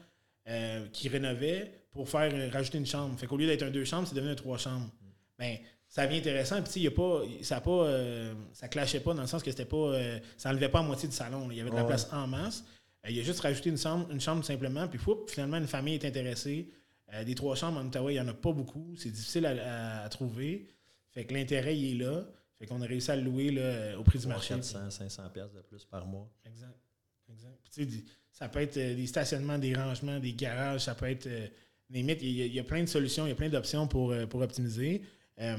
qui 0.93 1.09
rénovait 1.09 1.73
pour 1.93 2.11
faire 2.11 2.53
rajouter 2.53 2.77
une 2.77 2.85
chambre. 2.85 3.19
Fait 3.19 3.27
qu'au 3.27 3.39
lieu 3.39 3.47
d'être 3.47 3.63
un 3.63 3.71
deux 3.71 3.87
chambres, 3.87 4.07
c'est 4.07 4.17
devenu 4.17 4.33
un 4.33 4.35
trois 4.35 4.59
chambres. 4.59 4.91
Ben, 5.39 5.57
ça 5.95 6.07
devient 6.07 6.19
intéressant. 6.19 6.61
Puis, 6.61 6.81
y 6.81 6.89
a 6.89 6.91
pas, 6.91 7.23
ça 7.43 7.61
pas, 7.61 7.71
euh, 7.71 8.35
ça 8.53 8.67
clashait 8.67 8.99
pas 8.99 9.15
dans 9.15 9.21
le 9.21 9.29
sens 9.29 9.45
que 9.45 9.51
c'était 9.53 9.65
pas, 9.65 9.77
euh, 9.77 10.19
ça 10.37 10.51
enlevait 10.51 10.69
pas 10.69 10.81
à 10.81 10.83
moitié 10.83 11.09
du 11.09 11.15
salon. 11.15 11.49
Il 11.53 11.57
y 11.57 11.61
avait 11.61 11.71
de 11.71 11.77
la 11.77 11.85
place 11.85 12.13
en 12.13 12.27
masse. 12.27 12.65
Euh, 13.07 13.11
il 13.11 13.21
a 13.21 13.23
juste 13.23 13.39
rajouté 13.39 13.71
une 13.71 13.79
chambre, 13.79 14.11
une 14.11 14.21
chambre 14.21 14.45
simplement. 14.45 14.89
Puis, 14.89 14.99
finalement, 15.29 15.57
une 15.57 15.69
famille 15.69 15.95
est 15.95 16.05
intéressée. 16.05 16.69
des 17.25 17.37
trois 17.37 17.55
chambres 17.55 17.79
en 17.79 17.87
Ottawa, 17.87 18.11
il 18.11 18.17
n'y 18.17 18.21
en 18.21 18.27
a 18.27 18.35
pas 18.35 18.51
beaucoup. 18.51 18.93
C'est 18.97 19.13
difficile 19.13 19.47
à, 19.47 20.09
trouver. 20.09 20.67
Fait 21.13 21.25
que 21.27 21.33
l'intérêt, 21.33 21.79
il 21.79 21.93
est 21.93 22.05
là. 22.05 22.25
Fait 22.59 22.67
qu'on 22.67 22.83
a 22.83 22.87
réussi 22.87 23.13
à 23.13 23.17
le 23.17 23.23
louer 23.23 23.53
là, 23.53 23.97
au 23.97 24.03
prix 24.03 24.19
du 24.19 24.27
marché. 24.27 24.53
400, 24.53 24.91
500 24.91 25.23
pièces 25.33 25.53
de 25.53 25.61
plus 25.61 25.85
par 25.85 26.07
mois. 26.07 26.29
Exact. 26.45 26.77
exact. 27.31 28.05
ça 28.33 28.49
peut 28.49 28.63
être 28.63 28.75
des 28.75 29.07
stationnements, 29.07 29.59
des 29.59 29.75
rangements, 29.75 30.19
des 30.19 30.33
garages. 30.33 30.81
Ça 30.81 30.97
peut 30.97 31.09
être 31.09 31.29
il 31.91 32.55
y, 32.55 32.59
a, 32.59 32.65
plein 32.65 32.83
de 32.83 32.89
solutions, 32.89 33.27
il 33.27 33.31
y 33.31 33.33
a 33.33 33.35
plein 33.35 33.49
d'options 33.49 33.87
pour, 33.87 34.13
euh, 34.13 34.27
pour 34.27 34.41
optimiser. 34.41 35.03
Euh, 35.41 35.57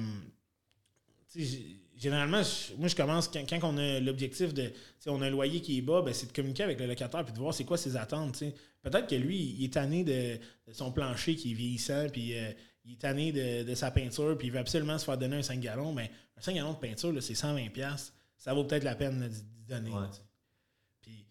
généralement, 1.95 2.41
moi, 2.77 2.87
je 2.87 2.95
commence 2.95 3.27
quand, 3.27 3.59
on 3.63 3.77
a 3.77 3.99
l'objectif 3.99 4.53
de. 4.53 4.71
On 5.07 5.21
a 5.21 5.27
un 5.27 5.29
loyer 5.29 5.61
qui 5.61 5.77
est 5.77 5.81
bas, 5.81 6.01
ben, 6.01 6.13
c'est 6.13 6.27
de 6.27 6.31
communiquer 6.31 6.63
avec 6.63 6.79
le 6.79 6.87
locataire 6.87 7.23
puis 7.23 7.33
de 7.33 7.39
voir 7.39 7.53
c'est 7.53 7.65
quoi 7.65 7.77
ses 7.77 7.95
attentes. 7.95 8.43
Peut-être 8.81 9.07
que 9.07 9.15
lui, 9.15 9.55
il 9.57 9.65
est 9.65 9.73
tanné 9.73 10.03
de, 10.03 10.39
son 10.71 10.91
plancher 10.91 11.35
qui 11.35 11.51
est 11.51 11.55
vieillissant, 11.55 12.07
puis 12.11 12.37
euh, 12.37 12.51
il 12.85 12.93
est 12.93 13.01
tanné 13.01 13.31
de, 13.31 13.75
sa 13.75 13.91
peinture, 13.91 14.37
puis 14.37 14.47
il 14.47 14.51
veut 14.51 14.59
absolument 14.59 14.97
se 14.97 15.05
faire 15.05 15.17
donner 15.17 15.37
un 15.37 15.41
5 15.41 15.59
gallons. 15.59 15.93
Mais 15.93 16.11
un 16.37 16.41
5 16.41 16.55
gallons 16.55 16.73
de 16.73 16.79
peinture, 16.79 17.11
c'est 17.21 17.33
120$. 17.33 18.11
Ça 18.37 18.53
vaut 18.53 18.63
peut-être 18.63 18.83
la 18.83 18.95
peine 18.95 19.27
d'y 19.27 19.65
donner. 19.67 19.91
Puis 21.01 21.25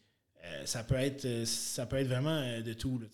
ça, 0.65 0.83
peut 0.83 0.97
être, 0.97 1.45
ça 1.47 1.87
peut 1.87 1.97
être 1.97 2.09
vraiment 2.09 2.61
de 2.61 2.73
tout. 2.73 2.99
Là, 2.99 3.07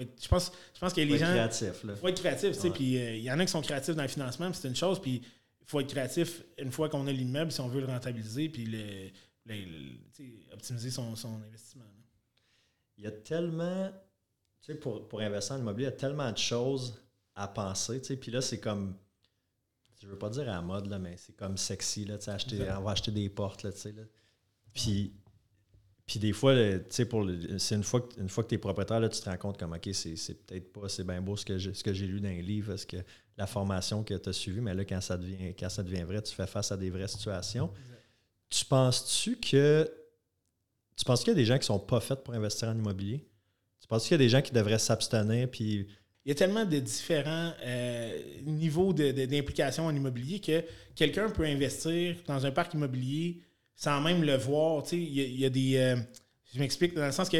je 0.00 0.28
pense, 0.28 0.52
je 0.74 0.80
pense 0.80 0.92
que 0.92 1.00
les 1.00 1.18
gens. 1.18 1.26
créatif, 1.26 1.84
Il 1.84 1.96
faut 1.96 2.08
être 2.08 2.20
créatif, 2.20 2.52
tu 2.52 2.60
sais. 2.60 2.70
Puis 2.70 2.98
euh, 2.98 3.16
il 3.16 3.22
y 3.22 3.30
en 3.30 3.38
a 3.38 3.44
qui 3.44 3.50
sont 3.50 3.62
créatifs 3.62 3.94
dans 3.94 4.02
le 4.02 4.08
financement, 4.08 4.52
c'est 4.52 4.68
une 4.68 4.76
chose. 4.76 5.00
Puis 5.00 5.22
il 5.60 5.66
faut 5.66 5.80
être 5.80 5.88
créatif 5.88 6.42
une 6.58 6.70
fois 6.70 6.88
qu'on 6.88 7.06
a 7.06 7.12
l'immeuble, 7.12 7.52
si 7.52 7.60
on 7.60 7.68
veut 7.68 7.80
le 7.80 7.86
rentabiliser, 7.86 8.48
puis 8.48 8.64
le, 8.66 9.10
optimiser 10.52 10.90
son, 10.90 11.14
investissement. 11.46 11.84
Il 12.98 13.04
y 13.04 13.06
a 13.06 13.12
tellement. 13.12 13.90
Tu 14.60 14.72
sais, 14.72 14.74
pour, 14.74 15.06
pour 15.08 15.20
investir 15.20 15.56
en 15.56 15.58
immobilier, 15.58 15.86
il 15.86 15.90
y 15.90 15.94
a 15.94 15.96
tellement 15.96 16.30
de 16.32 16.38
choses 16.38 17.00
à 17.34 17.46
penser, 17.46 18.00
tu 18.00 18.08
sais. 18.08 18.16
Puis 18.16 18.30
là, 18.30 18.40
c'est 18.40 18.60
comme. 18.60 18.96
Je 20.00 20.06
veux 20.06 20.18
pas 20.18 20.28
dire 20.28 20.42
à 20.42 20.56
la 20.56 20.62
mode, 20.62 20.86
là, 20.88 20.98
mais 20.98 21.16
c'est 21.16 21.34
comme 21.36 21.56
sexy, 21.56 22.04
là, 22.04 22.18
tu 22.18 22.24
sais, 22.24 22.30
acheter, 22.30 22.70
on 22.76 22.82
va 22.82 22.90
acheter 22.90 23.10
des 23.10 23.28
portes, 23.30 23.62
là, 23.62 23.72
tu 23.72 23.78
sais. 23.78 23.92
Là. 23.92 24.02
Puis 24.74 25.14
puis 26.06 26.20
des 26.20 26.32
fois, 26.32 26.54
tu 26.54 26.84
sais, 26.90 27.04
pour 27.04 27.28
une 27.28 27.58
fois 27.82 28.00
que, 28.00 28.14
que 28.14 28.48
tu 28.48 28.54
es 28.54 28.58
propriétaire, 28.58 29.00
là, 29.00 29.08
tu 29.08 29.20
te 29.20 29.28
rends 29.28 29.36
compte 29.36 29.58
comme 29.58 29.72
OK, 29.72 29.88
c'est, 29.92 30.14
peut-être 30.46 30.72
pas 30.72 30.88
c'est 30.88 31.04
bien 31.04 31.20
beau 31.20 31.36
ce 31.36 31.44
que, 31.44 31.58
j'ai, 31.58 31.74
ce 31.74 31.82
que 31.82 31.92
j'ai 31.92 32.06
lu 32.06 32.20
dans 32.20 32.28
les 32.28 32.42
livres, 32.42 32.76
que 32.86 32.98
la 33.36 33.46
formation 33.46 34.04
que 34.04 34.14
tu 34.14 34.28
as 34.28 34.32
suivie, 34.32 34.60
mais 34.60 34.72
là, 34.72 34.84
quand 34.84 35.00
ça 35.00 35.16
devient 35.16 35.52
quand 35.58 35.68
ça 35.68 35.82
devient 35.82 36.04
vrai, 36.04 36.22
tu 36.22 36.32
fais 36.32 36.46
face 36.46 36.70
à 36.70 36.76
des 36.76 36.90
vraies 36.90 37.08
situations. 37.08 37.70
Tu 38.48 38.64
penses-tu 38.64 39.36
que 39.36 39.90
tu 40.96 41.04
penses 41.04 41.20
qu'il 41.20 41.32
y 41.32 41.32
a 41.32 41.34
des 41.34 41.44
gens 41.44 41.58
qui 41.58 41.66
sont 41.66 41.80
pas 41.80 42.00
faits 42.00 42.22
pour 42.22 42.34
investir 42.34 42.68
en 42.68 42.78
immobilier? 42.78 43.26
Tu 43.80 43.88
penses 43.88 44.04
qu'il 44.04 44.12
y 44.12 44.14
a 44.14 44.18
des 44.18 44.28
gens 44.28 44.42
qui 44.42 44.52
devraient 44.52 44.78
s'abstenir 44.78 45.50
puis. 45.50 45.88
Il 46.24 46.30
y 46.30 46.32
a 46.32 46.34
tellement 46.34 46.64
de 46.64 46.78
différents 46.80 47.52
euh, 47.64 48.18
niveaux 48.44 48.92
d'implication 48.92 49.86
en 49.86 49.94
immobilier 49.94 50.40
que 50.40 50.64
quelqu'un 50.96 51.30
peut 51.30 51.44
investir 51.44 52.16
dans 52.26 52.44
un 52.44 52.50
parc 52.50 52.74
immobilier 52.74 53.42
sans 53.76 54.00
même 54.00 54.22
le 54.22 54.36
voir. 54.36 54.82
Il 54.90 55.38
y, 55.38 55.44
a 55.44 55.50
des. 55.50 55.76
Euh, 55.76 55.96
je 56.52 56.58
m'explique 56.58 56.94
dans 56.94 57.06
le 57.06 57.12
sens 57.12 57.28
que 57.28 57.36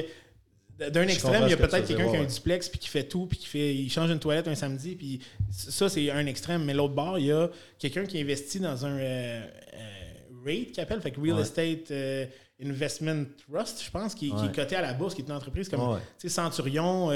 d'un 0.78 1.08
extrême, 1.08 1.44
il 1.44 1.50
y 1.50 1.54
a 1.54 1.56
peut-être 1.56 1.86
quelqu'un 1.86 2.10
qui 2.10 2.16
a 2.16 2.20
un 2.20 2.24
duplex 2.24 2.68
puis 2.68 2.78
qui 2.78 2.88
fait 2.88 3.04
tout, 3.04 3.24
puis 3.24 3.38
qui 3.38 3.46
fait, 3.46 3.74
il 3.74 3.90
change 3.90 4.10
une 4.10 4.18
toilette 4.18 4.46
un 4.46 4.54
samedi, 4.54 4.94
puis 4.94 5.20
ça, 5.50 5.88
c'est 5.88 6.10
un 6.10 6.26
extrême. 6.26 6.64
Mais 6.64 6.74
l'autre 6.74 6.94
bord, 6.94 7.18
il 7.18 7.26
y 7.26 7.32
a 7.32 7.48
quelqu'un 7.78 8.04
qui 8.04 8.20
investit 8.20 8.60
dans 8.60 8.84
un 8.84 8.98
euh, 8.98 9.46
euh, 9.72 10.44
REIT 10.44 10.72
qui 10.72 10.80
appelle, 10.82 11.00
fait 11.00 11.12
que 11.12 11.20
Real 11.20 11.40
Estate 11.40 11.90
Investment 12.62 13.24
Trust, 13.48 13.82
je 13.82 13.90
pense, 13.90 14.14
qui, 14.14 14.28
est 14.28 14.54
coté 14.54 14.76
à 14.76 14.82
la 14.82 14.92
bourse, 14.92 15.14
qui 15.14 15.22
est 15.22 15.24
une 15.24 15.32
entreprise 15.32 15.70
comme 15.70 15.98
Centurion, 16.18 17.10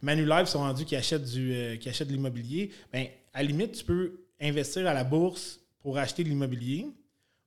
Manulife 0.00 0.46
sont 0.46 0.60
rendus 0.60 0.84
qui 0.84 0.94
achètent, 0.94 1.24
du, 1.24 1.76
qui 1.80 1.88
achètent 1.88 2.08
de 2.08 2.12
l'immobilier. 2.12 2.70
Ben, 2.92 3.06
à 3.34 3.42
la 3.42 3.48
limite, 3.48 3.72
tu 3.72 3.84
peux 3.84 4.20
investir 4.40 4.86
à 4.86 4.94
la 4.94 5.02
bourse 5.02 5.60
pour 5.80 5.98
acheter 5.98 6.22
de 6.22 6.28
l'immobilier. 6.28 6.86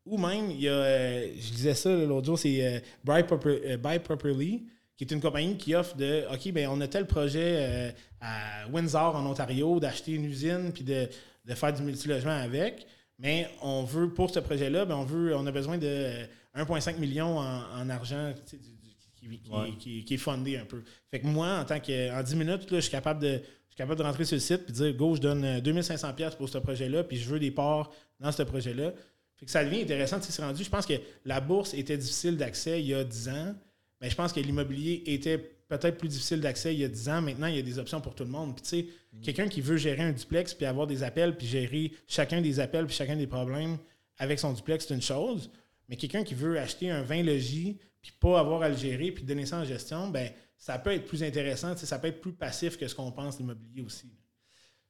Ou 0.05 0.19
même, 0.19 0.51
il 0.51 0.61
y 0.61 0.69
a, 0.69 0.73
euh, 0.73 1.27
je 1.35 1.51
disais 1.51 1.73
ça 1.73 1.89
l'autre 1.89 2.27
jour, 2.27 2.37
c'est 2.37 2.63
euh, 2.63 2.79
euh, 3.09 3.77
Buy, 3.77 3.99
Properly, 3.99 4.65
qui 4.95 5.03
est 5.03 5.11
une 5.11 5.19
compagnie 5.19 5.57
qui 5.57 5.73
offre 5.73 5.95
de 5.97 6.25
OK, 6.31 6.51
ben 6.51 6.67
on 6.69 6.79
a 6.79 6.87
tel 6.87 7.07
projet 7.07 7.93
à 8.21 8.67
Windsor, 8.71 9.15
en 9.15 9.25
Ontario, 9.25 9.79
d'acheter 9.79 10.13
une 10.13 10.25
usine 10.25 10.71
puis 10.71 10.83
de, 10.83 11.07
faire 11.55 11.73
du 11.73 11.81
multilogement 11.81 12.31
avec. 12.31 12.85
Mais 13.17 13.49
on 13.61 13.83
veut, 13.83 14.09
pour 14.09 14.29
ce 14.29 14.39
projet-là, 14.39 14.85
ben 14.85 14.95
on 14.95 15.05
veut, 15.05 15.35
on 15.35 15.45
a 15.47 15.51
besoin 15.51 15.77
de 15.77 16.11
1,5 16.55 16.97
million 16.99 17.39
en, 17.39 17.89
argent 17.89 18.33
qui, 18.45 20.03
qui, 20.03 20.13
est 20.13 20.17
fondé 20.17 20.57
un 20.57 20.65
peu. 20.65 20.83
Fait 21.09 21.19
que 21.19 21.25
moi, 21.25 21.59
en 21.59 21.65
tant 21.65 21.79
que 21.79 22.17
en 22.17 22.21
10 22.21 22.35
minutes, 22.35 22.71
là, 22.71 22.77
je 22.77 22.81
suis 22.81 22.91
capable 22.91 23.21
de. 23.21 23.41
Je 23.67 23.79
suis 23.81 23.83
capable 23.83 23.99
de 23.99 24.05
rentrer 24.05 24.23
sur 24.23 24.35
le 24.35 24.39
site 24.39 24.61
et 24.69 24.71
dire 24.71 24.93
Go, 24.93 25.15
je 25.15 25.19
donne 25.19 25.59
2500$ 25.59 26.37
pour 26.37 26.47
ce 26.47 26.59
projet-là, 26.59 27.03
puis 27.03 27.17
je 27.17 27.27
veux 27.27 27.39
des 27.39 27.51
parts 27.51 27.91
dans 28.21 28.31
ce 28.31 28.43
projet-là. 28.43 28.93
Fait 29.37 29.45
que 29.45 29.51
ça 29.51 29.63
devient 29.63 29.81
intéressant. 29.81 30.19
C'est 30.21 30.41
rendu. 30.41 30.63
Je 30.63 30.69
pense 30.69 30.85
que 30.85 30.93
la 31.25 31.41
bourse 31.41 31.73
était 31.73 31.97
difficile 31.97 32.37
d'accès 32.37 32.79
il 32.79 32.87
y 32.87 32.93
a 32.93 33.03
10 33.03 33.29
ans, 33.29 33.55
mais 34.01 34.09
je 34.09 34.15
pense 34.15 34.31
que 34.31 34.39
l'immobilier 34.39 35.03
était 35.07 35.37
peut-être 35.67 35.97
plus 35.97 36.07
difficile 36.07 36.41
d'accès 36.41 36.73
il 36.73 36.79
y 36.79 36.83
a 36.83 36.87
10 36.87 37.09
ans. 37.09 37.21
Maintenant, 37.21 37.47
il 37.47 37.55
y 37.55 37.59
a 37.59 37.61
des 37.61 37.79
options 37.79 38.01
pour 38.01 38.15
tout 38.15 38.23
le 38.23 38.29
monde. 38.29 38.55
Puis 38.55 38.63
tu 38.63 38.69
sais, 38.69 38.87
mm. 39.13 39.21
quelqu'un 39.21 39.47
qui 39.47 39.61
veut 39.61 39.77
gérer 39.77 40.03
un 40.03 40.11
duplex 40.11 40.53
puis 40.53 40.65
avoir 40.65 40.87
des 40.87 41.03
appels 41.03 41.35
puis 41.35 41.47
gérer 41.47 41.91
chacun 42.07 42.41
des 42.41 42.59
appels 42.59 42.85
puis 42.85 42.95
chacun 42.95 43.15
des 43.15 43.27
problèmes 43.27 43.77
avec 44.17 44.39
son 44.39 44.53
duplex, 44.53 44.87
c'est 44.87 44.93
une 44.93 45.01
chose. 45.01 45.51
Mais 45.89 45.97
quelqu'un 45.97 46.23
qui 46.23 46.33
veut 46.33 46.57
acheter 46.59 46.89
un 46.89 47.01
20 47.01 47.23
logis 47.23 47.77
puis 48.01 48.13
pas 48.19 48.39
avoir 48.39 48.61
à 48.61 48.69
le 48.69 48.77
gérer 48.77 49.11
puis 49.11 49.23
donner 49.23 49.45
ça 49.45 49.57
en 49.57 49.65
gestion, 49.65 50.09
ben 50.09 50.29
ça 50.57 50.79
peut 50.79 50.91
être 50.91 51.05
plus 51.05 51.23
intéressant. 51.23 51.75
Ça 51.75 51.99
peut 51.99 52.07
être 52.07 52.21
plus 52.21 52.33
passif 52.33 52.77
que 52.77 52.87
ce 52.87 52.95
qu'on 52.95 53.11
pense 53.11 53.37
l'immobilier 53.39 53.81
aussi. 53.81 54.11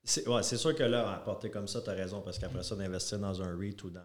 C'est 0.04 0.28
ouais, 0.28 0.44
sûr 0.44 0.76
que 0.76 0.84
là, 0.84 1.14
à 1.14 1.18
porter 1.18 1.50
comme 1.50 1.68
ça, 1.68 1.82
tu 1.82 1.90
as 1.90 1.94
raison, 1.94 2.22
parce 2.22 2.38
qu'après 2.38 2.62
ça, 2.62 2.76
d'investir 2.76 3.18
dans 3.18 3.42
un 3.42 3.58
REIT 3.58 3.84
ou 3.84 3.90
dans 3.90 4.02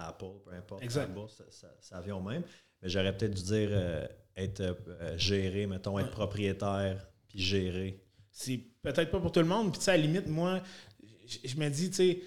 Apple, 0.00 0.40
peu 0.44 0.52
importe, 0.52 0.82
exact. 0.82 1.10
ça, 1.80 2.00
vient 2.00 2.16
au 2.16 2.22
même. 2.22 2.42
Mais 2.82 2.88
j'aurais 2.88 3.16
peut-être 3.16 3.34
dû 3.34 3.42
dire 3.42 3.68
euh, 3.72 4.06
être 4.36 4.60
euh, 4.60 5.18
géré, 5.18 5.66
mettons, 5.66 5.98
être 5.98 6.10
propriétaire, 6.10 7.06
puis 7.28 7.40
gérer. 7.40 8.02
C'est 8.30 8.60
peut-être 8.82 9.10
pas 9.10 9.20
pour 9.20 9.32
tout 9.32 9.40
le 9.40 9.46
monde. 9.46 9.70
Puis, 9.70 9.78
tu 9.78 9.84
sais, 9.84 9.92
à 9.92 9.96
la 9.96 10.02
limite, 10.02 10.26
moi, 10.26 10.60
je 11.44 11.56
me 11.56 11.68
dis, 11.68 11.90
tu 11.90 11.96
sais, 11.96 12.22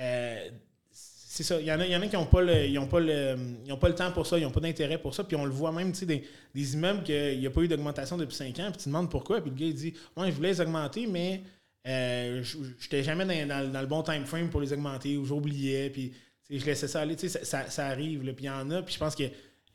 euh, 0.00 0.50
c'est 0.90 1.42
ça. 1.42 1.60
Il 1.60 1.66
y, 1.66 1.72
en 1.72 1.80
a, 1.80 1.86
y 1.86 1.96
en 1.96 2.02
a 2.02 2.06
qui 2.06 2.16
n'ont 2.16 2.26
pas, 2.26 2.42
le, 2.42 2.86
pas, 2.86 3.00
le, 3.00 3.76
pas 3.76 3.88
le 3.88 3.94
temps 3.94 4.12
pour 4.12 4.26
ça, 4.26 4.38
ils 4.38 4.42
n'ont 4.42 4.50
pas 4.50 4.60
d'intérêt 4.60 4.98
pour 4.98 5.14
ça. 5.14 5.24
Puis 5.24 5.36
on 5.36 5.44
le 5.44 5.50
voit 5.50 5.72
même, 5.72 5.92
tu 5.92 6.00
sais, 6.00 6.06
des, 6.06 6.24
des 6.54 6.74
immeubles 6.74 7.02
qu'il 7.02 7.40
n'y 7.40 7.46
a 7.46 7.50
pas 7.50 7.62
eu 7.62 7.68
d'augmentation 7.68 8.16
depuis 8.16 8.36
5 8.36 8.58
ans. 8.60 8.70
Puis 8.70 8.82
tu 8.82 8.88
demandes 8.88 9.10
pourquoi. 9.10 9.40
Puis 9.40 9.50
le 9.50 9.56
gars, 9.56 9.66
il 9.66 9.74
dit, 9.74 9.94
moi, 10.16 10.26
je 10.30 10.32
voulais 10.32 10.50
les 10.50 10.60
augmenter, 10.60 11.06
mais 11.06 11.42
Euh, 11.86 12.42
je 12.42 12.56
n'étais 12.58 13.02
jamais 13.02 13.26
dans, 13.46 13.80
le 13.80 13.86
bon 13.86 14.02
time 14.02 14.24
frame 14.24 14.48
pour 14.48 14.60
les 14.60 14.72
augmenter 14.72 15.16
ou 15.16 15.24
j'oubliais. 15.26 15.90
Puis 15.90 16.12
je 16.50 16.64
laissais 16.64 16.88
ça 16.88 17.00
aller. 17.00 17.16
Ça, 17.16 17.68
ça, 17.70 17.86
arrive. 17.86 18.20
Puis 18.34 18.44
il 18.44 18.46
y 18.46 18.50
en 18.50 18.70
a. 18.70 18.82
Puis 18.82 18.94
je 18.94 18.98
pense 18.98 19.14
que 19.14 19.24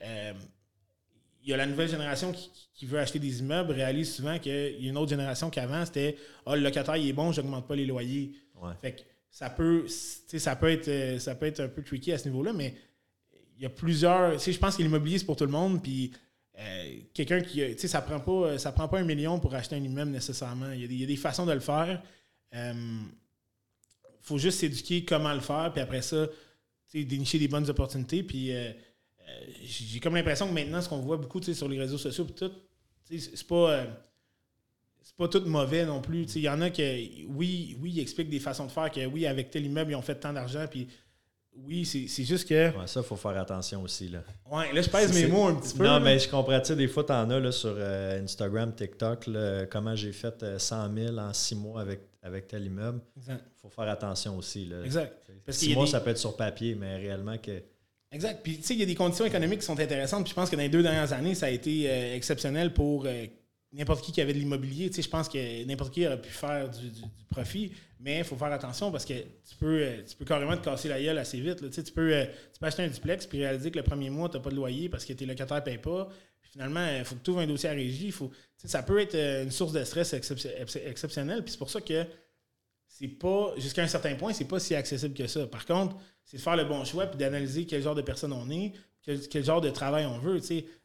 euh, 0.01 0.33
il 1.43 1.49
y 1.49 1.53
a 1.53 1.57
la 1.57 1.65
nouvelle 1.65 1.89
génération 1.89 2.31
qui, 2.31 2.85
veut 2.85 2.99
acheter 2.99 3.19
des 3.19 3.39
immeubles 3.39 3.73
réalise 3.73 4.15
souvent 4.15 4.39
qu'il 4.39 4.53
y 4.53 4.87
a 4.87 4.89
une 4.89 4.97
autre 4.97 5.09
génération 5.09 5.49
qu'avant, 5.49 5.85
c'était 5.85 6.15
Ah, 6.45 6.55
le 6.55 6.61
locataire 6.61 6.95
il 6.95 7.09
est 7.09 7.13
bon, 7.13 7.31
je 7.31 7.41
n'augmente 7.41 7.67
pas 7.67 7.75
les 7.75 7.85
loyers. 7.85 8.33
Fait 8.81 8.93
que 8.93 9.01
ça 9.31 9.49
peut, 9.49 9.85
ça 9.87 10.55
peut 10.55 10.69
être 10.69 10.87
euh, 10.87 11.19
ça 11.19 11.35
peut 11.35 11.45
être 11.45 11.61
un 11.61 11.67
peu 11.67 11.83
tricky 11.83 12.11
à 12.11 12.17
ce 12.17 12.27
niveau-là, 12.27 12.53
mais 12.53 12.75
il 13.57 13.63
y 13.63 13.65
a 13.65 13.69
plusieurs. 13.69 14.37
Je 14.37 14.57
pense 14.57 14.77
que 14.77 14.81
l'immobilier, 14.81 15.17
c'est 15.17 15.25
pour 15.25 15.35
tout 15.35 15.45
le 15.45 15.51
monde. 15.51 15.81
Puis 15.81 16.11
euh, 16.57 16.99
quelqu'un 17.13 17.41
qui. 17.41 17.59
Tu 17.59 17.77
sais, 17.77 17.87
ça 17.87 18.01
prend 18.01 18.19
pas 18.19 18.57
ça 18.57 18.71
prend 18.71 18.87
pas 18.87 18.99
un 18.99 19.03
million 19.03 19.39
pour 19.39 19.53
acheter 19.55 19.75
un 19.75 19.83
immeuble 19.83 20.11
nécessairement. 20.11 20.71
Il 20.71 20.93
y 20.93 21.03
a 21.03 21.07
des, 21.07 21.15
façons 21.15 21.45
de 21.45 21.53
le 21.53 21.59
faire. 21.59 22.01
Il 22.53 22.57
euh, 22.57 22.73
faut 24.21 24.37
juste 24.37 24.59
s'éduquer 24.59 25.05
comment 25.05 25.33
le 25.33 25.39
faire, 25.39 25.71
puis 25.71 25.81
après 25.81 26.01
ça, 26.01 26.27
dénicher 26.93 27.39
des 27.39 27.47
bonnes 27.47 27.69
opportunités. 27.69 28.23
Puis 28.23 28.51
euh, 28.51 28.71
j'ai 29.63 29.99
comme 29.99 30.15
l'impression 30.15 30.47
que 30.47 30.53
maintenant, 30.53 30.81
ce 30.81 30.89
qu'on 30.89 30.99
voit 30.99 31.17
beaucoup 31.17 31.41
sur 31.41 31.67
les 31.67 31.79
réseaux 31.79 31.97
sociaux, 31.97 32.25
tout, 32.25 32.51
c'est 33.09 33.47
pas. 33.47 33.85
c'est 35.01 35.15
pas 35.15 35.27
tout 35.27 35.41
mauvais 35.45 35.85
non 35.85 36.01
plus. 36.01 36.35
Il 36.35 36.41
y 36.41 36.49
en 36.49 36.61
a 36.61 36.69
qui, 36.69 37.25
oui, 37.29 37.77
oui, 37.81 37.93
ils 37.95 37.99
expliquent 37.99 38.29
des 38.29 38.39
façons 38.39 38.65
de 38.65 38.71
faire 38.71 38.91
que, 38.91 39.05
oui, 39.05 39.25
avec 39.25 39.49
tel 39.49 39.65
immeuble, 39.65 39.91
ils 39.91 39.95
ont 39.95 40.01
fait 40.01 40.15
tant 40.15 40.33
d'argent, 40.33 40.65
puis 40.69 40.87
oui, 41.65 41.85
c'est 41.85 42.23
juste 42.23 42.47
que. 42.47 42.77
Ouais, 42.77 42.87
ça, 42.87 43.01
il 43.01 43.05
faut 43.05 43.15
faire 43.15 43.37
attention 43.37 43.81
aussi. 43.81 44.07
Là. 44.07 44.19
Ouais, 44.49 44.71
là, 44.71 44.81
je 44.81 44.89
pèse 44.89 45.13
mes 45.13 45.27
mots 45.27 45.47
un 45.47 45.55
petit 45.55 45.75
peu. 45.75 45.83
Non, 45.83 45.99
mais 45.99 46.19
je 46.19 46.29
comprends. 46.29 46.59
Tu 46.59 46.67
sais, 46.67 46.75
des 46.75 46.87
fois, 46.87 47.03
tu 47.03 47.11
en 47.11 47.29
as 47.29 47.39
là, 47.39 47.51
sur 47.51 47.73
euh, 47.75 48.23
Instagram, 48.23 48.73
TikTok, 48.73 49.29
comment 49.69 49.95
j'ai 49.95 50.11
fait 50.11 50.59
100 50.59 50.97
euh, 50.97 51.07
000 51.07 51.17
en 51.17 51.33
six 51.33 51.55
mois 51.55 51.81
avec, 51.81 52.01
avec 52.21 52.47
tel 52.47 52.65
immeuble. 52.65 53.01
Il 53.27 53.37
faut 53.61 53.69
faire 53.69 53.89
attention 53.89 54.37
aussi. 54.37 54.65
Là. 54.65 54.83
Exact. 54.83 55.13
Parce 55.45 55.57
six 55.57 55.73
mois, 55.73 55.87
ça 55.87 56.01
peut 56.01 56.09
être 56.09 56.17
sur 56.17 56.35
papier, 56.35 56.75
mais 56.75 56.97
réellement 56.97 57.37
que. 57.37 57.61
Exact. 58.11 58.41
Puis, 58.43 58.57
tu 58.57 58.63
sais, 58.63 58.73
il 58.73 58.79
y 58.79 58.83
a 58.83 58.87
des 58.87 58.95
conditions 58.95 59.25
économiques 59.25 59.59
qui 59.59 59.65
sont 59.65 59.79
intéressantes. 59.79 60.23
Puis, 60.23 60.31
je 60.31 60.35
pense 60.35 60.49
que 60.49 60.55
dans 60.55 60.63
les 60.63 60.69
deux 60.69 60.81
dernières 60.81 61.13
années, 61.13 61.35
ça 61.35 61.45
a 61.45 61.49
été 61.49 61.89
euh, 61.89 62.15
exceptionnel 62.15 62.73
pour 62.73 63.05
n'importe 63.71 64.03
qui 64.03 64.11
qui 64.11 64.21
avait 64.21 64.33
de 64.33 64.39
l'immobilier, 64.39 64.89
tu 64.89 64.95
sais, 64.95 65.01
je 65.01 65.09
pense 65.09 65.29
que 65.29 65.65
n'importe 65.65 65.93
qui 65.93 66.05
aurait 66.05 66.21
pu 66.21 66.31
faire 66.31 66.69
du, 66.69 66.89
profit, 67.29 67.71
mais 67.99 68.19
il 68.19 68.23
faut 68.23 68.35
faire 68.35 68.51
attention 68.51 68.91
parce 68.91 69.05
que 69.05 69.13
tu 69.13 69.55
peux, 69.59 69.83
euh, 69.83 70.03
tu 70.03 70.15
peux 70.15 70.25
carrément 70.25 70.57
te 70.57 70.65
casser 70.65 70.89
la 70.89 70.99
gueule 70.99 71.17
assez 71.17 71.39
vite. 71.39 71.57
Tu, 71.59 71.71
sais, 71.71 71.83
tu, 71.83 71.91
peux, 71.91 72.11
euh, 72.11 72.25
tu 72.25 72.59
peux 72.59 72.65
acheter 72.65 72.83
un 72.83 72.87
duplex 72.87 73.27
puis 73.27 73.39
réaliser 73.39 73.69
que 73.69 73.77
le 73.77 73.83
premier 73.83 74.09
mois, 74.09 74.29
tu 74.29 74.37
n'as 74.37 74.43
pas 74.43 74.49
de 74.49 74.55
loyer 74.55 74.89
parce 74.89 75.05
que 75.05 75.13
tes 75.13 75.27
locataires 75.27 75.57
ne 75.57 75.61
payent 75.61 75.77
pas. 75.77 76.09
Finalement, 76.51 76.85
il 76.97 77.05
faut 77.05 77.15
que 77.15 77.21
tu 77.23 77.29
ouvres 77.29 77.41
un 77.41 77.47
dossier 77.47 77.69
à 77.69 77.73
régie. 77.73 78.11
Faut, 78.11 78.31
ça 78.57 78.81
peut 78.83 78.99
être 78.99 79.15
euh, 79.15 79.43
une 79.43 79.51
source 79.51 79.71
de 79.71 79.83
stress 79.83 80.13
exceptionnelle. 80.13 81.43
Puis 81.43 81.51
c'est 81.51 81.57
pour 81.57 81.69
ça 81.69 81.79
que 81.79 82.05
c'est 82.87 83.07
pas, 83.07 83.53
jusqu'à 83.57 83.83
un 83.83 83.87
certain 83.87 84.15
point, 84.15 84.33
c'est 84.33 84.47
pas 84.47 84.59
si 84.59 84.75
accessible 84.75 85.13
que 85.13 85.27
ça. 85.27 85.45
Par 85.47 85.65
contre, 85.65 85.95
c'est 86.23 86.37
de 86.37 86.41
faire 86.41 86.55
le 86.55 86.65
bon 86.65 86.83
choix 86.85 87.05
puis 87.05 87.17
d'analyser 87.17 87.65
quel 87.65 87.81
genre 87.81 87.95
de 87.95 88.01
personne 88.01 88.33
on 88.33 88.49
est, 88.49 88.73
quel, 89.01 89.43
genre 89.43 89.61
de 89.61 89.69
travail 89.69 90.05
on 90.05 90.17
veut. 90.17 90.41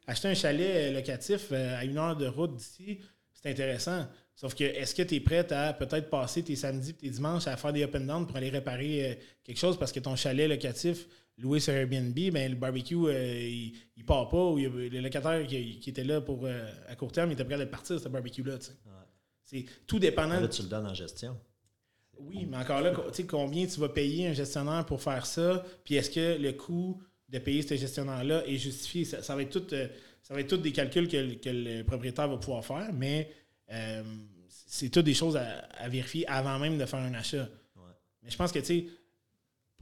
Acheter 0.06 0.28
un 0.28 0.34
chalet 0.34 0.92
euh, 0.92 0.94
locatif 0.94 1.48
euh, 1.50 1.78
à 1.78 1.84
une 1.84 1.96
heure 1.96 2.16
de 2.16 2.26
route 2.26 2.54
d'ici, 2.54 3.00
c'est 3.32 3.50
intéressant. 3.50 4.06
Sauf 4.36 4.54
que 4.54 4.64
est-ce 4.64 4.94
que 4.94 5.02
tu 5.02 5.14
es 5.14 5.20
prête 5.20 5.50
à 5.52 5.72
peut-être 5.72 6.10
passer 6.10 6.42
tes 6.42 6.56
samedis 6.56 6.90
et 6.90 6.94
tes 6.94 7.10
dimanches 7.10 7.46
à 7.46 7.56
faire 7.56 7.72
des 7.72 7.84
up 7.84 7.94
and 7.94 8.00
down 8.00 8.26
pour 8.26 8.36
aller 8.36 8.50
réparer 8.50 9.18
quelque 9.44 9.58
chose 9.58 9.78
parce 9.78 9.92
que 9.92 10.00
ton 10.00 10.16
chalet 10.16 10.48
locatif 10.48 11.06
loué 11.38 11.60
sur 11.60 11.72
Airbnb, 11.72 12.14
ben, 12.14 12.50
le 12.50 12.56
barbecue, 12.56 12.94
il, 12.94 13.74
il, 13.96 14.04
part 14.04 14.28
pas 14.28 14.44
ou 14.50 14.58
le 14.58 15.00
locataire 15.00 15.46
qui, 15.46 15.82
était 15.86 16.04
là 16.04 16.20
pour 16.20 16.46
à 16.88 16.96
court 16.96 17.12
terme, 17.12 17.30
il 17.30 17.34
était 17.34 17.44
prêt 17.44 17.60
à 17.60 17.66
partir, 17.66 17.98
ce 17.98 18.08
barbecue-là. 18.08 18.58
C'est 19.44 19.66
tout 19.86 19.98
dépendant. 19.98 20.40
Là, 20.40 20.48
tu 20.48 20.62
le 20.62 20.68
donnes 20.68 20.86
en 20.86 20.94
gestion. 20.94 21.38
Oui, 22.18 22.46
mais 22.48 22.56
encore 22.56 22.80
là, 22.80 22.92
combien 23.28 23.66
tu 23.66 23.80
vas 23.80 23.88
payer 23.88 24.28
un 24.28 24.32
gestionnaire 24.32 24.84
pour 24.86 25.02
faire 25.02 25.26
ça? 25.26 25.64
Puis 25.84 25.96
est-ce 25.96 26.10
que 26.10 26.40
le 26.40 26.52
coût 26.52 27.02
de 27.28 27.38
payer 27.38 27.62
ce 27.62 27.74
gestionnaire-là 27.76 28.46
est 28.46 28.56
justifié? 28.56 29.04
Ça, 29.04 29.34
va 29.34 29.42
être 29.42 29.50
tout, 29.50 29.74
euh, 29.74 29.88
ça 30.22 30.34
va 30.34 30.40
être 30.40 30.56
des 30.56 30.72
calculs 30.72 31.08
que, 31.08 31.48
le 31.50 31.82
propriétaire 31.82 32.28
va 32.28 32.36
pouvoir 32.36 32.64
faire, 32.64 32.90
mais 32.92 33.30
euh, 33.72 34.02
c'est 34.48 34.90
toutes 34.90 35.04
des 35.04 35.14
choses 35.14 35.36
à, 35.36 35.88
vérifier 35.88 36.26
avant 36.28 36.58
même 36.58 36.78
de 36.78 36.86
faire 36.86 37.00
un 37.00 37.14
achat. 37.14 37.48
Mais 38.22 38.30
je 38.30 38.36
pense 38.36 38.52
que, 38.52 38.60
tu 38.60 38.64
sais, 38.64 38.86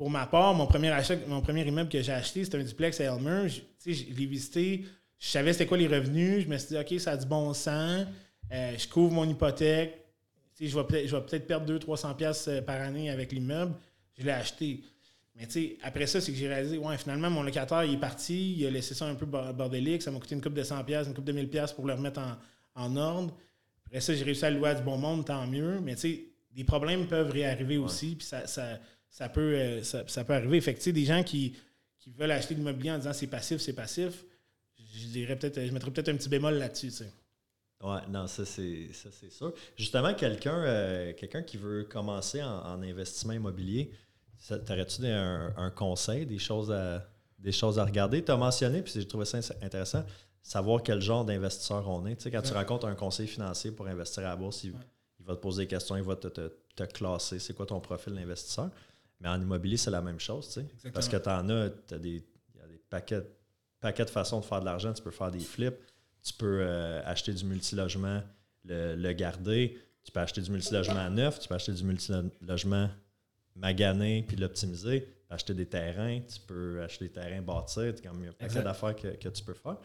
pour 0.03 0.11
ma 0.11 0.26
part, 0.26 0.53
mon 0.53 0.66
premier 0.66 0.90
achat, 0.90 1.14
mon 1.28 1.40
premier 1.40 1.64
immeuble 1.64 1.88
que 1.88 2.03
j'ai 2.03 2.11
acheté, 2.11 2.42
c'était 2.42 2.59
un 2.59 2.64
duplex 2.64 3.00
à 3.00 3.05
Elmer. 3.05 3.48
Je, 3.48 3.61
je 3.92 4.05
l'ai 4.12 4.26
visité, 4.26 4.84
je 5.16 5.28
savais 5.28 5.53
c'était 5.53 5.66
quoi 5.66 5.78
les 5.78 5.86
revenus. 5.86 6.42
Je 6.42 6.48
me 6.48 6.59
suis 6.59 6.70
dit, 6.70 6.76
OK, 6.76 6.98
ça 6.98 7.12
a 7.12 7.16
du 7.16 7.24
bon 7.24 7.55
sens. 7.55 8.05
Euh, 8.50 8.74
je 8.76 8.88
couvre 8.88 9.12
mon 9.12 9.30
hypothèque. 9.30 10.05
je 10.61 10.76
vais 10.76 10.84
peut-être 10.84 11.46
perdre 11.46 11.72
200-300$ 11.72 12.62
par 12.62 12.80
année 12.80 13.11
avec 13.11 13.30
l'immeuble. 13.30 13.76
Je 14.18 14.24
l'ai 14.24 14.32
acheté. 14.32 14.82
Mais 15.36 15.46
tu 15.46 15.53
sais, 15.53 15.76
après 15.84 16.09
ça, 16.09 16.20
c'est 16.20 16.32
que 16.32 16.38
j'ai 16.38 16.48
réalisé, 16.48 16.78
ouais, 16.78 16.98
finalement, 16.98 17.30
mon 17.30 17.44
locataire, 17.44 17.84
il 17.84 17.94
est 17.94 18.00
parti, 18.00 18.57
il 18.57 18.66
a 18.66 18.70
laissé 18.70 18.94
ça 18.94 19.07
un 19.07 19.14
peu 19.14 19.26
bordélique, 19.26 20.03
ça 20.03 20.11
m'a 20.11 20.18
coûté 20.18 20.34
une 20.34 20.42
coupe 20.42 20.55
de 20.55 20.64
100$, 20.64 21.07
une 21.07 21.14
coupe 21.14 21.26
de 21.26 21.32
1000$ 21.32 21.76
pour 21.76 21.86
le 21.86 21.94
remettre 21.94 22.20
en, 22.74 22.96
ordre. 22.96 23.36
Après 23.86 24.00
ça, 24.00 24.12
j'ai 24.14 24.24
réussi 24.24 24.44
à 24.44 24.50
le 24.50 24.59
louer 24.59 24.70
à 24.70 24.74
du 24.74 24.82
bon 24.82 24.98
monde, 24.98 25.24
tant 25.24 25.46
mieux. 25.46 25.78
Mais 25.80 25.94
tu 25.94 26.00
sais, 26.00 26.24
des 26.50 26.64
problèmes 26.64 27.07
peuvent 27.07 27.30
réarriver 27.30 27.78
aussi, 27.78 28.16
puis 28.16 28.26
ça, 28.26 28.48
ça, 28.48 28.80
peut, 29.28 29.54
euh, 29.54 29.82
ça, 29.82 30.24
peut 30.24 30.34
arriver. 30.34 30.60
Fait 30.60 30.74
que 30.74 30.90
des 30.90 31.04
gens 31.04 31.22
qui, 31.22 31.54
veulent 32.18 32.30
acheter 32.30 32.54
de 32.54 32.58
l'immobilier 32.60 32.92
en 32.92 32.98
disant 32.98 33.12
c'est 33.12 33.28
passif, 33.28 33.60
c'est 33.60 33.74
passif, 33.74 34.24
je 34.76 35.06
dirais 35.06 35.36
peut-être, 35.36 35.64
je 35.64 35.72
mettrais 35.72 35.90
peut-être 35.90 36.08
un 36.08 36.16
petit 36.16 36.28
bémol 36.28 36.54
là-dessus, 36.54 36.88
tu 36.88 36.96
sais. 36.96 37.12
Oui, 37.84 37.98
non, 38.10 38.28
ça 38.28 38.44
c'est 38.44 38.92
ça 38.92 39.08
c'est 39.10 39.32
sûr. 39.32 39.52
Justement, 39.76 40.14
quelqu'un 40.14 40.62
euh, 40.64 41.12
quelqu'un 41.14 41.42
qui 41.42 41.56
veut 41.56 41.84
commencer 41.84 42.40
en 42.40 42.80
investissement 42.80 43.32
immobilier, 43.32 43.90
T'aurais-tu 44.48 45.06
un, 45.06 45.54
un, 45.56 45.70
conseil, 45.70 46.26
des 46.26 46.38
choses 46.38 46.72
à, 46.72 47.06
des 47.38 47.52
choses 47.52 47.78
à 47.78 47.84
regarder? 47.84 48.24
Tu 48.24 48.32
as 48.32 48.36
mentionné, 48.36 48.82
puis 48.82 48.92
j'ai 48.94 49.06
trouvé 49.06 49.24
ça 49.24 49.38
intéressant, 49.62 50.04
savoir 50.42 50.82
quel 50.82 51.00
genre 51.00 51.24
d'investisseur 51.24 51.88
on 51.88 52.04
est. 52.06 52.16
Tu 52.16 52.24
sais, 52.24 52.30
quand 52.32 52.42
tu 52.42 52.52
rencontres 52.52 52.86
un 52.86 52.96
conseiller 52.96 53.28
financier 53.28 53.70
pour 53.70 53.86
investir 53.86 54.24
à 54.24 54.30
la 54.30 54.36
bourse, 54.36 54.64
il, 54.64 54.72
va 55.20 55.36
te 55.36 55.40
poser 55.40 55.62
des 55.62 55.68
questions, 55.68 55.96
il 55.96 56.02
va 56.02 56.16
te, 56.16 56.26
te, 56.26 56.82
classer, 56.84 57.38
c'est 57.38 57.54
quoi 57.54 57.66
ton 57.66 57.78
profil 57.78 58.14
d'investisseur? 58.14 58.70
Mais 59.22 59.28
en 59.28 59.40
immobilier, 59.40 59.76
c'est 59.76 59.90
la 59.90 60.02
même 60.02 60.18
chose, 60.18 60.48
tu 60.48 60.60
sais. 60.60 60.90
Parce 60.90 61.08
que 61.08 61.16
tu 61.16 61.28
en 61.28 61.48
as, 61.48 61.66
as 61.92 61.98
des, 61.98 62.16
y 62.56 62.60
a 62.60 62.66
des 62.66 62.80
paquets, 62.90 63.22
paquets 63.80 64.04
de 64.04 64.10
façons 64.10 64.40
de 64.40 64.44
faire 64.44 64.60
de 64.60 64.64
l'argent. 64.64 64.92
Tu 64.92 65.02
peux 65.02 65.12
faire 65.12 65.30
des 65.30 65.38
flips, 65.38 65.78
tu 66.22 66.32
peux 66.34 66.60
euh, 66.60 67.00
acheter 67.04 67.32
du 67.32 67.44
multilogement, 67.44 68.20
le, 68.64 68.96
le 68.96 69.12
garder, 69.12 69.78
tu 70.02 70.10
peux 70.10 70.20
acheter 70.20 70.40
du 70.40 70.50
multilogement 70.50 71.08
neuf, 71.08 71.38
tu 71.38 71.48
peux 71.48 71.54
acheter 71.54 71.72
du 71.72 71.84
multilogement 71.84 72.90
maganer 73.54 74.24
puis 74.26 74.36
l'optimiser, 74.36 75.08
acheter 75.30 75.54
des 75.54 75.66
terrains, 75.66 76.20
tu 76.20 76.40
peux 76.40 76.82
acheter 76.82 77.06
des 77.06 77.12
terrains 77.12 77.42
bâtir, 77.42 77.94
il 77.96 78.04
y 78.04 78.06
a 78.06 78.10
un 78.10 78.32
paquet 78.32 78.62
d'affaires 78.62 78.96
que, 78.96 79.28
tu 79.28 79.44
peux 79.44 79.54
faire. 79.54 79.76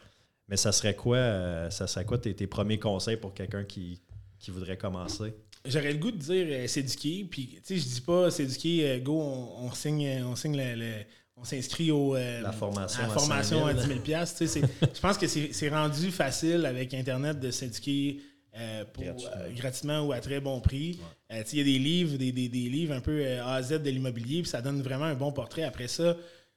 Mais 0.48 0.56
ça 0.56 0.72
serait 0.72 0.96
quoi, 0.96 1.18
euh, 1.18 1.70
ça 1.70 1.86
serait 1.86 2.04
quoi 2.04 2.18
tes, 2.18 2.46
premiers 2.46 2.78
conseils 2.78 3.18
pour 3.18 3.34
quelqu'un 3.34 3.64
qui, 3.64 4.00
qui 4.38 4.50
voudrait 4.50 4.78
commencer? 4.78 5.34
J'aurais 5.64 5.92
le 5.92 5.98
goût 5.98 6.10
de 6.10 6.16
dire 6.16 6.46
euh, 6.48 6.66
s'éduquer, 6.66 7.26
puis 7.30 7.46
tu 7.46 7.60
sais, 7.62 7.76
je 7.76 7.94
dis 7.94 8.00
pas 8.00 8.30
s'éduquer, 8.30 8.90
euh, 8.90 8.98
go, 9.00 9.20
on, 9.20 9.72
signe, 9.72 10.22
on 10.24 10.36
signe 10.36 10.56
le, 10.56 11.04
on 11.36 11.44
s'inscrit 11.44 11.90
au 11.90 12.14
la 12.14 12.52
formation, 12.52 13.02
à, 13.04 13.08
formation 13.08 13.66
à 13.66 13.74
10 13.74 13.86
000 13.86 14.00
Je 14.02 15.00
pense 15.00 15.18
que 15.18 15.26
c'est 15.26 15.68
rendu 15.68 16.10
facile 16.10 16.66
avec 16.66 16.94
Internet 16.94 17.38
de 17.38 17.50
s'éduquer 17.50 18.20
euh, 18.58 18.84
euh, 19.00 19.52
gratuitement. 19.54 20.00
ou 20.00 20.12
à 20.12 20.20
très 20.20 20.40
bon 20.40 20.60
prix. 20.60 20.98
Euh, 21.32 21.44
il 21.52 21.58
y 21.58 21.60
a 21.60 21.64
des 21.64 21.78
livres, 21.78 22.16
des, 22.16 22.32
livres 22.32 22.92
un 22.92 23.00
peu 23.00 23.24
A 23.38 23.54
à 23.54 23.62
Z 23.62 23.82
de 23.82 23.90
l'immobilier, 23.90 24.42
puis 24.42 24.50
ça 24.50 24.60
donne 24.62 24.82
vraiment 24.82 25.04
un 25.04 25.14
bon 25.14 25.30
portrait. 25.30 25.62
Après 25.62 25.86
ça, 25.86 26.16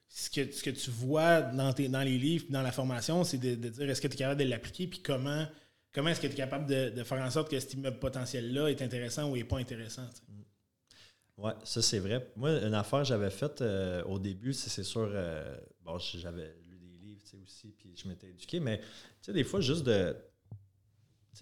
ce 0.10 0.30
que, 0.30 0.52
ce 0.52 0.64
que 0.64 0.72
tu 0.72 0.90
vois 0.90 1.42
dans, 1.42 1.72
tes, 1.74 1.90
dans 1.90 2.02
les 2.02 2.18
livres, 2.18 2.46
dans 2.50 2.64
la 2.64 2.72
formation, 2.72 3.24
c'est 3.24 3.38
de, 3.38 3.56
dire 3.56 3.90
est-ce 3.90 4.02
que 4.02 4.08
tu 4.08 4.16
es 4.16 4.18
capable 4.18 4.42
de 4.42 4.50
l'appliquer, 4.50 4.88
puis 4.88 5.00
comment, 5.04 5.46
comment 5.94 6.10
est-ce 6.10 6.22
que 6.22 6.28
tu 6.28 6.34
es 6.34 6.38
capable 6.38 6.66
de, 6.66 7.04
faire 7.04 7.22
en 7.22 7.30
sorte 7.30 7.50
que 7.50 7.60
cet 7.60 7.74
immeuble 7.74 8.00
potentiel-là 8.00 8.68
est 8.68 8.82
intéressant 8.82 9.30
ou 9.30 9.36
n'est 9.36 9.44
pas 9.44 9.58
intéressant. 9.58 10.08
Oui, 10.30 10.46
Ouais, 11.38 11.54
ça 11.64 11.82
c'est 11.82 12.00
vrai. 12.00 12.32
Moi, 12.36 12.52
une 12.62 12.74
affaire 12.76 13.00
que 13.00 13.06
j'avais 13.06 13.32
faite 13.32 13.64
au 14.06 14.20
début, 14.20 14.54
c'est 14.54 14.84
sûr, 14.84 15.12
bon, 15.84 15.98
j'avais 15.98 16.54
lu 16.70 16.78
des 16.78 16.98
livres 17.04 17.22
aussi, 17.42 17.74
puis 17.78 17.96
je 17.96 18.08
m'étais 18.08 18.30
éduqué, 18.30 18.60
mais 18.60 18.80
tu 18.80 18.86
sais, 19.22 19.34
des 19.34 19.44
fois, 19.44 19.60
juste 19.60 19.84
de 19.84 20.16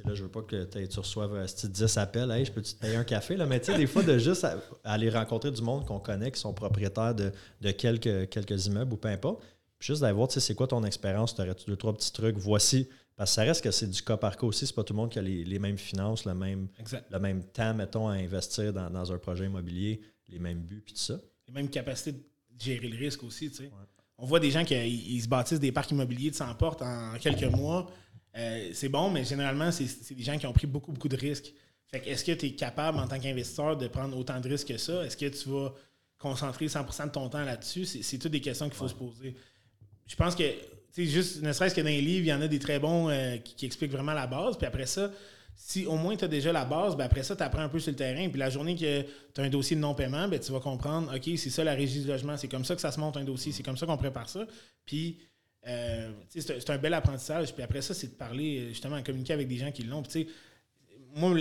là, 0.06 0.14
je 0.14 0.24
veux 0.24 0.30
pas 0.30 0.42
que 0.42 0.64
tu 0.64 1.00
reçoives 1.00 1.34
euh, 1.34 1.48
si 1.48 1.68
10 1.68 1.98
appels, 1.98 2.32
hey, 2.32 2.46
je 2.46 2.52
peux 2.52 2.62
te 2.62 2.74
payer 2.76 2.96
un 2.96 3.04
café, 3.04 3.36
là, 3.36 3.46
mais 3.46 3.60
tu 3.60 3.72
sais, 3.72 3.78
des 3.78 3.88
fois, 3.88 4.04
de 4.04 4.18
juste 4.18 4.46
aller 4.84 5.10
rencontrer 5.10 5.52
du 5.52 5.62
monde 5.62 5.86
qu'on 5.86 6.00
connaît, 6.00 6.32
qui 6.32 6.40
sont 6.40 6.54
propriétaires 6.54 7.16
de, 7.16 7.32
quelques, 7.72 8.30
quelques 8.30 8.68
immeubles 8.68 8.94
ou 8.94 8.98
peu 8.98 9.10
importe, 9.10 9.42
puis 9.78 9.88
juste 9.88 10.02
d'aller 10.02 10.14
voir, 10.14 10.28
tu 10.28 10.36
sais, 10.36 10.40
c'est 10.40 10.56
quoi 10.56 10.68
ton 10.68 10.84
expérience, 10.84 11.36
tu 11.36 11.42
aurais 11.42 11.56
deux, 11.68 11.76
trois 11.76 11.94
petits 11.94 12.14
trucs, 12.14 12.38
voici, 12.38 12.90
parce 13.20 13.32
que 13.32 13.36
ça 13.36 13.42
reste 13.44 13.62
que 13.62 13.72
c'est 13.72 13.90
du 13.90 14.02
cas 14.02 14.16
par 14.16 14.38
cas 14.38 14.48
aussi, 14.48 14.66
c'est 14.66 14.74
pas 14.74 14.86
tout 14.86 14.94
le 14.94 14.98
monde 14.98 15.12
qui 15.12 15.20
a 15.20 15.22
les, 15.22 15.60
mêmes 15.60 15.78
finances, 15.78 16.24
le 16.24 16.34
même, 16.34 16.70
le 17.12 17.20
même 17.20 17.44
temps, 17.44 17.74
mettons, 17.74 18.08
à 18.08 18.14
investir 18.14 18.72
dans, 18.72 19.12
un 19.12 19.18
projet 19.18 19.44
immobilier, 19.44 20.00
les 20.30 20.40
mêmes 20.40 20.62
buts, 20.62 20.82
puis 20.86 20.94
tout 20.94 21.02
ça. 21.02 21.20
Les 21.46 21.54
mêmes 21.54 21.70
capacités 21.70 22.14
de 22.14 22.24
gérer 22.58 22.88
le 22.88 22.98
risque 22.98 23.22
aussi, 23.24 23.50
tu 23.50 23.58
sais. 23.58 23.72
On 24.18 24.26
voit 24.26 24.40
des 24.40 24.52
gens 24.52 24.64
qui 24.64 24.74
ils 24.74 25.22
se 25.22 25.28
bâtissent 25.28 25.60
des 25.60 25.74
parcs 25.74 25.92
immobiliers 25.92 26.32
de 26.32 26.36
100 26.36 26.56
portes 26.56 26.82
en 26.82 27.18
quelques 27.20 27.44
mois. 27.54 27.92
Euh, 28.38 28.70
c'est 28.72 28.88
bon, 28.88 29.10
mais 29.10 29.26
généralement, 29.26 29.70
c'est 29.70 30.14
des 30.14 30.24
gens 30.24 30.38
qui 30.38 30.48
ont 30.48 30.54
pris 30.54 30.68
beaucoup, 30.68 30.94
beaucoup 30.94 31.10
de 31.10 31.18
risques. 31.18 31.54
Fait 31.88 32.02
est-ce 32.08 32.24
que 32.24 32.32
tu 32.32 32.46
es 32.46 32.52
capable, 32.52 33.00
en 33.00 33.08
tant 33.10 33.20
qu'investisseur, 33.20 33.76
de 33.76 33.90
prendre 33.90 34.18
autant 34.18 34.40
de 34.40 34.48
risques 34.48 34.70
que 34.70 34.78
ça? 34.78 35.06
Est-ce 35.06 35.18
que 35.18 35.26
tu 35.26 35.50
vas 35.50 35.74
concentrer 36.18 36.68
100% 36.68 37.08
de 37.08 37.12
ton 37.12 37.28
temps 37.28 37.44
là-dessus? 37.44 37.84
C'est 37.84 38.18
toutes 38.18 38.32
des 38.32 38.40
questions 38.40 38.70
qu'il 38.70 38.78
faut 38.78 38.88
se 38.88 38.96
poser. 38.96 39.36
Je 40.08 40.16
pense 40.16 40.36
que, 40.36 40.44
sais, 40.92 41.06
juste, 41.06 41.42
ne 41.42 41.52
serait-ce 41.52 41.76
que 41.76 41.82
dans 41.82 41.88
les 41.88 42.02
livres, 42.02 42.26
il 42.26 42.30
y 42.30 42.34
en 42.34 42.42
a 42.42 42.48
des 42.48 42.60
très 42.60 42.80
bons 42.80 43.10
euh, 43.10 43.38
qui, 43.38 43.66
expliquent 43.66 43.92
vraiment 43.92 44.14
la 44.14 44.28
base. 44.28 44.58
Puis 44.58 44.66
après 44.66 44.86
ça, 44.86 45.12
si 45.56 45.86
au 45.86 45.96
moins 45.96 46.16
tu 46.16 46.26
as 46.26 46.28
déjà 46.28 46.52
la 46.52 46.66
base, 46.66 46.96
ben 46.96 47.06
après 47.06 47.24
ça, 47.24 47.36
tu 47.36 47.44
apprends 47.44 47.62
un 47.62 47.70
peu 47.70 47.80
sur 47.80 47.92
le 47.92 47.98
terrain. 47.98 48.30
Puis 48.30 48.40
la 48.40 48.50
journée 48.50 48.76
que 48.76 49.02
tu 49.02 49.42
as 49.42 49.44
un 49.44 49.50
dossier 49.50 49.76
de 49.76 49.82
non-paiement, 49.82 50.28
ben 50.28 50.40
tu 50.40 50.52
vas 50.52 50.60
comprendre, 50.60 51.14
OK, 51.14 51.38
c'est 51.38 51.50
ça 51.50 51.64
la 51.64 51.74
régie 51.74 52.02
du 52.02 52.08
logement, 52.08 52.38
c'est 52.38 52.48
comme 52.48 52.66
ça 52.66 52.76
que 52.76 52.82
ça 52.82 52.92
se 52.92 53.00
monte 53.00 53.18
un 53.18 53.24
dossier, 53.24 53.52
c'est 53.52 53.64
comme 53.64 53.78
ça 53.78 53.86
qu'on 53.86 53.98
prépare 53.98 54.30
ça. 54.30 54.46
Puis 54.86 55.18
euh, 55.68 56.12
c'est 56.30 56.70
un 56.70 56.78
bel 56.78 56.94
apprentissage. 56.94 57.54
Puis 57.54 57.64
après 57.64 57.82
ça, 57.82 57.94
c'est 57.94 58.08
de 58.08 58.16
parler, 58.16 58.70
justement, 58.70 59.02
communiquer 59.04 59.34
avec 59.34 59.48
des 59.48 59.58
gens 59.58 59.72
qui 59.72 59.84
l'ont. 59.84 60.02
Puis 60.04 60.28
moi, 61.16 61.36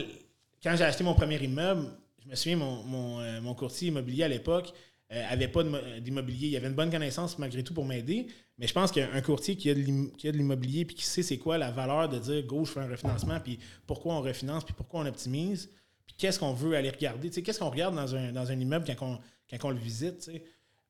quand 0.63 0.75
j'ai 0.77 0.85
acheté 0.85 1.05
mon 1.05 1.15
premier 1.15 1.43
immeuble, 1.43 1.89
je 2.25 2.29
me 2.29 2.35
souviens, 2.35 2.57
mon, 2.57 3.21
euh, 3.21 3.55
courtier 3.55 3.89
immobilier 3.89 4.25
à 4.25 4.29
l'époque 4.29 4.73
euh, 5.13 5.49
pas 5.49 5.63
d'immobilier. 6.01 6.49
Il 6.49 6.57
avait 6.57 6.69
une 6.69 6.75
bonne 6.75 6.91
connaissance 6.91 7.39
malgré 7.39 7.63
tout 7.63 7.75
pour 7.75 7.85
m'aider. 7.85 8.27
Mais 8.59 8.67
je 8.67 8.75
pense 8.75 8.91
qu'un 8.93 9.21
courtier 9.23 9.57
qui 9.57 9.71
a 9.71 9.75
de 9.75 10.37
l'immobilier 10.37 10.85
puis 10.85 10.97
qui 10.97 11.05
sait 11.05 11.23
c'est 11.23 11.39
quoi 11.39 11.59
la 11.59 11.71
valeur 11.71 12.09
de 12.09 12.19
dire 12.19 12.45
go, 12.45 12.65
je 12.65 12.73
fais 12.73 12.81
un 12.81 12.89
refinancement, 12.89 13.39
puis 13.41 13.59
pourquoi 13.87 14.15
on 14.15 14.21
refinance, 14.21 14.65
puis 14.65 14.75
pourquoi 14.75 15.01
on 15.01 15.07
optimise, 15.07 15.71
puis 16.05 16.17
qu'est-ce 16.19 16.39
qu'on 16.39 16.53
veut 16.53 16.75
aller 16.75 16.91
regarder. 16.91 17.31
Qu'est-ce 17.31 17.61
qu'on 17.61 17.71
regarde 17.71 17.95
dans 17.95 18.15
un, 18.15 18.33
dans 18.33 18.51
un 18.51 18.59
immeuble 18.59 18.85
quand 18.99 19.21
on, 19.65 19.71
le 19.71 19.79
visite? 19.79 20.31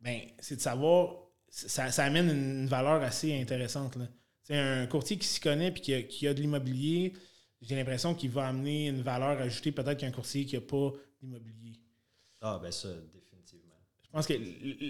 Ben, 0.00 0.20
c'est 0.38 0.56
de 0.56 0.60
savoir, 0.60 1.16
ça, 1.48 1.84
amène 2.04 2.30
une 2.30 2.66
valeur 2.66 3.02
assez 3.02 3.38
intéressante. 3.38 3.98
C'est 4.42 4.56
un 4.56 4.86
courtier 4.86 5.18
qui 5.18 5.26
s'y 5.26 5.40
connaît 5.40 5.70
puis 5.70 5.82
qui 5.82 6.06
qui 6.06 6.26
a 6.26 6.32
de 6.32 6.40
l'immobilier, 6.40 7.12
j'ai 7.60 7.76
l'impression 7.76 8.14
qu'il 8.14 8.30
va 8.30 8.46
amener 8.46 8.88
une 8.88 9.02
valeur 9.02 9.40
ajoutée 9.40 9.72
peut-être 9.72 9.98
qu'un 9.98 10.10
courtier 10.10 10.44
qui 10.46 10.54
n'a 10.54 10.60
pas 10.60 10.92
d'immobilier. 11.20 11.74
Ah, 12.40 12.58
ben 12.62 12.70
ça, 12.70 12.88
pense 14.18 14.26
que 14.26 14.34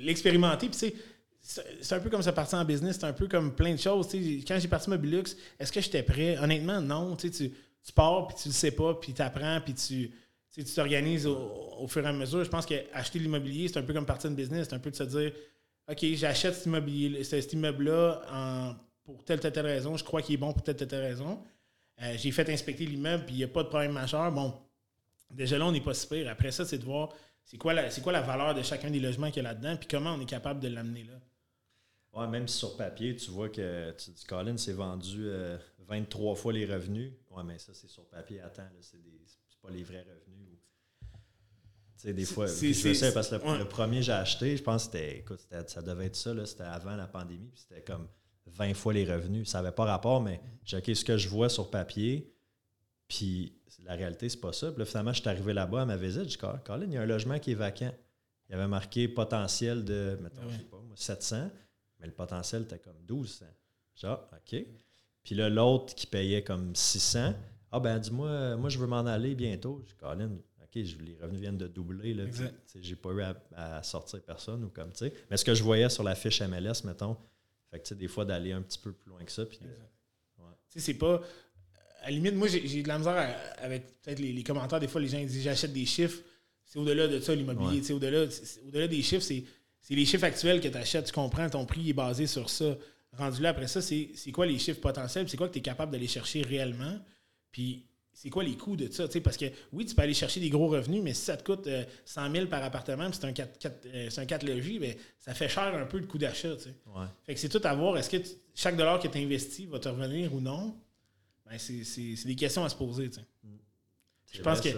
l'expérimenter, 0.04 0.68
puis 0.68 0.92
c'est 1.40 1.94
un 1.94 2.00
peu 2.00 2.10
comme 2.10 2.22
ça 2.22 2.32
partir 2.32 2.58
en 2.58 2.64
business, 2.64 2.96
c'est 3.00 3.06
un 3.06 3.12
peu 3.12 3.28
comme 3.28 3.54
plein 3.54 3.72
de 3.72 3.80
choses. 3.80 4.08
Quand 4.46 4.58
j'ai 4.58 4.68
parti 4.68 4.90
Mobilux, 4.90 5.36
est-ce 5.58 5.70
que 5.70 5.80
j'étais 5.80 6.02
prêt? 6.02 6.36
Honnêtement, 6.38 6.80
non. 6.80 7.16
Tu, 7.16 7.30
tu 7.30 7.52
pars, 7.94 8.26
puis 8.28 8.36
tu 8.42 8.48
le 8.48 8.54
sais 8.54 8.70
pas, 8.70 8.94
puis 8.94 9.12
tu 9.12 9.22
apprends, 9.22 9.60
puis 9.60 9.74
tu 9.74 10.10
tu 10.64 10.74
t'organises 10.74 11.26
au, 11.26 11.86
fur 11.88 12.04
et 12.04 12.08
à 12.08 12.12
mesure. 12.12 12.42
Je 12.42 12.50
pense 12.50 12.66
qu'acheter 12.66 13.18
l'immobilier, 13.18 13.68
c'est 13.68 13.78
un 13.78 13.82
peu 13.82 13.92
comme 13.92 14.06
partir 14.06 14.30
en 14.30 14.34
business. 14.34 14.66
C'est 14.68 14.74
un 14.74 14.80
peu 14.80 14.90
de 14.90 14.96
se 14.96 15.04
dire 15.04 15.32
OK, 15.88 16.04
j'achète 16.14 16.54
cet, 16.54 17.52
immeuble-là 17.52 18.74
pour 19.04 19.24
telle, 19.24 19.40
telle, 19.40 19.52
telle 19.52 19.66
raison. 19.66 19.96
Je 19.96 20.04
crois 20.04 20.20
qu'il 20.20 20.34
est 20.34 20.38
bon 20.38 20.52
pour 20.52 20.62
telle, 20.62 20.76
telle, 20.76 20.88
telle 20.88 21.04
raison. 21.04 21.40
Euh, 22.02 22.14
j'ai 22.16 22.30
fait 22.30 22.48
inspecter 22.50 22.86
l'immeuble, 22.86 23.24
puis 23.24 23.34
il 23.36 23.38
n'y 23.38 23.44
a 23.44 23.48
pas 23.48 23.62
de 23.62 23.68
problème 23.68 23.92
majeur. 23.92 24.30
Bon, 24.32 24.54
déjà 25.30 25.58
là, 25.58 25.66
on 25.66 25.72
n'est 25.72 25.80
pas 25.80 25.94
si 25.94 26.06
pire. 26.06 26.28
Après 26.28 26.50
ça, 26.50 26.64
c'est 26.64 26.78
de 26.78 26.84
voir 26.84 27.10
c'est 27.48 27.56
quoi, 27.56 27.72
la, 27.72 27.88
quoi 27.88 28.12
la 28.12 28.20
valeur 28.20 28.54
de 28.54 28.60
chacun 28.60 28.90
des 28.90 29.00
logements 29.00 29.28
qu'il 29.28 29.42
y 29.42 29.46
a 29.46 29.48
là-dedans, 29.48 29.74
puis 29.78 29.88
comment 29.88 30.12
on 30.12 30.20
est 30.20 30.26
capable 30.26 30.60
de 30.60 30.68
l'amener 30.68 31.04
là? 31.04 31.14
Ouais, 32.12 32.26
même 32.26 32.46
si 32.46 32.58
sur 32.58 32.76
papier, 32.76 33.16
tu 33.16 33.30
vois 33.30 33.48
que 33.48 33.90
tu 33.92 34.10
dis, 34.10 34.24
Colin 34.24 34.58
s'est 34.58 34.74
vendu 34.74 35.30
23 35.78 36.32
euh, 36.32 36.34
fois 36.34 36.52
les 36.52 36.66
revenus. 36.66 37.10
Ouais, 37.30 37.42
mais 37.44 37.58
ça, 37.58 37.72
c'est 37.72 37.88
sur 37.88 38.04
papier. 38.04 38.42
Attends, 38.42 38.68
c'est 38.82 38.98
pas 39.62 39.70
les 39.70 39.82
vrais 39.82 40.00
revenus. 40.00 40.58
Tu 41.00 41.08
sais, 41.96 42.12
des 42.12 42.26
fois, 42.26 42.46
je 42.46 42.72
sais 42.92 43.14
parce 43.14 43.30
que 43.30 43.36
le, 43.36 43.64
premier 43.64 44.02
j'ai 44.02 44.12
acheté, 44.12 44.54
je 44.54 44.62
pense 44.62 44.86
que 44.86 44.92
c'était, 44.92 45.18
écoute, 45.18 45.40
ça 45.68 45.80
devait 45.80 46.06
être 46.06 46.16
ça, 46.16 46.34
c'était 46.44 46.64
avant 46.64 46.96
la 46.96 47.06
pandémie, 47.06 47.48
puis 47.48 47.62
c'était 47.66 47.82
comme 47.82 48.08
20 48.46 48.74
fois 48.74 48.92
les 48.92 49.10
revenus. 49.10 49.48
Ça 49.48 49.62
n'avait 49.62 49.74
pas 49.74 49.86
rapport, 49.86 50.20
mais 50.20 50.42
j'ai 50.64 50.76
OK, 50.76 50.90
ce 50.94 51.04
que 51.04 51.16
je 51.16 51.30
vois 51.30 51.48
sur 51.48 51.70
papier, 51.70 52.30
puis 53.08 53.54
la 53.88 53.94
réalité, 53.94 54.28
c'est 54.28 54.40
pas 54.40 54.52
ça. 54.52 54.70
Puis 54.70 54.78
là, 54.78 54.84
finalement, 54.84 55.14
je 55.14 55.20
suis 55.20 55.28
arrivé 55.28 55.54
là-bas 55.54 55.82
à 55.82 55.86
ma 55.86 55.96
visite, 55.96 56.24
je 56.24 56.28
dis 56.28 56.36
Colin, 56.36 56.86
il 56.86 56.92
y 56.92 56.98
a 56.98 57.02
un 57.02 57.06
logement 57.06 57.38
qui 57.38 57.52
est 57.52 57.56
vacant. 57.56 57.92
Il 58.48 58.52
y 58.52 58.54
avait 58.54 58.68
marqué 58.68 59.08
potentiel 59.08 59.82
de, 59.84 60.18
mettons, 60.22 60.48
je 60.48 60.58
sais 60.58 60.64
pas, 60.64 60.78
700, 60.94 61.50
mais 61.98 62.06
le 62.06 62.12
potentiel 62.12 62.62
était 62.62 62.78
comme 62.78 62.98
1200. 63.08 63.46
Genre, 63.96 64.28
OK. 64.32 64.64
Puis 65.24 65.34
là, 65.34 65.48
l'autre 65.48 65.94
qui 65.94 66.06
payait 66.06 66.44
comme 66.44 66.76
600, 66.76 67.32
ah 67.72 67.80
ben 67.80 67.98
dis-moi, 67.98 68.56
moi 68.56 68.68
je 68.68 68.78
veux 68.78 68.86
m'en 68.86 69.04
aller 69.06 69.34
bientôt. 69.34 69.80
Je 69.82 69.88
dis, 69.88 69.94
Colin, 69.94 70.30
OK, 70.62 70.74
les 70.74 71.18
revenus 71.20 71.40
viennent 71.40 71.58
de 71.58 71.66
doubler. 71.66 72.12
Là, 72.12 72.24
j'ai 72.78 72.96
pas 72.96 73.10
eu 73.10 73.22
à, 73.56 73.82
sortir 73.82 74.22
personne 74.22 74.64
ou 74.64 74.68
comme, 74.68 74.92
tu 74.92 74.98
sais. 74.98 75.14
Mais 75.30 75.38
ce 75.38 75.44
que 75.46 75.54
je 75.54 75.62
voyais 75.62 75.88
sur 75.88 76.02
la 76.02 76.14
fiche 76.14 76.42
MLS, 76.42 76.84
mettons, 76.84 77.16
fait 77.70 77.80
que, 77.80 77.94
des 77.94 78.08
fois, 78.08 78.24
d'aller 78.26 78.52
un 78.52 78.62
petit 78.62 78.78
peu 78.78 78.92
plus 78.92 79.10
loin 79.10 79.24
que 79.24 79.32
ça. 79.32 79.44
Puis, 79.46 79.58
c'est 80.76 80.94
pas. 80.94 81.22
À 82.02 82.06
la 82.06 82.10
limite, 82.10 82.34
moi, 82.34 82.48
j'ai 82.48 82.82
de 82.82 82.88
la 82.88 82.98
misère 82.98 83.36
avec 83.58 84.00
peut-être 84.02 84.18
les, 84.18 84.42
commentaires. 84.42 84.80
Des 84.80 84.88
fois, 84.88 85.00
les 85.00 85.08
gens 85.08 85.18
disent 85.18 85.42
j'achète 85.42 85.72
des 85.72 85.86
chiffres. 85.86 86.20
C'est 86.64 86.78
au-delà 86.78 87.08
de 87.08 87.20
ça, 87.20 87.34
l'immobilier. 87.34 87.90
Au-delà 87.92 88.24
au 88.24 88.86
des 88.86 89.02
chiffres, 89.02 89.24
c'est 89.24 89.44
les 89.94 90.04
chiffres 90.04 90.24
actuels 90.24 90.60
que 90.60 90.68
tu 90.68 90.76
achètes. 90.76 91.06
Tu 91.06 91.12
comprends, 91.12 91.48
ton 91.48 91.66
prix 91.66 91.90
est 91.90 91.94
basé 91.94 92.26
sur 92.26 92.50
ça. 92.50 92.76
Rendu 93.16 93.40
là, 93.40 93.50
après 93.50 93.68
ça, 93.68 93.80
c'est 93.80 94.32
quoi 94.32 94.46
les 94.46 94.58
chiffres 94.58 94.80
potentiels? 94.80 95.28
C'est 95.28 95.36
quoi 95.36 95.48
que 95.48 95.54
tu 95.54 95.58
es 95.58 95.62
capable 95.62 95.92
d'aller 95.92 96.06
chercher 96.06 96.42
réellement? 96.42 96.98
Puis 97.50 97.88
c'est 98.12 98.30
quoi 98.30 98.42
les 98.42 98.56
coûts 98.56 98.76
de 98.76 98.90
ça? 98.90 99.06
Parce 99.22 99.36
que 99.36 99.46
oui, 99.72 99.86
tu 99.86 99.94
peux 99.94 100.02
aller 100.02 100.12
chercher 100.12 100.40
des 100.40 100.50
gros 100.50 100.66
revenus, 100.66 101.02
mais 101.02 101.14
si 101.14 101.22
ça 101.22 101.36
te 101.36 101.44
coûte 101.44 101.68
100 102.04 102.22
euh, 102.22 102.32
000 102.32 102.46
par 102.46 102.62
appartement, 102.64 103.08
c'est 103.12 103.24
un 103.24 103.32
4, 103.32 103.58
4, 103.58 103.86
euh, 103.86 104.08
un 104.16 104.26
4 104.26 104.44
logis, 104.44 104.78
ben, 104.80 104.94
ça 105.20 105.34
fait 105.34 105.48
cher 105.48 105.74
un 105.74 105.86
peu 105.86 105.98
le 105.98 106.06
coût 106.06 106.18
d'achat. 106.18 106.48
Ouais. 106.48 107.06
Fait 107.24 107.34
que 107.34 107.40
c'est 107.40 107.48
tout 107.48 107.60
à 107.62 107.74
voir. 107.74 107.96
Est-ce 107.96 108.10
que 108.10 108.16
chaque 108.54 108.76
dollar 108.76 108.98
que 108.98 109.08
tu 109.08 109.18
investi 109.18 109.66
va 109.66 109.78
te 109.78 109.88
revenir 109.88 110.34
ou 110.34 110.40
non? 110.40 110.76
Ben, 111.48 111.58
c'est 111.58 112.24
des 112.26 112.36
questions 112.36 112.64
à 112.64 112.68
se 112.68 112.76
poser. 112.76 113.08
Mm. 113.08 113.48
Je 114.32 114.42
pense 114.42 114.60
que 114.60 114.68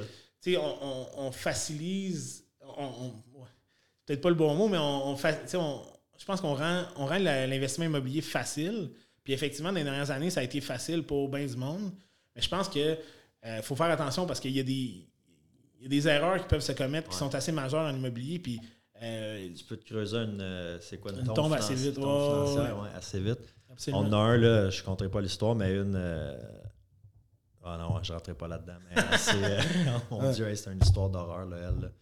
on, 0.56 1.06
on, 1.16 1.32
facilise. 1.32 2.44
On, 2.62 3.12
Peut-être 4.06 4.20
pas 4.20 4.30
le 4.30 4.34
bon 4.34 4.54
mot, 4.54 4.68
mais 4.68 4.78
on, 4.78 5.16
je 5.16 6.24
pense 6.24 6.40
qu'on 6.40 6.54
rend, 6.54 6.84
on 6.96 7.06
rend 7.06 7.18
l'investissement 7.18 7.86
immobilier 7.86 8.20
facile. 8.20 8.90
Puis 9.22 9.32
effectivement, 9.32 9.70
dans 9.70 9.78
les 9.78 9.84
dernières 9.84 10.10
années, 10.10 10.30
ça 10.30 10.40
a 10.40 10.42
été 10.42 10.60
facile 10.60 11.02
pour 11.02 11.28
bien 11.28 11.46
du 11.46 11.56
monde. 11.56 11.92
Mais 12.34 12.42
je 12.42 12.48
pense 12.48 12.68
que 12.68 12.98
il 13.42 13.48
euh, 13.48 13.62
faut 13.62 13.76
faire 13.76 13.90
attention 13.90 14.26
parce 14.26 14.38
qu'il 14.38 14.50
y, 14.50 14.60
a 14.60 15.88
des 15.88 16.08
erreurs 16.08 16.40
qui 16.42 16.48
peuvent 16.48 16.60
se 16.60 16.72
commettre 16.72 17.08
qui 17.08 17.16
sont 17.16 17.34
assez 17.34 17.52
majeures 17.52 17.86
en 17.86 17.96
immobilier. 17.96 18.38
Puis, 18.38 18.60
euh, 19.02 19.48
tu 19.54 19.64
peux 19.64 19.76
te 19.76 19.84
creuser 19.84 20.18
une. 20.18 20.40
Euh, 20.40 20.78
c'est 20.80 20.98
quoi 20.98 21.12
une, 21.12 21.24
tombe, 21.24 21.52
assez 21.52 21.74
vite. 21.74 21.98
assez 22.94 23.20
vite. 23.20 23.38
On 23.92 24.12
a 24.12 24.16
un, 24.16 24.36
là, 24.36 24.70
je 24.70 24.80
ne 24.80 24.84
compterai 24.84 25.08
pas 25.08 25.20
l'histoire, 25.20 25.54
mais 25.54 25.74
une. 25.74 25.96
Ah 27.62 27.76
non, 27.78 28.02
je 28.02 28.10
ne 28.12 28.16
rentrerai 28.16 28.36
pas 28.36 28.48
là-dedans. 28.48 28.78
Mais 28.88 29.02
oh 30.10 30.14
mon 30.22 30.32
Dieu, 30.32 30.54
c'est 30.54 30.72
une 30.72 30.82
histoire 30.82 31.08
d'horreur, 31.08 31.46
là, 31.46 31.56
elle. 31.68 31.92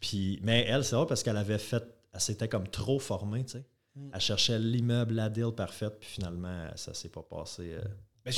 Puis, 0.00 0.38
mais 0.42 0.66
elle, 0.68 0.84
c'est 0.84 0.96
vrai 0.96 1.06
parce 1.06 1.22
qu'elle 1.22 1.36
avait 1.36 1.58
fait. 1.58 1.84
Elle 2.12 2.20
s'était 2.20 2.48
comme 2.48 2.68
trop 2.68 2.98
formée, 2.98 3.44
tu 3.44 3.52
sais. 3.52 3.64
Mm. 3.94 4.10
Elle 4.14 4.20
cherchait 4.20 4.58
l'immeuble, 4.58 5.14
la 5.14 5.28
deal 5.28 5.52
parfaite, 5.56 5.98
puis 6.00 6.08
finalement, 6.08 6.68
ça 6.76 6.92
ne 6.92 6.96
s'est 6.96 7.08
pas 7.08 7.22
passé. 7.22 7.76
Ben, 8.24 8.32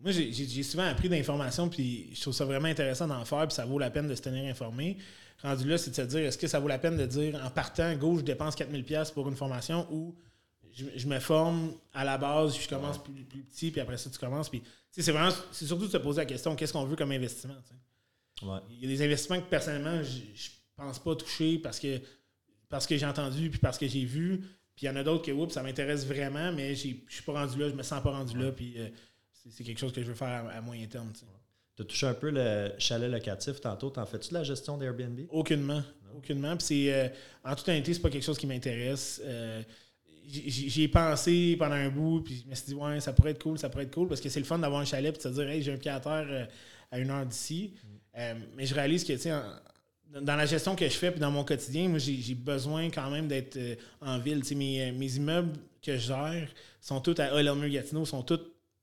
moi, 0.00 0.12
j'ai 0.12 0.62
souvent 0.62 0.86
appris 0.86 1.08
d'informations, 1.08 1.68
puis 1.68 2.10
je 2.14 2.20
trouve 2.20 2.34
ça 2.34 2.44
vraiment 2.44 2.68
intéressant 2.68 3.06
d'en 3.06 3.24
faire, 3.24 3.46
puis 3.46 3.54
ça 3.54 3.64
vaut 3.64 3.78
la 3.78 3.90
peine 3.90 4.08
de 4.08 4.14
se 4.14 4.22
tenir 4.22 4.50
informé. 4.50 4.98
Rendu 5.42 5.68
là, 5.68 5.78
c'est 5.78 5.90
de 5.90 5.96
se 5.96 6.02
dire, 6.02 6.20
est-ce 6.20 6.38
que 6.38 6.46
ça 6.46 6.60
vaut 6.60 6.68
la 6.68 6.78
peine 6.78 6.96
de 6.96 7.06
dire, 7.06 7.40
en 7.42 7.50
partant, 7.50 7.94
go, 7.96 8.18
je 8.18 8.22
dépense 8.22 8.54
4000$ 8.56 9.12
pour 9.12 9.28
une 9.28 9.36
formation, 9.36 9.86
ou 9.90 10.14
je, 10.72 11.06
me 11.06 11.18
forme 11.18 11.72
à 11.92 12.04
la 12.04 12.18
base, 12.18 12.58
je 12.60 12.68
commence 12.68 13.02
plus, 13.02 13.24
petit, 13.24 13.70
puis 13.70 13.80
après 13.80 13.96
ça, 13.96 14.10
tu 14.10 14.18
commences. 14.18 14.48
Puis, 14.48 14.62
c'est 14.90 15.12
vraiment, 15.12 15.34
c'est 15.52 15.66
surtout 15.66 15.86
de 15.86 15.90
se 15.90 15.96
poser 15.96 16.20
la 16.20 16.26
question, 16.26 16.54
qu'est-ce 16.54 16.72
qu'on 16.72 16.84
veut 16.84 16.96
comme 16.96 17.12
investissement? 17.12 17.56
Il 18.70 18.82
y 18.82 18.84
a 18.84 18.88
des 18.88 19.02
investissements 19.02 19.40
que 19.40 19.48
personnellement, 19.48 20.02
je, 20.02 20.18
ne 20.18 20.86
pense 20.86 20.98
pas 20.98 21.14
toucher 21.16 21.58
parce 21.58 21.78
que, 21.78 22.00
parce 22.68 22.86
que 22.86 22.96
j'ai 22.96 23.06
entendu, 23.06 23.50
puis 23.50 23.58
parce 23.58 23.78
que 23.78 23.86
j'ai 23.86 24.04
vu. 24.04 24.38
Puis 24.76 24.86
il 24.86 24.86
y 24.86 24.88
en 24.88 24.96
a 24.96 25.02
d'autres 25.02 25.24
que, 25.24 25.32
oups, 25.32 25.52
ça 25.52 25.62
m'intéresse 25.62 26.06
vraiment, 26.06 26.52
mais 26.52 26.74
je 26.74 26.80
suis 26.80 27.22
pas 27.26 27.32
rendu 27.32 27.58
là, 27.58 27.68
je 27.68 27.74
me 27.74 27.82
sens 27.82 28.02
pas 28.02 28.10
rendu 28.10 28.38
là, 28.38 28.52
puis... 28.52 28.74
Euh, 28.78 28.88
c'est 29.48 29.64
quelque 29.64 29.78
chose 29.78 29.92
que 29.92 30.02
je 30.02 30.08
veux 30.08 30.14
faire 30.14 30.46
à, 30.48 30.60
moyen 30.60 30.86
terme. 30.86 31.12
Tu 31.80 31.82
as 31.82 31.86
touché 31.86 32.06
un 32.06 32.14
peu 32.14 32.30
le 32.30 32.72
chalet 32.78 33.10
locatif 33.10 33.60
tantôt. 33.60 33.88
T'en 33.90 34.04
fais-tu 34.04 34.30
de 34.30 34.34
la 34.34 34.42
gestion 34.42 34.76
d'Airbnb? 34.76 35.20
Aucunement. 35.30 35.82
Aucunement. 36.14 36.56
Puis 36.56 36.66
c'est, 36.66 36.92
euh, 36.92 37.08
en 37.42 37.54
toute 37.54 37.68
honnêteté, 37.68 37.94
c'est 37.94 38.00
pas 38.00 38.10
quelque 38.10 38.24
chose 38.24 38.36
qui 38.36 38.46
m'intéresse. 38.46 39.20
Euh, 39.24 39.62
j'y 40.26 40.82
ai 40.82 40.88
pensé 40.88 41.56
pendant 41.58 41.76
un 41.76 41.88
bout, 41.88 42.20
puis 42.20 42.42
je 42.44 42.50
me 42.50 42.54
suis 42.54 42.66
dit, 42.66 42.74
ouais, 42.74 43.00
ça 43.00 43.12
pourrait 43.12 43.30
être 43.30 43.42
cool, 43.42 43.58
ça 43.58 43.70
pourrait 43.70 43.84
être 43.84 43.94
cool, 43.94 44.08
parce 44.08 44.20
que 44.20 44.28
c'est 44.28 44.40
le 44.40 44.44
fun 44.44 44.58
d'avoir 44.58 44.80
un 44.80 44.84
chalet, 44.84 45.12
puis 45.12 45.22
de 45.22 45.34
se 45.34 45.40
dire, 45.40 45.48
hey, 45.48 45.62
j'ai 45.62 45.72
un 45.72 45.76
pied 45.76 45.90
à 45.90 46.00
terre 46.00 46.26
euh, 46.28 46.44
à 46.90 46.98
une 46.98 47.10
heure 47.10 47.24
d'ici. 47.24 47.72
Mm. 48.14 48.38
mais 48.56 48.66
je 48.66 48.74
réalise 48.74 49.02
que, 49.02 49.14
tu 49.14 49.20
sais, 49.20 49.32
dans 50.20 50.36
la 50.36 50.46
gestion 50.46 50.76
que 50.76 50.84
je 50.84 50.94
fais, 50.94 51.10
puis 51.10 51.20
dans 51.20 51.30
mon 51.30 51.44
quotidien, 51.44 51.88
moi, 51.88 51.98
j'ai 51.98 52.34
besoin 52.34 52.90
quand 52.90 53.10
même 53.10 53.26
d'être 53.26 53.58
en 54.00 54.18
ville. 54.18 54.42
mes, 54.54 54.92
mes 54.92 55.16
immeubles 55.16 55.52
que 55.80 55.94
je 55.94 56.08
gère 56.08 56.48
sont 56.80 57.00
tous 57.00 57.18
à 57.20 57.34
Olelmer-Gatineau, 57.34 58.04
sont 58.04 58.22
tous 58.22 58.40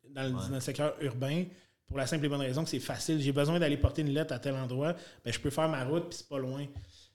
dans 0.09 0.51
le, 0.51 0.59
secteur 0.59 0.95
urbain 1.01 1.45
pour 1.88 1.97
la 1.97 2.05
simple 2.05 2.25
et 2.25 2.29
bonne 2.29 2.41
raison 2.41 2.63
que 2.63 2.69
c'est 2.69 2.79
facile. 2.79 3.19
J'ai 3.21 3.31
besoin 3.31 3.59
d'aller 3.59 3.77
porter 3.77 4.01
une 4.01 4.13
lettre 4.13 4.33
à 4.33 4.39
tel 4.39 4.55
endroit, 4.55 4.93
ben, 5.23 5.33
je 5.33 5.39
peux 5.39 5.49
faire 5.49 5.69
ma 5.69 5.83
route 5.85 6.09
puis 6.09 6.17
c'est 6.17 6.27
pas 6.27 6.38
loin. 6.38 6.65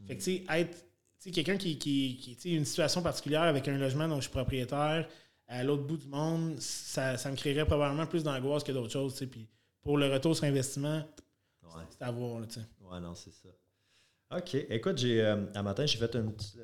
Fait 0.07 0.17
que, 0.17 0.23
tu 0.23 0.39
sais, 0.39 0.45
être 0.49 0.87
quelqu'un 1.31 1.57
qui, 1.57 1.79
qui, 1.79 2.37
qui 2.37 2.57
une 2.57 2.65
situation 2.65 3.03
particulière 3.03 3.43
avec 3.43 3.69
un 3.69 3.79
logement 3.79 4.09
dont 4.09 4.17
je 4.17 4.23
suis 4.23 4.31
propriétaire 4.31 5.07
à 5.47 5.63
l'autre 5.63 5.85
bout 5.85 5.99
du 5.99 6.09
monde, 6.09 6.59
ça, 6.59 7.17
me 7.31 7.37
créerait 7.37 7.67
probablement 7.67 8.07
plus 8.07 8.25
d'angoisse 8.25 8.65
que 8.65 8.73
d'autres 8.73 8.93
choses. 8.93 9.15
Puis 9.31 9.47
pour 9.83 9.99
le 9.99 10.11
retour 10.11 10.35
sur 10.35 10.45
investissement, 10.45 11.03
c'est 11.91 12.03
à 12.03 12.11
voir, 12.11 12.47
tu 12.47 12.55
sais. 12.55 12.67
Ouais, 12.81 13.01
non, 13.01 13.15
c'est 13.15 13.33
ça. 13.33 13.49
OK. 14.37 14.55
Écoute, 14.71 14.99
j'ai 14.99 15.23
un 15.23 15.63
matin, 15.63 15.85
j'ai 15.85 15.99
fait 15.99 16.15
une 16.17 16.33
petite, 16.33 16.59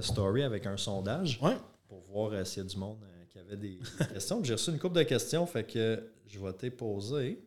story 0.00 0.42
avec 0.42 0.66
un 0.66 0.76
sondage 0.76 1.38
pour 1.86 2.00
voir 2.08 2.44
s'il 2.46 2.64
y 2.64 2.66
a 2.66 2.68
du 2.68 2.76
monde 2.76 2.98
qui 3.38 3.46
avait 3.46 3.56
des, 3.56 3.78
questions. 4.12 4.42
J'ai 4.42 4.54
reçu 4.54 4.70
une 4.70 4.78
couple 4.78 4.96
de 4.96 5.02
questions, 5.02 5.46
fait 5.46 5.64
que 5.64 6.02
je 6.26 6.38
vais 6.38 6.52
t'y 6.52 6.70
poser. 6.70 7.38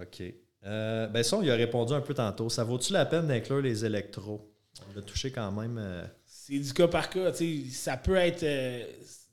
OK. 0.00 0.22
Euh, 0.64 1.06
ben 1.08 1.22
ça, 1.22 1.38
il 1.42 1.50
a 1.50 1.54
répondu 1.54 1.92
un 1.92 2.00
peu 2.00 2.14
tantôt. 2.14 2.48
Ça 2.48 2.64
vaut-tu 2.64 2.92
la 2.92 3.04
peine 3.04 3.26
d'inclure 3.26 3.60
les 3.60 3.84
électros? 3.84 4.48
On 4.88 4.94
l'a 4.94 5.02
touché 5.02 5.30
quand 5.30 5.50
même. 5.52 5.76
Euh, 5.78 6.04
c'est 6.24 6.58
du 6.58 6.72
cas 6.72 6.88
par 6.88 7.10
cas. 7.10 7.32
Ça 7.70 7.96
peut 7.96 8.16
être. 8.16 8.42
Euh, 8.42 8.84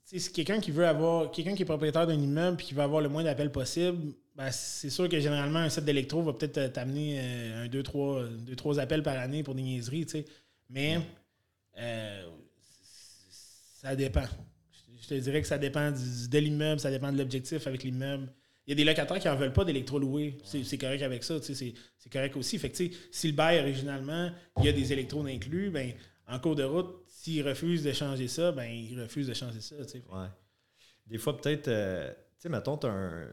si 0.04 0.32
quelqu'un 0.32 0.60
qui 0.60 0.70
veut 0.70 0.86
avoir. 0.86 1.30
Quelqu'un 1.30 1.54
qui 1.54 1.62
est 1.62 1.66
propriétaire 1.66 2.06
d'un 2.06 2.20
immeuble 2.20 2.60
et 2.60 2.64
qui 2.64 2.74
veut 2.74 2.82
avoir 2.82 3.00
le 3.00 3.08
moins 3.08 3.22
d'appels 3.22 3.52
possible, 3.52 4.12
ben, 4.34 4.50
c'est 4.50 4.90
sûr 4.90 5.08
que 5.08 5.18
généralement, 5.18 5.60
un 5.60 5.68
set 5.68 5.84
d'électro 5.84 6.22
va 6.22 6.32
peut-être 6.32 6.72
t'amener 6.72 7.20
un, 7.54 7.68
deux, 7.68 7.82
trois, 7.82 8.24
deux, 8.24 8.56
trois 8.56 8.78
appels 8.80 9.02
par 9.02 9.16
année 9.16 9.42
pour 9.42 9.54
des 9.54 9.62
niaiseries. 9.62 10.06
Mais 10.68 10.98
ça 13.80 13.96
dépend. 13.96 14.24
Je 15.00 15.08
te 15.08 15.14
dirais 15.14 15.40
que 15.40 15.48
ça 15.48 15.56
dépend 15.56 15.90
de 15.90 16.38
l'immeuble, 16.38 16.80
ça 16.80 16.90
dépend 16.90 17.10
de 17.10 17.16
l'objectif 17.16 17.66
avec 17.66 17.82
l'immeuble. 17.82 18.30
Il 18.66 18.70
y 18.70 18.72
a 18.72 18.76
des 18.76 18.84
locataires 18.84 19.18
qui 19.18 19.26
n'en 19.26 19.36
veulent 19.36 19.54
pas 19.54 19.64
d'électro-louer. 19.64 20.36
C'est 20.44 20.76
correct 20.76 21.02
avec 21.02 21.24
ça. 21.24 21.40
C'est 21.40 21.74
correct 22.12 22.36
aussi. 22.36 22.58
Fait 22.58 22.70
que, 22.70 22.76
si 23.10 23.26
le 23.26 23.32
bail, 23.32 23.58
originalement, 23.58 24.30
il 24.58 24.66
y 24.66 24.68
a 24.68 24.72
des 24.72 24.92
électros 24.92 25.24
inclus, 25.24 25.70
ben, 25.70 25.92
en 26.28 26.38
cours 26.38 26.54
de 26.54 26.62
route, 26.62 27.04
s'il 27.08 27.46
refuse 27.46 27.82
de 27.82 27.92
changer 27.92 28.28
ça, 28.28 28.52
ben, 28.52 28.70
il 28.70 29.00
refuse 29.00 29.26
de 29.26 29.34
changer 29.34 29.60
ça. 29.60 29.76
Ouais. 29.76 30.28
Des 31.06 31.18
fois, 31.18 31.40
peut-être, 31.40 31.68
euh, 31.68 32.10
tu 32.10 32.42
sais, 32.42 32.48
mettons, 32.50 32.76
tu 32.76 32.86
as 32.86 32.90
un, 32.90 33.28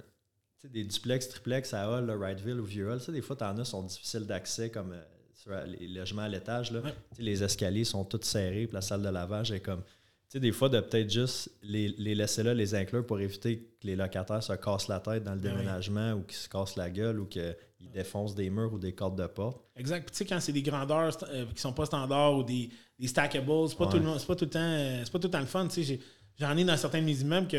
des 0.63 0.85
duplex, 0.85 1.27
triplex 1.27 1.73
à 1.73 1.91
Hull, 1.91 2.09
Wrightville 2.09 2.59
ou 2.59 2.65
Vieux-Hall. 2.65 3.01
Des 3.09 3.21
fois, 3.21 3.35
tu 3.35 3.43
en 3.43 3.57
as 3.57 3.65
sont 3.65 3.83
difficiles 3.83 4.25
d'accès, 4.25 4.71
comme 4.71 4.93
euh, 4.93 5.03
sur 5.35 5.51
les 5.65 5.87
logements 5.89 6.23
à 6.23 6.29
l'étage. 6.29 6.71
Les 7.19 7.43
escaliers 7.43 7.83
sont 7.83 8.05
tous 8.05 8.23
serrés, 8.23 8.65
puis 8.65 8.73
la 8.73 8.81
salle 8.81 9.03
de 9.03 9.09
lavage 9.09 9.51
est 9.51 9.59
comme 9.59 9.83
sais, 10.29 10.39
des 10.39 10.51
fois, 10.51 10.69
de 10.69 10.79
peut-être 10.79 11.09
juste 11.09 11.51
les, 11.61 11.89
laisser 11.89 12.43
là, 12.43 12.53
les 12.53 12.75
inclure 12.75 13.05
pour 13.05 13.19
éviter 13.19 13.59
que 13.79 13.87
les 13.87 13.95
locataires 13.95 14.43
se 14.43 14.53
cassent 14.53 14.87
la 14.87 14.99
tête 14.99 15.23
dans 15.23 15.33
le 15.33 15.39
ben 15.39 15.51
déménagement 15.51 16.13
ou 16.13 16.23
qu'ils 16.23 16.37
se 16.37 16.49
cassent 16.49 16.75
la 16.75 16.89
gueule 16.89 17.19
ou 17.19 17.25
qu'ils 17.25 17.55
défoncent 17.93 18.35
des 18.35 18.49
murs 18.49 18.73
ou 18.73 18.79
des 18.79 18.93
cordes 18.93 19.19
de 19.19 19.27
porte. 19.27 19.61
Exact. 19.75 20.09
Tu 20.09 20.17
sais, 20.17 20.25
quand 20.25 20.39
c'est 20.39 20.51
des 20.51 20.61
grandeurs 20.61 21.17
euh, 21.29 21.45
qui 21.53 21.61
sont 21.61 21.73
pas 21.73 21.85
standards 21.85 22.37
ou 22.37 22.43
des, 22.43 22.69
des 22.99 23.07
stackables, 23.07 23.69
c'est 23.69 23.77
pas, 23.77 23.87
tout 23.87 23.97
le 23.97 24.25
pas 24.25 24.35
tout 24.35 24.45
le 24.45 24.51
temps 24.51 24.59
euh, 24.59 25.01
c'est 25.03 25.11
pas 25.11 25.19
tout 25.19 25.27
le 25.27 25.31
temps 25.31 25.39
le 25.39 25.45
fun. 25.45 25.67
Tu 25.67 25.83
sais, 25.83 25.99
J'en 26.39 26.55
ai 26.55 26.63
dans 26.63 26.77
certains 26.77 26.99
de 26.99 27.05
mes 27.05 27.19
immeubles 27.19 27.47
que 27.47 27.57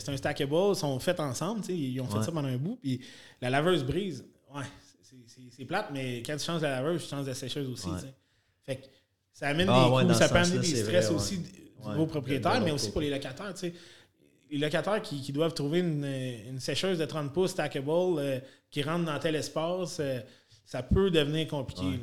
c'est 0.00 0.08
un 0.08 0.16
stackable, 0.16 0.52
ils 0.70 0.74
sont 0.74 0.98
faits 0.98 1.20
ensemble, 1.20 1.60
tu 1.60 1.66
sais, 1.68 1.78
ils 1.78 2.00
ont 2.00 2.08
fait 2.08 2.24
ça 2.24 2.32
pendant 2.32 2.48
un 2.48 2.56
bout, 2.56 2.76
puis 2.82 3.00
la 3.40 3.50
laveuse 3.50 3.84
brise. 3.84 4.26
Ouais, 4.52 4.64
c'est 5.50 5.64
plate, 5.64 5.90
mais 5.92 6.24
quand 6.26 6.36
tu 6.36 6.44
changes 6.44 6.62
la 6.62 6.70
laveuse, 6.70 7.04
tu 7.04 7.08
changes 7.08 7.26
la 7.26 7.34
sécheuse 7.34 7.68
aussi. 7.68 7.88
Fait 8.64 8.76
que 8.78 8.86
ça 9.32 9.46
amène 9.46 9.68
ah 9.70 9.84
des 9.84 10.08
coûts, 10.08 10.14
ça 10.14 10.28
peut 10.28 10.38
amener 10.38 10.58
des 10.58 10.74
stress 10.74 11.08
aussi 11.12 11.40
vos 11.94 12.06
propriétaires, 12.06 12.60
mais 12.60 12.70
aussi 12.70 12.90
pour 12.90 13.00
les 13.00 13.10
locataires. 13.10 13.54
Les 14.48 14.58
locataires 14.58 15.02
qui, 15.02 15.32
doivent 15.32 15.54
trouver 15.54 15.80
une, 15.80 16.60
sécheuse 16.60 16.98
de 16.98 17.04
30 17.04 17.32
pouces 17.32 17.50
stackable 17.50 18.18
euh, 18.18 18.38
qui 18.70 18.82
rentre 18.82 19.04
dans 19.04 19.18
tel 19.18 19.34
espace, 19.34 19.98
euh, 20.00 20.20
ça 20.64 20.82
peut 20.82 21.10
devenir 21.10 21.48
compliqué. 21.48 22.00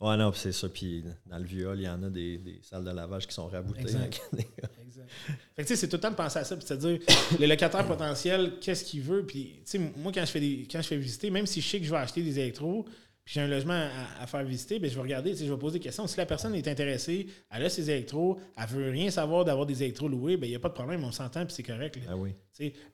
Ouais. 0.00 0.16
non, 0.16 0.32
c'est 0.32 0.52
ça. 0.52 0.68
Puis 0.68 1.04
dans 1.26 1.38
le 1.38 1.44
vieux 1.44 1.70
il 1.74 1.82
y 1.82 1.88
en 1.88 2.02
a 2.02 2.08
des, 2.08 2.60
salles 2.62 2.84
de 2.84 2.90
lavage 2.90 3.26
qui 3.26 3.34
sont 3.34 3.46
raboutées. 3.46 3.80
Exact. 3.80 4.22
exact. 4.32 5.10
Fait 5.56 5.64
que 5.64 5.76
c'est 5.76 5.88
tout 5.88 5.96
le 5.96 6.00
temps 6.00 6.10
de 6.10 6.16
penser 6.16 6.38
à 6.38 6.44
ça. 6.44 6.56
C'est-à-dire, 6.60 6.98
le 7.40 7.46
locataire 7.46 7.86
potentiel, 7.86 8.54
qu'est-ce 8.60 8.84
qu'il 8.84 9.02
veut? 9.02 9.24
Puis, 9.26 9.62
moi, 9.96 10.12
quand 10.12 10.24
je, 10.24 10.30
fais 10.30 10.40
des, 10.40 10.66
quand 10.70 10.80
je 10.80 10.88
fais 10.88 10.96
visiter, 10.96 11.30
même 11.30 11.46
si 11.46 11.60
je 11.60 11.68
sais 11.68 11.78
que 11.78 11.84
je 11.84 11.90
vais 11.90 11.96
acheter 11.98 12.22
des 12.22 12.38
électros, 12.38 12.86
j'ai 13.28 13.42
un 13.42 13.46
logement 13.46 13.88
à, 14.18 14.26
faire 14.26 14.42
visiter, 14.42 14.78
bien, 14.78 14.88
je 14.88 14.94
vais 14.94 15.02
regarder, 15.02 15.34
je 15.34 15.44
vais 15.44 15.58
poser 15.58 15.78
des 15.78 15.84
questions. 15.84 16.06
Si 16.06 16.16
la 16.16 16.24
personne 16.24 16.54
est 16.54 16.66
intéressée, 16.66 17.26
elle 17.50 17.62
a 17.62 17.68
ses 17.68 17.90
électros, 17.90 18.38
elle 18.56 18.66
veut 18.68 18.90
rien 18.90 19.10
savoir 19.10 19.44
d'avoir 19.44 19.66
des 19.66 19.82
électros 19.82 20.08
loués, 20.08 20.38
ben, 20.38 20.46
il 20.46 20.50
n'y 20.50 20.56
a 20.56 20.58
pas 20.58 20.70
de 20.70 20.74
problème, 20.74 21.04
on 21.04 21.12
s'entend 21.12 21.44
puis 21.44 21.54
c'est 21.54 21.62
correct. 21.62 21.98
Ah 22.08 22.16
oui. 22.16 22.32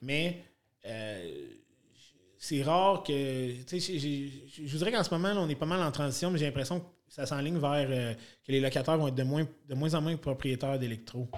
Mais 0.01 0.43
euh, 0.85 1.47
c'est 2.37 2.61
rare 2.63 3.03
que. 3.03 3.13
Je 3.13 4.71
vous 4.71 4.77
dirais 4.77 4.91
qu'en 4.91 5.05
ce 5.05 5.13
moment, 5.13 5.31
on 5.37 5.47
est 5.47 5.55
pas 5.55 5.65
mal 5.65 5.81
en 5.81 5.91
transition, 5.91 6.29
mais 6.31 6.37
j'ai 6.37 6.47
l'impression 6.47 6.81
que 6.81 6.85
ça 7.07 7.25
s'enligne 7.25 7.57
vers 7.57 7.87
euh, 7.89 8.13
que 8.45 8.51
les 8.51 8.59
locataires 8.59 8.97
vont 8.97 9.07
être 9.07 9.15
de 9.15 9.23
moins, 9.23 9.47
de 9.69 9.73
moins 9.73 9.93
en 9.93 10.01
moins 10.01 10.17
propriétaires 10.17 10.77
d'électros. 10.77 11.29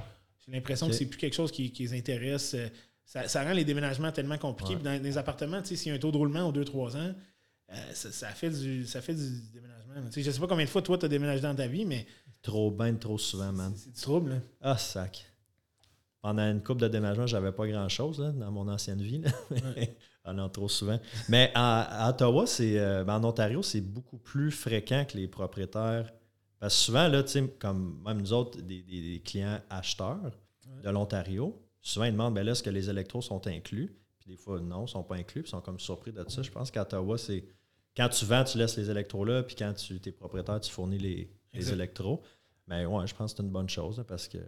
J'ai 0.43 0.53
l'impression 0.53 0.87
que 0.87 0.93
c'est 0.93 1.05
plus 1.05 1.19
quelque 1.19 1.35
chose 1.35 1.51
qui, 1.51 1.71
les 1.77 1.93
intéresse. 1.93 2.55
Euh, 2.55 2.67
ça, 3.05 3.43
rend 3.43 3.53
les 3.53 3.63
déménagements 3.63 4.11
tellement 4.11 4.39
compliqués. 4.39 4.75
Dans 4.75 4.99
les 4.99 5.17
appartements, 5.19 5.63
s'il 5.63 5.87
y 5.87 5.91
a 5.91 5.93
un 5.93 5.99
taux 5.99 6.11
de 6.11 6.17
roulement 6.17 6.49
aux 6.49 6.51
2-3 6.51 6.97
ans, 6.97 7.13
euh, 7.73 7.93
ça, 7.93 8.29
fait 8.29 8.49
du, 8.49 8.85
ça 8.85 9.01
fait 9.01 9.13
du 9.13 9.41
déménagement. 9.51 10.09
Je 10.15 10.31
sais 10.31 10.39
pas 10.39 10.47
combien 10.47 10.65
de 10.65 10.69
fois 10.69 10.81
toi 10.81 10.97
tu 10.97 11.05
as 11.05 11.09
déménagé 11.09 11.41
dans 11.41 11.55
ta 11.55 11.67
vie, 11.67 11.85
mais. 11.85 12.05
Trop 12.41 12.71
bien, 12.71 12.93
trop 12.95 13.17
souvent, 13.17 13.51
man. 13.51 13.73
C'est 13.75 13.91
du 13.91 14.01
trouble, 14.01 14.29
là. 14.31 14.37
Ah, 14.61 14.77
sac. 14.77 15.25
Pendant 16.21 16.49
une 16.49 16.63
couple 16.63 16.81
de 16.81 16.87
déménagements, 16.87 17.27
j'avais 17.27 17.51
pas 17.51 17.67
grand 17.67 17.89
chose 17.89 18.17
dans 18.17 18.51
mon 18.51 18.67
ancienne 18.67 19.01
vie. 19.01 19.21
ah 20.23 20.33
non, 20.33 20.49
trop 20.49 20.69
souvent. 20.69 20.99
Mais 21.29 21.51
à, 21.55 22.09
Ottawa, 22.09 22.47
c'est 22.47 22.79
euh, 22.79 23.03
ben, 23.03 23.15
en 23.15 23.23
Ontario, 23.23 23.61
c'est 23.61 23.81
beaucoup 23.81 24.17
plus 24.17 24.51
fréquent 24.51 25.05
que 25.05 25.17
les 25.17 25.27
propriétaires. 25.27 26.13
Parce 26.59 26.75
que 26.75 26.81
souvent, 26.85 27.07
là, 27.07 27.23
comme 27.59 28.01
même 28.03 28.21
nous 28.21 28.33
autres, 28.33 28.59
des, 28.61 29.21
clients 29.23 29.59
acheteurs 29.69 30.31
de 30.83 30.89
l'Ontario, 30.89 31.61
souvent 31.81 32.05
ils 32.05 32.11
demandent 32.11 32.33
ben 32.33 32.43
là, 32.43 32.53
est-ce 32.53 32.63
que 32.63 32.69
les 32.69 32.89
électros 32.89 33.21
sont 33.21 33.45
inclus? 33.47 33.95
Puis 34.27 34.35
des 34.35 34.41
fois, 34.41 34.59
non, 34.59 34.79
ils 34.79 34.83
ne 34.83 34.87
sont 34.87 35.03
pas 35.03 35.15
inclus, 35.15 35.43
ils 35.45 35.49
sont 35.49 35.61
comme 35.61 35.79
surpris 35.79 36.11
de 36.11 36.23
ça. 36.27 36.41
Je 36.41 36.51
pense 36.51 36.69
qu'à 36.69 36.81
Ottawa, 36.81 37.17
c'est 37.17 37.45
quand 37.95 38.09
tu 38.09 38.25
vends, 38.25 38.43
tu 38.43 38.57
laisses 38.57 38.75
les 38.75 38.89
électros 38.89 39.23
là, 39.23 39.41
puis 39.41 39.55
quand 39.55 39.73
tu 39.73 39.99
es 40.05 40.11
propriétaire, 40.11 40.59
tu 40.59 40.69
fournis 40.69 40.97
les, 40.97 41.31
les 41.53 41.71
électros. 41.71 42.21
Mais 42.67 42.85
ouais, 42.85 43.07
je 43.07 43.15
pense 43.15 43.31
que 43.31 43.37
c'est 43.37 43.43
une 43.43 43.51
bonne 43.51 43.69
chose 43.69 44.03
parce 44.05 44.27
que 44.27 44.39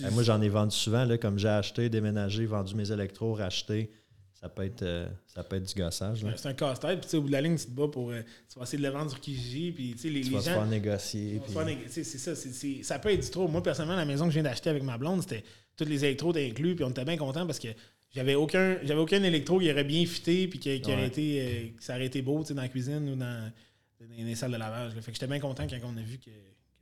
ben, 0.00 0.10
moi, 0.12 0.22
j'en 0.22 0.40
ai 0.40 0.48
vendu 0.48 0.74
souvent, 0.74 1.04
là, 1.04 1.18
comme 1.18 1.38
j'ai 1.38 1.48
acheté, 1.48 1.90
déménagé, 1.90 2.46
vendu 2.46 2.74
mes 2.74 2.90
électros, 2.90 3.34
racheté. 3.34 3.90
Ça 4.32 4.48
peut 4.48 4.64
être, 4.64 4.82
euh, 4.82 5.06
ça 5.26 5.44
peut 5.44 5.56
être 5.56 5.64
du 5.64 5.74
gossage. 5.74 6.24
C'est 6.36 6.48
un 6.48 6.54
casse-tête. 6.54 7.06
Puis 7.06 7.18
au 7.18 7.20
bout 7.20 7.26
de 7.26 7.32
la 7.32 7.42
ligne, 7.42 7.56
tu 7.56 7.66
te 7.66 7.72
bats 7.72 7.88
pour. 7.88 8.10
Euh, 8.10 8.22
tu 8.50 8.58
vas 8.58 8.62
essayer 8.62 8.78
de 8.78 8.82
le 8.82 8.88
vendre 8.88 9.10
sur 9.10 9.20
Kijiji. 9.20 9.72
Puis 9.72 9.94
les, 10.04 10.22
tu 10.22 10.30
vas 10.30 10.38
gens, 10.38 10.44
te 10.44 10.50
faire 10.50 10.66
négocier. 10.66 11.42
C'est 11.88 12.04
ça. 12.04 12.34
ça 12.34 12.98
peut 12.98 13.12
être 13.12 13.20
du 13.20 13.30
trop. 13.30 13.48
Moi, 13.48 13.62
personnellement, 13.62 13.96
la 13.96 14.06
maison 14.06 14.24
que 14.24 14.30
je 14.30 14.36
viens 14.36 14.44
d'acheter 14.44 14.70
avec 14.70 14.82
ma 14.82 14.96
blonde, 14.96 15.20
c'était 15.20 15.44
tous 15.76 15.84
les 15.84 16.06
électros 16.06 16.34
inclus. 16.34 16.74
Puis 16.74 16.84
on 16.84 16.90
était 16.90 17.04
bien 17.04 17.18
contents 17.18 17.46
parce 17.46 17.58
que 17.58 17.68
j'avais 18.12 18.34
aucun, 18.34 18.78
j'avais 18.82 19.00
aucun 19.00 19.22
électro 19.22 19.60
qui 19.60 19.70
aurait 19.70 19.84
bien 19.84 20.04
fité 20.04 20.48
puis 20.48 20.58
qui, 20.58 20.82
aurait 20.92 21.06
été, 21.06 21.40
euh, 21.40 21.68
ça 21.80 21.94
aurait 21.94 22.06
été 22.06 22.22
beau 22.22 22.42
dans 22.42 22.54
la 22.62 22.68
cuisine 22.68 23.08
ou 23.08 23.16
dans, 23.16 23.52
les 24.00 24.34
salles 24.34 24.52
de 24.52 24.56
lavage. 24.56 24.92
Fait 24.94 25.12
que 25.12 25.12
j'étais 25.12 25.26
bien 25.26 25.40
content 25.40 25.66
quand 25.68 25.78
on 25.84 25.96
a 25.96 26.02
vu 26.02 26.18
que, 26.18 26.30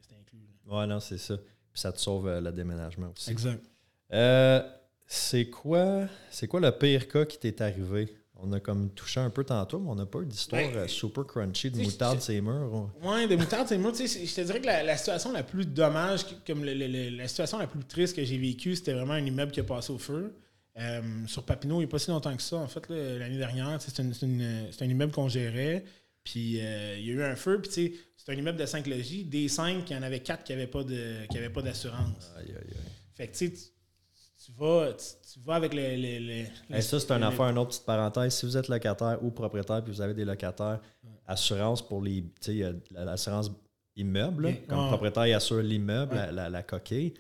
c'était 0.01 0.17
inclus. 0.17 0.39
Ouais, 0.67 0.87
non, 0.87 1.01
c'est 1.01 1.19
ça. 1.19 1.37
Puis 1.37 1.81
ça 1.81 1.93
te 1.93 2.01
sauve 2.01 2.29
euh, 2.29 2.41
le 2.41 2.53
déménagement 2.53 3.13
aussi. 3.15 3.31
Exact. 3.31 3.63
Euh, 4.13 4.63
c'est 5.07 5.51
quoi, 5.51 6.07
c'est 6.31 6.47
quoi 6.47 6.61
le 6.61 6.71
pire 6.71 7.09
cas 7.09 7.27
qui 7.27 7.39
t'est 7.39 7.61
arrivé? 7.61 8.15
On 8.41 8.53
a 8.53 8.61
comme 8.61 8.91
touché 8.91 9.19
un 9.19 9.31
peu 9.31 9.43
tantôt, 9.43 9.81
mais 9.81 9.91
on 9.91 9.97
n'a 9.97 10.07
pas 10.07 10.21
eu 10.21 10.27
d'histoire 10.27 10.63
ben, 10.73 10.87
super 10.87 11.27
crunchy 11.27 11.73
de 11.73 11.83
moutarde 11.83 12.21
ces 12.21 12.41
murs. 12.41 12.89
Oui, 13.03 13.27
de 13.27 13.35
moutarde 13.35 13.67
ces 13.67 13.77
murs. 13.77 13.95
Je 13.97 14.35
te 14.35 14.41
dirais 14.43 14.61
que 14.61 14.67
la, 14.67 14.97
situation 14.97 15.33
la 15.33 15.43
plus 15.43 15.67
dommage, 15.67 16.21
comme 16.47 16.65
la 16.65 17.27
situation 17.27 17.59
la 17.59 17.67
plus 17.67 17.85
triste 17.85 18.15
que 18.15 18.25
j'ai 18.25 18.39
vécue, 18.39 18.77
c'était 18.77 18.93
vraiment 18.93 19.15
un 19.15 19.27
immeuble 19.27 19.51
qui 19.51 19.59
a 19.59 19.65
passé 19.65 19.93
au 19.93 19.99
feu. 19.99 20.33
Euh, 20.79 21.27
sur 21.27 21.45
Papineau, 21.45 21.77
il 21.77 21.79
n'y 21.79 21.85
a 21.85 21.89
pas 21.89 21.99
si 21.99 22.11
longtemps 22.11 22.35
que 22.37 22.43
ça, 22.43 22.57
en 22.57 22.69
fait, 22.69 22.89
l'année 22.89 23.39
dernière. 23.39 23.81
C'est 23.81 24.01
un 24.01 24.87
immeuble 24.87 25.13
qu'on 25.13 25.29
gérait. 25.29 25.85
Puis 26.25 26.61
euh, 26.61 26.97
il 26.99 27.07
y 27.07 27.11
a 27.11 27.15
eu 27.15 27.23
un 27.23 27.37
feu. 27.37 27.61
Puis 27.61 27.95
c'est 28.17 28.33
un 28.33 28.37
immeuble 28.37 28.59
de 28.59 28.67
5 28.67 28.87
logis. 28.87 29.25
Des 29.25 29.49
5, 29.49 29.89
il 29.89 29.97
y 29.97 29.99
en 29.99 30.03
avait 30.03 30.21
4 30.21 30.45
qui 30.45 30.53
n'avaient 30.53 30.67
pas 30.67 31.63
d'assurance. 31.63 32.33
Aïe, 32.37 32.47
aïe, 32.49 32.57
aïe. 32.57 32.93
Fait 33.15 33.29
que 33.29 33.37
tu 33.37 33.51
tu 34.45 34.53
vas, 34.53 34.93
tu, 34.95 35.41
vas 35.41 35.57
avec 35.57 35.75
les. 35.75 35.97
les, 35.97 36.81
ça, 36.81 37.01
c'est 37.01 37.11
une 37.11 37.23
affaire, 37.23 37.47
une 37.47 37.59
autre 37.59 37.71
petite 37.71 37.85
parenthèse. 37.85 38.35
Si 38.35 38.47
vous 38.47 38.57
êtes 38.57 38.69
locataire 38.69 39.19
ou 39.23 39.31
propriétaire 39.31 39.83
puis 39.83 39.93
vous 39.93 40.01
avez 40.01 40.15
des 40.15 40.25
locataires, 40.25 40.81
assurance 41.27 41.87
pour 41.87 42.01
les. 42.01 42.23
Tu 42.41 42.63
sais, 42.63 42.75
l'assurance 42.93 43.51
immeuble. 43.97 44.55
Comme 44.69 44.89
propriétaire, 44.89 45.27
il 45.27 45.35
assure 45.35 45.61
l'immeuble, 45.61 46.15
la, 46.33 46.49
la, 46.49 46.63
coquille. 46.63 47.15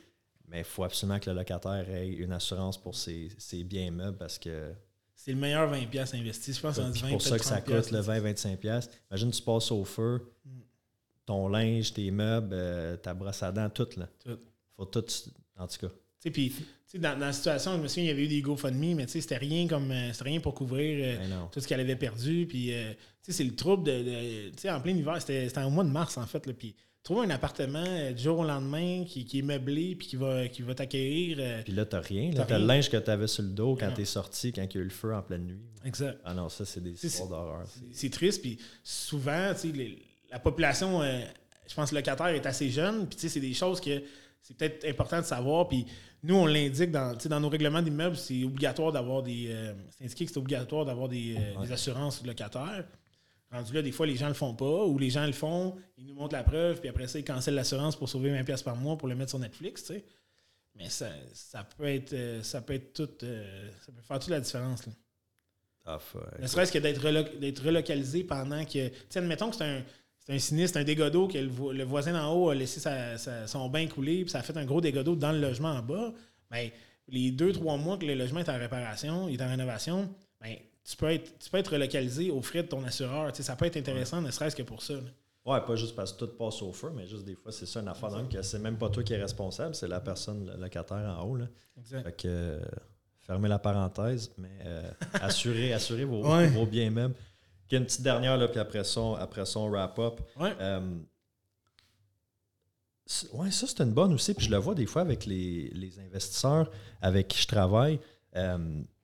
Mais 0.51 0.61
il 0.61 0.65
faut 0.65 0.85
absolument 0.85 1.19
que 1.19 1.31
le 1.31 1.37
locataire 1.37 1.89
ait 1.91 2.09
une 2.09 2.33
assurance 2.33 2.81
pour 2.81 2.95
ses, 2.95 3.31
biens 3.65 3.91
meubles 3.91 4.17
parce 4.17 4.39
que. 4.39 4.73
C'est 5.15 5.33
le 5.33 5.39
meilleur 5.39 5.71
20$ 5.71 6.17
investi. 6.17 6.53
Je 6.53 6.61
pense 6.61 6.77
C'est 6.77 7.09
pour 7.11 7.23
ça 7.23 7.39
que 7.39 7.45
ça 7.45 7.61
coûte 7.61 7.91
le 7.91 8.01
20-25$. 8.01 8.89
Imagine, 9.11 9.31
tu 9.31 9.43
passes 9.43 9.71
au 9.73 9.85
feu, 9.85 10.33
mm. 10.45 10.51
ton 11.27 11.49
linge, 11.49 11.93
tes 11.93 12.11
meubles, 12.11 12.51
euh, 12.53 12.97
ta 12.97 13.15
brosse 13.15 13.43
à 13.43 13.53
dents, 13.53 13.69
tout. 13.69 13.89
Là. 13.97 14.09
Tout. 14.25 14.39
faut 14.77 14.85
tout. 14.85 15.05
En 15.57 15.67
tout 15.67 15.87
cas. 15.87 16.31
Puis, 16.31 16.53
dans, 16.95 17.19
dans 17.19 17.27
la 17.27 17.33
situation, 17.33 17.77
je 17.77 17.83
me 17.83 17.89
souviens, 17.89 18.05
il 18.05 18.09
y 18.09 18.11
avait 18.11 18.25
eu 18.25 18.29
des 18.29 18.41
GoFundMe, 18.41 18.95
mais 18.95 19.07
c'était 19.07 19.37
rien 19.37 19.67
comme 19.67 19.91
euh, 19.91 20.13
c'était 20.13 20.31
rien 20.31 20.41
pour 20.41 20.55
couvrir 20.55 20.99
euh, 21.03 21.29
ben 21.29 21.49
tout 21.53 21.61
ce 21.61 21.69
qu'elle 21.69 21.81
avait 21.81 21.97
perdu. 21.97 22.47
Puis, 22.49 22.73
c'est 23.23 23.45
le 23.45 23.55
trouble 23.55 23.85
de. 23.85 24.69
en 24.69 24.81
plein 24.81 24.93
hiver, 24.93 25.21
c'était 25.21 25.63
au 25.63 25.71
mois 25.71 25.85
de 25.85 25.91
mars, 25.91 26.17
en 26.17 26.27
fait. 26.27 26.47
Là, 26.47 26.53
puis, 26.55 26.75
trouver 27.15 27.27
un 27.27 27.31
appartement 27.31 27.85
euh, 27.87 28.13
du 28.13 28.23
jour 28.23 28.39
au 28.41 28.45
lendemain 28.45 29.03
qui, 29.07 29.25
qui 29.25 29.39
est 29.39 29.43
meublé 29.43 29.95
puis 29.95 30.07
qui 30.09 30.17
va, 30.17 30.47
qui 30.49 30.61
va 30.61 30.75
t'accueillir. 30.75 31.39
euh, 31.41 31.63
Puis 31.65 31.73
là, 31.73 31.87
t'as 31.87 32.01
rien. 32.01 32.31
T'as 32.33 32.39
Là, 32.41 32.45
t'as 32.45 32.55
rien. 32.57 32.59
le 32.59 32.69
linge 32.69 32.91
que 32.91 32.97
t'avais 32.99 33.27
sur 33.27 33.43
le 33.45 33.49
dos 33.49 33.77
quand 33.81 33.89
Non. 33.89 33.95
t'es 33.95 34.05
sorti, 34.05 34.53
quand 34.53 34.63
il 34.63 34.75
y 34.75 34.77
a 34.79 34.81
eu 34.81 34.85
le 34.85 34.91
feu 34.91 35.15
en 35.15 35.23
pleine 35.23 35.47
nuit. 35.47 35.61
exact. 35.87 36.19
Ah 36.25 36.35
non, 36.35 36.51
ça, 36.51 36.67
c'est 36.67 36.83
des 36.83 36.95
C'est- 36.97 37.07
histoires 37.07 37.31
d'horreur. 37.31 37.65
C'est- 37.67 37.81
C'est 37.93 38.11
triste. 38.11 38.43
Puis 38.43 38.59
souvent, 38.85 39.53
tu 39.55 39.61
sais, 39.61 39.69
les- 39.69 39.99
la 40.31 40.39
population, 40.39 41.01
euh, 41.01 41.21
je 41.67 41.75
pense, 41.75 41.93
locataire 41.93 42.27
est 42.29 42.45
assez 42.45 42.69
jeune. 42.69 43.07
Puis 43.07 43.17
tu 43.17 43.23
sais, 43.23 43.29
c'est 43.31 43.41
des 43.41 43.55
choses 43.55 43.81
que 43.81 44.03
c'est 44.43 44.55
peut-être 44.57 44.87
important 44.87 45.21
de 45.21 45.25
savoir. 45.27 45.67
Puis 45.69 45.87
nous, 46.23 46.35
on 46.35 46.45
l'indique 46.47 46.91
dans, 46.91 47.15
tu 47.15 47.23
sais, 47.23 47.29
dans 47.31 47.41
nos 47.41 47.49
règlements 47.49 47.81
d'immeuble, 47.81 48.17
c'est 48.17 48.45
obligatoire 48.45 48.93
d'avoir 48.93 49.23
des. 49.23 49.47
euh, 49.49 49.73
c'est 49.97 50.05
indiqué 50.05 50.27
que 50.27 50.33
c'est 50.33 50.39
obligatoire 50.39 50.85
d'avoir 50.85 51.09
des, 51.09 51.37
euh, 51.39 51.65
des 51.65 51.73
assurances 51.73 52.23
locataires. 52.27 52.85
Rendu 53.51 53.73
là, 53.73 53.81
des 53.83 53.93
fois, 53.93 54.07
les 54.07 54.17
gens 54.17 54.29
le 54.29 54.35
font 54.35 54.55
pas, 54.55 54.85
ou 54.85 54.99
les 54.99 55.09
gens 55.11 55.25
le 55.27 55.33
font, 55.33 55.75
ils 55.97 56.05
nous 56.07 56.15
montrent 56.15 56.35
la 56.35 56.43
preuve, 56.43 56.81
puis 56.81 56.89
après 56.91 57.07
ça, 57.09 57.19
ils 57.19 57.25
cancellent 57.25 57.55
l'assurance 57.55 57.97
pour 57.97 58.09
sauver 58.09 58.31
20$ 58.31 58.45
piastres 58.45 58.65
par 58.67 58.77
mois 58.77 58.99
pour 58.99 59.09
le 59.09 59.15
mettre 59.15 59.31
sur 59.31 59.39
Netflix, 59.39 59.85
tu 59.85 59.95
sais. 59.95 60.05
Mais 60.75 60.89
ça, 60.91 61.09
ça 61.33 61.65
peut 61.65 61.87
être 61.87 62.13
euh, 62.13 62.43
ça 62.43 62.61
peut 62.61 62.75
être 62.75 62.93
tout. 62.93 63.09
euh, 63.25 63.71
ça 63.85 63.91
peut 63.91 64.03
faire 64.03 64.19
toute 64.19 64.29
la 64.31 64.41
différence. 64.41 64.87
Là. 64.87 64.93
Ah. 65.87 65.99
Ne 66.39 66.47
serait-ce 66.47 66.71
que 66.71 66.79
d'être 66.79 67.01
relo- 67.03 67.39
d'être 67.39 67.65
relocalisé 67.65 68.23
pendant 68.23 68.65
que. 68.65 68.89
Tu 68.89 68.95
sais, 69.09 69.19
admettons 69.19 69.49
que 69.51 69.57
c'est 69.57 69.65
un, 69.65 69.83
c'est 70.19 70.35
un 70.35 70.39
sinistre, 70.39 70.79
un 70.79 70.85
dégât 70.85 71.09
d'eau, 71.11 71.27
que 71.27 71.39
le, 71.39 71.49
vo- 71.49 71.73
le 71.73 71.85
voisin 71.85 72.13
d'en 72.13 72.33
haut 72.35 72.51
a 72.51 72.55
laissé 72.55 72.79
sa- 72.81 73.17
sa- 73.19 73.47
son 73.47 73.69
bain 73.71 73.87
couler, 73.89 74.23
puis 74.23 74.31
ça 74.31 74.41
a 74.41 74.43
fait 74.43 74.57
un 74.57 74.65
gros 74.67 74.81
dégât 74.83 75.03
d'eau 75.03 75.17
dans 75.17 75.33
le 75.33 75.41
logement 75.41 75.71
en 75.71 75.83
bas. 75.83 76.13
Ben, 76.51 76.69
les 77.09 77.31
deux, 77.31 77.53
trois 77.53 77.77
mois 77.79 77.97
que 77.97 78.05
le 78.05 78.15
logement 78.15 78.41
est 78.41 78.51
en 78.51 78.59
réparation, 78.59 79.29
il 79.29 79.41
est 79.41 79.43
en 79.43 79.49
rénovation, 79.49 80.15
ben, 80.41 80.55
tu, 80.89 80.97
peux 80.97 81.11
être, 81.11 81.39
tu 81.39 81.51
peux 81.51 81.59
être 81.59 81.73
relocalisé 81.73 82.31
aux 82.31 82.41
frais 82.43 82.63
de 82.63 82.69
ton 82.69 82.83
assureur. 82.85 83.35
Ça 83.37 83.57
peut 83.57 83.67
être 83.67 83.77
intéressant, 83.77 84.23
ne 84.23 84.31
serait-ce 84.31 84.57
que 84.57 84.63
pour 84.63 84.83
ça. 84.83 84.95
là. 84.95 85.01
Ouais, 85.45 85.61
pas 85.63 85.77
juste 85.77 85.95
parce 85.97 86.13
que 86.13 86.19
tout 86.25 86.37
passe 86.37 86.61
au 86.63 86.73
feu, 86.73 86.91
mais 86.95 87.07
juste 87.07 87.25
des 87.25 87.35
fois, 87.35 87.53
c'est 87.53 87.65
ça 87.67 87.81
une 87.81 87.89
affaire 87.89 88.11
donc 88.11 88.31
que 88.31 88.43
c'est 88.43 88.59
même 88.59 88.77
pas 88.77 88.91
toi 88.91 89.03
qui 89.03 89.15
es 89.15 89.17
responsable, 89.21 89.75
c'est 89.75 89.89
la 89.89 90.01
personne, 90.01 90.47
le 90.47 90.61
locataire 90.61 91.17
en 91.19 91.23
haut. 91.25 91.37
Là. 91.37 91.47
Exact. 91.79 92.03
Fait 92.05 92.13
que 92.13 92.29
euh, 92.29 92.61
fermez 93.21 93.49
la 93.49 93.59
parenthèse, 93.59 94.31
mais 94.37 94.51
euh, 94.65 94.91
assurez, 95.15 95.73
assurez 95.75 96.05
vos, 96.05 96.23
Ouais. 96.27 96.49
vos 96.49 96.67
biens 96.67 96.91
même. 96.91 97.15
Il 97.71 97.75
y 97.75 97.77
a 97.77 97.81
une 97.81 97.87
petite 97.87 98.03
dernière, 98.03 98.37
là, 98.37 98.49
puis 98.49 98.61
après 98.61 98.85
son, 98.85 99.15
après 99.15 99.47
son 99.47 99.69
wrap-up. 99.71 100.21
Ouais. 100.39 100.55
Euh, 100.61 100.81
ouais, 103.35 103.51
ça, 103.51 103.67
c'est 103.67 103.81
une 103.81 103.93
bonne 103.93 104.13
aussi. 104.15 104.35
Puis 104.35 104.47
je 104.47 104.51
le 104.51 104.57
vois 104.59 104.75
des 104.75 104.87
fois 104.87 105.03
avec 105.03 105.25
les, 105.27 105.71
les 105.75 105.99
investisseurs 105.99 106.71
avec 107.01 107.29
qui 107.29 107.41
je 107.41 107.47
travaille. 107.47 108.01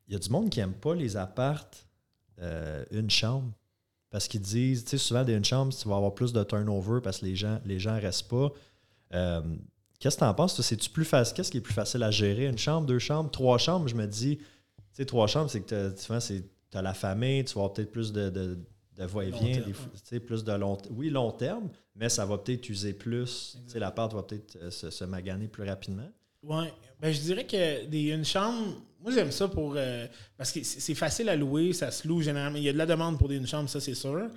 Il 0.07 0.13
y 0.13 0.17
a 0.17 0.19
du 0.19 0.29
monde 0.31 0.51
qui 0.51 0.61
n'aime 0.61 0.75
pas 0.75 0.95
les 0.95 1.17
appartes, 1.17 1.87
euh, 2.41 2.85
une 2.91 3.11
chambre. 3.11 3.53
Parce 4.11 4.29
qu'ils 4.29 4.43
disent, 4.43 4.85
tu 4.85 4.91
sais, 4.91 4.99
souvent, 4.99 5.25
des 5.25 5.35
une 5.35 5.45
chambre, 5.45 5.75
tu 5.75 5.89
vas 5.89 5.97
avoir 5.97 6.15
plus 6.15 6.33
de 6.33 6.43
turnover 6.45 7.01
parce 7.03 7.19
que 7.19 7.27
les 7.27 7.35
gens 7.35 7.61
les 7.65 7.79
gens 7.81 7.99
restent 7.99 8.29
pas. 8.29 8.53
Euh, 9.13 9.43
Qu'est-ce 9.99 10.17
que 10.17 10.21
tu 10.21 10.27
en 10.27 10.35
penses? 10.35 10.61
C'est-tu 10.61 10.91
plus 10.91 11.05
facile? 11.05 11.35
Qu'est-ce 11.35 11.51
qui 11.51 11.57
est 11.59 11.63
plus 11.63 11.73
facile 11.73 12.03
à 12.03 12.11
gérer? 12.11 12.47
Une 12.47 12.59
chambre, 12.59 12.87
deux 12.87 12.99
chambres, 12.99 13.31
trois 13.31 13.57
chambres? 13.59 13.89
Je 13.89 13.95
me 13.95 14.07
dis, 14.07 14.37
tu 14.37 14.45
sais, 14.93 15.07
trois 15.07 15.27
chambres, 15.27 15.49
c'est 15.51 15.63
que 15.63 15.91
tu 15.95 16.77
as 16.77 16.83
la 16.83 16.93
famille, 16.95 17.45
tu 17.45 17.55
vas 17.55 17.63
avoir 17.63 17.73
peut-être 17.73 17.91
plus 17.91 18.13
de, 18.13 18.29
de, 18.29 18.59
de 18.97 19.05
va-et-vient, 19.05 19.63
plus 20.27 20.45
de 20.45 20.53
long 20.53 20.77
Oui, 20.91 21.09
long 21.11 21.31
terme, 21.31 21.71
mais 21.97 22.09
ça 22.11 22.27
va 22.27 22.37
peut-être 22.39 22.69
user 22.69 22.93
plus. 22.93 23.57
Tu 23.67 23.73
sais, 23.73 23.79
l'appart 23.79 24.13
va 24.13 24.23
peut-être 24.25 24.57
euh, 24.57 24.71
se, 24.71 24.91
se 24.91 25.05
maganer 25.05 25.49
plus 25.49 25.65
rapidement. 25.67 26.11
Ouais. 26.43 26.73
Ben, 27.01 27.11
je 27.11 27.21
dirais 27.21 27.47
que 27.47 27.87
des, 27.87 28.11
une 28.11 28.25
chambre, 28.25 28.75
moi 29.05 29.13
j'aime 29.13 29.31
ça 29.31 29.47
pour. 29.47 29.75
euh, 29.77 30.09
parce 30.37 30.51
que 30.51 30.65
c'est 30.65 30.95
facile 30.97 31.29
à 31.29 31.37
louer, 31.37 31.73
ça 31.73 31.93
se 31.93 32.09
loue 32.09 32.23
généralement. 32.23 32.57
Il 32.59 32.65
y 32.65 32.69
a 32.69 32.73
de 32.73 32.79
la 32.79 32.87
demande 32.87 33.19
pour 33.19 33.29
des, 33.29 33.37
une 33.37 33.47
chambre, 33.47 33.69
ça 33.69 33.79
c'est 33.81 33.95
sûr. 33.95 34.29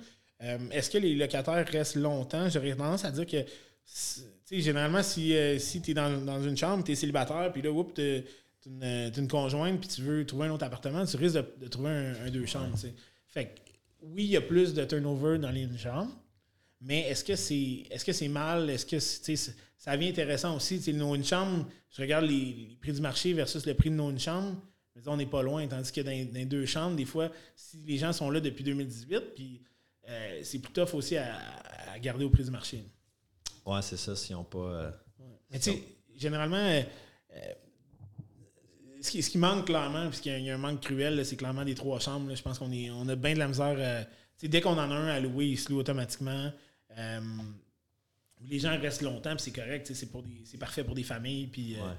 Euh, 0.42 0.58
Est-ce 0.70 0.90
que 0.90 0.98
les 0.98 1.16
locataires 1.16 1.66
restent 1.66 1.96
longtemps? 1.96 2.48
J'aurais 2.48 2.76
tendance 2.76 3.04
à 3.04 3.10
dire 3.10 3.26
que. 3.26 3.42
Tu 3.42 4.22
sais, 4.44 4.60
généralement, 4.60 5.02
si, 5.02 5.34
euh, 5.34 5.58
si 5.58 5.80
tu 5.80 5.90
es 5.92 5.94
dans, 5.94 6.24
dans 6.24 6.42
une 6.42 6.56
chambre, 6.56 6.84
tu 6.84 6.92
es 6.92 6.94
célibataire, 6.94 7.50
puis 7.52 7.62
là, 7.62 7.72
oups, 7.72 7.94
tu 7.94 8.22
t'as 8.80 9.10
une 9.16 9.28
conjointe, 9.28 9.80
puis 9.80 9.88
tu 9.88 10.02
veux 10.02 10.26
trouver 10.26 10.48
un 10.48 10.50
autre 10.52 10.64
appartement, 10.64 11.04
tu 11.06 11.16
risques 11.16 11.36
de, 11.36 11.44
de 11.64 11.68
trouver 11.68 11.90
un, 11.90 12.14
un 12.26 12.30
deux 12.30 12.44
chambres. 12.44 12.76
Fait 13.26 13.46
que, 13.46 13.50
oui, 14.02 14.24
il 14.24 14.30
y 14.30 14.36
a 14.36 14.42
plus 14.42 14.74
de 14.74 14.84
turnover 14.84 15.38
dans 15.38 15.50
les 15.50 15.62
une 15.62 15.78
chambre, 15.78 16.12
mais 16.80 17.00
est-ce 17.02 17.24
que 17.24 17.36
c'est 17.36 17.84
est-ce 17.90 18.04
que 18.04 18.12
c'est 18.12 18.28
mal? 18.28 18.68
Est-ce 18.70 18.86
que 18.86 18.98
c'est- 18.98 19.54
ça 19.76 19.96
devient 19.96 20.08
intéressant 20.10 20.56
aussi? 20.56 20.78
Tu 20.78 20.84
sais, 20.84 20.92
le 20.92 20.98
no 20.98 21.14
une 21.14 21.24
chambre, 21.24 21.66
je 21.90 22.02
regarde 22.02 22.24
les, 22.26 22.34
les 22.70 22.76
prix 22.80 22.92
du 22.92 23.00
marché 23.00 23.32
versus 23.32 23.64
le 23.66 23.74
prix 23.74 23.90
de 23.90 23.94
no 23.94 24.10
une 24.10 24.18
chambre. 24.18 24.56
dire, 24.96 25.12
on 25.12 25.16
n'est 25.16 25.26
pas 25.26 25.42
loin, 25.42 25.66
tandis 25.68 25.92
que 25.92 26.00
dans, 26.00 26.10
dans 26.26 26.34
les 26.34 26.44
deux 26.44 26.66
chambres, 26.66 26.96
des 26.96 27.04
fois, 27.04 27.30
si 27.54 27.76
les 27.86 27.98
gens 27.98 28.12
sont 28.12 28.30
là 28.30 28.40
depuis 28.40 28.64
2018, 28.64 29.20
puis 29.34 29.62
euh, 30.08 30.40
c'est 30.42 30.58
plus 30.58 30.72
tough 30.72 30.94
aussi 30.94 31.16
à, 31.16 31.38
à 31.92 31.98
garder 32.00 32.24
au 32.24 32.30
prix 32.30 32.42
du 32.44 32.50
marché. 32.50 32.82
Ouais, 33.64 33.80
c'est 33.82 33.96
ça, 33.96 34.16
s'ils 34.16 34.34
n'ont 34.34 34.42
pas. 34.44 34.58
euh, 34.58 34.90
Mais 35.52 35.58
tu 35.60 35.70
sais, 35.70 35.82
généralement, 36.16 36.56
euh, 36.56 36.82
ce, 39.00 39.10
qui, 39.10 39.22
ce 39.22 39.30
qui 39.30 39.38
manque 39.38 39.66
clairement, 39.66 40.08
puisqu'il 40.08 40.32
y, 40.32 40.34
a- 40.34 40.38
il 40.38 40.44
y 40.46 40.50
a 40.50 40.54
un 40.54 40.58
manque 40.58 40.80
cruel, 40.80 41.24
c'est 41.24 41.36
clairement 41.36 41.64
des 41.64 41.74
trois 41.74 42.00
chambres. 42.00 42.28
là. 42.28 42.34
Je 42.34 42.42
pense 42.42 42.58
qu'on 42.58 42.72
est, 42.72 42.90
on 42.90 43.08
a 43.08 43.14
bien 43.16 43.34
de 43.34 43.38
la 43.38 43.48
misère. 43.48 43.76
euh, 43.78 44.02
dès 44.42 44.60
qu'on 44.60 44.72
en 44.72 44.78
a 44.78 44.94
un 44.94 45.08
à 45.08 45.20
louer, 45.20 45.46
il 45.46 45.58
se 45.58 45.70
loue 45.70 45.78
automatiquement. 45.78 46.50
Euh, 46.98 47.20
les 48.42 48.58
gens 48.58 48.78
restent 48.80 49.02
longtemps, 49.02 49.36
c'est 49.38 49.52
correct. 49.52 49.90
C'est, 49.92 50.10
pour 50.10 50.22
des- 50.22 50.42
c'est 50.44 50.58
parfait 50.58 50.84
pour 50.84 50.94
des 50.94 51.02
familles. 51.02 51.46
Puis, 51.48 51.76
euh, 51.76 51.80
Ouais. 51.82 51.94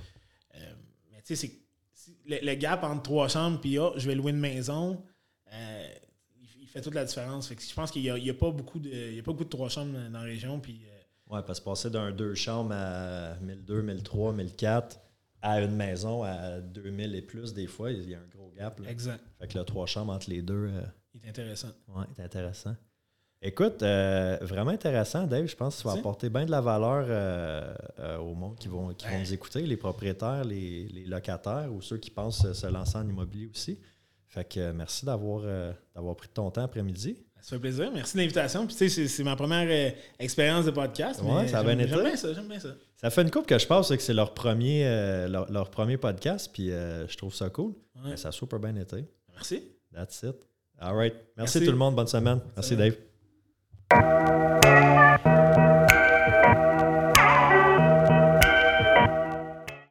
euh, 0.55 0.73
mais 1.11 1.21
tu 1.21 1.35
sais, 1.35 1.51
c'est, 1.93 2.11
le, 2.25 2.45
le 2.45 2.55
gap 2.55 2.83
entre 2.83 3.03
trois 3.03 3.27
chambres 3.27 3.59
puis 3.59 3.77
ah, 3.77 3.91
je 3.97 4.07
vais 4.07 4.15
louer 4.15 4.31
une 4.31 4.39
maison, 4.39 5.03
euh, 5.51 5.87
il, 6.39 6.63
il 6.63 6.67
fait 6.67 6.81
toute 6.81 6.95
la 6.95 7.05
différence. 7.05 7.47
Fait 7.47 7.55
que 7.55 7.61
je 7.61 7.73
pense 7.73 7.91
qu'il 7.91 8.01
n'y 8.03 8.09
a, 8.09 8.17
il 8.17 8.33
pas 8.37 8.51
beaucoup 8.51 8.79
de, 8.79 8.89
il 8.89 9.15
y 9.15 9.19
a 9.19 9.23
pas 9.23 9.31
beaucoup 9.31 9.43
de 9.43 9.49
trois 9.49 9.69
chambres 9.69 9.93
dans 9.93 10.19
la 10.19 10.25
région. 10.25 10.59
Puis, 10.59 10.81
Ouais, 11.27 11.43
parce 11.45 11.59
que 11.59 11.65
passer 11.65 11.91
d'un 11.91 12.11
deux 12.11 12.33
chambres 12.33 12.71
à 12.73 13.35
1002, 13.41 13.83
1003, 13.83 14.33
1004 14.33 14.99
à 15.43 15.61
une 15.61 15.75
maison 15.75 16.23
à 16.23 16.59
2000 16.59 17.13
et 17.13 17.21
plus, 17.21 17.53
des 17.53 17.67
fois, 17.67 17.91
il 17.91 18.09
y 18.09 18.15
a 18.15 18.19
un 18.19 18.25
gros 18.35 18.51
gap. 18.57 18.79
là. 18.79 18.89
exact. 18.89 19.23
Fait 19.39 19.47
que 19.47 19.57
le 19.59 19.63
trois 19.63 19.85
chambres 19.85 20.11
entre 20.11 20.27
les 20.31 20.41
deux, 20.41 20.71
Il 21.13 21.23
est 21.23 21.29
intéressant. 21.29 21.69
ouais, 21.89 22.05
c'est 22.15 22.23
intéressant. 22.23 22.75
Écoute, 23.41 23.81
euh, 23.83 24.37
vraiment 24.41 24.71
intéressant, 24.71 25.25
Dave. 25.25 25.45
Je 25.47 25.55
pense 25.55 25.77
que 25.77 25.81
tu 25.83 25.87
vas 25.87 25.93
apporter 25.93 26.29
bien 26.29 26.45
de 26.45 26.51
la 26.51 26.59
valeur 26.59 27.05
euh, 27.07 27.73
euh, 27.99 28.17
au 28.17 28.33
monde 28.35 28.57
qui 28.59 28.67
vont, 28.67 28.93
qui 28.93 29.05
vont 29.07 29.13
Ouais. 29.13 29.19
nous 29.21 29.33
écouter, 29.33 29.61
les 29.61 29.77
propriétaires, 29.77 30.43
les, 30.43 30.89
les 30.89 31.05
locataires 31.05 31.69
ou 31.73 31.81
ceux 31.81 31.97
qui 31.97 32.11
pensent 32.11 32.51
se- 32.51 32.67
lancer 32.67 32.97
en 32.97 33.07
immobilier 33.07 33.49
aussi. 33.53 33.79
Fait 34.27 34.43
que 34.43 34.71
merci 34.73 35.05
d'avoir 35.05 35.41
d'avoir 35.95 36.15
pris 36.15 36.27
ton 36.27 36.51
temps 36.51 36.63
après-midi. 36.63 37.17
Ça 37.41 37.51
fait 37.55 37.59
plaisir. 37.59 37.89
Merci 37.93 38.15
de 38.17 38.21
l'invitation. 38.21 38.67
Puis, 38.67 38.75
tu 38.75 38.89
sais, 38.89 39.07
c'est, 39.07 39.23
ma 39.23 39.35
première 39.37 39.93
expérience 40.19 40.65
de 40.65 40.71
podcast. 40.71 41.21
Ouais, 41.23 41.43
mais 41.43 41.47
ça 41.47 41.59
a 41.59 41.63
bien 41.63 41.79
été. 41.79 41.87
J'aime 41.87 42.03
bien 42.03 42.15
ça. 42.17 42.33
J'aime 42.33 42.47
bien 42.47 42.59
ça. 42.59 42.69
Ça 42.97 43.09
fait 43.09 43.21
une 43.21 43.31
couple 43.31 43.47
que 43.47 43.57
je 43.57 43.65
pense 43.65 43.87
que 43.87 43.97
c'est 44.01 44.13
leur 44.13 44.33
premier, 44.33 44.83
leur, 45.29 45.49
leur 45.49 45.71
premier 45.71 45.95
podcast, 45.97 46.49
puis 46.53 46.67
je 46.69 47.15
trouve 47.17 47.33
ça 47.33 47.49
cool. 47.49 47.71
Ouais. 47.95 48.11
Mais 48.11 48.17
ça 48.17 48.27
a 48.27 48.31
super 48.33 48.59
bien 48.59 48.75
été. 48.75 49.05
Merci. 49.33 49.63
That's 49.93 50.21
it. 50.23 50.35
All 50.77 50.93
right. 50.95 51.13
Merci, 51.37 51.57
Merci. 51.59 51.65
tout 51.65 51.71
le 51.71 51.77
monde. 51.77 51.95
Bonne 51.95 52.07
semaine. 52.07 52.39
Merci, 52.55 52.71
semaine. 52.75 52.89
Dave. 52.91 52.99
Thank 53.91 54.65
you. 54.65 54.88